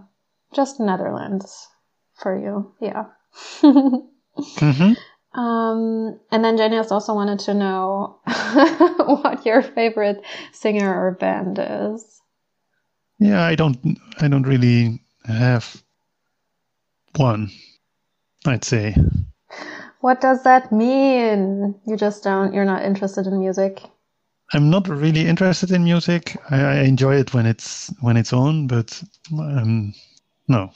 just 0.54 0.80
Netherlands 0.80 1.68
for 2.14 2.36
you. 2.38 2.74
Yeah. 2.80 3.06
hmm 3.60 4.92
Um, 5.34 6.20
and 6.30 6.44
then 6.44 6.56
Janice 6.56 6.92
also 6.92 7.12
wanted 7.12 7.40
to 7.40 7.54
know 7.54 8.20
what 8.24 9.44
your 9.44 9.62
favorite 9.62 10.22
singer 10.52 10.94
or 10.94 11.10
band 11.10 11.58
is. 11.60 12.22
Yeah, 13.18 13.42
I 13.44 13.56
don't. 13.56 13.98
I 14.20 14.28
don't 14.28 14.46
really 14.46 15.00
have 15.24 15.82
one. 17.16 17.50
I'd 18.46 18.64
say. 18.64 18.94
What 20.00 20.20
does 20.20 20.44
that 20.44 20.70
mean? 20.70 21.74
You 21.86 21.96
just 21.96 22.22
don't, 22.22 22.52
you're 22.54 22.64
not 22.66 22.84
interested 22.84 23.26
in 23.26 23.38
music? 23.40 23.80
I'm 24.52 24.70
not 24.70 24.88
really 24.88 25.26
interested 25.26 25.70
in 25.70 25.84
music. 25.84 26.36
I, 26.50 26.60
I 26.60 26.74
enjoy 26.82 27.16
it 27.16 27.34
when 27.34 27.46
it's 27.46 27.92
when 28.00 28.16
it's 28.16 28.32
on, 28.32 28.66
but 28.66 29.02
um, 29.32 29.94
no, 30.48 30.72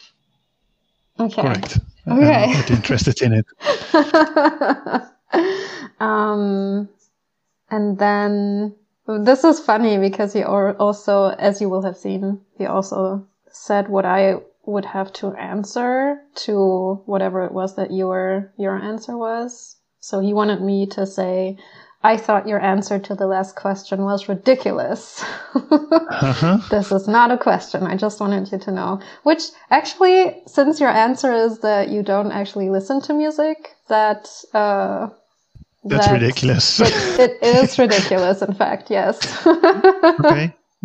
Okay. 1.21 1.43
correct. 1.43 1.79
Okay. 2.07 2.45
I'm 2.45 2.53
not 2.53 2.71
interested 2.71 3.21
in 3.23 3.33
it. 3.35 3.47
um, 6.01 6.89
and 7.71 7.99
then 7.99 8.75
this 9.07 9.45
is 9.45 9.61
funny 9.61 9.99
because 9.99 10.33
he 10.33 10.43
also, 10.43 11.29
as 11.39 11.61
you 11.61 11.69
will 11.69 11.83
have 11.83 11.97
seen, 11.97 12.41
he 12.57 12.67
also 12.67 13.27
said 13.51 13.89
what 13.89 14.07
I 14.07 14.37
would 14.65 14.85
have 14.85 15.13
to 15.15 15.33
answer 15.35 16.21
to 16.35 17.03
whatever 17.07 17.45
it 17.45 17.53
was 17.53 17.77
that 17.77 17.91
your 17.91 18.53
your 18.59 18.77
answer 18.77 19.17
was. 19.17 19.77
So 20.01 20.21
he 20.21 20.33
wanted 20.33 20.63
me 20.63 20.87
to 20.89 21.07
say, 21.07 21.57
"I 22.03 22.17
thought 22.17 22.47
your 22.49 22.61
answer 22.61 22.99
to 22.99 23.15
the 23.15 23.27
last 23.27 23.57
question 23.57 24.05
was 24.05 24.29
ridiculous." 24.29 25.23
Uh-huh. 25.55 26.59
This 26.71 26.93
is 26.93 27.09
not 27.09 27.31
a 27.31 27.39
question. 27.39 27.83
I 27.85 27.97
just 27.97 28.21
wanted 28.21 28.51
you 28.53 28.59
to 28.59 28.71
know. 28.71 29.01
Which 29.25 29.43
actually, 29.71 30.43
since 30.47 30.81
your 30.81 30.91
answer 30.91 31.33
is 31.33 31.59
that 31.61 31.89
you 31.89 32.03
don't 32.03 32.33
actually 32.33 32.71
listen 32.71 33.01
to 33.03 33.13
music, 33.13 33.75
that 33.89 34.29
uh, 34.55 35.09
That's 35.85 36.07
that- 36.07 36.13
ridiculous. 36.13 36.81
It, 36.81 36.93
it 37.19 37.39
is 37.43 37.79
ridiculous, 37.79 38.43
in 38.43 38.55
fact. 38.55 38.91
Yes. 38.91 39.17
okay. 39.47 40.55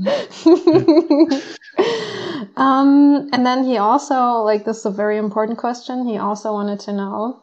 um, 2.57 3.29
and 3.31 3.45
then 3.45 3.63
he 3.63 3.77
also 3.77 4.41
like 4.43 4.65
this 4.65 4.77
is 4.79 4.85
a 4.85 4.91
very 4.91 5.17
important 5.17 5.57
question. 5.59 6.07
He 6.07 6.17
also 6.17 6.51
wanted 6.53 6.79
to 6.81 6.93
know. 6.93 7.42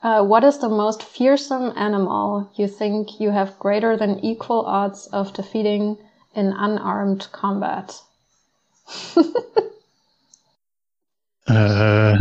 Uh, 0.00 0.24
what 0.24 0.44
is 0.44 0.58
the 0.58 0.68
most 0.68 1.02
fearsome 1.02 1.72
animal 1.76 2.50
you 2.54 2.68
think 2.68 3.20
you 3.20 3.30
have 3.30 3.58
greater 3.58 3.96
than 3.96 4.24
equal 4.24 4.64
odds 4.64 5.06
of 5.08 5.32
defeating 5.32 5.98
in 6.34 6.52
unarmed 6.52 7.26
combat? 7.32 8.00
Uh, 11.48 12.16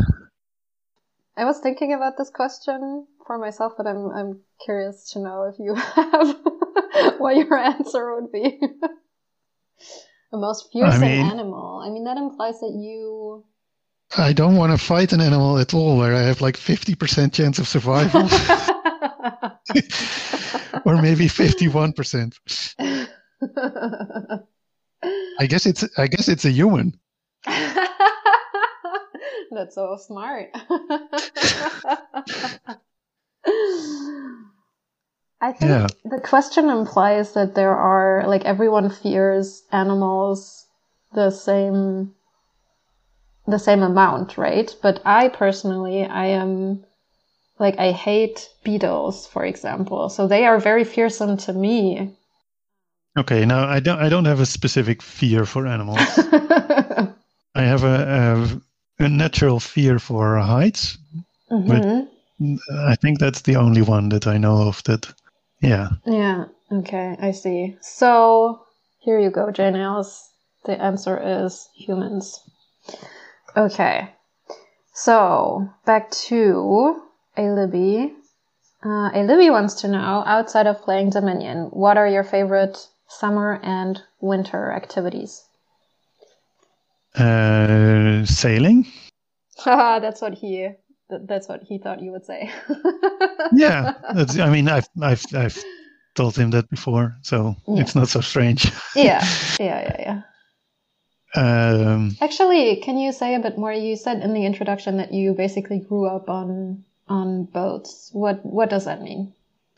I 1.36 1.45
was 1.45 1.60
thinking 1.60 1.94
about 1.94 2.18
this 2.18 2.32
question 2.32 3.06
for 3.28 3.38
myself, 3.38 3.74
but 3.78 3.86
I'm 3.86 4.10
I'm 4.10 4.40
curious 4.64 5.12
to 5.12 5.20
know 5.20 5.44
if 5.44 5.60
you 5.60 5.76
have 5.76 6.38
what 7.20 7.36
your 7.36 7.58
answer 7.58 8.16
would 8.16 8.32
be. 8.32 8.60
the 10.32 10.38
most 10.38 10.72
fearsome 10.72 11.02
mean- 11.02 11.30
animal. 11.30 11.82
I 11.86 11.90
mean, 11.90 12.06
that 12.06 12.18
implies 12.18 12.60
that 12.62 12.72
you. 12.74 13.45
I 14.16 14.32
don't 14.34 14.56
want 14.56 14.72
to 14.72 14.78
fight 14.78 15.12
an 15.12 15.22
animal 15.22 15.58
at 15.58 15.74
all 15.74 15.98
where 15.98 16.14
I 16.16 16.22
have 16.22 16.40
like 16.42 16.56
50% 16.56 17.34
chance 17.34 17.58
of 17.60 17.68
survival, 17.68 18.22
or 20.86 21.02
maybe 21.02 21.28
51%. 21.28 22.38
I 25.40 25.46
guess 25.48 25.66
it's 25.66 25.84
I 25.98 26.08
guess 26.08 26.28
it's 26.28 26.46
a 26.46 26.52
human. 26.52 26.94
That's 29.52 29.76
so 29.76 29.98
smart. 29.98 30.50
I 35.40 35.52
think 35.52 35.70
Yeah. 35.70 35.88
the 36.04 36.20
question 36.20 36.70
implies 36.70 37.34
that 37.34 37.54
there 37.56 37.76
are 37.76 38.28
like 38.28 38.46
everyone 38.46 38.90
fears 38.90 39.64
animals 39.72 40.66
the 41.14 41.30
same 41.30 42.16
the 43.48 43.60
same 43.60 43.82
amount, 43.82 44.38
right? 44.38 44.76
But 44.82 45.02
I 45.06 45.30
personally 45.30 46.06
I 46.06 46.28
am 46.28 46.84
like 47.60 47.80
I 47.80 47.91
hate 47.91 48.49
beetles, 48.64 49.28
for 49.28 49.45
example. 49.45 50.10
So 50.10 50.28
they 50.28 50.45
are 50.45 50.60
very 50.60 50.84
fearsome 50.84 51.38
to 51.38 51.53
me. 51.53 52.15
Okay, 53.18 53.45
now 53.45 53.68
I 53.68 53.80
don't 53.80 53.99
I 53.99 54.10
don't 54.10 54.26
have 54.26 54.40
a 54.41 54.45
specific 54.45 55.02
fear 55.02 55.45
for 55.45 55.65
animals. 55.65 55.99
I 57.56 57.64
have 57.64 57.84
a, 57.84 58.61
a, 58.99 59.06
a 59.06 59.10
natural 59.10 59.60
fear 59.60 59.98
for 59.99 60.38
heights. 60.38 60.98
Mhm. 61.52 62.07
I 62.72 62.95
think 62.95 63.19
that's 63.19 63.41
the 63.41 63.56
only 63.56 63.82
one 63.82 64.10
that 64.10 64.28
I 64.28 64.38
know 64.38 64.68
of 64.68 64.84
that. 64.84 65.11
Yeah. 65.61 65.90
Yeah, 66.06 66.45
okay, 66.72 67.15
I 67.19 67.32
see. 67.32 67.78
So 67.82 68.61
here 68.99 69.19
you 69.19 69.32
go, 69.32 69.49
Jane 69.49 69.76
Alice. 69.76 70.30
The 70.65 70.80
answer 70.80 71.18
is 71.18 71.68
humans. 71.76 72.40
Okay. 73.58 74.14
So 74.94 75.68
back 75.86 76.12
to 76.30 77.02
a 77.36 77.42
Libby. 77.42 78.14
Uh, 78.86 79.10
a 79.14 79.24
Libby 79.24 79.50
wants 79.50 79.82
to 79.82 79.88
know, 79.88 80.24
outside 80.26 80.68
of 80.68 80.82
playing 80.82 81.10
Dominion, 81.10 81.70
what 81.72 81.98
are 81.98 82.08
your 82.08 82.24
favorite 82.24 82.78
summer 83.08 83.60
and 83.64 84.00
winter 84.22 84.72
activities? 84.72 85.44
Uh, 87.16 88.24
sailing. 88.26 88.86
Haha, 89.58 90.00
that's 90.00 90.22
what 90.22 90.36
he 90.36 90.70
that's 91.10 91.48
what 91.48 91.64
he 91.64 91.80
thought 91.80 92.02
you 92.02 92.12
would 92.12 92.26
say. 92.26 92.52
Yeah. 93.54 93.94
I 94.40 94.50
mean, 94.50 94.68
I've 94.68 94.90
I've 95.02 95.24
I've 95.34 95.64
told 96.16 96.36
him 96.36 96.52
that 96.52 96.70
before, 96.70 97.16
so 97.22 97.56
Yeah. 97.66 97.82
it's 97.82 97.96
not 97.96 98.10
so 98.10 98.20
strange. 98.20 98.70
yeah, 98.94 99.24
yeah, 99.60 99.82
yeah, 99.82 99.96
yeah. 100.00 100.22
Um, 101.36 102.16
Actually, 102.22 102.78
can 102.78 102.98
you 102.98 103.12
say 103.12 103.36
a 103.36 103.40
bit 103.40 103.58
more? 103.58 103.74
You 103.74 103.95
said 103.95 104.22
in 104.22 104.34
the 104.34 104.45
introduction 104.45 104.98
that 104.98 105.14
you 105.14 105.34
basically 105.34 105.80
grew 105.80 106.06
up 106.08 106.30
on 106.30 106.84
on 107.10 107.44
boats. 107.45 108.10
What 108.14 108.45
what 108.45 108.70
does 108.70 108.86
that 108.86 109.02
mean? 109.02 109.34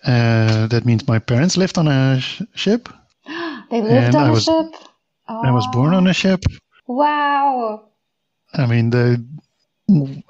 uh, 0.06 0.68
that 0.68 0.86
means 0.86 1.06
my 1.08 1.20
parents 1.20 1.58
lived 1.58 1.78
on 1.78 1.88
a 1.88 2.20
sh- 2.22 2.42
ship. 2.56 2.90
They 3.70 3.82
lived 3.82 4.16
on 4.16 4.24
I 4.24 4.28
a 4.30 4.32
was- 4.32 4.44
ship. 4.46 4.74
I 5.28 5.52
was 5.52 5.68
born 5.74 5.94
on 5.94 6.08
a 6.08 6.14
ship. 6.14 6.44
Oh, 6.48 6.94
Wow. 6.96 7.84
I 8.54 8.66
mean, 8.66 8.90
the 8.90 9.24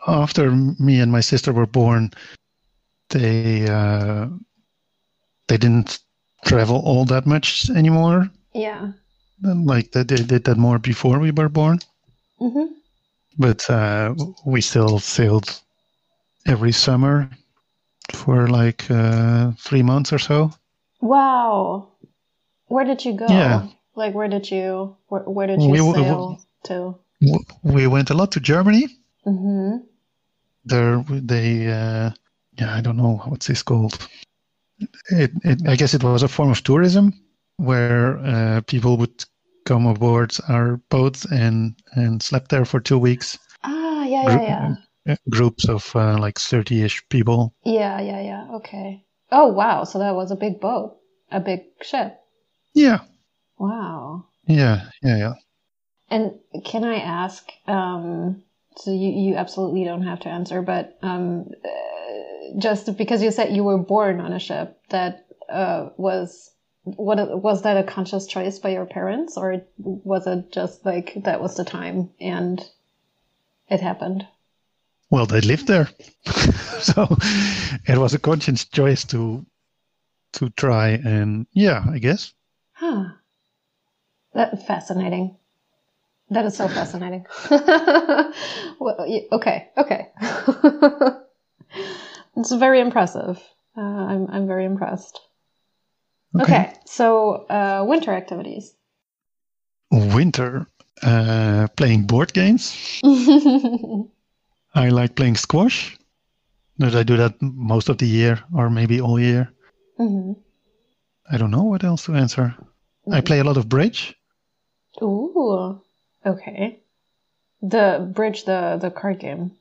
after 0.08 0.52
me 0.52 1.00
and 1.00 1.12
my 1.12 1.22
sister 1.22 1.54
were 1.54 1.66
born, 1.68 2.12
they 3.10 3.66
uh, 3.70 4.28
they 5.48 5.58
didn't 5.58 6.00
travel 6.46 6.82
all 6.84 7.06
that 7.06 7.26
much 7.26 7.70
anymore. 7.70 8.30
Yeah. 8.54 8.92
Like 9.42 9.92
they, 9.92 10.04
they 10.04 10.18
did 10.24 10.44
that 10.46 10.58
more 10.58 10.80
before 10.80 11.20
we 11.20 11.32
were 11.32 11.50
born, 11.50 11.80
hmm 12.40 12.66
but 13.38 13.70
uh, 13.70 14.14
we 14.46 14.62
still 14.62 15.00
sailed 15.00 15.62
every 16.48 16.72
summer 16.72 17.30
for 18.14 18.48
like 18.48 18.90
uh, 18.90 19.52
three 19.58 19.84
months 19.84 20.12
or 20.14 20.20
so. 20.20 20.52
Wow. 21.02 21.90
Where 22.68 22.86
did 22.86 23.06
you 23.06 23.14
go? 23.14 23.28
Yeah. 23.30 23.68
Like 23.96 24.14
where 24.14 24.28
did 24.28 24.52
you 24.52 24.98
where, 25.08 25.24
where 25.24 25.48
did 25.48 25.62
you 25.62 25.72
We 25.74 25.80
sail 25.80 26.42
to? 26.66 26.96
We 27.64 27.88
went 27.88 28.10
a 28.10 28.14
lot 28.14 28.32
to 28.34 28.40
Germany. 28.40 28.88
hmm 29.24 29.78
There, 30.66 31.04
they, 31.10 31.68
uh, 31.68 32.12
yeah, 32.58 32.76
I 32.76 32.82
don't 32.82 32.98
know 32.98 33.22
what's 33.26 33.48
this 33.48 33.64
called. 33.64 33.98
It, 35.12 35.32
it, 35.44 35.68
I 35.68 35.76
guess 35.76 35.94
it 35.94 36.04
was 36.04 36.24
a 36.24 36.28
form 36.28 36.52
of 36.52 36.64
tourism 36.64 37.14
where 37.60 38.18
uh, 38.20 38.62
people 38.68 38.98
would 38.98 39.26
come 39.66 39.86
aboard 39.86 40.36
our 40.48 40.78
boat 40.90 41.26
and 41.32 41.76
and 41.94 42.24
slept 42.24 42.50
there 42.50 42.66
for 42.66 42.80
two 42.80 42.98
weeks. 42.98 43.38
Ah, 43.64 44.04
yeah, 44.06 44.26
yeah, 44.26 44.76
yeah. 45.06 45.16
Groups 45.30 45.68
of 45.70 45.96
uh, 45.96 46.18
like 46.18 46.40
thirty-ish 46.40 47.08
people. 47.10 47.54
Yeah, 47.64 48.00
yeah, 48.02 48.22
yeah. 48.22 48.48
Okay. 48.56 49.06
Oh, 49.32 49.48
wow. 49.48 49.84
So 49.84 50.00
that 50.00 50.16
was 50.16 50.32
a 50.32 50.36
big 50.36 50.60
boat, 50.60 50.98
a 51.32 51.40
big 51.40 51.62
ship. 51.82 52.20
Yeah, 52.74 53.00
Wow. 53.58 54.26
yeah, 54.48 54.90
yeah, 55.04 55.18
yeah. 55.18 55.34
And 56.10 56.40
can 56.66 56.84
I 56.84 56.96
ask? 56.96 57.50
Um, 57.68 58.44
so 58.78 58.92
you, 58.92 59.10
you 59.10 59.36
absolutely 59.36 59.84
don't 59.84 60.04
have 60.04 60.22
to 60.22 60.30
answer, 60.30 60.62
but 60.62 60.98
um, 61.02 61.50
uh, 61.66 62.60
just 62.60 62.98
because 62.98 63.22
you 63.22 63.32
said 63.32 63.56
you 63.56 63.64
were 63.64 63.78
born 63.78 64.20
on 64.22 64.34
a 64.34 64.40
ship, 64.40 64.80
that 64.90 65.28
uh, 65.50 65.90
was 65.98 66.52
what 66.98 67.42
was 67.42 67.62
that 67.64 67.78
a 67.78 67.84
conscious 67.84 68.28
choice 68.28 68.60
by 68.60 68.70
your 68.70 68.86
parents, 68.86 69.38
or 69.38 69.62
was 69.78 70.28
it 70.28 70.52
just 70.52 70.86
like 70.86 71.14
that 71.24 71.42
was 71.42 71.56
the 71.56 71.66
time 71.66 72.10
and 72.20 72.64
it 73.68 73.82
happened? 73.82 74.28
Well, 75.10 75.26
they 75.26 75.42
lived 75.42 75.68
there, 75.68 75.90
so 76.80 77.18
it 77.88 77.98
was 77.98 78.14
a 78.14 78.20
conscious 78.20 78.66
choice 78.66 79.06
to 79.06 79.46
to 80.34 80.50
try 80.52 80.90
and 80.90 81.48
yeah, 81.54 81.84
I 81.90 82.00
guess. 82.00 82.34
Huh. 82.74 83.10
That 84.34 84.66
fascinating. 84.68 85.38
That 86.30 86.46
is 86.46 86.56
so 86.56 86.68
fascinating. 86.68 87.26
well, 87.50 89.26
okay, 89.32 89.70
okay. 89.76 90.10
it's 92.38 92.52
very 92.54 92.80
impressive. 92.80 93.42
Uh, 93.76 93.82
I'm 93.82 94.28
I'm 94.30 94.48
very 94.48 94.66
impressed. 94.66 95.20
Okay, 96.36 96.74
so 96.86 97.46
uh, 97.50 97.84
winter 97.88 98.12
activities. 98.14 98.76
Winter, 99.92 100.68
uh, 101.02 101.68
playing 101.76 102.06
board 102.06 102.34
games. 102.34 103.00
I 104.76 104.90
like 104.90 105.16
playing 105.16 105.36
squash. 105.38 105.98
But 106.78 106.96
I 106.96 107.04
do 107.04 107.18
that 107.18 107.42
most 107.42 107.90
of 107.90 107.98
the 107.98 108.08
year, 108.08 108.42
or 108.54 108.70
maybe 108.70 109.02
all 109.02 109.20
year. 109.20 109.52
hmm 109.98 110.34
I 111.32 111.38
don't 111.38 111.52
know 111.52 111.66
what 111.66 111.84
else 111.84 112.06
to 112.06 112.16
answer. 112.16 112.56
I 113.12 113.22
play 113.22 113.40
a 113.40 113.44
lot 113.44 113.58
of 113.58 113.70
bridge. 113.70 114.16
Ooh, 115.02 115.82
okay. 116.26 116.80
The 117.62 118.12
bridge, 118.16 118.46
the 118.46 118.78
the 118.82 118.90
card 118.90 119.20
game. 119.20 119.52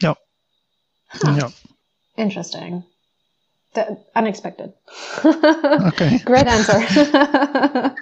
Yeah. 0.00 0.14
Huh. 1.08 1.34
Yeah. 1.36 1.50
Interesting. 2.16 2.84
That, 3.74 3.88
unexpected. 4.14 4.72
Okay. 5.24 6.18
Great 6.24 6.46
answer. 6.46 6.74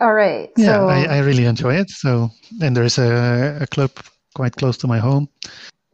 All 0.00 0.12
right. 0.14 0.50
Yeah, 0.56 0.66
so, 0.78 0.88
I, 0.88 1.04
I 1.16 1.18
really 1.18 1.44
enjoy 1.46 1.74
it. 1.74 1.90
So, 1.90 2.30
and 2.62 2.76
there's 2.76 2.98
a, 2.98 3.58
a 3.62 3.66
club 3.66 3.90
quite 4.34 4.54
close 4.56 4.76
to 4.78 4.86
my 4.86 4.98
home 4.98 5.28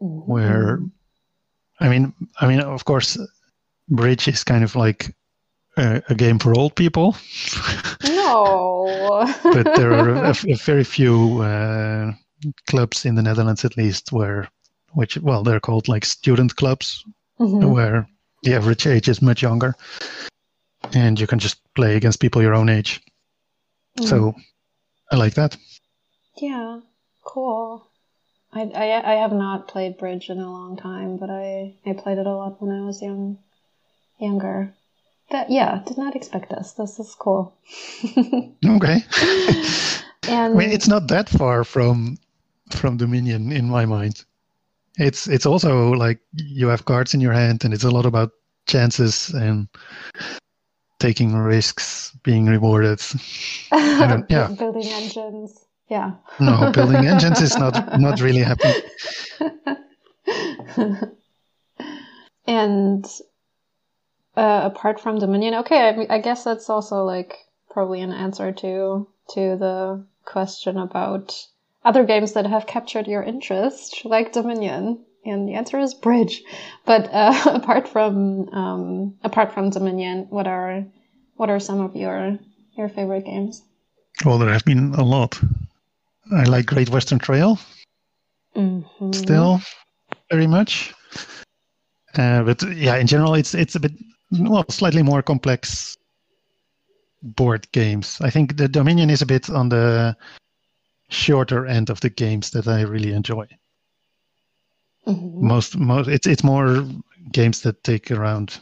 Mhm. 0.03 0.27
where, 0.27 0.81
I 1.81 1.89
mean, 1.89 2.13
I 2.41 2.47
mean, 2.49 2.61
of 2.61 2.85
course, 2.85 3.17
bridge 3.89 4.29
is 4.29 4.45
kind 4.45 4.63
of 4.65 4.77
like 4.77 5.15
a, 5.79 6.03
a 6.11 6.15
game 6.15 6.39
for 6.39 6.53
old 6.55 6.75
people, 6.75 7.17
No. 8.05 9.25
but 9.43 9.75
there 9.77 9.93
are 9.95 10.11
a, 10.11 10.31
a 10.49 10.57
very 10.57 10.85
few 10.85 11.41
uh, 11.43 12.13
clubs 12.67 13.05
in 13.07 13.15
the 13.15 13.23
Netherlands, 13.23 13.65
at 13.65 13.77
least, 13.77 14.13
where, 14.13 14.49
which, 14.93 15.17
well, 15.19 15.43
they're 15.43 15.61
called 15.61 15.89
like 15.89 16.05
student 16.05 16.57
clubs, 16.57 17.05
Mhm. 17.41 17.73
where 17.73 18.07
the 18.45 18.55
average 18.55 18.87
age 18.87 19.09
is 19.09 19.21
much 19.23 19.43
younger, 19.43 19.75
and 20.93 21.19
you 21.19 21.27
can 21.27 21.39
just 21.39 21.61
play 21.75 21.97
against 21.97 22.21
people 22.21 22.43
your 22.43 22.55
own 22.55 22.69
age. 22.69 23.01
Mm. 23.99 24.09
So, 24.09 24.35
I 25.11 25.17
like 25.17 25.35
that. 25.35 25.57
yeah, 26.37 26.81
cool. 27.25 27.87
I, 28.53 28.63
I 28.63 29.13
I 29.13 29.15
have 29.17 29.33
not 29.33 29.67
played 29.69 29.99
bridge 29.99 30.31
in 30.31 30.39
a 30.39 30.51
long 30.51 30.77
time, 30.77 31.17
but 31.17 31.31
I 31.31 31.75
I 31.85 31.93
played 31.95 32.19
it 32.19 32.27
a 32.27 32.35
lot 32.35 32.63
when 32.63 32.71
I 32.71 32.85
was 32.87 33.03
young, 33.03 33.39
younger. 34.19 34.75
That 35.31 35.51
yeah, 35.51 35.83
did 35.87 35.99
not 35.99 36.15
expect 36.15 36.51
this. 36.51 36.73
This 36.73 36.99
is 36.99 37.15
cool. 37.19 37.55
Okay. 38.65 39.05
and 40.29 40.55
I 40.55 40.57
mean, 40.57 40.71
it's 40.71 40.89
not 40.89 41.09
that 41.09 41.29
far 41.29 41.65
from 41.65 42.19
from 42.71 42.97
Dominion 42.97 43.53
in 43.53 43.69
my 43.69 43.85
mind. 43.85 44.25
It's 44.99 45.27
it's 45.27 45.47
also 45.47 45.91
like 45.93 46.21
you 46.33 46.69
have 46.69 46.85
cards 46.85 47.15
in 47.15 47.21
your 47.21 47.33
hand, 47.33 47.65
and 47.65 47.75
it's 47.75 47.85
a 47.85 47.91
lot 47.91 48.07
about 48.07 48.31
chances 48.67 49.31
and 49.31 49.69
taking 51.01 51.35
risks, 51.35 52.17
being 52.23 52.47
rewarded. 52.47 53.01
Yeah. 53.73 54.49
building 54.57 54.87
engines. 54.87 55.67
Yeah. 55.89 56.13
No, 56.41 56.71
building 56.73 57.07
engines 57.13 57.41
is 57.41 57.59
not 57.59 58.01
not 58.01 58.21
really 58.21 58.41
happening. 58.41 58.77
and 62.47 63.05
uh, 64.37 64.61
apart 64.65 65.01
from 65.01 65.19
Dominion, 65.19 65.55
okay, 65.55 65.89
I, 65.89 66.15
I 66.15 66.19
guess 66.19 66.45
that's 66.45 66.71
also 66.71 67.05
like 67.05 67.37
probably 67.71 68.01
an 68.01 68.13
answer 68.13 68.53
to 68.53 69.09
to 69.35 69.57
the 69.57 70.05
question 70.25 70.79
about 70.79 71.47
other 71.85 72.05
games 72.05 72.33
that 72.33 72.47
have 72.47 72.67
captured 72.67 73.07
your 73.07 73.23
interest, 73.23 74.05
like 74.05 74.33
Dominion. 74.33 75.05
And 75.27 75.49
the 75.49 75.55
answer 75.55 75.79
is 75.79 75.95
Bridge. 75.95 76.43
But 76.85 77.09
uh, 77.13 77.35
apart 77.55 77.89
from 77.89 78.49
um, 78.51 79.15
apart 79.23 79.53
from 79.53 79.71
Dominion, 79.71 80.27
what 80.31 80.47
are 80.47 80.85
what 81.37 81.51
are 81.51 81.61
some 81.61 81.81
of 81.81 81.97
your 81.97 82.39
your 82.77 82.89
favorite 82.89 83.25
games? 83.25 83.63
Well, 84.25 84.39
there 84.39 84.53
have 84.53 84.65
been 84.65 84.95
a 84.95 85.03
lot. 85.03 85.41
I 86.33 86.45
like 86.45 86.67
Great 86.67 86.91
Western 86.91 87.19
Trail. 87.19 87.59
Mm-hmm. 88.55 89.13
Still, 89.13 89.61
very 90.31 90.47
much. 90.47 90.95
Uh, 92.17 92.43
but 92.45 92.63
yeah, 92.75 92.97
in 92.97 93.07
general, 93.07 93.35
it's 93.35 93.55
it's 93.55 93.75
a 93.75 93.81
bit 93.81 93.93
well, 94.31 94.65
slightly 94.69 95.03
more 95.03 95.23
complex 95.23 95.97
board 97.23 97.67
games. 97.73 98.21
I 98.21 98.31
think 98.31 98.57
the 98.57 98.69
Dominion 98.69 99.11
is 99.11 99.23
a 99.23 99.27
bit 99.27 99.51
on 99.51 99.71
the 99.71 100.17
shorter 101.15 101.67
end 101.67 101.91
of 101.91 102.01
the 102.01 102.11
games 102.11 102.51
that 102.51 102.67
I 102.67 102.83
really 102.83 103.13
enjoy. 103.13 103.47
Mm-hmm. 105.07 105.47
Most, 105.47 105.77
most, 105.77 106.09
it's 106.09 106.27
it's 106.27 106.45
more 106.45 106.85
games 107.33 107.61
that 107.61 107.85
take 107.85 108.11
around 108.11 108.59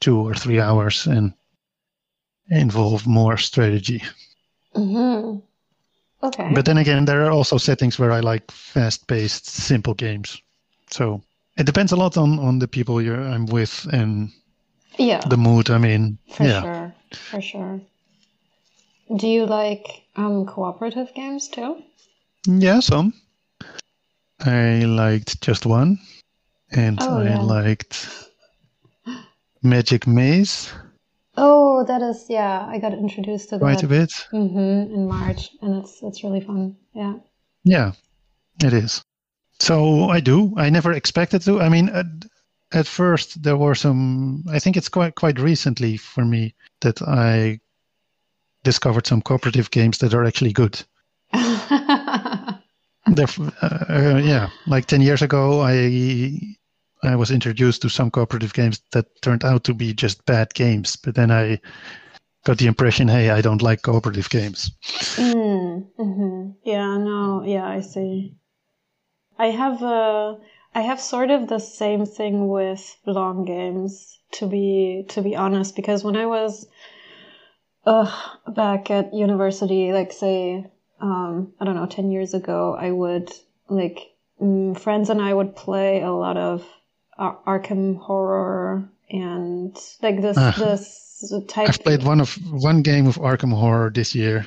two 0.00 0.18
or 0.18 0.34
three 0.34 0.60
hours 0.60 1.06
and 1.06 1.32
involve 2.50 3.06
more 3.06 3.36
strategy. 3.36 4.02
Mm-hmm. 4.74 5.38
Okay. 6.22 6.50
But 6.54 6.64
then 6.64 6.78
again, 6.78 7.04
there 7.04 7.24
are 7.24 7.32
also 7.32 7.58
settings 7.58 7.98
where 7.98 8.12
I 8.12 8.20
like 8.20 8.50
fast-paced, 8.50 9.46
simple 9.46 9.94
games. 9.94 10.40
So 10.90 11.20
it 11.56 11.66
depends 11.66 11.92
a 11.92 11.96
lot 11.96 12.16
on 12.16 12.38
on 12.38 12.58
the 12.58 12.68
people 12.68 13.02
you're 13.02 13.20
I'm 13.20 13.46
with 13.46 13.86
and 13.92 14.30
yeah, 14.98 15.20
the 15.28 15.36
mood 15.36 15.70
I'm 15.70 15.84
in. 15.84 16.18
for 16.28 16.44
yeah. 16.44 16.62
sure, 16.62 16.94
for 17.30 17.40
sure. 17.40 17.80
Do 19.16 19.28
you 19.28 19.46
like 19.46 20.04
um 20.16 20.46
cooperative 20.46 21.12
games 21.14 21.48
too? 21.48 21.82
Yeah, 22.46 22.80
some. 22.80 23.14
I 24.40 24.84
liked 24.84 25.40
just 25.40 25.66
one, 25.66 25.98
and 26.70 26.98
Oh, 27.00 27.18
I 27.20 27.24
yeah. 27.24 27.42
liked 27.42 28.08
Magic 29.62 30.06
Maze 30.06 30.72
Oh, 31.36 31.84
that 31.84 32.02
is 32.02 32.26
yeah. 32.28 32.66
I 32.66 32.78
got 32.78 32.92
introduced 32.92 33.48
to 33.50 33.58
that. 33.58 33.60
quite 33.60 33.78
that 33.78 33.84
a 33.84 33.88
bit. 33.88 34.12
hmm 34.30 34.58
in 34.92 35.08
March, 35.08 35.50
and 35.62 35.76
it's 35.82 36.02
it's 36.02 36.22
really 36.24 36.40
fun. 36.40 36.76
Yeah. 36.94 37.14
Yeah, 37.64 37.92
it 38.62 38.72
is. 38.72 39.02
So 39.60 40.10
I 40.10 40.20
do. 40.20 40.52
I 40.56 40.68
never 40.70 40.92
expected 40.92 41.42
to. 41.42 41.60
I 41.60 41.68
mean, 41.68 41.88
at, 41.88 42.06
at 42.72 42.86
first 42.86 43.42
there 43.42 43.56
were 43.56 43.74
some. 43.74 44.44
I 44.50 44.58
think 44.58 44.76
it's 44.76 44.88
quite 44.88 45.14
quite 45.14 45.38
recently 45.38 45.96
for 45.96 46.24
me 46.24 46.54
that 46.80 47.00
I 47.02 47.60
discovered 48.64 49.06
some 49.06 49.22
cooperative 49.22 49.70
games 49.70 49.98
that 49.98 50.14
are 50.14 50.24
actually 50.24 50.52
good. 50.52 50.82
Uh, 53.04 53.26
uh, 53.62 54.20
yeah, 54.22 54.48
like 54.68 54.86
ten 54.86 55.00
years 55.00 55.22
ago, 55.22 55.60
I 55.60 56.38
I 57.02 57.16
was 57.16 57.32
introduced 57.32 57.82
to 57.82 57.88
some 57.88 58.10
cooperative 58.10 58.54
games 58.54 58.80
that 58.92 59.06
turned 59.22 59.44
out 59.44 59.64
to 59.64 59.74
be 59.74 59.92
just 59.92 60.24
bad 60.24 60.54
games. 60.54 60.96
But 60.96 61.16
then 61.16 61.30
I 61.32 61.60
got 62.44 62.58
the 62.58 62.66
impression, 62.68 63.08
hey, 63.08 63.30
I 63.30 63.40
don't 63.40 63.62
like 63.62 63.82
cooperative 63.82 64.30
games. 64.30 64.70
Mm, 65.18 65.88
hmm 65.96 66.50
Yeah, 66.64 66.96
no, 66.98 67.42
yeah, 67.44 67.66
I 67.66 67.80
see. 67.80 68.36
I 69.38 69.46
have 69.46 69.82
uh, 69.82 70.36
I 70.74 70.82
have 70.82 71.00
sort 71.00 71.30
of 71.30 71.48
the 71.48 71.58
same 71.58 72.06
thing 72.06 72.48
with 72.48 72.96
long 73.04 73.44
games, 73.44 74.18
to 74.32 74.46
be 74.46 75.04
to 75.08 75.22
be 75.22 75.34
honest, 75.34 75.74
because 75.76 76.04
when 76.04 76.16
I 76.16 76.26
was 76.26 76.66
uh, 77.84 78.10
back 78.48 78.90
at 78.90 79.14
university, 79.14 79.92
like 79.92 80.12
say, 80.12 80.64
um, 81.00 81.52
I 81.60 81.64
don't 81.64 81.74
know, 81.74 81.86
ten 81.86 82.10
years 82.10 82.34
ago, 82.34 82.76
I 82.78 82.90
would 82.90 83.30
like 83.68 83.98
mm, 84.40 84.78
friends 84.78 85.10
and 85.10 85.20
I 85.20 85.32
would 85.34 85.56
play 85.56 86.02
a 86.02 86.12
lot 86.12 86.36
of 86.36 86.66
Ar- 87.18 87.38
Arkham 87.46 87.98
Horror 87.98 88.88
and 89.10 89.76
like 90.02 90.20
this 90.20 90.36
Ah. 90.38 90.54
this 90.58 91.32
type. 91.48 91.68
I've 91.68 91.84
played 91.84 92.02
one 92.04 92.20
of 92.20 92.34
one 92.50 92.82
game 92.82 93.06
of 93.06 93.16
Arkham 93.16 93.52
Horror 93.52 93.90
this 93.90 94.14
year. 94.14 94.46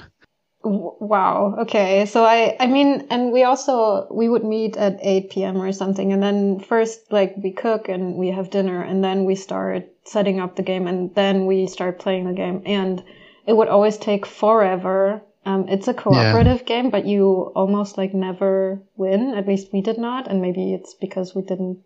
W- 0.63 0.93
Wow. 0.99 1.55
Okay. 1.59 2.05
So 2.07 2.25
I, 2.25 2.55
I 2.59 2.65
mean, 2.67 3.05
and 3.11 3.31
we 3.31 3.43
also, 3.43 4.07
we 4.11 4.27
would 4.27 4.43
meet 4.43 4.75
at 4.75 4.97
8 5.01 5.29
p.m. 5.29 5.61
or 5.61 5.71
something. 5.71 6.11
And 6.11 6.23
then 6.23 6.59
first, 6.59 7.11
like, 7.11 7.35
we 7.37 7.51
cook 7.51 7.87
and 7.87 8.15
we 8.15 8.31
have 8.31 8.49
dinner 8.49 8.81
and 8.81 9.03
then 9.03 9.25
we 9.25 9.35
start 9.35 9.87
setting 10.05 10.39
up 10.39 10.55
the 10.55 10.63
game 10.63 10.87
and 10.87 11.13
then 11.13 11.45
we 11.45 11.67
start 11.67 11.99
playing 11.99 12.25
the 12.25 12.33
game. 12.33 12.63
And 12.65 13.03
it 13.45 13.53
would 13.53 13.67
always 13.67 13.97
take 13.97 14.25
forever. 14.25 15.21
Um, 15.45 15.67
it's 15.69 15.87
a 15.87 15.93
cooperative 15.93 16.65
game, 16.65 16.89
but 16.89 17.05
you 17.05 17.51
almost 17.55 17.97
like 17.97 18.13
never 18.13 18.81
win. 18.97 19.35
At 19.35 19.47
least 19.47 19.71
we 19.71 19.81
did 19.81 19.97
not. 19.97 20.27
And 20.27 20.41
maybe 20.41 20.73
it's 20.73 20.95
because 20.95 21.35
we 21.35 21.43
didn't 21.43 21.83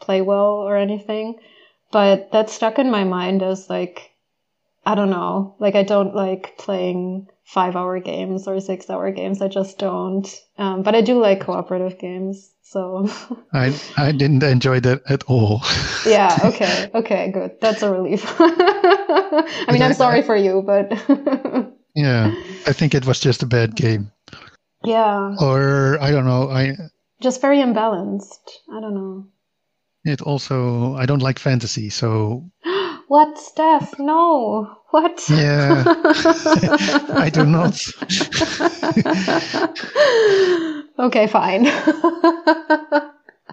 play 0.00 0.20
well 0.20 0.56
or 0.56 0.76
anything. 0.76 1.36
But 1.90 2.32
that 2.32 2.50
stuck 2.50 2.78
in 2.78 2.90
my 2.90 3.04
mind 3.04 3.42
as 3.42 3.70
like, 3.70 4.10
I 4.84 4.94
don't 4.94 5.10
know. 5.10 5.54
Like 5.58 5.74
I 5.74 5.82
don't 5.82 6.14
like 6.14 6.58
playing 6.58 7.28
five 7.44 7.76
hour 7.76 8.00
games 8.00 8.48
or 8.48 8.58
six 8.60 8.88
hour 8.88 9.10
games. 9.12 9.42
I 9.42 9.48
just 9.48 9.78
don't. 9.78 10.28
Um, 10.58 10.82
but 10.82 10.94
I 10.94 11.02
do 11.02 11.20
like 11.20 11.40
cooperative 11.40 11.98
games. 11.98 12.50
So 12.62 13.08
I 13.52 13.78
I 13.96 14.12
didn't 14.12 14.42
enjoy 14.42 14.80
that 14.80 15.02
at 15.08 15.24
all. 15.24 15.62
yeah, 16.06 16.36
okay, 16.44 16.90
okay, 16.94 17.30
good. 17.30 17.60
That's 17.60 17.82
a 17.82 17.90
relief. 17.90 18.24
I 18.38 19.66
mean, 19.70 19.82
I'm 19.82 19.94
sorry 19.94 20.22
for 20.22 20.36
you, 20.36 20.62
but 20.64 20.90
yeah, 21.94 22.34
I 22.66 22.72
think 22.72 22.94
it 22.94 23.06
was 23.06 23.20
just 23.20 23.42
a 23.42 23.46
bad 23.46 23.76
game, 23.76 24.10
yeah, 24.82 25.36
or 25.40 25.98
I 26.00 26.10
don't 26.10 26.24
know. 26.24 26.50
I 26.50 26.76
just 27.20 27.40
very 27.40 27.58
imbalanced. 27.58 28.48
I 28.72 28.80
don't 28.80 28.94
know. 28.94 29.26
it 30.04 30.20
also 30.22 30.94
I 30.94 31.06
don't 31.06 31.22
like 31.22 31.38
fantasy, 31.38 31.90
so 31.90 32.50
What, 33.08 33.36
Stef? 33.36 33.98
No. 33.98 34.78
What? 34.90 35.24
yeah, 35.28 35.84
I 37.14 37.30
do 37.32 37.44
not. 37.44 37.80
okay, 40.98 41.26
fine. 41.26 41.66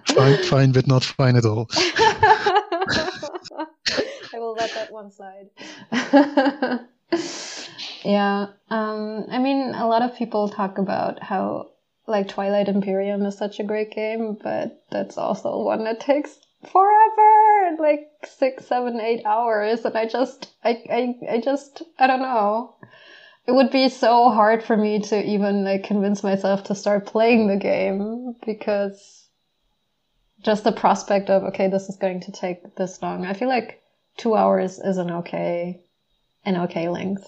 Fine, 0.05 0.43
fine, 0.43 0.71
but 0.71 0.87
not 0.87 1.03
fine 1.03 1.35
at 1.35 1.45
all. 1.45 1.69
I 4.33 4.33
will 4.33 4.53
let 4.53 4.73
that 4.73 4.91
one 4.91 5.11
slide. 5.11 5.49
yeah. 8.03 8.47
Um, 8.69 9.25
I 9.29 9.39
mean, 9.39 9.73
a 9.75 9.87
lot 9.87 10.01
of 10.01 10.15
people 10.15 10.49
talk 10.49 10.77
about 10.77 11.21
how 11.21 11.71
like 12.07 12.27
Twilight 12.27 12.67
Imperium 12.67 13.25
is 13.25 13.37
such 13.37 13.59
a 13.59 13.63
great 13.63 13.91
game, 13.91 14.37
but 14.41 14.83
that's 14.91 15.17
also 15.17 15.63
one 15.63 15.83
that 15.85 15.99
takes 15.99 16.37
forever, 16.69 17.77
like 17.79 18.09
six, 18.23 18.65
seven, 18.65 18.99
eight 18.99 19.25
hours, 19.25 19.85
and 19.85 19.97
I 19.97 20.05
just, 20.05 20.51
I, 20.63 20.83
I, 20.91 21.33
I 21.33 21.41
just, 21.41 21.83
I 21.97 22.07
don't 22.07 22.21
know. 22.21 22.75
It 23.47 23.53
would 23.53 23.71
be 23.71 23.89
so 23.89 24.29
hard 24.29 24.63
for 24.63 24.77
me 24.77 24.99
to 24.99 25.23
even 25.23 25.63
like 25.63 25.83
convince 25.83 26.23
myself 26.23 26.65
to 26.65 26.75
start 26.75 27.07
playing 27.07 27.47
the 27.47 27.57
game 27.57 28.35
because 28.45 29.27
just 30.43 30.63
the 30.63 30.71
prospect 30.71 31.29
of 31.29 31.43
okay, 31.45 31.67
this 31.67 31.89
is 31.89 31.97
going 31.97 32.21
to 32.21 32.31
take 32.31 32.75
this 32.75 33.01
long. 33.01 33.25
I 33.25 33.33
feel 33.33 33.49
like 33.49 33.81
two 34.17 34.35
hours 34.35 34.79
is 34.79 34.97
an 34.97 35.11
okay, 35.11 35.81
an 36.45 36.57
okay 36.57 36.89
length. 36.89 37.27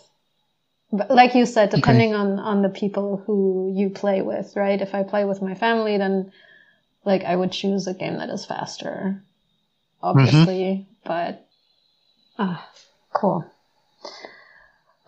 But 0.92 1.10
like 1.10 1.34
you 1.34 1.48
said, 1.48 1.72
depending 1.72 2.14
on 2.14 2.40
on 2.40 2.62
the 2.62 2.70
people 2.70 3.24
who 3.26 3.74
you 3.76 3.90
play 3.90 4.22
with, 4.22 4.56
right? 4.56 4.80
If 4.80 4.94
I 4.94 5.02
play 5.02 5.26
with 5.26 5.42
my 5.42 5.56
family, 5.56 5.98
then 5.98 6.32
like 7.06 7.24
I 7.24 7.36
would 7.36 7.52
choose 7.52 7.88
a 7.88 7.94
game 7.94 8.18
that 8.18 8.30
is 8.30 8.46
faster, 8.46 9.24
obviously. 10.02 10.88
But 11.06 11.46
ah, 12.40 12.68
cool. 13.14 13.46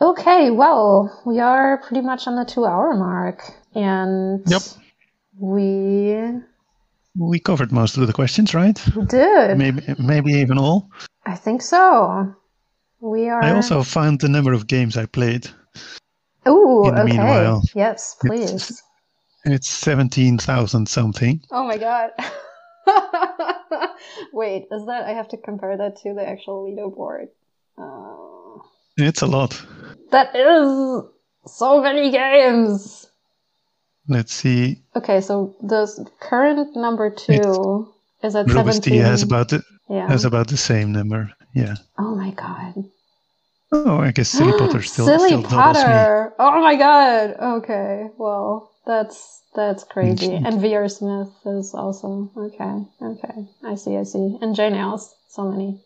Okay, 0.02 0.52
well, 0.52 1.22
we 1.26 1.40
are 1.40 1.78
pretty 1.78 2.02
much 2.02 2.28
on 2.28 2.36
the 2.36 2.46
two 2.46 2.66
hour 2.66 2.94
mark, 2.96 3.44
and 3.74 4.42
Yep. 4.46 4.62
we 5.40 6.42
We 7.18 7.40
covered 7.40 7.72
most 7.72 7.98
of 7.98 8.06
the 8.08 8.14
questions, 8.14 8.54
right? 8.54 8.78
We 8.96 9.06
did. 9.06 9.58
Maybe 9.58 9.82
maybe 9.98 10.34
even 10.34 10.58
all. 10.58 10.90
I 11.26 11.36
think 11.36 11.62
so. 11.62 12.36
We 13.00 13.30
are. 13.30 13.42
I 13.42 13.56
also 13.56 13.84
found 13.84 14.20
the 14.20 14.28
number 14.28 14.52
of 14.52 14.68
games 14.68 14.98
I 14.98 15.06
played. 15.06 15.48
The 16.44 16.52
okay. 16.52 17.04
meanwhile, 17.04 17.64
yes, 17.74 18.16
please. 18.20 18.52
It's, 18.52 18.84
it's 19.54 19.68
seventeen 19.70 20.38
thousand 20.38 20.88
something. 20.88 21.42
Oh 21.52 21.66
my 21.68 21.78
god. 21.78 22.12
Wait, 24.34 24.68
is 24.72 24.86
that 24.86 25.06
I 25.06 25.12
have 25.12 25.28
to 25.30 25.38
compare 25.38 25.76
that 25.78 25.98
to 26.04 26.14
the 26.14 26.28
actual 26.28 26.66
leaderboard? 26.66 27.28
Uh, 27.78 28.62
It's 28.98 29.22
a 29.22 29.28
lot. 29.28 29.60
that 30.12 30.36
is 30.36 31.04
so 31.48 31.82
many 31.82 32.12
games. 32.12 33.08
Let's 34.08 34.34
see. 34.34 34.82
Okay, 34.96 35.20
so 35.22 35.56
the 35.62 35.88
current 36.20 36.76
number 36.76 37.10
two 37.10 37.88
is 38.24 38.36
at 38.36 38.48
Robust 38.52 38.84
seventeen. 38.84 39.02
has 39.02 39.24
about 39.24 39.50
the, 39.50 39.64
yeah. 39.90 40.08
has 40.08 40.26
about 40.26 40.48
the 40.48 40.58
same 40.58 40.92
number. 40.92 41.32
Yeah. 41.54 41.76
oh 41.98 42.16
my 42.16 42.32
god. 42.32 42.74
Oh, 43.72 43.98
I 44.00 44.12
guess 44.12 44.30
Silly 44.30 44.58
Potter 44.60 44.82
still 44.84 45.06
Silly 45.08 45.30
still. 45.30 45.44
Potter. 45.44 46.34
Oh 46.38 46.62
my 46.62 46.76
god. 46.76 47.36
Okay. 47.58 48.10
Well, 48.18 48.72
that's 48.86 49.42
that's 49.56 49.84
crazy. 49.84 50.34
And 50.34 50.60
VR 50.60 50.90
Smith 50.90 51.34
is 51.46 51.74
also 51.74 52.32
okay. 52.38 52.86
Okay. 53.02 53.48
I 53.64 53.76
see. 53.76 53.98
I 53.98 54.04
see. 54.04 54.38
And 54.42 54.56
Jane 54.56 54.74
Eyles. 54.74 55.14
So 55.30 55.50
many. 55.52 55.82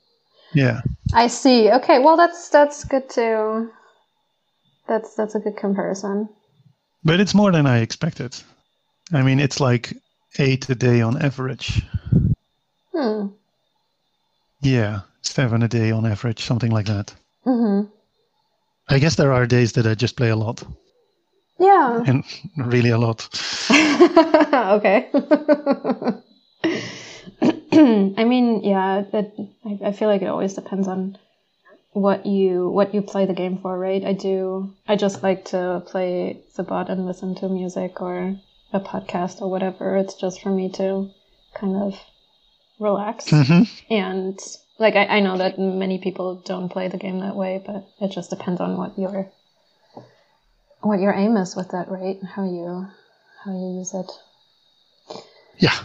Yeah. 0.54 0.82
I 1.14 1.28
see. 1.28 1.72
Okay. 1.72 2.00
Well, 2.00 2.18
that's 2.18 2.50
that's 2.50 2.84
good 2.84 3.10
too. 3.10 3.72
That's 4.88 5.16
that's 5.16 5.36
a 5.36 5.40
good 5.40 5.58
comparison. 5.58 6.30
But 7.04 7.20
it's 7.20 7.36
more 7.36 7.52
than 7.52 7.66
I 7.66 7.80
expected. 7.80 8.36
I 9.14 9.22
mean, 9.22 9.40
it's 9.40 9.60
like 9.60 9.94
eight 10.38 10.70
a 10.70 10.76
day 10.76 11.02
on 11.02 11.22
average. 11.22 11.82
Hmm. 12.94 13.28
Yeah, 14.62 15.02
seven 15.22 15.64
a 15.64 15.68
day 15.68 15.92
on 15.92 16.06
average, 16.06 16.44
something 16.44 16.72
like 16.72 16.88
that. 16.88 17.14
Hmm. 17.44 17.84
I 18.90 19.00
guess 19.00 19.16
there 19.16 19.32
are 19.32 19.46
days 19.46 19.74
that 19.74 19.88
I 19.88 19.96
just 19.96 20.18
play 20.18 20.30
a 20.30 20.36
lot, 20.36 20.64
Yeah. 21.60 22.04
and 22.08 22.24
really 22.58 22.90
a 22.90 22.98
lot. 22.98 23.28
okay. 23.70 25.10
I 27.72 28.24
mean, 28.24 28.64
yeah, 28.64 29.04
it, 29.14 29.34
I, 29.66 29.88
I 29.88 29.92
feel 29.92 30.10
like 30.10 30.22
it 30.22 30.28
always 30.28 30.54
depends 30.54 30.88
on 30.88 31.18
what 31.92 32.26
you 32.26 32.70
what 32.70 32.94
you 32.94 33.02
play 33.02 33.26
the 33.26 33.34
game 33.34 33.60
for, 33.62 33.78
right? 33.78 34.04
I 34.04 34.14
do. 34.14 34.74
I 34.88 34.96
just 34.96 35.24
like 35.24 35.46
to 35.46 35.84
play 35.86 36.42
the 36.56 36.64
bot 36.64 36.90
and 36.90 37.06
listen 37.06 37.36
to 37.36 37.50
music 37.50 38.02
or 38.02 38.36
a 38.74 38.80
podcast 38.80 39.42
or 39.42 39.50
whatever. 39.50 39.98
It's 39.98 40.14
just 40.14 40.42
for 40.42 40.50
me 40.50 40.70
to 40.74 41.10
kind 41.54 41.76
of 41.76 42.00
relax 42.80 43.30
hmm 43.30 43.64
and 43.90 44.40
like 44.78 44.96
I, 44.96 45.06
I 45.06 45.20
know 45.20 45.38
that 45.38 45.60
many 45.60 45.98
people 45.98 46.42
don't 46.46 46.70
play 46.70 46.88
the 46.88 46.98
game 46.98 47.20
that 47.20 47.36
way, 47.36 47.62
but 47.66 47.90
it 48.00 48.12
just 48.12 48.30
depends 48.30 48.62
on 48.62 48.78
what 48.78 48.98
your 48.98 49.30
what 50.82 51.00
your 51.00 51.14
aim 51.14 51.38
is 51.38 51.56
with 51.56 51.70
that, 51.70 51.90
right? 51.90 52.18
How 52.24 52.44
you 52.44 52.88
how 53.44 53.52
you 53.52 53.78
use 53.80 53.94
it. 53.94 54.12
Yeah. 55.58 55.78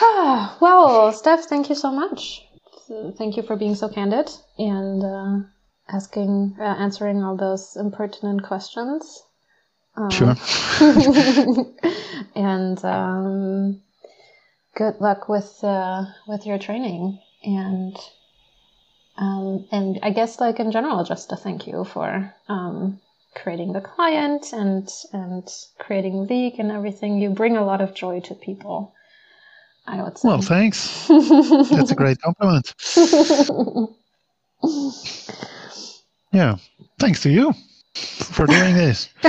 Ah, 0.00 0.56
well, 0.60 1.12
Stef, 1.12 1.44
thank 1.44 1.68
you 1.68 1.74
so 1.74 1.90
much. 1.90 2.46
Thank 3.16 3.36
you 3.36 3.44
for 3.44 3.56
being 3.56 3.76
so 3.76 3.88
candid 3.88 4.28
and 4.58 5.04
uh, 5.04 5.46
asking, 5.88 6.56
uh, 6.58 6.62
answering 6.62 7.22
all 7.22 7.36
those 7.36 7.76
impertinent 7.76 8.42
questions. 8.42 9.22
Um, 9.96 10.10
Sure. 10.10 10.34
and 12.34 12.84
um, 12.84 13.82
good 14.74 15.00
luck 15.00 15.28
with 15.28 15.62
uh, 15.62 16.04
with 16.26 16.46
your 16.46 16.58
training 16.58 17.20
and 17.44 17.96
um, 19.16 19.68
and 19.70 19.98
I 20.02 20.10
guess 20.10 20.40
like 20.40 20.58
in 20.58 20.72
general, 20.72 21.04
just 21.04 21.30
a 21.32 21.36
thank 21.36 21.66
you 21.66 21.84
for 21.84 22.34
um, 22.48 23.00
creating 23.34 23.72
the 23.72 23.80
client 23.80 24.52
and 24.52 24.88
and 25.12 25.48
creating 25.78 26.26
League 26.26 26.58
and 26.58 26.70
everything. 26.70 27.18
You 27.18 27.30
bring 27.30 27.56
a 27.56 27.64
lot 27.64 27.80
of 27.80 27.94
joy 27.94 28.20
to 28.20 28.34
people. 28.34 28.94
I 29.86 30.02
would 30.02 30.18
say. 30.18 30.28
Well, 30.28 30.42
thanks. 30.42 31.08
That's 31.08 31.90
a 31.90 31.94
great 31.94 32.20
compliment. 32.20 32.74
Yeah. 36.32 36.56
Thanks 36.98 37.22
to 37.22 37.30
you 37.30 37.52
for 37.94 38.46
doing 38.46 38.74
this. 38.74 39.08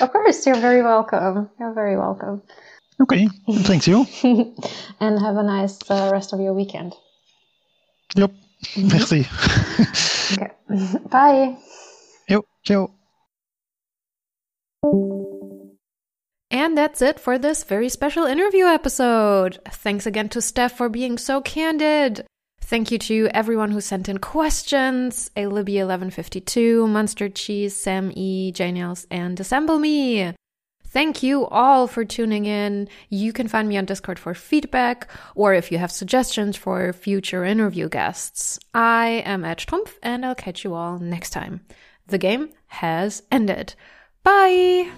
of 0.00 0.12
course, 0.12 0.46
you're 0.46 0.56
very 0.56 0.82
welcome. 0.82 1.48
You're 1.58 1.72
very 1.72 1.96
welcome. 1.96 2.42
Okay. 3.00 3.28
Thanks 3.50 3.86
you. 3.86 4.06
and 5.00 5.18
have 5.18 5.36
a 5.36 5.42
nice 5.42 5.78
uh, 5.90 6.10
rest 6.12 6.32
of 6.32 6.40
your 6.40 6.54
weekend. 6.54 6.94
Yep. 8.14 8.32
Merci. 8.76 9.26
Okay. 10.32 10.50
Bye. 11.10 11.56
Yo, 12.28 12.44
ciao. 12.64 12.90
And 16.50 16.76
that's 16.76 17.02
it 17.02 17.20
for 17.20 17.38
this 17.38 17.62
very 17.64 17.88
special 17.88 18.24
interview 18.24 18.64
episode. 18.64 19.58
Thanks 19.68 20.06
again 20.06 20.28
to 20.30 20.40
Stef 20.40 20.72
for 20.72 20.88
being 20.88 21.18
so 21.18 21.40
candid. 21.40 22.26
Thank 22.60 22.90
you 22.90 22.98
to 22.98 23.28
everyone 23.32 23.70
who 23.70 23.80
sent 23.80 24.08
in 24.08 24.18
questions 24.18 25.30
A 25.36 25.44
Libby1152, 25.44 26.88
Monster 26.88 27.28
Cheese, 27.28 27.76
Sam 27.76 28.10
E, 28.16 28.50
Janiels, 28.52 29.06
and 29.08 29.38
Assemble 29.38 29.78
Me. 29.78 30.34
Thank 30.84 31.22
you 31.22 31.46
all 31.46 31.86
for 31.86 32.04
tuning 32.04 32.46
in. 32.46 32.88
You 33.08 33.32
can 33.32 33.46
find 33.46 33.68
me 33.68 33.76
on 33.76 33.84
Discord 33.84 34.18
for 34.18 34.34
feedback 34.34 35.08
or 35.36 35.54
if 35.54 35.70
you 35.70 35.78
have 35.78 35.92
suggestions 35.92 36.56
for 36.56 36.92
future 36.92 37.44
interview 37.44 37.88
guests. 37.88 38.58
I 38.74 39.22
am 39.26 39.44
Edge 39.44 39.66
Trumpf 39.66 39.92
and 40.02 40.26
I'll 40.26 40.34
catch 40.34 40.64
you 40.64 40.74
all 40.74 40.98
next 40.98 41.30
time. 41.30 41.60
The 42.08 42.18
game 42.18 42.50
has 42.68 43.22
ended. 43.32 43.74
Bye! 44.22 44.90